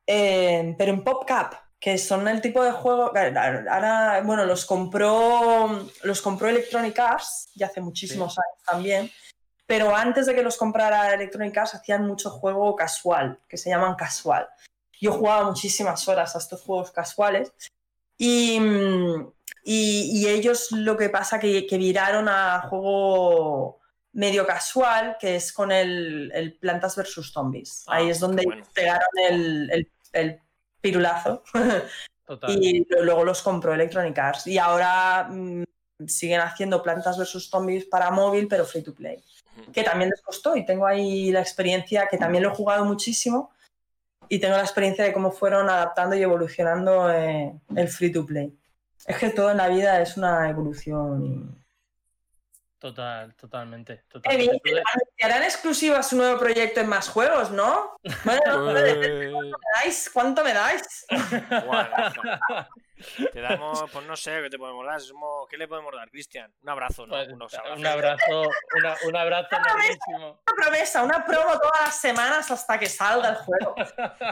pero 0.06 0.92
en 0.92 1.04
PopCap 1.04 1.69
que 1.80 1.98
son 1.98 2.28
el 2.28 2.42
tipo 2.42 2.64
de 2.64 2.72
juego. 2.72 3.14
Ahora, 3.16 4.22
bueno, 4.26 4.46
los 4.46 4.66
compró, 4.66 5.88
los 6.04 6.22
compró 6.22 6.50
Electronic 6.50 7.00
Arts 7.00 7.50
ya 7.56 7.68
hace 7.68 7.82
muchísimos 7.82 8.38
años 8.38 8.64
también. 8.66 9.12
Pero 9.66 9.96
antes 9.96 10.26
de 10.26 10.36
que 10.36 10.44
los 10.44 10.58
comprara 10.58 11.14
Electronic 11.14 11.58
Arts, 11.58 11.76
hacían 11.76 12.06
mucho 12.06 12.32
juego 12.32 12.76
casual, 12.76 13.40
que 13.48 13.58
se 13.58 13.70
llaman 13.70 13.96
casual. 13.96 14.48
Yo 15.00 15.14
jugaba 15.14 15.46
muchísimas 15.46 16.08
horas 16.08 16.36
a 16.36 16.40
estos 16.40 16.62
juegos 16.62 16.92
casuales. 16.92 17.54
Y, 18.18 18.60
y, 19.64 20.28
ellos 20.28 20.72
lo 20.72 20.98
que 20.98 21.08
pasa 21.10 21.40
que, 21.40 21.66
que 21.66 21.78
viraron 21.78 22.28
a 22.28 22.68
juego 22.68 23.80
medio 24.12 24.46
casual, 24.46 25.16
que 25.18 25.38
es 25.38 25.54
con 25.54 25.72
el, 25.72 26.30
el 26.34 26.58
Plantas 26.58 26.98
vs. 26.98 27.32
Zombies. 27.32 27.86
Ahí 27.88 28.08
ah, 28.08 28.12
es 28.12 28.20
donde 28.20 28.44
pegaron 28.74 29.08
el, 29.30 29.90
el 30.12 30.42
pirulazo. 30.82 31.44
y 32.48 32.86
luego 33.02 33.24
los 33.24 33.42
compró 33.42 33.74
Electronic 33.74 34.18
Arts. 34.18 34.48
Y 34.48 34.58
ahora 34.58 35.28
mm, 35.30 35.64
siguen 36.08 36.42
haciendo 36.42 36.82
plantas 36.82 37.18
versus 37.18 37.50
zombies 37.50 37.86
para 37.86 38.12
móvil, 38.12 38.48
pero 38.48 38.66
free 38.66 38.84
to 38.84 38.94
play. 38.94 39.24
Que 39.74 39.84
también 39.84 40.10
les 40.10 40.22
costó 40.22 40.56
y 40.56 40.66
tengo 40.66 40.86
ahí 40.86 41.32
la 41.32 41.42
experiencia, 41.42 42.08
que 42.08 42.18
también 42.18 42.44
lo 42.44 42.52
he 42.52 42.56
jugado 42.56 42.86
muchísimo. 42.86 43.52
y 44.32 44.40
tengo 44.40 44.56
la 44.56 44.64
experiencia 44.64 45.04
de 45.04 45.12
cómo 45.12 45.32
fueron 45.32 45.70
adaptando 45.70 46.16
y 46.16 46.22
evolucionando 46.22 47.12
eh, 47.12 47.52
el 47.76 47.88
free 47.88 48.12
to 48.12 48.26
play. 48.26 48.56
Es 49.06 49.18
que 49.18 49.30
todo 49.30 49.50
en 49.50 49.58
la 49.58 49.70
vida 49.70 50.02
es 50.02 50.18
una 50.18 50.50
evolución. 50.50 51.59
Total, 52.80 53.36
totalmente. 53.36 53.94
Eh, 53.94 54.04
totalmente. 54.10 54.62
bien, 54.64 54.78
Anunciarán 54.94 55.44
exclusivas 55.44 56.10
su 56.10 56.16
nuevo 56.16 56.40
proyecto 56.40 56.80
en 56.80 56.88
más 56.88 57.10
juegos, 57.10 57.52
¿no? 57.52 58.00
Bueno, 58.24 58.78
Eh, 58.78 59.32
¿cuánto 59.34 59.44
me 59.58 59.64
dais? 59.76 60.10
¿Cuánto 60.14 60.44
me 60.46 60.54
dais? 60.54 61.06
guau, 61.66 61.86
Te 63.34 63.42
damos, 63.42 63.84
pues 63.92 64.06
no 64.06 64.16
sé, 64.16 64.42
¿qué 64.44 64.50
te 64.50 64.58
podemos 64.58 64.86
dar? 64.86 65.00
¿Qué 65.50 65.58
le 65.58 65.68
podemos 65.68 65.94
dar, 65.94 66.10
Cristian? 66.10 66.54
Un 66.64 66.70
abrazo, 66.70 67.06
¿no? 67.06 67.16
Pues, 67.16 67.28
Unos 67.30 67.54
un 67.76 67.86
abrazo, 67.86 68.44
una- 68.78 68.96
un 69.06 69.16
abrazo 69.16 69.56
enormísimo. 69.58 70.42
Una 70.48 70.56
promesa, 70.64 71.04
una 71.04 71.26
promo 71.26 71.60
todas 71.60 71.82
las 71.82 72.00
semanas 72.00 72.50
hasta 72.50 72.80
que 72.80 72.88
salga 72.88 73.30
el 73.30 73.36
juego. 73.36 73.76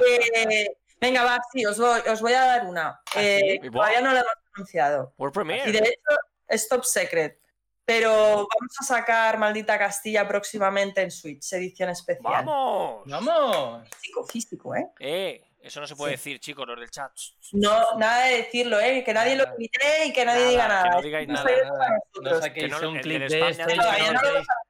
Eh, 0.07 0.67
venga, 1.01 1.23
va, 1.23 1.37
sí, 1.51 1.65
os 1.65 1.77
voy, 1.77 1.99
os 2.09 2.21
voy 2.21 2.33
a 2.33 2.41
dar 2.45 2.65
una. 2.65 3.01
Eh, 3.15 3.59
todavía 3.71 3.99
no 4.01 4.11
lo 4.11 4.19
hemos 4.19 4.33
anunciado. 4.55 5.13
World 5.17 5.51
Y 5.67 5.71
de 5.73 5.79
hecho 5.79 6.17
es 6.47 6.67
top 6.69 6.85
secret. 6.85 7.41
Pero 7.87 8.11
vamos 8.11 8.75
a 8.81 8.83
sacar 8.83 9.37
Maldita 9.37 9.79
Castilla 9.79 10.27
próximamente 10.27 11.01
en 11.01 11.09
Switch, 11.09 11.53
edición 11.53 11.87
especial. 11.89 12.43
¡Vamos! 12.45 13.03
¡Vamos! 13.05 13.87
Físico, 14.01 14.25
físico, 14.25 14.75
¿eh? 14.75 14.87
Eh, 14.99 15.41
eso 15.61 15.79
no 15.79 15.87
se 15.87 15.95
puede 15.95 16.11
Sí. 16.11 16.17
decir, 16.17 16.39
chicos, 16.41 16.67
los 16.67 16.77
del 16.77 16.91
chat. 16.91 17.11
No, 17.53 17.95
nada 17.97 18.25
de 18.25 18.37
decirlo, 18.39 18.77
¿eh? 18.81 19.03
Que 19.05 19.13
nadie 19.13 19.37
lo 19.37 19.45
quite 19.55 20.05
y 20.05 20.11
que 20.11 20.25
nadie 20.25 20.41
Nada, 20.41 20.49
diga 20.49 20.63
que 20.63 20.67
nada. 20.67 20.89
no 20.95 21.01
digáis 21.01 21.27
nada, 21.29 21.43
nada. 21.63 21.99
No 22.21 22.41
saquéis 22.41 22.65
Que 22.75 22.81
no- 22.81 22.89
un 22.89 22.99
clip 22.99 23.21
de 23.23 23.49
esto 23.51 23.63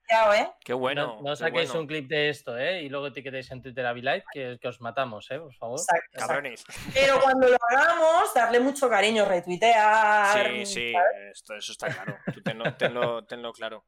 ¿eh? 0.09 0.47
Qué 0.63 0.73
bueno. 0.73 1.17
no, 1.17 1.21
no 1.21 1.29
qué 1.31 1.35
saquéis 1.35 1.67
bueno. 1.69 1.81
un 1.81 1.87
clip 1.87 2.07
de 2.09 2.29
esto, 2.29 2.57
¿eh? 2.57 2.83
Y 2.83 2.89
luego 2.89 3.07
etiquetéis 3.07 3.51
en 3.51 3.61
Twitter 3.61 3.85
a 3.85 3.93
Light 3.93 4.23
que, 4.31 4.57
que 4.61 4.67
os 4.67 4.79
matamos, 4.81 5.29
¿eh? 5.31 5.39
Por 5.39 5.53
favor. 5.55 5.79
Exacto, 5.79 6.05
exacto. 6.13 6.27
Cabrones. 6.27 6.63
Pero 6.93 7.19
cuando 7.21 7.47
lo 7.47 7.57
hagamos, 7.69 8.33
darle 8.33 8.59
mucho 8.59 8.89
cariño, 8.89 9.25
retuitear. 9.25 10.47
Sí, 10.57 10.65
sí, 10.65 10.93
esto, 11.31 11.55
eso 11.55 11.71
está 11.71 11.87
claro. 11.89 12.17
Tú 12.33 12.41
tenlo, 12.41 12.73
tenlo, 12.75 13.25
tenlo 13.25 13.51
claro. 13.53 13.83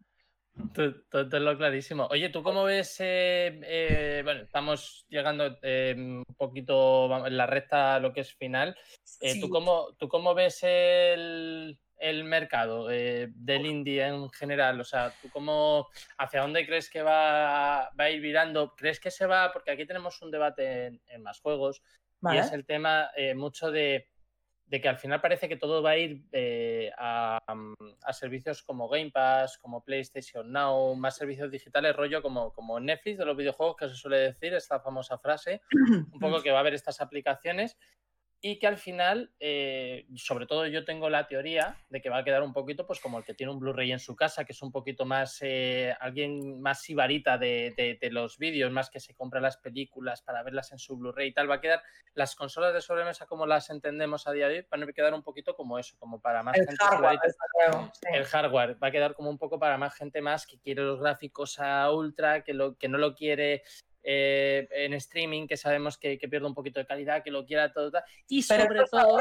Tú- 0.74 1.04
tú- 1.10 1.30
Tenlo 1.30 1.58
clarísimo. 1.58 2.08
Oye, 2.12 2.28
¿tú 2.30 2.44
cómo 2.44 2.66
ves? 2.66 2.98
eh, 3.00 3.62
eh, 3.64 4.22
bueno, 4.26 4.42
estamos 4.42 5.06
llegando 5.08 5.58
eh, 5.62 5.94
un 5.98 6.26
poquito 6.36 7.26
en 7.26 7.38
la 7.38 7.46
recta 7.46 7.96
a 7.96 8.00
lo 8.00 8.12
que 8.12 8.22
es 8.22 8.34
final. 8.36 8.76
Eh, 9.22 9.34
Sí. 9.36 9.40
¿tú, 9.40 9.48
cómo, 9.50 9.94
¿Tú 9.98 10.10
cómo 10.10 10.34
ves 10.34 10.60
el, 10.64 11.80
el 12.00 12.24
mercado 12.24 12.90
eh, 12.92 13.28
del 13.36 13.66
indie 13.66 14.06
en 14.06 14.30
general? 14.30 14.80
O 14.80 14.84
sea, 14.84 15.14
¿tú 15.22 15.30
cómo, 15.30 15.88
hacia 16.18 16.42
dónde 16.42 16.66
crees 16.66 16.90
que 16.90 17.02
va, 17.02 17.92
va 18.00 18.04
a 18.06 18.10
ir 18.10 18.22
virando? 18.22 18.76
¿Crees 18.76 19.00
que 19.00 19.12
se 19.12 19.26
va? 19.26 19.52
Porque 19.52 19.72
aquí 19.72 19.86
tenemos 19.86 20.22
un 20.22 20.32
debate 20.32 20.88
en, 20.88 21.02
en 21.08 21.22
más 21.22 21.40
juegos 21.40 21.82
Vale. 22.22 22.38
y 22.38 22.40
es 22.42 22.52
el 22.52 22.66
tema 22.66 23.12
eh, 23.16 23.36
mucho 23.36 23.72
de, 23.72 24.08
de 24.70 24.80
que 24.80 24.88
al 24.88 24.98
final 24.98 25.20
parece 25.20 25.50
que 25.50 25.58
todo 25.58 25.82
va 25.82 25.92
a 25.92 25.98
ir 25.98 26.24
eh, 26.32 26.92
a, 26.98 27.40
a 28.04 28.14
servicios 28.14 28.62
como 28.62 28.88
Game 28.88 29.10
Pass, 29.10 29.58
como 29.58 29.84
PlayStation 29.84 30.52
Now, 30.52 30.96
más 30.96 31.18
servicios 31.18 31.50
digitales, 31.50 31.96
rollo 31.96 32.22
como, 32.22 32.54
como 32.54 32.80
Netflix 32.80 33.18
de 33.18 33.26
los 33.26 33.36
videojuegos, 33.36 33.76
que 33.76 33.90
se 33.90 33.96
suele 33.96 34.18
decir, 34.18 34.54
esta 34.54 34.80
famosa 34.80 35.18
frase, 35.18 35.62
un 35.72 36.20
poco 36.20 36.42
que 36.44 36.52
va 36.52 36.58
a 36.58 36.62
haber 36.62 36.76
estas 36.76 37.02
aplicaciones 37.02 37.78
y 38.42 38.58
que 38.58 38.68
al 38.68 38.78
final, 38.78 39.32
eh, 39.40 40.06
sobre 40.16 40.46
todo 40.46 40.66
yo 40.68 40.86
tengo 40.86 41.10
la 41.10 41.28
teoría 41.28 41.76
de 41.90 42.02
que 42.02 42.10
va 42.10 42.20
a 42.20 42.24
quedar 42.24 42.42
un 42.42 42.54
poquito 42.54 42.88
pues 42.88 43.00
como 43.02 43.18
el 43.18 43.26
que 43.26 43.34
tiene 43.34 43.52
un 43.52 43.60
Blu-ray 43.60 43.92
en 43.92 44.00
su 44.00 44.16
casa, 44.16 44.46
que 44.46 44.54
es 44.54 44.62
un 44.62 44.72
poquito 44.72 45.06
más, 45.06 45.40
eh, 45.42 45.94
alguien 46.00 46.62
más 46.62 46.82
sibarita 46.82 47.38
de, 47.38 47.74
de- 47.76 47.98
de 48.00 48.12
los 48.12 48.38
vídeos, 48.38 48.72
más 48.72 48.90
que 48.90 49.00
se 49.02 49.14
compra 49.14 49.42
las 49.42 49.58
películas 49.58 50.22
para 50.22 50.42
verlas 50.44 50.72
en 50.72 50.80
su 50.80 50.96
Blu-ray 50.98 51.28
y 51.30 51.34
tal, 51.34 51.50
va 51.50 51.56
a 51.56 51.62
quedar, 51.62 51.84
las 52.14 52.36
consolas 52.36 52.74
de 52.74 52.82
sobremesa 52.82 53.26
como 53.26 53.46
las 53.46 53.70
entendemos 53.70 54.26
a 54.28 54.32
día 54.32 54.48
de 54.48 54.60
hoy, 54.60 54.66
van 54.72 54.84
a 54.84 54.88
quedar 54.94 55.14
un 55.14 55.24
poquito 55.24 55.56
como 55.56 55.78
eso, 55.78 55.98
como 56.00 56.22
para 56.22 56.42
más 56.42 56.58
El 56.58 56.66
gente 56.68 56.78
hardware, 56.84 57.20
sí. 57.94 58.08
El 58.14 58.24
hardware 58.26 58.78
va 58.82 58.88
a 58.88 58.92
quedar 58.92 59.16
como 59.16 59.30
un 59.30 59.38
poco 59.38 59.60
para 59.60 59.78
más 59.78 59.94
gente 59.96 60.22
más 60.22 60.48
que 60.48 60.60
quiere 60.60 60.82
los 60.84 61.02
gráficos 61.02 61.60
a 61.60 61.92
ultra, 61.92 62.44
que, 62.44 62.54
lo, 62.54 62.78
que 62.78 62.88
no 62.88 62.98
lo 62.98 63.16
quiere 63.16 63.64
eh, 64.04 64.68
en 64.72 64.94
streaming, 64.94 65.48
que 65.48 65.58
sabemos 65.58 65.98
que, 65.98 66.18
que 66.18 66.28
pierde 66.30 66.48
un 66.48 66.54
poquito 66.54 66.80
de 66.80 66.86
calidad, 66.86 67.24
que 67.24 67.32
lo 67.32 67.46
quiera 67.46 67.72
todo. 67.74 67.92
tal. 67.92 68.04
Y 68.28 68.42
sobre 68.42 68.82
todo. 68.90 69.20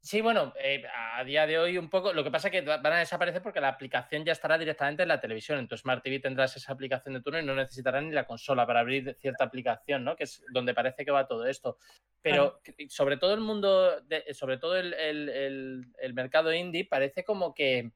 Sí, 0.00 0.20
bueno, 0.20 0.54
eh, 0.62 0.84
a 0.94 1.24
día 1.24 1.44
de 1.46 1.58
hoy 1.58 1.76
un 1.76 1.90
poco. 1.90 2.12
Lo 2.12 2.22
que 2.22 2.30
pasa 2.30 2.48
es 2.48 2.52
que 2.52 2.60
van 2.62 2.86
a 2.86 2.98
desaparecer 3.00 3.42
porque 3.42 3.60
la 3.60 3.68
aplicación 3.68 4.24
ya 4.24 4.32
estará 4.32 4.56
directamente 4.56 5.02
en 5.02 5.08
la 5.08 5.20
televisión. 5.20 5.58
En 5.58 5.66
tu 5.66 5.76
Smart 5.76 6.02
TV 6.04 6.20
tendrás 6.20 6.56
esa 6.56 6.72
aplicación 6.72 7.14
de 7.14 7.20
turno 7.20 7.40
y 7.40 7.44
no 7.44 7.54
necesitarás 7.54 8.04
ni 8.04 8.12
la 8.12 8.24
consola 8.24 8.64
para 8.64 8.80
abrir 8.80 9.16
cierta 9.20 9.44
aplicación, 9.44 10.04
¿no? 10.04 10.14
Que 10.14 10.24
es 10.24 10.42
donde 10.52 10.72
parece 10.72 11.04
que 11.04 11.10
va 11.10 11.26
todo 11.26 11.46
esto. 11.46 11.78
Pero 12.22 12.60
sobre 12.88 13.16
todo 13.16 13.34
el 13.34 13.40
mundo, 13.40 14.00
de- 14.02 14.32
sobre 14.34 14.56
todo 14.58 14.76
el, 14.76 14.94
el- 14.94 15.28
el- 15.28 15.86
el 16.00 16.14
mercado 16.14 16.54
indie, 16.54 16.84
parece 16.86 17.24
como 17.24 17.52
que, 17.52 17.90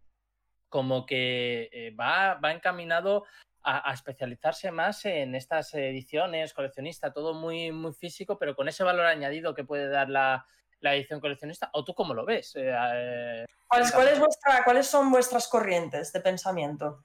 como 0.68 1.06
que 1.06 1.70
eh, 1.72 1.90
va, 1.92 2.34
va 2.34 2.52
encaminado 2.52 3.24
a, 3.64 3.90
a 3.90 3.94
especializarse 3.94 4.70
más 4.70 5.04
en 5.04 5.34
estas 5.34 5.72
ediciones, 5.74 6.52
coleccionista, 6.54 7.12
todo 7.12 7.34
muy, 7.34 7.72
muy 7.72 7.92
físico, 7.92 8.38
pero 8.38 8.54
con 8.56 8.68
ese 8.68 8.84
valor 8.84 9.06
añadido 9.06 9.54
que 9.54 9.64
puede 9.64 9.88
dar 9.88 10.08
la, 10.08 10.44
la 10.80 10.94
edición 10.94 11.20
coleccionista. 11.20 11.70
¿O 11.72 11.84
tú 11.84 11.94
cómo 11.94 12.14
lo 12.14 12.24
ves? 12.24 12.56
Eh, 12.56 12.72
eh, 12.94 13.46
¿Cuál 13.68 13.82
es- 13.82 13.92
cuál 13.92 14.08
es 14.08 14.18
vuestra- 14.18 14.64
¿Cuáles 14.64 14.86
son 14.86 15.10
vuestras 15.10 15.48
corrientes 15.48 16.12
de 16.12 16.20
pensamiento? 16.20 17.04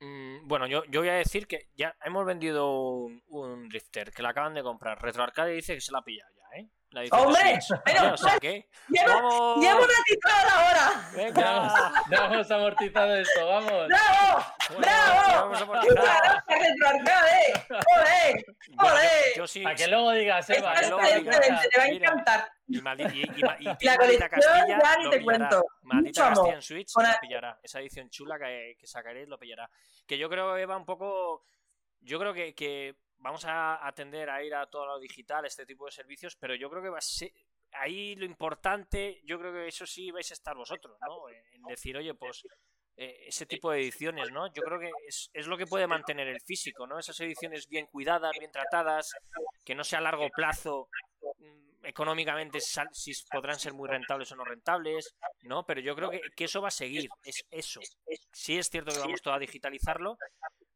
Mm, 0.00 0.46
Bueno, 0.48 0.66
yo, 0.66 0.84
yo 0.86 1.00
voy 1.00 1.08
a 1.08 1.14
decir 1.14 1.46
que 1.46 1.68
ya 1.74 1.96
hemos 2.04 2.26
vendido 2.26 2.78
un, 2.80 3.22
un 3.28 3.68
Drifter 3.68 4.10
que 4.10 4.22
la 4.22 4.30
acaban 4.30 4.52
de 4.54 4.62
comprar. 4.62 5.00
Retro 5.00 5.22
Arcade 5.22 5.52
dice 5.52 5.74
que 5.74 5.80
se 5.80 5.92
la 5.92 5.98
ha 5.98 6.04
pillado 6.04 6.30
ya, 6.34 6.58
¿eh? 6.60 6.68
La 6.94 7.02
¡Hombre! 7.18 7.58
Pero, 7.84 8.14
o 8.14 8.16
sea 8.16 8.38
que. 8.38 8.68
¡Llevo, 8.88 9.08
¡Vamos! 9.14 9.58
llevo 9.64 9.78
una 9.78 9.94
titular 10.06 10.46
ahora! 10.48 11.10
ya, 11.14 11.22
hemos, 11.22 11.34
¡Venga! 11.74 11.92
ya 12.10 12.24
hemos 12.26 12.50
amortizado 12.50 13.16
esto, 13.16 13.46
vamos. 13.46 13.88
¡Bravo! 13.88 14.44
Bueno, 14.68 14.80
¡Bravo! 14.80 15.14
vamos 15.50 15.62
a 15.62 15.64
¡Muchas 15.64 15.82
amortizar. 15.88 16.44
gracias, 16.46 16.68
Retroarcade! 16.68 17.66
¡Joder! 17.68 18.44
¡Joder! 18.78 19.24
yo, 19.36 19.46
sí. 19.46 19.62
Para 19.62 19.74
que 19.74 19.86
luego 19.88 20.10
digas, 20.12 20.50
Eva, 20.50 20.72
que 20.72 20.74
es 20.74 20.80
que 20.82 20.88
luego 20.90 21.02
digas, 21.20 21.40
te 21.70 21.78
va 21.78 21.84
a 21.84 21.88
encantar. 21.88 22.52
Y, 22.68 22.80
maldi- 22.80 23.12
y, 23.14 23.40
y, 23.40 23.42
ma- 23.42 23.56
y 23.58 23.64
La 23.64 23.96
Maldita 23.96 23.98
colección 23.98 24.30
Castilla 24.30 24.78
ya 24.82 24.96
ni 24.98 25.10
te 25.10 25.18
pillará. 25.18 25.24
cuento. 25.24 25.64
Maldita 25.82 26.20
Mucho. 26.30 26.34
Castilla 26.40 26.54
en 26.54 26.62
Switch 26.62 26.92
Con 26.92 27.02
lo 27.04 27.10
la- 27.10 27.20
pillará. 27.20 27.58
Esa 27.62 27.80
edición 27.80 28.08
chula 28.10 28.38
que, 28.38 28.76
que 28.78 28.86
sacaréis 28.86 29.28
lo 29.28 29.38
pillará. 29.38 29.68
Que 30.06 30.16
yo 30.16 30.28
creo, 30.30 30.56
Eva, 30.56 30.76
un 30.76 30.84
poco. 30.86 31.44
Yo 32.00 32.18
creo 32.18 32.32
que, 32.34 32.54
que 32.54 32.96
vamos 33.18 33.44
a 33.44 33.86
atender 33.86 34.30
a 34.30 34.42
ir 34.42 34.54
a 34.54 34.66
todo 34.66 34.86
lo 34.86 34.98
digital, 34.98 35.44
este 35.44 35.66
tipo 35.66 35.86
de 35.86 35.92
servicios, 35.92 36.36
pero 36.36 36.54
yo 36.54 36.70
creo 36.70 36.82
que 36.82 36.90
va 36.90 36.98
a 36.98 37.02
ser. 37.02 37.32
Ahí 37.72 38.14
lo 38.14 38.24
importante, 38.24 39.20
yo 39.24 39.38
creo 39.38 39.52
que 39.52 39.66
eso 39.66 39.84
sí 39.84 40.10
vais 40.12 40.30
a 40.30 40.34
estar 40.34 40.54
vosotros, 40.54 40.96
¿no? 41.00 41.28
En 41.28 41.62
decir, 41.62 41.96
oye, 41.96 42.14
pues 42.14 42.44
eh, 42.96 43.24
ese 43.26 43.46
tipo 43.46 43.72
de 43.72 43.80
ediciones, 43.80 44.30
¿no? 44.30 44.46
Yo 44.52 44.62
creo 44.62 44.78
que 44.78 44.90
es, 45.08 45.28
es 45.32 45.48
lo 45.48 45.58
que 45.58 45.66
puede 45.66 45.88
mantener 45.88 46.28
el 46.28 46.40
físico, 46.40 46.86
¿no? 46.86 46.98
Esas 46.98 47.18
ediciones 47.20 47.68
bien 47.68 47.86
cuidadas, 47.86 48.32
bien 48.38 48.52
tratadas, 48.52 49.12
que 49.64 49.74
no 49.74 49.82
sea 49.82 49.98
a 49.98 50.02
largo 50.02 50.28
plazo, 50.28 50.88
mm, 51.38 51.86
económicamente 51.86 52.60
si 52.60 53.12
podrán 53.30 53.58
ser 53.58 53.74
muy 53.74 53.88
rentables 53.88 54.30
o 54.30 54.36
no 54.36 54.44
rentables, 54.44 55.16
¿no? 55.42 55.66
Pero 55.66 55.80
yo 55.80 55.96
creo 55.96 56.10
que, 56.10 56.20
que 56.36 56.44
eso 56.44 56.62
va 56.62 56.68
a 56.68 56.70
seguir, 56.70 57.08
es 57.24 57.44
eso. 57.50 57.80
Sí 58.32 58.58
es 58.58 58.70
cierto 58.70 58.92
que 58.92 59.00
vamos 59.00 59.22
todo 59.22 59.34
a 59.34 59.38
digitalizarlo, 59.40 60.16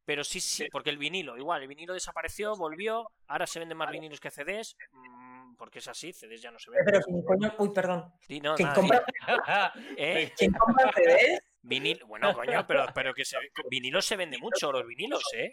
pero 0.08 0.24
sí, 0.24 0.40
sí, 0.40 0.66
porque 0.72 0.88
el 0.88 0.96
vinilo, 0.96 1.36
igual, 1.36 1.60
el 1.60 1.68
vinilo 1.68 1.92
desapareció, 1.92 2.56
volvió, 2.56 3.10
ahora 3.26 3.46
se 3.46 3.58
venden 3.58 3.76
más 3.76 3.90
vinilos 3.90 4.18
que 4.20 4.30
CDs, 4.30 4.74
mm, 4.90 5.54
porque 5.56 5.80
es 5.80 5.88
así, 5.88 6.14
CDs 6.14 6.40
ya 6.40 6.50
no 6.50 6.58
se 6.58 6.70
Eh, 6.70 6.74
Pero 6.82 7.00
venden. 7.00 7.02
¿quién 7.02 7.22
coño? 7.26 7.54
Uy, 7.58 7.68
perdón. 7.74 8.10
No, 8.42 8.54
¿Quién 8.54 8.68
nada, 8.68 8.74
compra, 8.74 9.04
¿Eh? 9.98 10.32
¿quién 10.38 10.52
compra 10.52 10.90
CDs? 10.94 11.40
Vinil, 11.60 12.02
bueno, 12.06 12.32
coño, 12.32 12.66
pero, 12.66 12.86
pero 12.94 13.12
que 13.12 13.26
se, 13.26 13.36
vinilos 13.68 14.06
se 14.06 14.16
vende 14.16 14.38
mucho, 14.38 14.72
los 14.72 14.86
vinilos, 14.86 15.22
¿eh? 15.36 15.52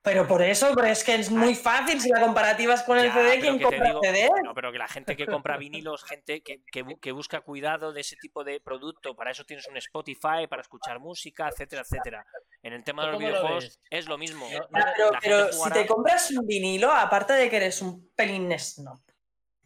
Pero 0.00 0.26
por 0.26 0.40
eso, 0.40 0.72
pero 0.74 0.86
es 0.86 1.02
que 1.04 1.16
es 1.16 1.30
muy 1.30 1.54
fácil. 1.56 2.00
Si 2.00 2.08
la 2.08 2.20
comparativa 2.20 2.72
es 2.74 2.82
con 2.84 2.96
el 2.96 3.06
Ya, 3.08 3.12
CD, 3.14 3.28
pero 3.28 3.40
¿quién 3.42 3.60
compra 3.60 3.86
digo- 3.88 4.00
CD? 4.02 4.30
No, 4.44 4.54
pero 4.54 4.70
que 4.72 4.78
la 4.78 4.86
gente 4.88 5.16
que 5.16 5.26
compra 5.26 5.58
vinilos, 5.58 6.04
gente 6.04 6.42
que, 6.42 6.62
que 7.02 7.12
busca 7.12 7.40
cuidado 7.42 7.92
de 7.92 8.00
ese 8.02 8.14
tipo 8.16 8.42
de 8.44 8.60
producto, 8.60 9.14
para 9.16 9.32
eso 9.32 9.44
tienes 9.44 9.66
un 9.66 9.76
Spotify, 9.76 10.46
para 10.48 10.62
escuchar 10.62 11.00
música, 11.00 11.48
etcétera, 11.48 11.82
etcétera. 11.82 12.24
En 12.66 12.72
el 12.72 12.82
tema 12.82 13.06
de 13.06 13.12
¿Tú 13.12 13.12
los 13.12 13.22
lo 13.22 13.28
videojuegos 13.28 13.80
es 13.88 14.08
lo 14.08 14.18
mismo. 14.18 14.44
No, 14.44 14.80
Ya, 14.80 15.20
pero, 15.22 15.52
si 15.52 15.70
te 15.70 15.86
compras 15.86 16.32
un 16.32 16.44
vinilo, 16.48 16.90
aparte 16.90 17.34
de 17.34 17.48
que 17.48 17.58
eres 17.58 17.80
un 17.80 18.10
pelín 18.16 18.52
snob, 18.58 18.98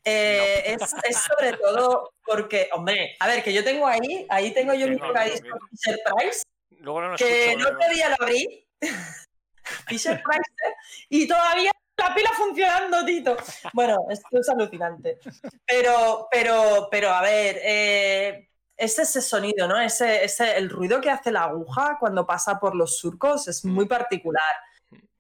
eh, 0.05 0.63
es, 0.67 0.95
es 1.05 1.17
sobre 1.17 1.55
todo 1.55 2.13
porque, 2.23 2.69
hombre, 2.75 3.17
a 3.19 3.27
ver, 3.27 3.43
que 3.43 3.55
yo 3.55 3.65
tengo 3.65 3.87
ahí, 3.87 4.27
ahí 4.29 4.53
tengo 4.53 4.75
yo 4.75 4.87
mi 4.87 4.97
Tengo, 4.97 5.07
tocadiscos 5.07 5.41
tengo, 5.43 5.59
Fisher 5.71 5.99
Price, 6.05 6.43
Luego 6.73 7.01
no 7.01 7.09
lo 7.09 7.17
que 7.17 7.53
escucho. 7.53 7.69
el 7.69 7.75
otro 7.75 7.89
día 7.89 8.09
lo 8.11 8.17
abrí, 8.21 8.69
Fisher 9.89 10.23
Price, 10.23 10.53
¿eh? 10.69 10.75
y 11.09 11.27
todavía 11.27 11.73
la 11.97 12.15
pila 12.15 12.31
funcionando, 12.35 13.05
Tito. 13.07 13.37
Bueno, 13.73 13.97
esto 14.11 14.29
es 14.39 14.49
alucinante. 14.51 15.19
Pero, 15.67 16.29
pero, 16.31 16.89
pero, 16.91 17.11
a 17.11 17.23
ver, 17.23 17.61
eh, 17.63 18.50
es 18.81 18.99
ese 18.99 19.21
sonido, 19.21 19.69
¿no? 19.69 19.79
Ese, 19.79 20.25
ese, 20.25 20.57
el 20.57 20.71
ruido 20.71 21.03
que 21.03 21.11
hace 21.11 21.31
la 21.31 21.45
aguja 21.45 21.99
cuando 22.01 22.27
pasa 22.27 22.59
por 22.59 22.75
los 22.75 22.97
surcos 22.97 23.47
es 23.47 23.63
muy 23.63 23.87
particular. 23.87 24.43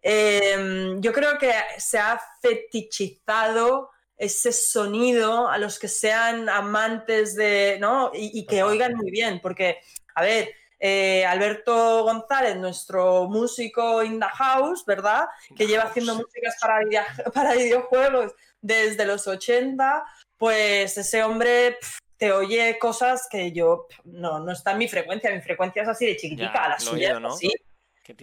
Em, 0.01 0.99
yo 1.03 1.13
creo 1.13 1.37
que 1.37 1.53
se 1.77 1.99
ha 1.99 2.19
fetichizado 2.41 3.91
ese 4.17 4.53
sonido 4.53 5.47
a 5.47 5.59
los 5.59 5.79
que 5.79 5.89
sean 5.89 6.49
amantes 6.49 7.35
de, 7.37 7.77
¿no? 7.79 8.11
Y, 8.15 8.47
que 8.47 8.63
oigan 8.63 8.95
muy 8.95 9.11
bien, 9.11 9.41
porque, 9.43 9.79
a 10.15 10.23
ver, 10.23 10.55
eh, 10.79 11.27
Alberto 11.27 12.05
González, 12.05 12.57
nuestro 12.57 13.29
músico 13.29 14.03
in 14.03 14.19
the 14.19 14.27
house, 14.27 14.87
¿verdad? 14.87 15.27
Que 15.55 15.67
lleva 15.67 15.85
haciendo 15.85 16.15
músicas 16.15 16.57
para, 16.59 16.81
para 17.35 17.53
videojuegos 17.53 18.33
desde 18.63 19.05
los 19.05 19.27
80, 19.27 20.03
pues 20.39 20.97
ese 20.97 21.23
hombre 21.23 21.77
te 22.21 22.33
oye 22.33 22.79
cosas 22.79 23.27
que 23.31 23.51
yo 23.51 23.89
no, 24.05 24.41
no 24.41 24.53
está 24.53 24.73
en 24.73 24.79
mi 24.79 24.89
frecuencia, 24.89 25.35
mi 25.35 25.41
frecuencia 25.41 25.83
es 25.83 25.89
así 25.89 26.05
de 26.05 26.17
chiquitica, 26.19 26.69
la 26.69 26.79
suya, 26.79 27.19
¿no? 27.19 27.35
¿sí? 27.35 27.51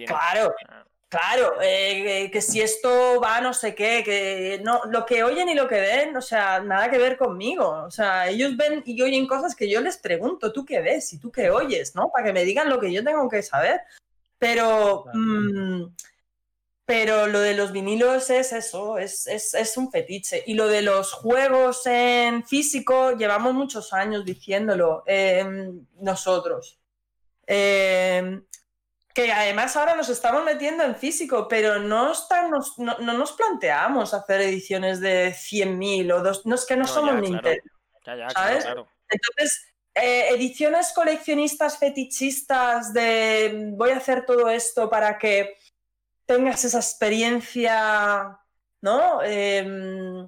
Claro. 0.06 0.54
Ah. 0.70 0.86
Claro, 1.10 1.62
eh, 1.62 2.24
eh, 2.26 2.32
que 2.32 2.42
si 2.42 2.60
esto 2.60 3.22
va 3.22 3.40
no 3.40 3.54
sé 3.54 3.74
qué, 3.74 4.04
que 4.04 4.60
no, 4.62 4.82
lo 4.90 5.06
que 5.06 5.24
oyen 5.24 5.48
y 5.48 5.56
lo 5.56 5.66
que 5.66 5.80
ven, 5.80 6.16
o 6.18 6.22
sea, 6.22 6.60
nada 6.60 6.90
que 6.90 6.98
ver 6.98 7.18
conmigo. 7.18 7.86
O 7.86 7.90
sea, 7.90 8.28
ellos 8.28 8.58
ven 8.58 8.84
y 8.86 9.02
oyen 9.02 9.26
cosas 9.26 9.56
que 9.56 9.70
yo 9.70 9.80
les 9.80 9.98
pregunto, 9.98 10.52
¿tú 10.52 10.66
qué 10.66 10.82
ves 10.82 11.14
y 11.14 11.18
tú 11.18 11.32
qué 11.32 11.50
oyes? 11.50 11.96
¿No? 11.96 12.12
Para 12.12 12.26
que 12.26 12.34
me 12.34 12.44
digan 12.44 12.70
lo 12.70 12.78
que 12.78 12.92
yo 12.92 13.06
tengo 13.06 13.30
que 13.30 13.42
saber. 13.42 13.80
Pero, 14.38 15.06
mm, 15.14 15.84
pero 16.88 17.28
lo 17.28 17.42
de 17.42 17.54
los 17.54 17.74
vinilos 17.74 18.30
es 18.30 18.54
eso, 18.54 18.98
es, 18.98 19.28
es, 19.28 19.76
un 19.76 19.92
fetiche. 19.92 20.42
Y 20.48 20.54
lo 20.54 20.70
de 20.70 20.82
los 20.82 21.12
juegos 21.12 21.86
en 21.86 22.46
físico, 22.46 23.12
llevamos 23.12 23.54
muchos 23.54 23.92
años 23.92 24.24
diciéndolo 24.24 25.04
em, 25.06 25.86
nosotros. 26.00 26.80
Eh, 27.46 28.40
que 29.14 29.34
además 29.34 29.76
ahora 29.76 29.96
nos 29.96 30.08
estamos 30.08 30.46
metiendo 30.46 30.86
en 30.86 30.96
físico, 30.96 31.50
pero 31.50 31.78
no, 31.78 32.14
no, 32.78 33.14
nos 33.14 33.32
planteamos 33.34 34.14
hacer 34.14 34.40
ediciones 34.40 35.02
de 35.02 35.34
100.000 35.34 36.14
o 36.14 36.24
dos, 36.24 36.46
no 36.46 36.56
es 36.56 36.66
que 36.66 36.78
no, 36.78 36.88
somos 36.88 37.16
Nintendo. 37.16 37.70
¿sabes? 38.34 38.66
Entonces, 39.10 39.74
eh, 39.94 40.30
ediciones 40.30 40.94
coleccionistas 40.94 41.80
fetichistas 41.80 42.94
de 42.94 43.72
voy 43.74 43.90
a 43.90 43.98
hacer 43.98 44.26
todo 44.26 44.48
esto 44.50 44.90
para 44.90 45.18
que 45.18 45.58
tengas 46.28 46.64
esa 46.66 46.78
experiencia, 46.78 48.38
¿no? 48.82 49.24
Em, 49.24 50.28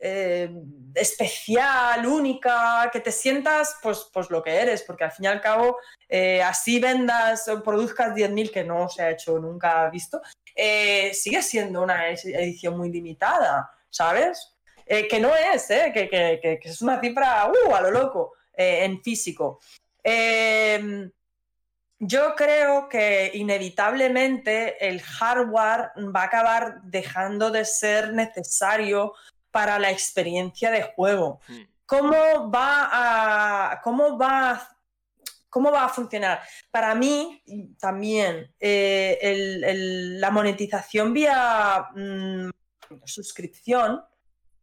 eh, 0.00 0.50
especial, 0.94 2.06
única, 2.06 2.88
que 2.92 3.00
te 3.00 3.12
sientas 3.12 3.76
pues, 3.82 4.08
pues 4.12 4.30
lo 4.30 4.42
que 4.42 4.50
eres, 4.50 4.82
porque 4.82 5.04
al 5.04 5.12
fin 5.12 5.26
y 5.26 5.28
al 5.28 5.40
cabo, 5.40 5.78
eh, 6.08 6.42
así 6.42 6.80
vendas 6.80 7.46
o 7.48 7.62
produzcas 7.62 8.14
10.000, 8.14 8.50
que 8.50 8.64
no 8.64 8.88
se 8.88 9.02
ha 9.02 9.10
hecho 9.10 9.38
nunca 9.38 9.88
visto, 9.90 10.20
eh, 10.54 11.12
sigue 11.14 11.42
siendo 11.42 11.82
una 11.82 12.08
edición 12.08 12.76
muy 12.78 12.90
limitada, 12.90 13.70
¿sabes? 13.90 14.48
que 14.84 15.20
no 15.20 15.34
es, 15.34 15.68
que, 15.68 16.08
que, 16.10 16.60
es 16.62 16.82
una 16.82 17.00
cifra 17.00 17.50
uh, 17.50 17.74
a 17.74 17.80
lo 17.80 17.90
loco 17.90 18.34
en 18.52 19.02
físico. 19.02 19.58
Yo 22.04 22.34
creo 22.34 22.88
que 22.88 23.30
inevitablemente 23.32 24.88
el 24.88 25.00
hardware 25.00 25.92
va 25.96 26.22
a 26.22 26.24
acabar 26.24 26.82
dejando 26.82 27.52
de 27.52 27.64
ser 27.64 28.12
necesario 28.12 29.14
para 29.52 29.78
la 29.78 29.92
experiencia 29.92 30.72
de 30.72 30.82
juego. 30.82 31.38
Hmm. 31.46 31.62
¿Cómo 31.86 32.50
va 32.50 32.88
a, 33.70 33.80
cómo 33.82 34.18
va 34.18 34.68
¿Cómo 35.48 35.70
va 35.70 35.84
a 35.84 35.88
funcionar? 35.90 36.40
Para 36.70 36.94
mí, 36.94 37.42
también, 37.78 38.50
eh, 38.58 39.74
la 40.18 40.30
monetización 40.30 41.12
vía 41.12 41.88
mm, 41.94 42.48
suscripción 43.04 44.02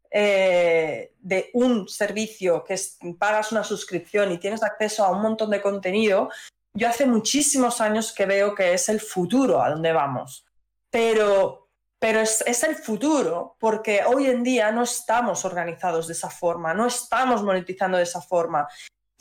eh, 0.09 1.13
de 1.19 1.51
un 1.53 1.87
servicio 1.87 2.63
que 2.63 2.75
pagas 3.19 3.51
una 3.51 3.63
suscripción 3.63 4.31
y 4.31 4.39
tienes 4.39 4.63
acceso 4.63 5.05
a 5.05 5.11
un 5.11 5.21
montón 5.21 5.51
de 5.51 5.61
contenido, 5.61 6.31
yo 6.73 6.87
hace 6.87 7.05
muchísimos 7.05 7.81
años 7.81 8.13
que 8.13 8.25
veo 8.25 8.55
que 8.55 8.73
es 8.73 8.89
el 8.89 8.99
futuro 8.99 9.61
a 9.61 9.69
donde 9.69 9.91
vamos. 9.91 10.45
Pero 10.89 11.69
pero 11.99 12.21
es, 12.21 12.63
el 12.63 12.75
futuro, 12.75 13.57
porque 13.59 14.03
hoy 14.05 14.27
en 14.27 14.41
día 14.41 14.71
no 14.71 14.83
estamos 14.83 15.43
organizados 15.43 16.07
de 16.07 16.13
esa 16.13 16.29
forma, 16.29 16.73
no 16.73 16.87
estamos 16.87 17.43
monetizando 17.43 17.97
de 17.97 18.03
esa 18.03 18.21
forma. 18.21 18.67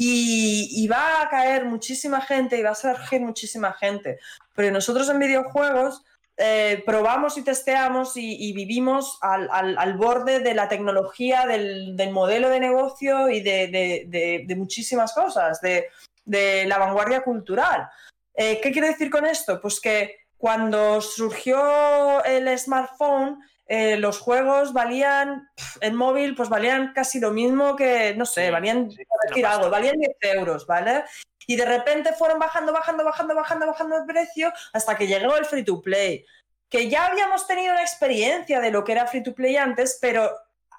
Y, 0.00 0.86
va 0.86 1.22
a 1.22 1.28
caer 1.28 1.64
muchísima 1.64 2.20
gente 2.20 2.56
y 2.56 2.62
va 2.62 2.70
a 2.70 2.74
surgir 2.76 3.20
muchísima 3.20 3.72
gente. 3.72 4.20
Pero 4.54 4.70
nosotros 4.70 5.08
en 5.08 5.18
videojuegos 5.18 6.04
eh, 6.36 6.84
probamos 6.86 7.36
y 7.36 7.42
testeamos 7.42 8.12
y, 8.14 8.52
vivimos 8.52 9.18
al, 9.22 9.94
borde 9.94 10.38
de 10.38 10.54
la 10.54 10.68
tecnología, 10.68 11.46
del, 11.46 11.96
modelo 12.12 12.48
de 12.48 12.60
negocio 12.60 13.28
y 13.28 13.40
de, 13.40 14.54
muchísimas 14.56 15.12
cosas, 15.14 15.60
de, 15.60 15.88
la 16.28 16.78
vanguardia 16.78 17.22
cultural. 17.22 17.88
Eh, 18.34 18.60
¿Qué 18.60 18.70
quiero 18.70 18.86
decir 18.86 19.10
con 19.10 19.26
esto? 19.26 19.60
Pues 19.60 19.80
que 19.80 20.28
cuando 20.36 21.00
surgió 21.00 22.24
el 22.24 22.56
smartphone, 22.56 23.40
eh, 23.66 23.96
los 23.98 24.18
juegos 24.18 24.72
valían, 24.72 25.50
en 25.80 25.94
móvil, 25.94 26.34
pues 26.34 26.48
valían 26.48 26.92
casi 26.94 27.20
lo 27.20 27.32
mismo 27.32 27.76
que, 27.76 28.14
no 28.16 28.24
sé, 28.24 28.50
valían, 28.50 28.88
decir 29.28 29.44
algo, 29.44 29.68
valían 29.68 29.96
10 29.98 30.16
euros, 30.36 30.66
¿vale? 30.66 31.04
Y 31.46 31.56
de 31.56 31.66
repente 31.66 32.12
fueron 32.12 32.38
bajando, 32.38 32.72
bajando, 32.72 33.04
bajando, 33.04 33.34
bajando, 33.34 33.66
bajando 33.66 33.96
el 33.98 34.06
precio 34.06 34.52
hasta 34.72 34.96
que 34.96 35.06
llegó 35.06 35.36
el 35.36 35.44
free 35.44 35.64
to 35.64 35.82
play. 35.82 36.24
Que 36.70 36.88
ya 36.88 37.06
habíamos 37.06 37.46
tenido 37.46 37.72
una 37.72 37.82
experiencia 37.82 38.60
de 38.60 38.70
lo 38.70 38.84
que 38.84 38.92
era 38.92 39.06
free 39.06 39.22
to 39.22 39.34
play 39.34 39.56
antes, 39.56 39.98
pero 40.00 40.30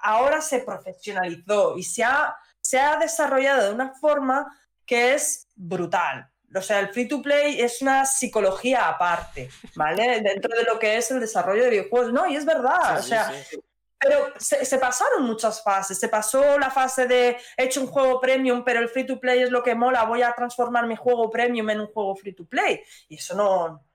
ahora 0.02 0.42
se 0.42 0.60
profesionalizó 0.60 1.78
y 1.78 1.84
se 1.84 2.04
ha, 2.04 2.36
se 2.62 2.80
ha 2.80 2.98
desarrollado 2.98 3.68
de 3.68 3.74
una 3.74 3.94
forma 3.94 4.48
que 4.90 5.14
es 5.14 5.48
brutal. 5.56 6.28
O 6.56 6.62
sea, 6.64 6.80
el 6.80 6.90
free 6.90 7.08
to 7.08 7.22
play 7.22 7.62
es 7.62 7.80
una 7.84 8.08
psicología 8.08 8.90
aparte, 8.90 9.52
¿vale? 9.76 10.20
Dentro 10.24 10.58
de 10.58 10.64
lo 10.64 10.80
que 10.80 10.98
es 10.98 11.12
el 11.12 11.20
desarrollo 11.20 11.66
de 11.66 11.70
videojuegos. 11.70 12.12
No, 12.12 12.28
y 12.28 12.36
es 12.36 12.44
verdad, 12.44 12.98
o 12.98 13.04
sea, 13.04 13.32
pero 14.00 14.34
se, 14.38 14.78
pasaron 14.80 15.26
muchas 15.26 15.62
fases. 15.62 16.00
Se 16.00 16.08
pasó 16.08 16.58
la 16.58 16.72
fase 16.72 17.06
de 17.06 17.38
he 17.56 17.66
hecho 17.66 17.82
un 17.82 17.88
juego 17.88 18.20
premium, 18.20 18.64
pero 18.64 18.80
el 18.80 18.90
free 18.90 19.06
to 19.06 19.20
play 19.20 19.44
es 19.44 19.52
lo 19.52 19.62
que 19.62 19.76
mola, 19.76 20.06
voy 20.06 20.24
a 20.24 20.34
transformar 20.34 20.88
mi 20.88 20.96
juego 20.96 21.30
premium 21.30 21.70
en 21.70 21.82
un 21.82 21.88
juego 21.88 22.16
free 22.16 22.34
to 22.34 22.46
play. 22.46 22.82
Y 23.10 23.18
eso 23.18 23.36
no, 23.36 23.86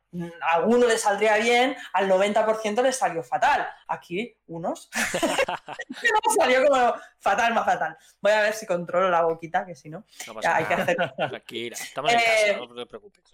a 0.41 0.57
alguno 0.57 0.87
le 0.87 0.99
saldría 0.99 1.37
bien, 1.37 1.77
al 1.93 2.09
90% 2.09 2.83
le 2.83 2.93
salió 2.93 3.23
fatal. 3.23 3.67
Aquí, 3.89 4.37
unos. 4.47 4.91
salió 6.39 6.67
como 6.67 6.95
fatal, 7.19 7.55
más 7.55 7.65
fatal. 7.65 7.97
Voy 8.21 8.33
a 8.33 8.43
ver 8.43 8.55
si 8.55 8.67
controlo 8.67 9.11
la 9.11 9.23
boquita, 9.23 9.65
que 9.67 9.75
si 9.75 9.91
no, 9.91 10.05
hay 10.45 10.65
que 10.65 10.75
hacer. 10.75 10.97
Tranquila, 11.17 11.77
estamos 11.81 12.13
en 12.13 12.19
casa, 12.19 12.47
eh, 12.47 12.57
no 12.57 12.75
te 12.75 12.87
preocupes. 12.87 13.25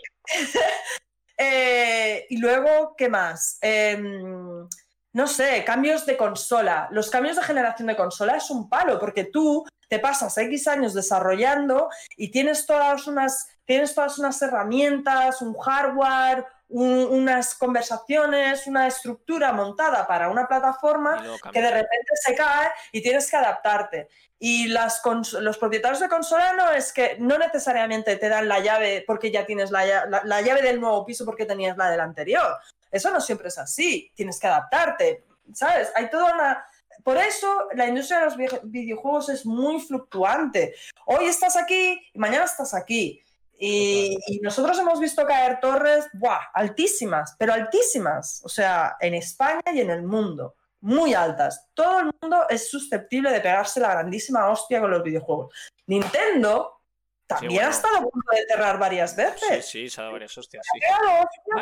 Eh, 1.36 2.26
y 2.28 2.36
luego, 2.36 2.94
¿qué 2.96 3.08
más? 3.08 3.58
Em, 3.62 4.68
no 5.12 5.26
sé, 5.26 5.64
cambios 5.64 6.04
de 6.06 6.16
consola. 6.16 6.88
Los 6.92 7.10
cambios 7.10 7.36
de 7.36 7.42
generación 7.42 7.88
de 7.88 7.96
consola 7.96 8.36
es 8.36 8.50
un 8.50 8.68
palo, 8.68 8.98
porque 8.98 9.24
tú 9.24 9.64
te 9.88 9.98
pasas 9.98 10.38
X 10.38 10.68
años 10.68 10.94
desarrollando 10.94 11.88
y 12.16 12.30
tienes 12.30 12.64
todas 12.64 13.08
unas, 13.08 13.48
tienes 13.64 13.92
todas 13.92 14.18
unas 14.18 14.40
herramientas, 14.40 15.42
un 15.42 15.58
hardware, 15.58 16.46
unas 16.70 17.54
conversaciones, 17.56 18.66
una 18.66 18.86
estructura 18.86 19.52
montada 19.52 20.06
para 20.06 20.30
una 20.30 20.46
plataforma 20.46 21.22
que 21.52 21.60
de 21.60 21.70
repente 21.70 22.10
se 22.14 22.34
cae 22.34 22.68
y 22.92 23.02
tienes 23.02 23.28
que 23.30 23.36
adaptarte. 23.36 24.08
Y 24.38 24.68
las 24.68 25.02
los 25.40 25.58
propietarios 25.58 26.00
de 26.00 26.08
consola 26.08 26.54
no 26.54 26.70
es 26.70 26.92
que 26.92 27.16
no 27.18 27.36
necesariamente 27.38 28.16
te 28.16 28.28
dan 28.28 28.48
la 28.48 28.60
llave 28.60 29.04
porque 29.06 29.30
ya 29.30 29.44
tienes 29.44 29.70
la, 29.70 30.06
la, 30.06 30.40
llave 30.40 30.62
del 30.62 30.80
nuevo 30.80 31.04
piso 31.04 31.26
porque 31.26 31.44
tenías 31.44 31.76
la 31.76 31.90
del 31.90 32.00
anterior. 32.00 32.56
Eso 32.90 33.10
no 33.10 33.20
siempre 33.20 33.48
es 33.48 33.58
así. 33.58 34.10
Tienes 34.14 34.40
que 34.40 34.46
adaptarte. 34.46 35.24
¿Sabes? 35.52 35.92
Hay 35.94 36.08
toda 36.08 36.32
una. 36.32 36.64
Por 37.04 37.18
eso 37.18 37.68
la 37.74 37.86
industria 37.86 38.20
de 38.20 38.24
los 38.26 38.62
videojuegos 38.62 39.28
es 39.28 39.44
muy 39.44 39.80
fluctuante. 39.80 40.74
Hoy 41.04 41.26
estás 41.26 41.56
aquí 41.56 42.00
y 42.12 42.18
mañana 42.18 42.44
estás 42.44 42.72
aquí. 42.74 43.22
Y, 43.62 44.40
nosotros 44.42 44.78
hemos 44.78 44.98
visto 44.98 45.26
caer 45.26 45.60
torres, 45.60 46.08
¡buah! 46.14 46.40
Altísimas, 46.54 47.36
pero 47.38 47.52
altísimas. 47.52 48.40
O 48.42 48.48
sea, 48.48 48.96
en 48.98 49.14
España 49.14 49.62
y 49.74 49.80
en 49.80 49.90
el 49.90 50.02
mundo. 50.02 50.54
Muy 50.80 51.12
altas. 51.12 51.68
Todo 51.74 52.00
el 52.00 52.10
mundo 52.22 52.46
es 52.48 52.70
susceptible 52.70 53.30
de 53.30 53.40
pegarse 53.40 53.78
la 53.78 53.90
grandísima 53.90 54.48
hostia 54.48 54.80
con 54.80 54.90
los 54.90 55.02
videojuegos. 55.02 55.54
Nintendo 55.86 56.80
también 57.26 57.64
ha 57.64 57.68
estado 57.68 57.98
a 57.98 58.00
punto 58.00 58.30
de 58.32 58.46
cerrar 58.48 58.78
varias 58.78 59.14
veces. 59.14 59.66
Sí, 59.66 59.82
sí, 59.82 59.90
se 59.90 60.00
ha 60.00 60.04
dado 60.04 60.14
varias 60.14 60.36
hostias. 60.38 60.66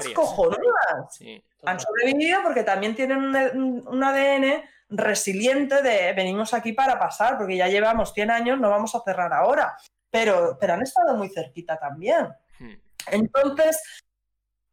Sí. 0.00 0.14
cojonudas. 0.14 1.18
Han 1.64 1.80
sobrevivido 1.80 2.42
porque 2.44 2.62
también 2.62 2.94
tienen 2.94 3.18
un, 3.18 4.04
ADN 4.04 4.62
resiliente 4.90 5.82
de 5.82 6.12
venimos 6.12 6.54
aquí 6.54 6.72
para 6.72 6.96
pasar, 6.96 7.36
porque 7.36 7.56
ya 7.56 7.66
llevamos 7.66 8.14
100 8.14 8.30
años, 8.30 8.60
no 8.60 8.70
vamos 8.70 8.94
a 8.94 9.02
cerrar 9.04 9.32
ahora 9.32 9.76
pero, 10.18 10.56
pero 10.60 10.74
han 10.74 10.82
estado 10.82 11.14
muy 11.16 11.28
cerquita 11.28 11.78
también. 11.78 12.28
Hmm. 12.58 12.74
Entonces, 13.12 13.80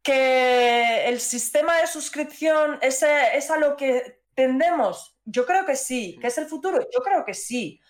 que 0.02 1.08
el 1.08 1.20
sistema 1.20 1.78
de 1.78 1.86
suscripción 1.86 2.78
es, 2.82 3.02
es 3.34 3.50
a 3.50 3.56
lo 3.58 3.76
que 3.76 4.22
tendemos. 4.34 5.16
Yo 5.24 5.46
creo 5.46 5.64
que 5.64 5.76
sí. 5.76 6.18
¿Que 6.20 6.28
es 6.28 6.38
el 6.38 6.46
futuro? 6.46 6.78
Yo 6.92 7.00
creo 7.02 7.24
que 7.24 7.34
sí. 7.34 7.80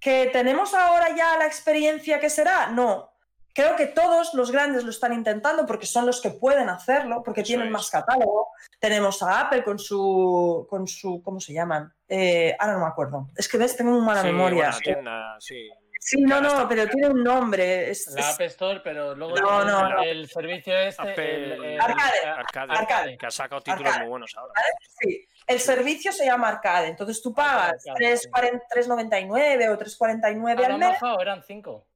¿Que 0.00 0.26
tenemos 0.32 0.74
ahora 0.74 1.14
ya 1.16 1.36
la 1.38 1.46
experiencia 1.46 2.20
que 2.20 2.30
será? 2.30 2.68
No. 2.70 3.10
Creo 3.54 3.74
que 3.74 3.86
todos 3.86 4.34
los 4.34 4.52
grandes 4.52 4.84
lo 4.84 4.90
están 4.90 5.12
intentando 5.12 5.66
porque 5.66 5.84
son 5.86 6.06
los 6.06 6.20
que 6.20 6.30
pueden 6.30 6.68
hacerlo, 6.68 7.22
porque 7.24 7.40
Eso 7.40 7.48
tienen 7.48 7.66
es. 7.66 7.72
más 7.72 7.90
catálogo. 7.90 8.52
Tenemos 8.78 9.20
a 9.22 9.40
Apple 9.40 9.64
con 9.64 9.80
su, 9.80 10.66
con 10.70 10.86
su 10.86 11.20
¿cómo 11.22 11.40
se 11.40 11.52
llaman? 11.52 11.92
Eh, 12.06 12.54
ahora 12.58 12.74
no 12.74 12.80
me 12.80 12.86
acuerdo. 12.86 13.28
Es 13.36 13.48
que 13.48 13.58
ves, 13.58 13.76
tengo 13.76 13.90
muy 13.90 14.02
mala 14.02 14.20
Sí, 14.22 14.28
memoria. 14.28 14.66
buena 14.66 14.78
tienda, 14.78 15.36
sí. 15.40 15.68
Sí, 16.00 16.20
no, 16.20 16.40
no, 16.40 16.48
está- 16.48 16.68
pero 16.68 16.86
tiene 16.88 17.08
un 17.08 17.22
nombre. 17.22 17.90
Es, 17.90 18.06
La 18.08 18.30
App 18.30 18.40
Store, 18.42 18.80
pero 18.82 19.14
luego 19.14 19.36
No, 19.36 19.60
el, 19.62 19.66
no, 19.66 20.02
el 20.02 20.28
servicio 20.28 20.76
este. 20.78 21.02
Apple- 21.02 21.44
el- 21.54 21.64
el- 21.64 21.80
Arcade. 21.80 22.20
Arcade, 22.36 22.72
Arcade. 22.72 23.18
que 23.18 23.26
ha 23.26 23.30
sacado 23.30 23.60
títulos 23.60 23.86
Arcade. 23.86 24.00
muy 24.04 24.10
buenos 24.10 24.34
ahora. 24.36 24.52
sí. 25.00 25.26
El 25.46 25.60
servicio 25.60 26.12
se 26.12 26.26
llama 26.26 26.48
Arcade, 26.48 26.88
entonces 26.88 27.22
tú 27.22 27.32
pagas 27.34 27.82
Arcade, 27.88 28.16
sí. 28.18 28.28
3.40 28.28 28.62
3.99 28.70 29.68
o 29.70 29.78
3.49 29.78 30.62
Ah, 30.62 30.66
al 30.66 30.72
han 30.72 30.78
mes. 30.78 30.88
bajado, 30.90 31.20
eran 31.22 31.42
cinco. 31.42 31.86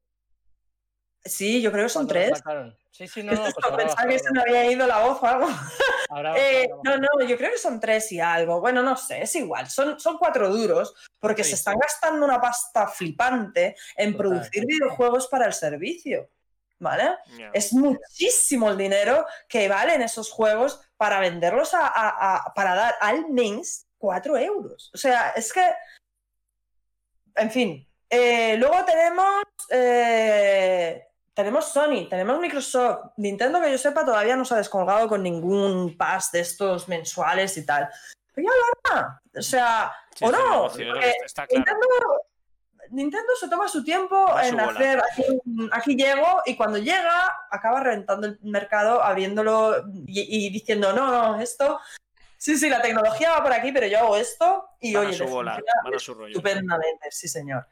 Sí, 1.24 1.62
yo 1.62 1.70
creo 1.72 1.84
que 1.84 1.88
son 1.90 2.06
tres. 2.08 2.42
Sí, 2.90 3.06
sí, 3.08 3.22
no, 3.24 3.32
Esto 3.32 3.46
es 3.46 3.54
pues 3.70 3.94
que 3.94 4.18
se 4.18 4.32
me 4.32 4.40
había 4.40 4.70
ido 4.70 4.86
la 4.86 5.00
voz 5.00 5.22
o 5.22 5.26
algo. 5.26 5.48
Eh, 6.36 6.68
no, 6.84 6.98
no, 6.98 7.08
yo 7.26 7.38
creo 7.38 7.50
que 7.52 7.56
son 7.58 7.80
tres 7.80 8.12
y 8.12 8.20
algo. 8.20 8.60
Bueno, 8.60 8.82
no 8.82 8.98
sé, 8.98 9.22
es 9.22 9.34
igual. 9.34 9.70
Son, 9.70 9.98
son 9.98 10.18
cuatro 10.18 10.50
duros 10.50 10.94
porque 11.18 11.42
Sí. 11.42 11.50
se 11.50 11.54
están 11.56 11.78
gastando 11.78 12.26
una 12.26 12.38
pasta 12.38 12.86
flipante 12.86 13.76
en 13.96 14.12
Total. 14.12 14.18
producir 14.28 14.66
videojuegos 14.66 15.26
para 15.28 15.46
el 15.46 15.54
servicio. 15.54 16.28
¿Vale? 16.78 17.14
Es 17.54 17.72
muchísimo 17.72 18.68
el 18.68 18.76
dinero 18.76 19.24
que 19.48 19.68
valen 19.68 20.02
esos 20.02 20.30
juegos 20.30 20.80
para 20.98 21.18
venderlos 21.20 21.72
a, 21.74 21.86
a- 21.86 22.36
a- 22.48 22.52
para 22.54 22.74
dar 22.74 22.94
al 23.00 23.28
mes 23.30 23.86
4 23.96 24.36
euros. 24.36 24.90
O 24.92 24.98
sea, 24.98 25.30
es 25.30 25.50
que. 25.52 25.64
En 27.36 27.50
fin. 27.50 27.88
Eh, 28.10 28.56
luego 28.58 28.84
tenemos. 28.84 29.42
eh, 29.70 31.06
tenemos 31.34 31.66
Sony, 31.72 32.08
tenemos 32.08 32.38
Microsoft. 32.38 33.12
Nintendo, 33.16 33.60
que 33.60 33.70
yo 33.70 33.78
sepa, 33.78 34.04
todavía 34.04 34.36
no 34.36 34.44
se 34.44 34.54
ha 34.54 34.58
descolgado 34.58 35.08
con 35.08 35.22
ningún 35.22 35.96
pass 35.96 36.30
de 36.32 36.40
estos 36.40 36.88
mensuales 36.88 37.56
y 37.56 37.64
tal. 37.66 37.88
Pero 38.34 38.48
ya 38.48 38.54
lo 38.56 38.96
hará. 39.00 39.22
O 39.36 39.42
sea, 39.42 39.92
Sí, 40.14 40.24
o 40.26 40.28
sí, 40.70 40.84
no. 40.84 40.94
está- 41.24 41.46
claro. 41.46 41.64
Nintendo, 41.64 41.86
Nintendo 42.90 43.32
se 43.40 43.48
toma 43.48 43.68
su 43.68 43.82
tiempo 43.82 44.26
su 44.42 44.48
en 44.48 44.60
hacer 44.60 45.00
aquí, 45.00 45.24
aquí 45.72 45.96
llego 45.96 46.42
y 46.44 46.56
cuando 46.56 46.78
llega 46.78 47.34
acaba 47.50 47.80
reventando 47.80 48.26
el 48.26 48.38
mercado, 48.42 49.02
abriéndolo 49.02 49.84
y, 50.06 50.46
y 50.46 50.50
diciendo, 50.50 50.92
no, 50.92 51.10
no, 51.10 51.40
esto, 51.40 51.80
sí, 52.36 52.58
sí, 52.58 52.68
la 52.68 52.82
tecnología 52.82 53.30
va 53.30 53.42
por 53.42 53.52
aquí, 53.54 53.72
pero 53.72 53.86
yo 53.86 54.00
hago 54.00 54.16
esto 54.18 54.68
y 54.80 54.92
Van 54.94 55.06
a 55.06 55.08
oye, 55.08 55.16
su 55.16 55.24
bola, 55.26 55.58
van 55.84 55.94
a 55.94 55.98
su 55.98 56.12
rollo. 56.12 56.28
estupendamente, 56.36 57.10
sí, 57.10 57.28
señor. 57.28 57.66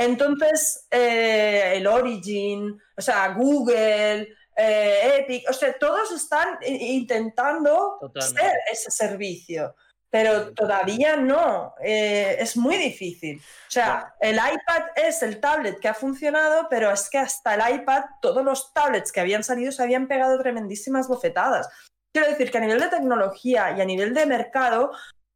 Entonces, 0.00 0.86
eh, 0.90 1.72
el 1.76 1.86
Origin, 1.86 2.80
o 2.96 3.00
sea, 3.00 3.28
Google, 3.34 4.28
eh, 4.56 5.18
Epic, 5.18 5.48
o 5.48 5.52
sea, 5.52 5.76
todos 5.78 6.12
están 6.12 6.58
intentando 6.62 7.98
Totalmente. 8.00 8.40
ser 8.40 8.52
ese 8.72 8.90
servicio, 8.90 9.74
pero 10.08 10.54
todavía 10.54 11.16
no, 11.16 11.74
eh, 11.84 12.36
es 12.38 12.56
muy 12.56 12.76
difícil. 12.76 13.38
O 13.38 13.70
sea, 13.70 14.14
el 14.20 14.36
iPad 14.36 14.86
es 14.94 15.22
el 15.22 15.40
tablet 15.40 15.78
que 15.78 15.88
ha 15.88 15.94
funcionado, 15.94 16.68
pero 16.70 16.90
es 16.90 17.10
que 17.10 17.18
hasta 17.18 17.54
el 17.54 17.80
iPad, 17.80 18.04
todos 18.22 18.42
los 18.42 18.72
tablets 18.72 19.12
que 19.12 19.20
habían 19.20 19.44
salido 19.44 19.72
se 19.72 19.82
habían 19.82 20.08
pegado 20.08 20.38
tremendísimas 20.38 21.06
bofetadas. 21.06 21.68
Quiero 22.12 22.30
decir 22.30 22.50
que 22.50 22.58
a 22.58 22.62
nivel 22.62 22.80
de 22.80 22.88
tecnología 22.88 23.74
y 23.76 23.80
a 23.82 23.84
nivel 23.84 24.14
de 24.14 24.24
mercado, 24.24 24.92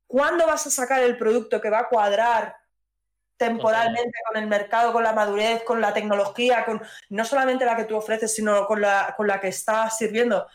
¿cuándo 0.07 0.47
vas 0.47 0.67
a 0.67 0.71
sacar 0.71 1.03
el 1.03 1.19
producto 1.19 1.61
que 1.61 1.69
va 1.69 1.81
a 1.81 1.89
cuadrar 1.89 2.57
temporalmente 3.47 4.19
con 4.29 4.37
el 4.37 4.47
mercado, 4.47 4.93
con 4.93 5.03
la 5.03 5.13
madurez, 5.13 5.63
con 5.65 5.81
la 5.81 5.93
tecnología, 5.95 6.65
con 6.65 6.81
no 7.09 7.25
solamente 7.25 7.65
la 7.65 7.75
que 7.77 7.85
tú 7.85 7.97
ofreces, 7.97 8.35
sino 8.35 8.67
con 8.67 8.81
la, 8.81 9.15
con 9.17 9.27
la 9.27 9.41
que 9.41 9.49
estás 9.49 9.97
sirviendo? 9.99 10.47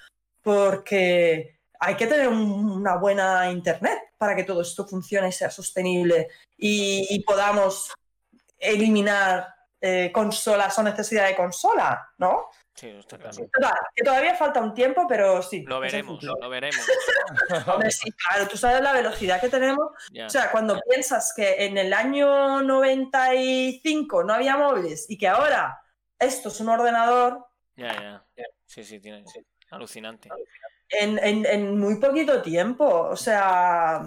Porque 0.44 1.58
hay 1.80 1.96
que 1.96 2.08
tener 2.08 2.28
un- 2.28 2.72
una 2.72 2.96
buena 2.98 3.50
internet 3.52 4.00
para 4.18 4.36
que 4.36 4.44
todo 4.44 4.62
esto 4.62 4.88
funcione 4.88 5.30
y 5.30 5.32
sea 5.32 5.50
sostenible 5.50 6.28
y, 6.58 7.06
y 7.10 7.24
podamos 7.24 7.92
eliminar 8.60 9.54
eh, 9.82 10.12
consolas 10.14 10.78
o 10.80 10.84
necesidad 10.84 11.28
de 11.28 11.36
consola, 11.36 12.10
¿no? 12.18 12.50
Sí, 12.76 12.92
claro. 13.08 13.32
Total, 13.54 13.74
que 13.96 14.04
todavía 14.04 14.36
falta 14.36 14.60
un 14.60 14.74
tiempo, 14.74 15.06
pero 15.08 15.42
sí. 15.42 15.64
Lo 15.66 15.80
veremos, 15.80 16.22
lo 16.22 16.50
veremos. 16.50 16.86
Hombre, 17.68 17.90
sí, 17.90 18.12
claro, 18.12 18.48
tú 18.50 18.58
sabes 18.58 18.82
la 18.82 18.92
velocidad 18.92 19.40
que 19.40 19.48
tenemos. 19.48 19.88
O 20.26 20.30
sea, 20.30 20.52
cuando 20.52 20.78
piensas 20.90 21.34
que 21.34 21.66
en 21.66 21.78
el 21.78 21.94
año 21.94 22.62
95 22.64 24.24
no 24.26 24.34
había 24.34 24.58
móviles 24.58 25.06
y 25.10 25.18
que 25.18 25.28
ahora 25.28 25.80
esto 26.20 26.50
es 26.50 26.60
un 26.60 26.70
ordenador, 26.70 27.46
Ya, 27.78 28.24
ya. 28.36 28.46
Sí, 28.66 28.84
sí, 28.84 29.00
tiene. 29.00 29.24
Alucinante. 29.72 30.30
en, 30.90 31.18
en- 31.20 31.46
en 31.46 31.80
muy 31.80 32.00
poquito 32.00 32.42
tiempo. 32.42 32.86
O 32.86 33.16
sea, 33.16 34.02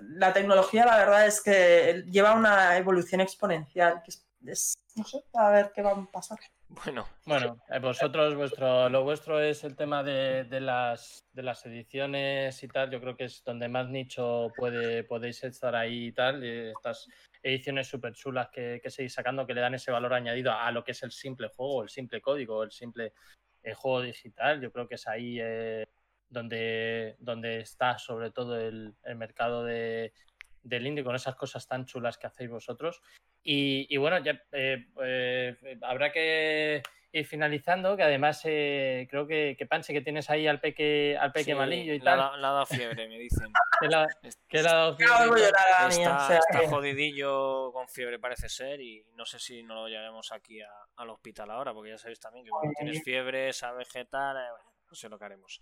la 0.00 0.32
tecnología 0.32 0.84
la 0.84 0.96
verdad 0.98 1.26
es 1.26 1.40
que 1.40 2.04
lleva 2.06 2.34
una 2.34 2.76
evolución 2.76 3.20
exponencial. 3.20 4.02
Que 4.04 4.10
es, 4.10 4.26
es- 4.46 4.74
no 4.96 5.04
sé, 5.04 5.22
a 5.34 5.50
ver 5.50 5.72
qué 5.74 5.82
va 5.82 5.92
a 5.92 6.06
pasar. 6.10 6.38
Bueno, 6.70 7.08
Bueno, 7.24 7.58
eh, 7.70 7.78
vosotros, 7.78 8.34
vuestro, 8.34 8.90
lo 8.90 9.02
vuestro 9.02 9.40
es 9.40 9.64
el 9.64 9.74
tema 9.74 10.02
de, 10.02 10.46
las, 10.60 11.24
de 11.32 11.42
las 11.42 11.64
ediciones 11.64 12.62
y 12.62 12.68
tal. 12.68 12.90
Yo 12.90 13.00
creo 13.00 13.16
que 13.16 13.24
es 13.24 13.42
donde 13.42 13.68
más 13.68 13.88
nicho 13.88 14.48
puede, 14.54 15.02
podéis 15.04 15.42
estar 15.44 15.74
ahí 15.74 16.08
y 16.08 16.12
tal. 16.12 16.44
estas 16.44 17.08
ediciones 17.42 17.88
súper 17.88 18.12
chulas 18.12 18.48
que, 18.50 18.80
que 18.82 18.90
seguís 18.90 19.14
sacando 19.14 19.46
que 19.46 19.54
le 19.54 19.62
dan 19.62 19.74
ese 19.74 19.90
valor 19.90 20.12
añadido 20.12 20.52
a 20.52 20.70
lo 20.70 20.84
que 20.84 20.92
es 20.92 21.02
el 21.02 21.10
simple 21.10 21.48
juego, 21.48 21.82
el 21.82 21.88
simple 21.88 22.20
código, 22.20 22.62
el 22.62 22.70
simple 22.70 23.14
eh, 23.62 23.74
juego 23.74 24.02
digital. 24.02 24.60
Yo 24.60 24.70
creo 24.70 24.86
que 24.86 24.96
es 24.96 25.08
ahí 25.08 25.38
eh, 25.40 25.86
donde, 26.28 27.16
donde 27.18 27.60
está 27.60 27.98
sobre 27.98 28.30
todo 28.30 28.58
el, 28.60 28.94
el 29.04 29.16
mercado 29.16 29.64
de, 29.64 30.12
del 30.62 30.86
indie 30.86 31.04
con 31.04 31.14
esas 31.14 31.34
cosas 31.34 31.66
tan 31.66 31.86
chulas 31.86 32.18
que 32.18 32.26
hacéis 32.26 32.50
vosotros. 32.50 33.00
Y, 33.50 33.86
y 33.88 33.96
bueno, 33.96 34.18
ya 34.18 34.32
eh, 34.52 34.88
eh, 35.02 35.56
habrá 35.80 36.12
que 36.12 36.82
ir 37.12 37.24
finalizando, 37.26 37.96
que 37.96 38.02
además 38.02 38.42
eh, 38.44 39.08
creo 39.10 39.26
que, 39.26 39.56
que 39.58 39.64
Panche, 39.64 39.94
que 39.94 40.02
tienes 40.02 40.28
ahí 40.28 40.46
al 40.46 40.60
peque, 40.60 41.16
al 41.18 41.32
peque 41.32 41.52
sí, 41.52 41.54
malillo 41.54 41.94
y 41.94 42.00
tal, 42.00 42.18
dado- 42.18 42.36
le 42.36 42.46
ha 42.46 42.50
dado 42.50 42.66
fiebre, 42.66 43.08
me 43.08 43.18
dicen. 43.18 43.48
que 43.80 43.88
le 43.88 44.68
ha 44.68 44.72
dado 44.74 44.96
fiebre 44.98 45.44
Está, 45.88 46.40
jodidillo 46.68 47.72
con 47.72 47.88
fiebre, 47.88 48.18
parece 48.18 48.50
ser, 48.50 48.82
y 48.82 49.02
no 49.14 49.24
sé 49.24 49.38
si 49.38 49.62
no 49.62 49.76
lo 49.76 49.88
llevaremos 49.88 50.30
aquí 50.30 50.60
a- 50.60 50.68
al 50.96 51.08
hospital 51.08 51.50
ahora, 51.50 51.72
porque 51.72 51.88
ya 51.92 51.96
sabéis 51.96 52.20
también 52.20 52.44
que 52.44 52.50
cuando 52.50 52.74
tienes 52.78 53.02
fiebre, 53.02 53.48
esa 53.48 53.72
vegetal, 53.72 54.36
eh, 54.36 54.50
bueno, 54.50 54.70
no 54.90 54.94
sé 54.94 55.08
lo 55.08 55.18
que 55.18 55.24
haremos. 55.24 55.58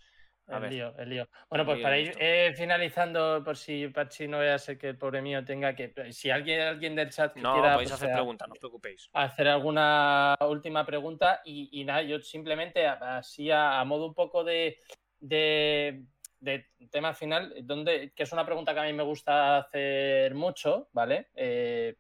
A 0.49 0.57
El 0.57 0.63
ver. 0.63 0.73
lío, 0.73 0.95
el 0.99 1.09
lío. 1.11 1.29
Bueno, 1.49 1.63
El 1.63 1.67
pues 1.67 1.77
lío 1.79 1.85
para 1.85 1.99
ir 1.99 2.15
eh, 2.19 2.55
finalizando, 2.57 3.43
por 3.45 3.57
si 3.57 3.89
Pachi 3.89 4.29
no 4.29 4.39
vaya 4.39 4.55
a 4.55 4.59
ser 4.59 4.79
que 4.79 4.91
el 4.91 4.99
pobre 4.99 5.21
mío 5.21 5.45
tenga 5.45 5.75
que. 5.75 5.93
Si 6.13 6.31
alguien, 6.31 6.61
alguien 6.61 6.95
del 6.95 7.11
chat 7.11 7.35
que 7.35 7.41
No, 7.41 7.53
quiera 7.55 7.73
podéis 7.75 7.91
pues, 7.91 8.03
hacer 8.03 8.11
eh, 8.11 8.13
preguntas, 8.15 8.47
no 8.49 8.53
os 8.53 8.59
preocupéis. 8.61 9.11
hacer 9.13 9.49
alguna 9.49 10.37
última 10.49 10.87
pregunta 10.87 11.41
y, 11.45 11.81
y 11.81 11.85
nada, 11.85 12.03
yo 12.03 12.21
simplemente 12.21 12.87
así 12.87 13.51
a, 13.51 13.81
a 13.81 13.85
modo 13.85 14.07
un 14.07 14.15
poco 14.15 14.45
de, 14.45 14.79
de, 15.19 16.05
de 16.39 16.67
tema 16.93 17.13
final, 17.13 17.53
donde, 17.65 18.13
que 18.15 18.23
es 18.23 18.33
una 18.33 18.47
pregunta 18.47 18.73
que 18.73 18.81
a 18.81 18.85
mí 18.85 18.93
me 18.93 19.03
gusta 19.03 19.59
hacer 19.59 20.33
mucho, 20.35 20.89
¿vale? 20.93 21.29
Eh, 21.35 21.97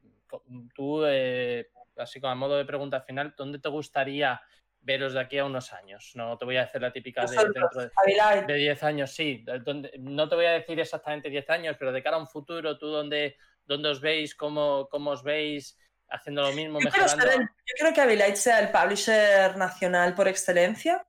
tú, 0.74 1.05
eh, 1.05 1.68
así 1.97 2.20
como 2.20 2.31
a 2.31 2.36
modo 2.36 2.56
de 2.56 2.64
pregunta 2.64 3.01
final, 3.01 3.35
¿dónde 3.36 3.59
te 3.59 3.68
gustaría 3.68 4.40
veros 4.86 5.12
de 5.14 5.20
aquí 5.20 5.36
a 5.38 5.44
unos 5.44 5.72
años? 5.72 6.12
No 6.14 6.38
te 6.38 6.44
voy 6.44 6.56
a 6.56 6.62
hacer 6.62 6.80
la 6.80 6.92
típica 6.92 7.26
de 7.26 7.36
dentro 7.36 7.68
de... 7.82 7.90
Avilay, 8.02 8.46
De 8.46 8.54
10 8.54 8.82
años, 8.84 9.10
sí. 9.10 9.42
De- 9.44 9.58
donde- 9.58 9.92
no 9.98 10.28
te 10.28 10.36
voy 10.36 10.46
a 10.46 10.52
decir 10.52 10.78
exactamente 10.80 11.28
10 11.28 11.50
años, 11.50 11.76
pero 11.78 11.92
de 11.92 12.02
cara 12.02 12.16
a 12.16 12.20
un 12.20 12.28
futuro, 12.28 12.78
¿tú 12.78 12.86
dónde, 12.86 13.36
dónde 13.64 13.88
os 13.90 14.00
veis? 14.00 14.34
Cómo, 14.34 14.88
¿Cómo 14.90 15.10
os 15.10 15.22
veis? 15.22 15.76
Haciendo 16.08 16.42
lo 16.42 16.52
mismo, 16.52 16.78
Yo 16.80 16.90
ser 17.08 17.28
el- 17.30 17.40
yo 17.40 17.74
quiero 17.76 17.92
que 17.92 18.00
Abilite 18.00 18.36
sea 18.36 18.60
el 18.60 18.70
publisher 18.70 19.56
nacional 19.56 20.14
por 20.14 20.28
excelencia 20.28 21.04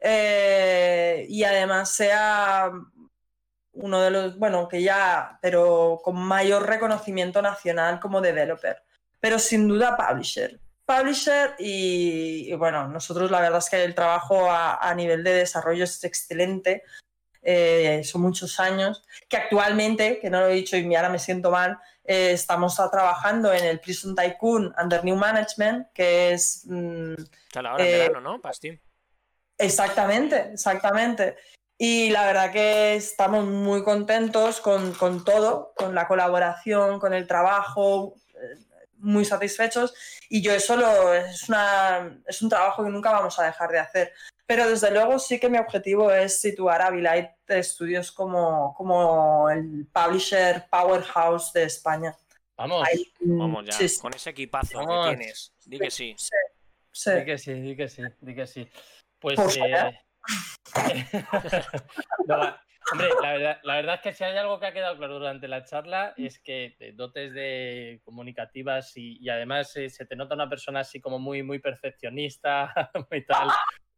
eh, 0.00 1.26
y 1.28 1.44
además 1.44 1.90
sea 1.94 2.70
uno 3.74 4.00
de 4.00 4.10
los, 4.10 4.38
bueno, 4.38 4.68
que 4.68 4.82
ya, 4.82 5.38
pero 5.40 6.00
con 6.02 6.16
mayor 6.16 6.66
reconocimiento 6.66 7.40
nacional 7.42 8.00
como 8.00 8.20
developer, 8.20 8.82
pero 9.20 9.38
sin 9.38 9.68
duda 9.68 9.96
publisher. 9.96 10.58
Publisher 10.84 11.54
y, 11.58 12.48
y 12.50 12.54
bueno, 12.54 12.88
nosotros 12.88 13.30
la 13.30 13.40
verdad 13.40 13.58
es 13.58 13.70
que 13.70 13.82
el 13.84 13.94
trabajo 13.94 14.50
a, 14.50 14.76
a 14.76 14.94
nivel 14.94 15.22
de 15.24 15.32
desarrollo 15.32 15.84
es 15.84 16.02
excelente, 16.04 16.82
eh, 17.42 18.02
son 18.04 18.22
muchos 18.22 18.60
años, 18.60 19.02
que 19.28 19.36
actualmente, 19.36 20.18
que 20.20 20.30
no 20.30 20.40
lo 20.40 20.46
he 20.48 20.54
dicho 20.54 20.76
y 20.76 20.94
ahora 20.94 21.08
me 21.08 21.18
siento 21.18 21.50
mal, 21.50 21.78
eh, 22.04 22.32
estamos 22.32 22.76
trabajando 22.90 23.52
en 23.52 23.64
el 23.64 23.80
Prison 23.80 24.14
Tycoon 24.14 24.74
Under 24.80 25.04
New 25.04 25.16
Management, 25.16 25.88
que 25.92 26.32
es... 26.32 26.62
mm, 26.66 27.14
Sale 27.52 27.68
ahora 27.68 27.84
en 27.84 27.94
eh, 27.94 27.98
verano, 27.98 28.20
¿no? 28.20 28.52
Steam. 28.52 28.78
Exactamente, 29.58 30.50
exactamente. 30.52 31.36
Y 31.78 32.10
la 32.10 32.26
verdad 32.26 32.52
que 32.52 32.94
estamos 32.94 33.44
muy 33.44 33.82
contentos 33.82 34.60
con, 34.60 34.92
con 34.92 35.24
todo, 35.24 35.72
con 35.76 35.94
la 35.94 36.06
colaboración, 36.06 37.00
con 37.00 37.12
el 37.12 37.26
trabajo, 37.26 38.14
muy 39.02 39.24
satisfechos. 39.24 39.94
Y 40.28 40.42
yo 40.42 40.52
eso 40.52 40.76
lo, 40.76 41.12
es, 41.12 41.48
una, 41.48 42.20
es 42.26 42.40
un 42.40 42.48
trabajo 42.48 42.84
que 42.84 42.90
nunca 42.90 43.12
vamos 43.12 43.38
a 43.38 43.44
dejar 43.44 43.70
de 43.70 43.78
hacer. 43.78 44.12
Pero 44.46 44.68
desde 44.68 44.90
luego 44.90 45.18
sí 45.18 45.38
que 45.38 45.48
mi 45.48 45.58
objetivo 45.58 46.10
es 46.10 46.40
situar 46.40 46.82
a 46.82 46.90
Vilight 46.90 47.30
Studios 47.62 48.10
como, 48.12 48.74
como 48.74 49.50
el 49.50 49.86
publisher 49.92 50.66
powerhouse 50.70 51.52
de 51.52 51.64
España. 51.64 52.16
Vamos, 52.56 52.86
vamos 53.20 53.64
ya, 53.66 54.00
con 54.00 54.14
ese 54.14 54.30
equipazo 54.30 54.80
que 54.80 55.16
tienes. 55.16 55.52
Di 55.64 55.78
que 55.78 55.90
sí. 55.90 56.14
Sí, 56.16 56.30
sí. 56.92 57.10
Di 57.12 57.24
que 57.24 57.38
sí, 57.38 57.52
di 57.54 57.76
que 57.76 57.88
sí, 57.88 58.02
di 58.20 58.34
que 58.34 58.46
sí. 58.46 58.68
Pues 59.18 59.38
eh... 59.56 59.98
no, 62.26 62.56
hombre, 62.90 63.08
la 63.22 63.32
verdad, 63.32 63.60
la 63.62 63.74
verdad, 63.76 63.94
es 63.96 64.00
que 64.00 64.12
si 64.12 64.24
hay 64.24 64.36
algo 64.36 64.58
que 64.58 64.66
ha 64.66 64.72
quedado 64.72 64.96
claro 64.96 65.18
durante 65.18 65.48
la 65.48 65.64
charla 65.64 66.14
es 66.16 66.38
que 66.38 66.76
dotes 66.94 67.32
de 67.34 68.00
comunicativas 68.04 68.96
y, 68.96 69.18
y 69.20 69.28
además 69.28 69.76
eh, 69.76 69.88
se 69.90 70.06
te 70.06 70.16
nota 70.16 70.34
una 70.34 70.48
persona 70.48 70.80
así 70.80 71.00
como 71.00 71.18
muy, 71.18 71.42
muy 71.42 71.58
perfeccionista, 71.58 72.72
muy 73.10 73.24
tal, 73.24 73.48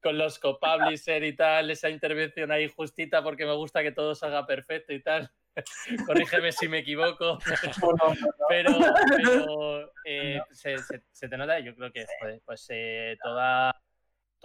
con 0.03 0.19
los 0.19 0.39
copublisher 0.39 1.25
y 1.25 1.35
tal, 1.35 1.71
esa 1.71 1.89
intervención 1.89 2.53
ahí 2.53 2.69
justita 2.69 3.23
porque 3.23 3.47
me 3.47 3.55
gusta 3.55 3.83
que 3.83 3.93
todo 3.93 4.15
salga 4.15 4.47
perfecto 4.47 4.93
y 4.93 5.03
tal. 5.03 5.31
Corrígeme 6.07 6.53
si 6.53 6.69
me 6.69 6.79
equivoco, 6.79 7.39
pero, 8.49 8.73
pero 9.09 9.93
eh, 10.05 10.41
se, 10.51 10.79
se, 10.79 11.03
se, 11.11 11.29
te 11.29 11.37
nota, 11.37 11.59
yo 11.61 11.75
creo 11.75 11.93
que 11.93 12.05
pues 12.45 12.67
eh, 12.71 13.17
toda 13.23 13.75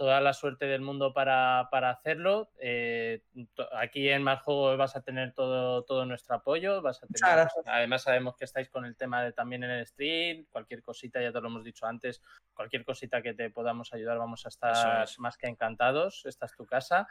toda 0.00 0.18
la 0.22 0.32
suerte 0.32 0.64
del 0.64 0.80
mundo 0.80 1.12
para, 1.12 1.68
para 1.70 1.90
hacerlo. 1.90 2.50
Eh, 2.58 3.22
aquí 3.76 4.08
en 4.08 4.22
Más 4.22 4.42
vas 4.46 4.96
a 4.96 5.02
tener 5.02 5.34
todo, 5.34 5.84
todo 5.84 6.06
nuestro 6.06 6.36
apoyo. 6.36 6.80
Vas 6.80 7.02
a 7.02 7.06
tener, 7.06 7.48
además, 7.66 8.04
sabemos 8.04 8.34
que 8.34 8.46
estáis 8.46 8.70
con 8.70 8.86
el 8.86 8.96
tema 8.96 9.22
de 9.22 9.34
también 9.34 9.62
en 9.62 9.72
el 9.72 9.86
stream. 9.86 10.46
Cualquier 10.50 10.82
cosita, 10.82 11.20
ya 11.20 11.30
te 11.30 11.40
lo 11.42 11.48
hemos 11.48 11.64
dicho 11.64 11.84
antes, 11.84 12.22
cualquier 12.54 12.82
cosita 12.82 13.20
que 13.20 13.34
te 13.34 13.50
podamos 13.50 13.92
ayudar, 13.92 14.16
vamos 14.16 14.46
a 14.46 14.48
estar 14.48 15.06
más 15.18 15.36
que 15.36 15.48
encantados. 15.48 16.24
Esta 16.24 16.46
es 16.46 16.56
tu 16.56 16.64
casa. 16.64 17.06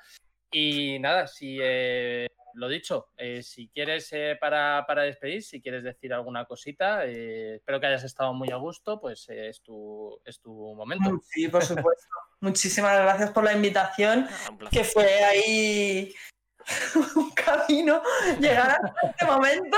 Y 0.50 0.98
nada, 0.98 1.28
si 1.28 1.60
eh, 1.62 2.26
lo 2.54 2.68
dicho, 2.68 3.10
eh, 3.18 3.44
si 3.44 3.70
quieres 3.70 4.12
eh, 4.12 4.38
para, 4.40 4.86
para, 4.88 5.04
despedir, 5.04 5.44
si 5.44 5.62
quieres 5.62 5.84
decir 5.84 6.14
alguna 6.14 6.46
cosita, 6.46 7.06
eh, 7.06 7.56
espero 7.56 7.80
que 7.80 7.88
hayas 7.88 8.04
estado 8.04 8.34
muy 8.34 8.50
a 8.52 8.58
gusto, 8.58 9.00
pues 9.00 9.28
es, 9.30 9.62
tu, 9.62 10.20
es 10.26 10.40
tu 10.40 10.74
momento. 10.76 11.22
Sí, 11.30 11.48
por 11.48 11.64
supuesto. 11.64 12.08
Muchísimas 12.42 13.00
gracias 13.00 13.32
por 13.32 13.44
la 13.44 13.54
invitación, 13.54 14.28
ah, 14.30 14.70
que 14.72 14.84
fue 14.84 15.24
ahí 15.24 16.14
un 17.16 17.32
camino 17.32 18.02
llegar 18.40 18.72
a 18.72 19.10
este 19.10 19.26
momento. 19.26 19.78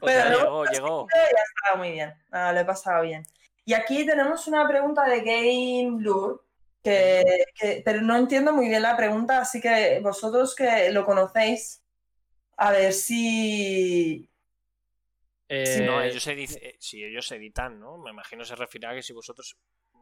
Pues 0.00 0.22
pero 0.22 0.38
llegó, 0.38 0.64
llegó. 0.66 1.06
Ya 1.14 1.42
estaba 1.54 1.78
muy 1.78 1.92
bien, 1.92 2.14
ah, 2.30 2.52
lo 2.52 2.60
he 2.60 2.64
pasado 2.64 3.02
bien. 3.02 3.24
Y 3.64 3.74
aquí 3.74 4.04
tenemos 4.04 4.46
una 4.48 4.66
pregunta 4.66 5.04
de 5.04 5.20
Game 5.20 5.96
Blue. 5.96 6.40
Que, 6.82 7.44
que, 7.54 7.82
pero 7.84 8.00
no 8.00 8.16
entiendo 8.16 8.54
muy 8.54 8.66
bien 8.68 8.80
la 8.80 8.96
pregunta, 8.96 9.42
así 9.42 9.60
que 9.60 10.00
vosotros 10.02 10.54
que 10.54 10.90
lo 10.90 11.04
conocéis, 11.04 11.79
a 12.60 12.72
ver 12.72 12.92
si. 12.92 14.28
Eh... 15.48 15.66
Si 15.66 15.82
no, 15.82 16.00
ellos, 16.02 16.26
editan, 16.26 16.58
si 16.78 17.02
ellos 17.02 17.32
editan, 17.32 17.80
¿no? 17.80 17.96
Me 17.96 18.10
imagino 18.10 18.44
se 18.44 18.54
refiere 18.54 18.86
a 18.86 18.94
que 18.94 19.02
si 19.02 19.14
vosotros 19.14 19.56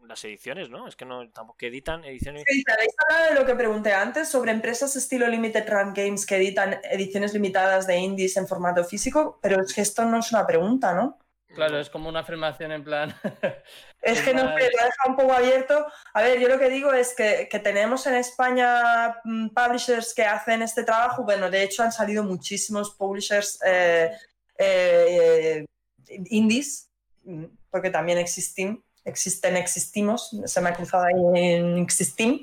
las 0.07 0.25
ediciones, 0.25 0.69
¿no? 0.69 0.87
Es 0.89 0.97
que 0.97 1.05
no 1.05 1.29
tampoco 1.31 1.59
que 1.59 1.69
editan 1.69 2.05
ediciones. 2.05 2.43
Sí, 2.47 2.65
habéis 2.73 2.95
hablado 2.99 3.35
de 3.35 3.41
lo 3.41 3.47
que 3.47 3.55
pregunté 3.55 3.93
antes 3.93 4.29
sobre 4.29 4.51
empresas 4.51 4.95
estilo 4.97 5.29
Limited 5.29 5.69
Run 5.69 5.95
Games 5.95 6.27
que 6.27 6.37
editan 6.37 6.81
ediciones 6.83 7.33
limitadas 7.33 7.87
de 7.87 7.97
indies 7.97 8.37
en 8.37 8.49
formato 8.49 8.85
físico, 8.85 9.39
pero 9.41 9.63
es 9.63 9.73
que 9.73 9.81
esto 9.81 10.05
no 10.05 10.19
es 10.19 10.33
una 10.33 10.47
pregunta, 10.47 10.95
¿no? 10.95 11.19
Claro, 11.55 11.81
es 11.81 11.89
como 11.89 12.09
una 12.09 12.21
afirmación 12.21 12.73
en 12.73 12.85
plan. 12.85 13.15
es 14.03 14.21
que 14.21 14.35
no 14.35 14.43
sé, 14.43 14.49
lo 14.49 14.85
deja 14.85 15.09
un 15.09 15.17
poco 15.17 15.33
abierto. 15.33 15.87
A 16.13 16.23
ver, 16.23 16.39
yo 16.39 16.49
lo 16.49 16.59
que 16.59 16.69
digo 16.69 16.93
es 16.93 17.15
que, 17.15 17.49
que, 17.51 17.59
tenemos 17.59 18.07
en 18.07 18.17
España 18.17 19.21
mm, 19.25 19.49
publishers 19.49 20.15
que 20.15 20.25
hacen 20.25 20.63
este 20.63 20.85
trabajo. 20.85 21.25
Bueno, 21.25 21.51
de 21.51 21.63
hecho 21.63 21.83
han 21.83 21.93
salido 21.93 22.23
muchísimos 22.23 22.95
publishers 22.95 23.59
eh, 23.65 24.11
eh, 24.59 25.65
indies, 26.09 26.91
mm, 27.25 27.45
porque 27.71 27.91
también 27.91 28.19
existen, 28.19 28.85
existen, 29.05 29.57
existimos, 29.57 30.31
se 30.45 30.61
me 30.61 30.69
ha 30.69 30.75
cruzado 30.75 31.05
ahí 31.05 31.55
en 31.55 31.79
Existim. 31.79 32.43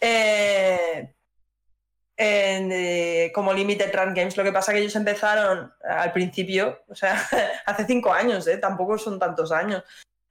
Eh, 0.00 1.14
eh, 2.18 3.30
como 3.34 3.52
Limited 3.52 3.94
Run 3.94 4.14
Games. 4.14 4.36
Lo 4.36 4.44
que 4.44 4.52
pasa 4.52 4.72
es 4.72 4.76
que 4.76 4.82
ellos 4.82 4.96
empezaron 4.96 5.72
al 5.84 6.12
principio, 6.12 6.80
o 6.88 6.94
sea, 6.94 7.14
hace 7.66 7.86
cinco 7.86 8.12
años, 8.12 8.46
¿eh? 8.46 8.58
tampoco 8.58 8.98
son 8.98 9.18
tantos 9.18 9.52
años. 9.52 9.82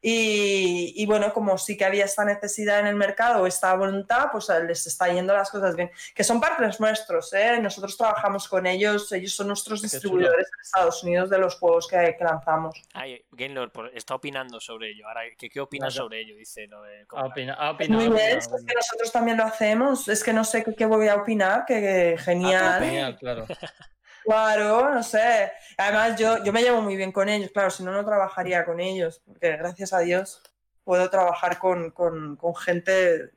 Y, 0.07 0.93
y, 1.01 1.05
bueno, 1.07 1.33
como 1.33 1.57
sí 1.57 1.75
que 1.75 1.83
había 1.83 2.05
esta 2.05 2.23
necesidad 2.23 2.79
en 2.79 2.85
el 2.85 2.95
mercado, 2.95 3.47
esta 3.47 3.73
voluntad, 3.73 4.27
pues 4.31 4.47
les 4.67 4.85
está 4.85 5.11
yendo 5.11 5.33
las 5.33 5.49
cosas 5.49 5.75
bien. 5.75 5.89
Que 6.13 6.23
son 6.23 6.39
partners 6.39 6.79
nuestros, 6.79 7.33
¿eh? 7.33 7.57
nosotros 7.59 7.97
trabajamos 7.97 8.47
con 8.47 8.67
ellos, 8.67 9.11
ellos 9.13 9.33
son 9.33 9.47
nuestros 9.47 9.81
distribuidores 9.81 10.45
en 10.45 10.61
Estados 10.61 11.03
Unidos 11.03 11.31
de 11.31 11.39
los 11.39 11.55
juegos 11.55 11.87
que, 11.87 12.15
que 12.19 12.23
lanzamos. 12.23 12.79
Ay, 12.93 13.25
Gamelord 13.31 13.71
está 13.95 14.13
opinando 14.13 14.59
sobre 14.59 14.91
ello. 14.91 15.07
Ahora, 15.07 15.21
¿qué, 15.35 15.49
qué 15.49 15.59
opinas 15.59 15.95
sobre 15.95 16.19
ello? 16.21 16.35
Dice 16.35 16.69
opina, 17.09 17.71
opina, 17.71 17.97
Muy 17.97 18.07
bien, 18.09 18.37
es 18.37 18.47
que 18.47 18.75
nosotros 18.75 19.11
también 19.11 19.37
lo 19.37 19.45
hacemos. 19.45 20.07
Es 20.07 20.23
que 20.23 20.33
no 20.33 20.43
sé 20.43 20.63
qué, 20.63 20.75
qué 20.75 20.85
voy 20.85 21.07
a 21.07 21.15
opinar, 21.15 21.65
que, 21.65 21.81
que 21.81 22.17
genial. 22.19 22.79
genial, 22.79 23.17
claro. 23.17 23.47
Claro, 24.25 24.93
no 24.93 25.03
sé. 25.03 25.51
Además, 25.77 26.19
yo, 26.19 26.43
yo 26.43 26.51
me 26.51 26.63
llevo 26.63 26.81
muy 26.81 26.95
bien 26.95 27.11
con 27.11 27.29
ellos, 27.29 27.51
claro, 27.51 27.69
si 27.69 27.83
no, 27.83 27.91
no 27.91 28.03
trabajaría 28.03 28.65
con 28.65 28.79
ellos, 28.79 29.21
porque 29.25 29.55
gracias 29.55 29.93
a 29.93 29.99
Dios 29.99 30.41
puedo 30.83 31.09
trabajar 31.09 31.59
con, 31.59 31.91
con, 31.91 32.35
con 32.35 32.55
gente 32.55 33.31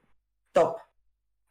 top. 0.52 0.78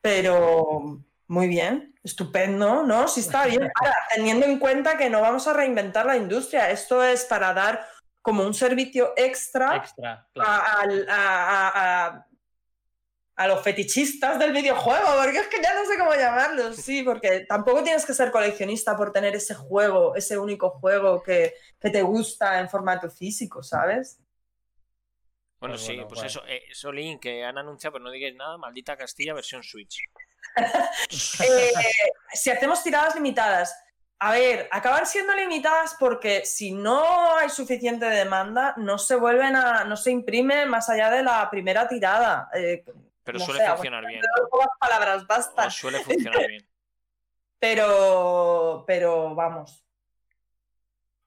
Pero 0.01 1.03
muy 1.27 1.47
bien, 1.47 1.93
estupendo, 2.03 2.83
¿no? 2.83 3.07
Sí 3.07 3.19
está 3.19 3.45
bien. 3.45 3.61
Ahora, 3.75 3.95
teniendo 4.15 4.45
en 4.45 4.59
cuenta 4.59 4.97
que 4.97 5.09
no 5.09 5.21
vamos 5.21 5.47
a 5.47 5.53
reinventar 5.53 6.05
la 6.05 6.17
industria, 6.17 6.71
esto 6.71 7.03
es 7.03 7.25
para 7.25 7.53
dar 7.53 7.85
como 8.21 8.43
un 8.43 8.53
servicio 8.53 9.13
extra, 9.15 9.77
extra 9.77 10.27
claro. 10.33 10.49
a, 10.49 10.81
a, 10.81 10.85
a, 11.09 12.07
a 12.07 12.27
los 13.45 13.61
fetichistas 13.61 14.39
del 14.39 14.51
videojuego, 14.51 15.05
porque 15.21 15.37
es 15.37 15.47
que 15.47 15.61
ya 15.61 15.75
no 15.75 15.85
sé 15.85 15.95
cómo 15.95 16.15
llamarlos, 16.15 16.75
sí, 16.77 17.03
porque 17.03 17.41
tampoco 17.41 17.83
tienes 17.83 18.03
que 18.03 18.15
ser 18.15 18.31
coleccionista 18.31 18.97
por 18.97 19.11
tener 19.11 19.35
ese 19.35 19.53
juego, 19.53 20.15
ese 20.15 20.39
único 20.39 20.71
juego 20.71 21.21
que, 21.21 21.53
que 21.79 21.91
te 21.91 22.01
gusta 22.01 22.59
en 22.59 22.67
formato 22.67 23.11
físico, 23.11 23.61
¿sabes? 23.61 24.19
Bueno, 25.59 25.75
pues 25.75 25.81
sí, 25.85 25.93
bueno, 25.93 26.07
pues 26.07 26.19
bueno. 26.21 26.27
eso, 26.29 26.47
eh, 26.47 26.63
eso 26.69 26.91
link 26.91 27.21
que 27.21 27.43
han 27.43 27.57
anunciado, 27.57 27.93
pero 27.93 28.05
no 28.05 28.11
digáis 28.11 28.35
nada, 28.35 28.57
maldita 28.57 28.97
Castilla 28.97 29.35
versión 29.35 29.61
Switch. 29.61 29.99
eh, 30.55 31.73
si 32.33 32.49
hacemos 32.49 32.81
tiradas 32.81 33.13
limitadas, 33.13 33.75
a 34.19 34.31
ver, 34.31 34.67
acaban 34.71 35.05
siendo 35.05 35.33
limitadas 35.35 35.95
porque 35.99 36.43
si 36.43 36.71
no 36.71 37.35
hay 37.37 37.49
suficiente 37.49 38.05
demanda, 38.07 38.73
no 38.77 38.97
se 38.97 39.15
vuelven 39.15 39.55
a, 39.55 39.83
no 39.83 39.95
se 39.95 40.09
imprime 40.09 40.65
más 40.65 40.89
allá 40.89 41.11
de 41.11 41.21
la 41.21 41.47
primera 41.51 41.87
tirada. 41.87 42.49
Eh, 42.55 42.83
pero 43.27 43.39
no 43.39 43.45
suele 43.45 43.59
sé, 43.59 43.69
funcionar 43.71 44.05
bien. 44.05 44.21
Pocas 44.49 44.69
palabras 44.79 45.27
bastan. 45.27 45.67
O 45.67 45.71
suele 45.71 45.99
funcionar 45.99 46.47
bien. 46.47 46.65
pero, 47.59 48.85
pero 48.87 49.35
vamos. 49.35 49.83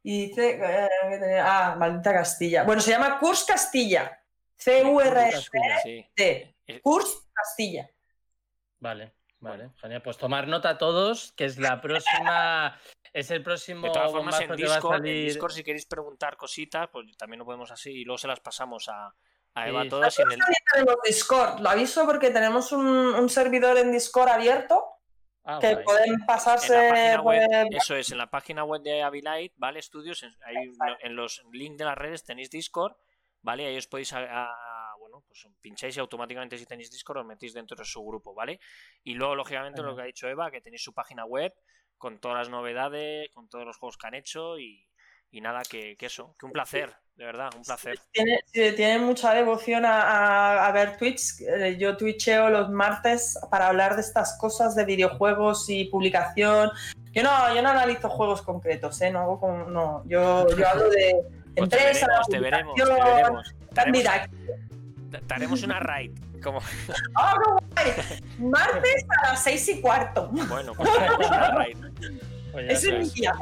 Y 0.02 0.28
dice. 0.28 0.59
Eh, 0.62 1.40
ah, 1.40 1.77
maldita 1.78 2.14
Castilla. 2.14 2.64
Bueno, 2.64 2.81
se 2.81 2.93
llama 2.93 3.18
Curs 3.18 3.44
Castilla. 3.44 4.18
C-U-R-S-T. 4.56 6.56
Sí. 6.66 6.81
Curs 6.81 7.28
Castilla. 7.35 7.90
Vale, 8.78 9.12
vale. 9.40 9.72
Genial. 9.77 10.01
Pues 10.01 10.16
tomar 10.16 10.48
nota 10.48 10.78
todos, 10.78 11.32
que 11.32 11.44
es 11.44 11.59
la 11.59 11.82
próxima. 11.82 12.81
es 13.12 13.31
el 13.31 13.43
próximo. 13.43 13.89
De 13.89 13.93
todas 13.93 14.10
formas, 14.10 14.40
en 14.40 14.52
a 14.52 14.56
Discord, 14.56 14.97
salir... 14.97 15.16
en 15.16 15.27
Discord, 15.27 15.52
si 15.52 15.64
queréis 15.64 15.85
preguntar 15.85 16.39
cositas, 16.39 16.89
pues 16.90 17.14
también 17.18 17.40
lo 17.40 17.44
podemos 17.44 17.70
así 17.70 17.90
y 17.90 18.05
luego 18.06 18.16
se 18.16 18.28
las 18.28 18.40
pasamos 18.40 18.89
a, 18.89 19.14
a 19.55 19.68
Eva 19.68 19.82
sí. 19.82 19.89
todas. 19.89 20.18
Y 20.18 20.22
en 20.22 20.32
el... 20.32 20.39
También 20.39 20.62
tenemos 20.72 20.97
Discord. 21.05 21.60
Lo 21.60 21.70
aviso 21.70 22.06
porque 22.06 22.31
tenemos 22.31 22.72
un, 22.72 22.86
un 22.86 23.28
servidor 23.28 23.78
en 23.78 23.93
Discord 23.93 24.28
abierto. 24.28 24.85
Ah, 25.44 25.59
que 25.59 25.72
guay. 25.72 25.85
pueden 25.85 26.27
pasarse. 26.27 27.18
Web, 27.18 27.68
eso 27.70 27.97
es, 27.97 28.12
en 28.12 28.18
la 28.18 28.28
página 28.28 28.64
web 28.64 28.82
de 28.82 29.02
Avilite, 29.02 29.55
¿vale? 29.56 29.78
Estudios, 29.78 30.22
en, 30.22 30.36
ahí, 30.44 30.70
en 31.01 31.16
los 31.16 31.43
links 31.52 31.78
de 31.78 31.85
las 31.86 31.97
redes 31.97 32.24
tenéis 32.24 32.51
Discord, 32.51 32.94
¿vale? 33.40 33.66
Ahí 33.66 33.77
os 33.77 33.86
podéis, 33.86 34.12
a, 34.12 34.18
a, 34.18 34.97
bueno, 34.98 35.24
pues 35.27 35.48
pincháis 35.62 35.97
y 35.97 36.01
automáticamente 36.01 36.59
si 36.59 36.66
tenéis 36.66 36.90
Discord 36.90 37.20
os 37.20 37.27
metéis 37.27 37.55
dentro 37.55 37.74
de 37.74 37.85
su 37.85 38.05
grupo, 38.05 38.35
¿vale? 38.35 38.60
Y 39.02 39.14
luego, 39.14 39.35
lógicamente, 39.35 39.81
Ajá. 39.81 39.89
lo 39.89 39.97
que 39.97 40.02
ha 40.02 40.06
dicho 40.06 40.28
Eva, 40.28 40.51
que 40.51 40.60
tenéis 40.60 40.82
su 40.82 40.93
página 40.93 41.24
web 41.24 41.55
con 41.97 42.20
todas 42.20 42.36
las 42.36 42.48
novedades, 42.51 43.31
con 43.32 43.48
todos 43.48 43.64
los 43.64 43.78
juegos 43.78 43.97
que 43.97 44.06
han 44.06 44.14
hecho 44.14 44.59
y, 44.59 44.89
y 45.31 45.40
nada, 45.40 45.62
que, 45.69 45.97
que, 45.97 46.07
eso, 46.07 46.35
que 46.39 46.47
un 46.47 46.52
placer. 46.52 46.93
de 47.16 47.24
verdad, 47.24 47.51
un 47.57 47.62
placer. 47.62 47.98
Tiene, 48.12 48.43
tiene 48.52 48.98
mucha 48.98 49.32
devoción 49.35 49.85
a, 49.85 50.02
a, 50.02 50.66
a, 50.66 50.73
ver 50.73 50.97
Twitch. 50.97 51.40
Eh, 51.40 51.77
yo 51.78 51.97
twitcheo 51.97 52.51
los 52.51 52.70
martes 52.70 53.39
para 53.51 53.69
hablar 53.69 53.94
de 53.94 54.02
estas 54.02 54.36
cosas 54.39 54.74
de 54.74 54.85
videojuegos 54.85 55.69
y 55.69 55.85
publicación. 55.85 56.70
Yo 57.12 57.23
no, 57.23 57.55
yo 57.55 57.62
no 57.62 57.69
analizo 57.69 58.09
juegos 58.09 58.43
concretos, 58.43 59.01
¿eh? 59.02 59.11
No, 59.11 59.20
hago 59.20 59.40
como, 59.40 59.65
no. 59.65 60.02
Yo, 60.07 60.47
yo 60.57 60.69
hablo 60.69 60.89
de 60.90 61.15
Pues 61.57 61.69
te 61.69 61.77
empresas, 61.77 62.09
veremos, 62.28 62.28
te 62.28 62.39
veremos, 62.40 62.74
te 62.74 63.85
veremos. 63.85 64.44
Te 65.27 65.35
haremos, 65.35 65.62
una 65.62 65.81
raid. 65.81 66.12
Como... 66.43 66.59
¡Oh, 67.19 67.59
guay! 67.74 67.93
Martes 68.39 69.05
a 69.23 69.31
las 69.31 69.43
seis 69.43 69.69
y 69.69 69.81
cuarto. 69.81 70.28
Bueno, 70.48 70.73
pues 70.74 70.89
una 71.19 71.51
raid. 71.51 71.77
Oye, 72.55 72.73
Ese 72.73 72.97
es 72.97 73.15
mi 73.15 73.20
día. 73.20 73.35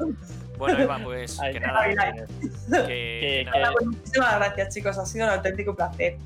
Bueno, 0.59 0.79
Eva, 0.79 0.99
pues 1.03 1.39
Ay, 1.41 1.53
que 1.55 1.61
nada, 1.61 1.85
que, 1.89 1.95
que 2.69 2.87
Que- 2.87 3.45
nada. 3.47 3.71
Bueno, 3.73 3.91
muchísimas 3.93 4.37
gracias, 4.37 4.75
chicos. 4.75 4.99
Ha 4.99 5.07
sido 5.07 5.27
un 5.27 5.33
auténtico 5.33 5.75
placer. 5.75 6.17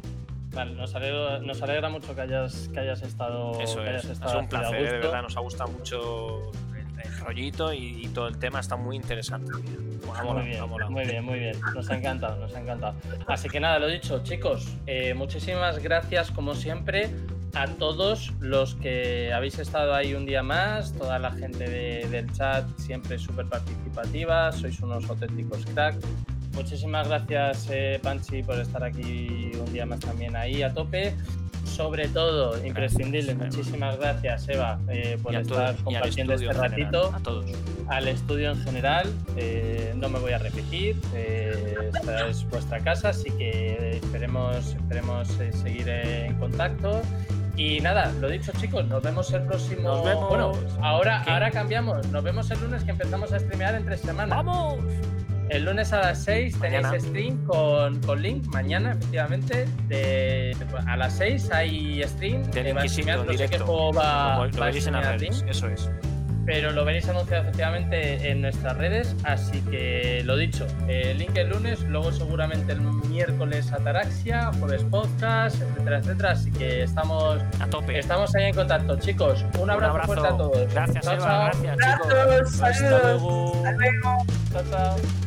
Vale, 0.55 0.75
nos 0.75 0.95
alegra, 0.95 1.39
nos 1.39 1.63
alegra 1.63 1.89
mucho 1.89 2.15
que 2.15 2.21
hayas, 2.21 2.69
que 2.73 2.81
hayas 2.81 3.03
estado. 3.03 3.59
Eso 3.61 3.83
que 3.83 3.89
hayas 3.89 4.05
es, 4.05 4.11
estado 4.11 4.31
sido 4.33 4.43
un 4.43 4.49
placer, 4.49 4.83
de 4.83 4.99
verdad, 4.99 5.23
nos 5.23 5.37
ha 5.37 5.41
gustado 5.41 5.71
mucho 5.71 6.53
el, 6.75 7.01
el 7.07 7.19
rollito 7.21 7.73
y, 7.73 8.05
y 8.05 8.09
todo 8.09 8.29
el 8.29 8.37
tema 8.39 8.61
está 8.61 8.77
muy 8.77 8.97
interesante. 8.97 9.51
Molado, 10.07 10.35
Muy 10.35 10.45
bien, 10.45 10.69
muy 10.91 11.05
bien, 11.07 11.25
muy 11.25 11.39
bien. 11.39 11.57
Nos 11.75 11.89
ha 11.91 11.97
encantado, 11.97 12.37
nos 12.37 12.55
ha 12.55 12.61
encantado. 12.61 12.95
Así 13.29 13.49
que 13.49 13.61
nada, 13.61 13.79
lo 13.79 13.87
dicho, 13.87 14.23
chicos, 14.25 14.69
eh, 14.87 15.15
muchísimas 15.15 15.79
gracias 15.79 16.31
como 16.31 16.55
siempre 16.55 17.09
a 17.55 17.67
todos 17.67 18.33
los 18.41 18.75
que 18.77 19.33
habéis 19.33 19.59
estado 19.59 19.95
ahí 19.95 20.15
un 20.15 20.25
día 20.27 20.43
más, 20.43 20.93
toda 20.95 21.19
la 21.19 21.31
gente 21.33 21.69
de- 21.69 22.09
del 22.11 22.33
chat 22.33 22.65
siempre 22.79 23.19
súper 23.19 23.47
participativa, 23.47 24.51
sois 24.53 24.81
unos 24.81 25.09
auténticos 25.09 25.65
cracks. 25.75 25.99
Muchísimas 26.55 27.09
gracias, 27.09 27.69
eh, 27.71 27.99
Panchi, 28.03 28.43
por 28.43 28.59
estar 28.59 28.83
aquí 28.85 29.53
un 29.59 29.73
día 29.73 29.87
más 29.87 30.01
también 30.01 30.37
ahí 30.37 30.63
a 30.63 30.73
tope. 30.73 31.15
Sobre 31.65 32.09
todo, 32.09 32.63
imprescindible, 32.67 33.33
Eva. 33.33 33.45
muchísimas 33.45 33.97
gracias, 33.97 34.49
Eva, 34.49 34.79
eh, 34.89 35.17
por 35.23 35.33
estar 35.35 35.75
todos, 35.77 35.83
compartiendo 35.83 36.35
este 36.35 36.47
general, 36.49 36.71
ratito 36.71 37.15
a 37.15 37.21
todos. 37.21 37.47
al 37.89 38.09
estudio 38.09 38.51
en 38.51 38.61
general. 38.65 39.07
eh, 39.37 39.95
no 39.97 40.09
me 40.09 40.19
voy 40.19 40.33
a 40.33 40.39
repetir. 40.39 40.97
eh, 41.15 41.89
esta 41.95 42.27
es 42.29 42.45
vuestra 42.51 42.81
casa, 42.81 43.11
así 43.11 43.31
que 43.31 44.01
esperemos, 44.03 44.57
esperemos 44.75 45.29
seguir 45.63 45.89
en 45.89 46.35
contacto. 46.35 47.01
Y 47.57 47.81
nada, 47.81 48.11
lo 48.21 48.29
dicho 48.29 48.51
chicos, 48.59 48.87
nos 48.87 49.03
vemos 49.03 49.31
el 49.33 49.43
próximo. 49.43 49.83
Nos 49.83 50.05
vemos. 50.05 50.29
Bueno, 50.29 50.53
ahora, 50.81 51.23
¿Qué? 51.25 51.31
ahora 51.31 51.51
cambiamos. 51.51 52.07
Nos 52.09 52.25
vemos 52.25 52.51
el 52.51 52.61
lunes 52.61 52.83
que 52.85 52.93
empezamos 52.93 53.33
a 53.33 53.39
streamear 53.39 53.75
en 53.75 53.85
tres 53.85 54.01
semanas. 54.01 54.37
¡Vamos! 54.37 54.79
El 55.51 55.67
lunes 55.67 55.93
a 55.93 55.99
las 55.99 56.25
6 56.25 56.59
tenéis 56.61 56.83
Mañana. 56.83 57.01
stream 57.01 57.45
con, 57.45 58.01
con 58.03 58.23
Link. 58.23 58.47
Mañana, 58.47 58.93
efectivamente, 58.93 59.67
de, 59.89 60.57
a 60.87 60.97
las 60.97 61.19
6 61.19 61.51
hay 61.53 62.03
stream. 62.07 62.43
Del 62.53 62.67
a 62.69 62.71
Inquisitor, 62.71 63.19
en 63.21 63.27
no 63.27 63.33
sé 63.35 63.49
qué 63.49 63.59
juego 63.59 63.93
va, 63.93 64.37
Lo, 64.39 64.47
lo 64.47 64.59
va 64.59 64.65
a 64.65 64.67
veréis 64.69 64.87
en 64.87 64.95
las 64.95 65.03
streamear 65.05 65.21
redes, 65.21 65.41
Link 65.41 65.51
eso 65.51 65.69
es. 65.69 65.91
Pero 66.45 66.73
lo 66.73 66.85
veréis 66.85 67.09
anunciado 67.09 67.43
efectivamente 67.43 68.31
en 68.31 68.41
nuestras 68.43 68.77
redes, 68.77 69.15
así 69.25 69.61
que 69.63 70.23
lo 70.25 70.37
dicho, 70.37 70.67
eh, 70.89 71.15
link 71.17 71.37
el 71.37 71.51
lunes, 71.51 71.81
luego 71.83 72.13
seguramente 72.13 72.73
el 72.73 72.81
miércoles 72.81 73.73
Ataraxia, 73.73 74.51
jueves 74.59 74.85
podcast, 74.85 75.61
etcétera, 75.63 75.99
etcétera, 75.99 76.31
así 76.33 76.51
que 76.53 76.83
estamos, 76.83 77.41
A 77.61 77.67
tope. 77.67 77.99
estamos 77.99 78.35
ahí 78.35 78.45
en 78.47 78.55
contacto, 78.55 78.97
chicos, 78.99 79.45
un 79.59 79.71
abrazo, 79.71 80.01
fuerte 80.05 80.27
a 80.27 80.37
todos. 80.37 80.73
Gracias, 80.73 81.05
Chao, 81.05 81.15
Eva. 81.15 81.51
chao. 81.53 81.63
Gracias, 81.63 81.77
chicos. 81.79 82.63
Hasta 82.63 82.89
luego. 83.03 83.53
Hasta 83.65 83.73
luego. 83.73 84.25
Chao, 84.53 84.63
chao. 84.71 85.23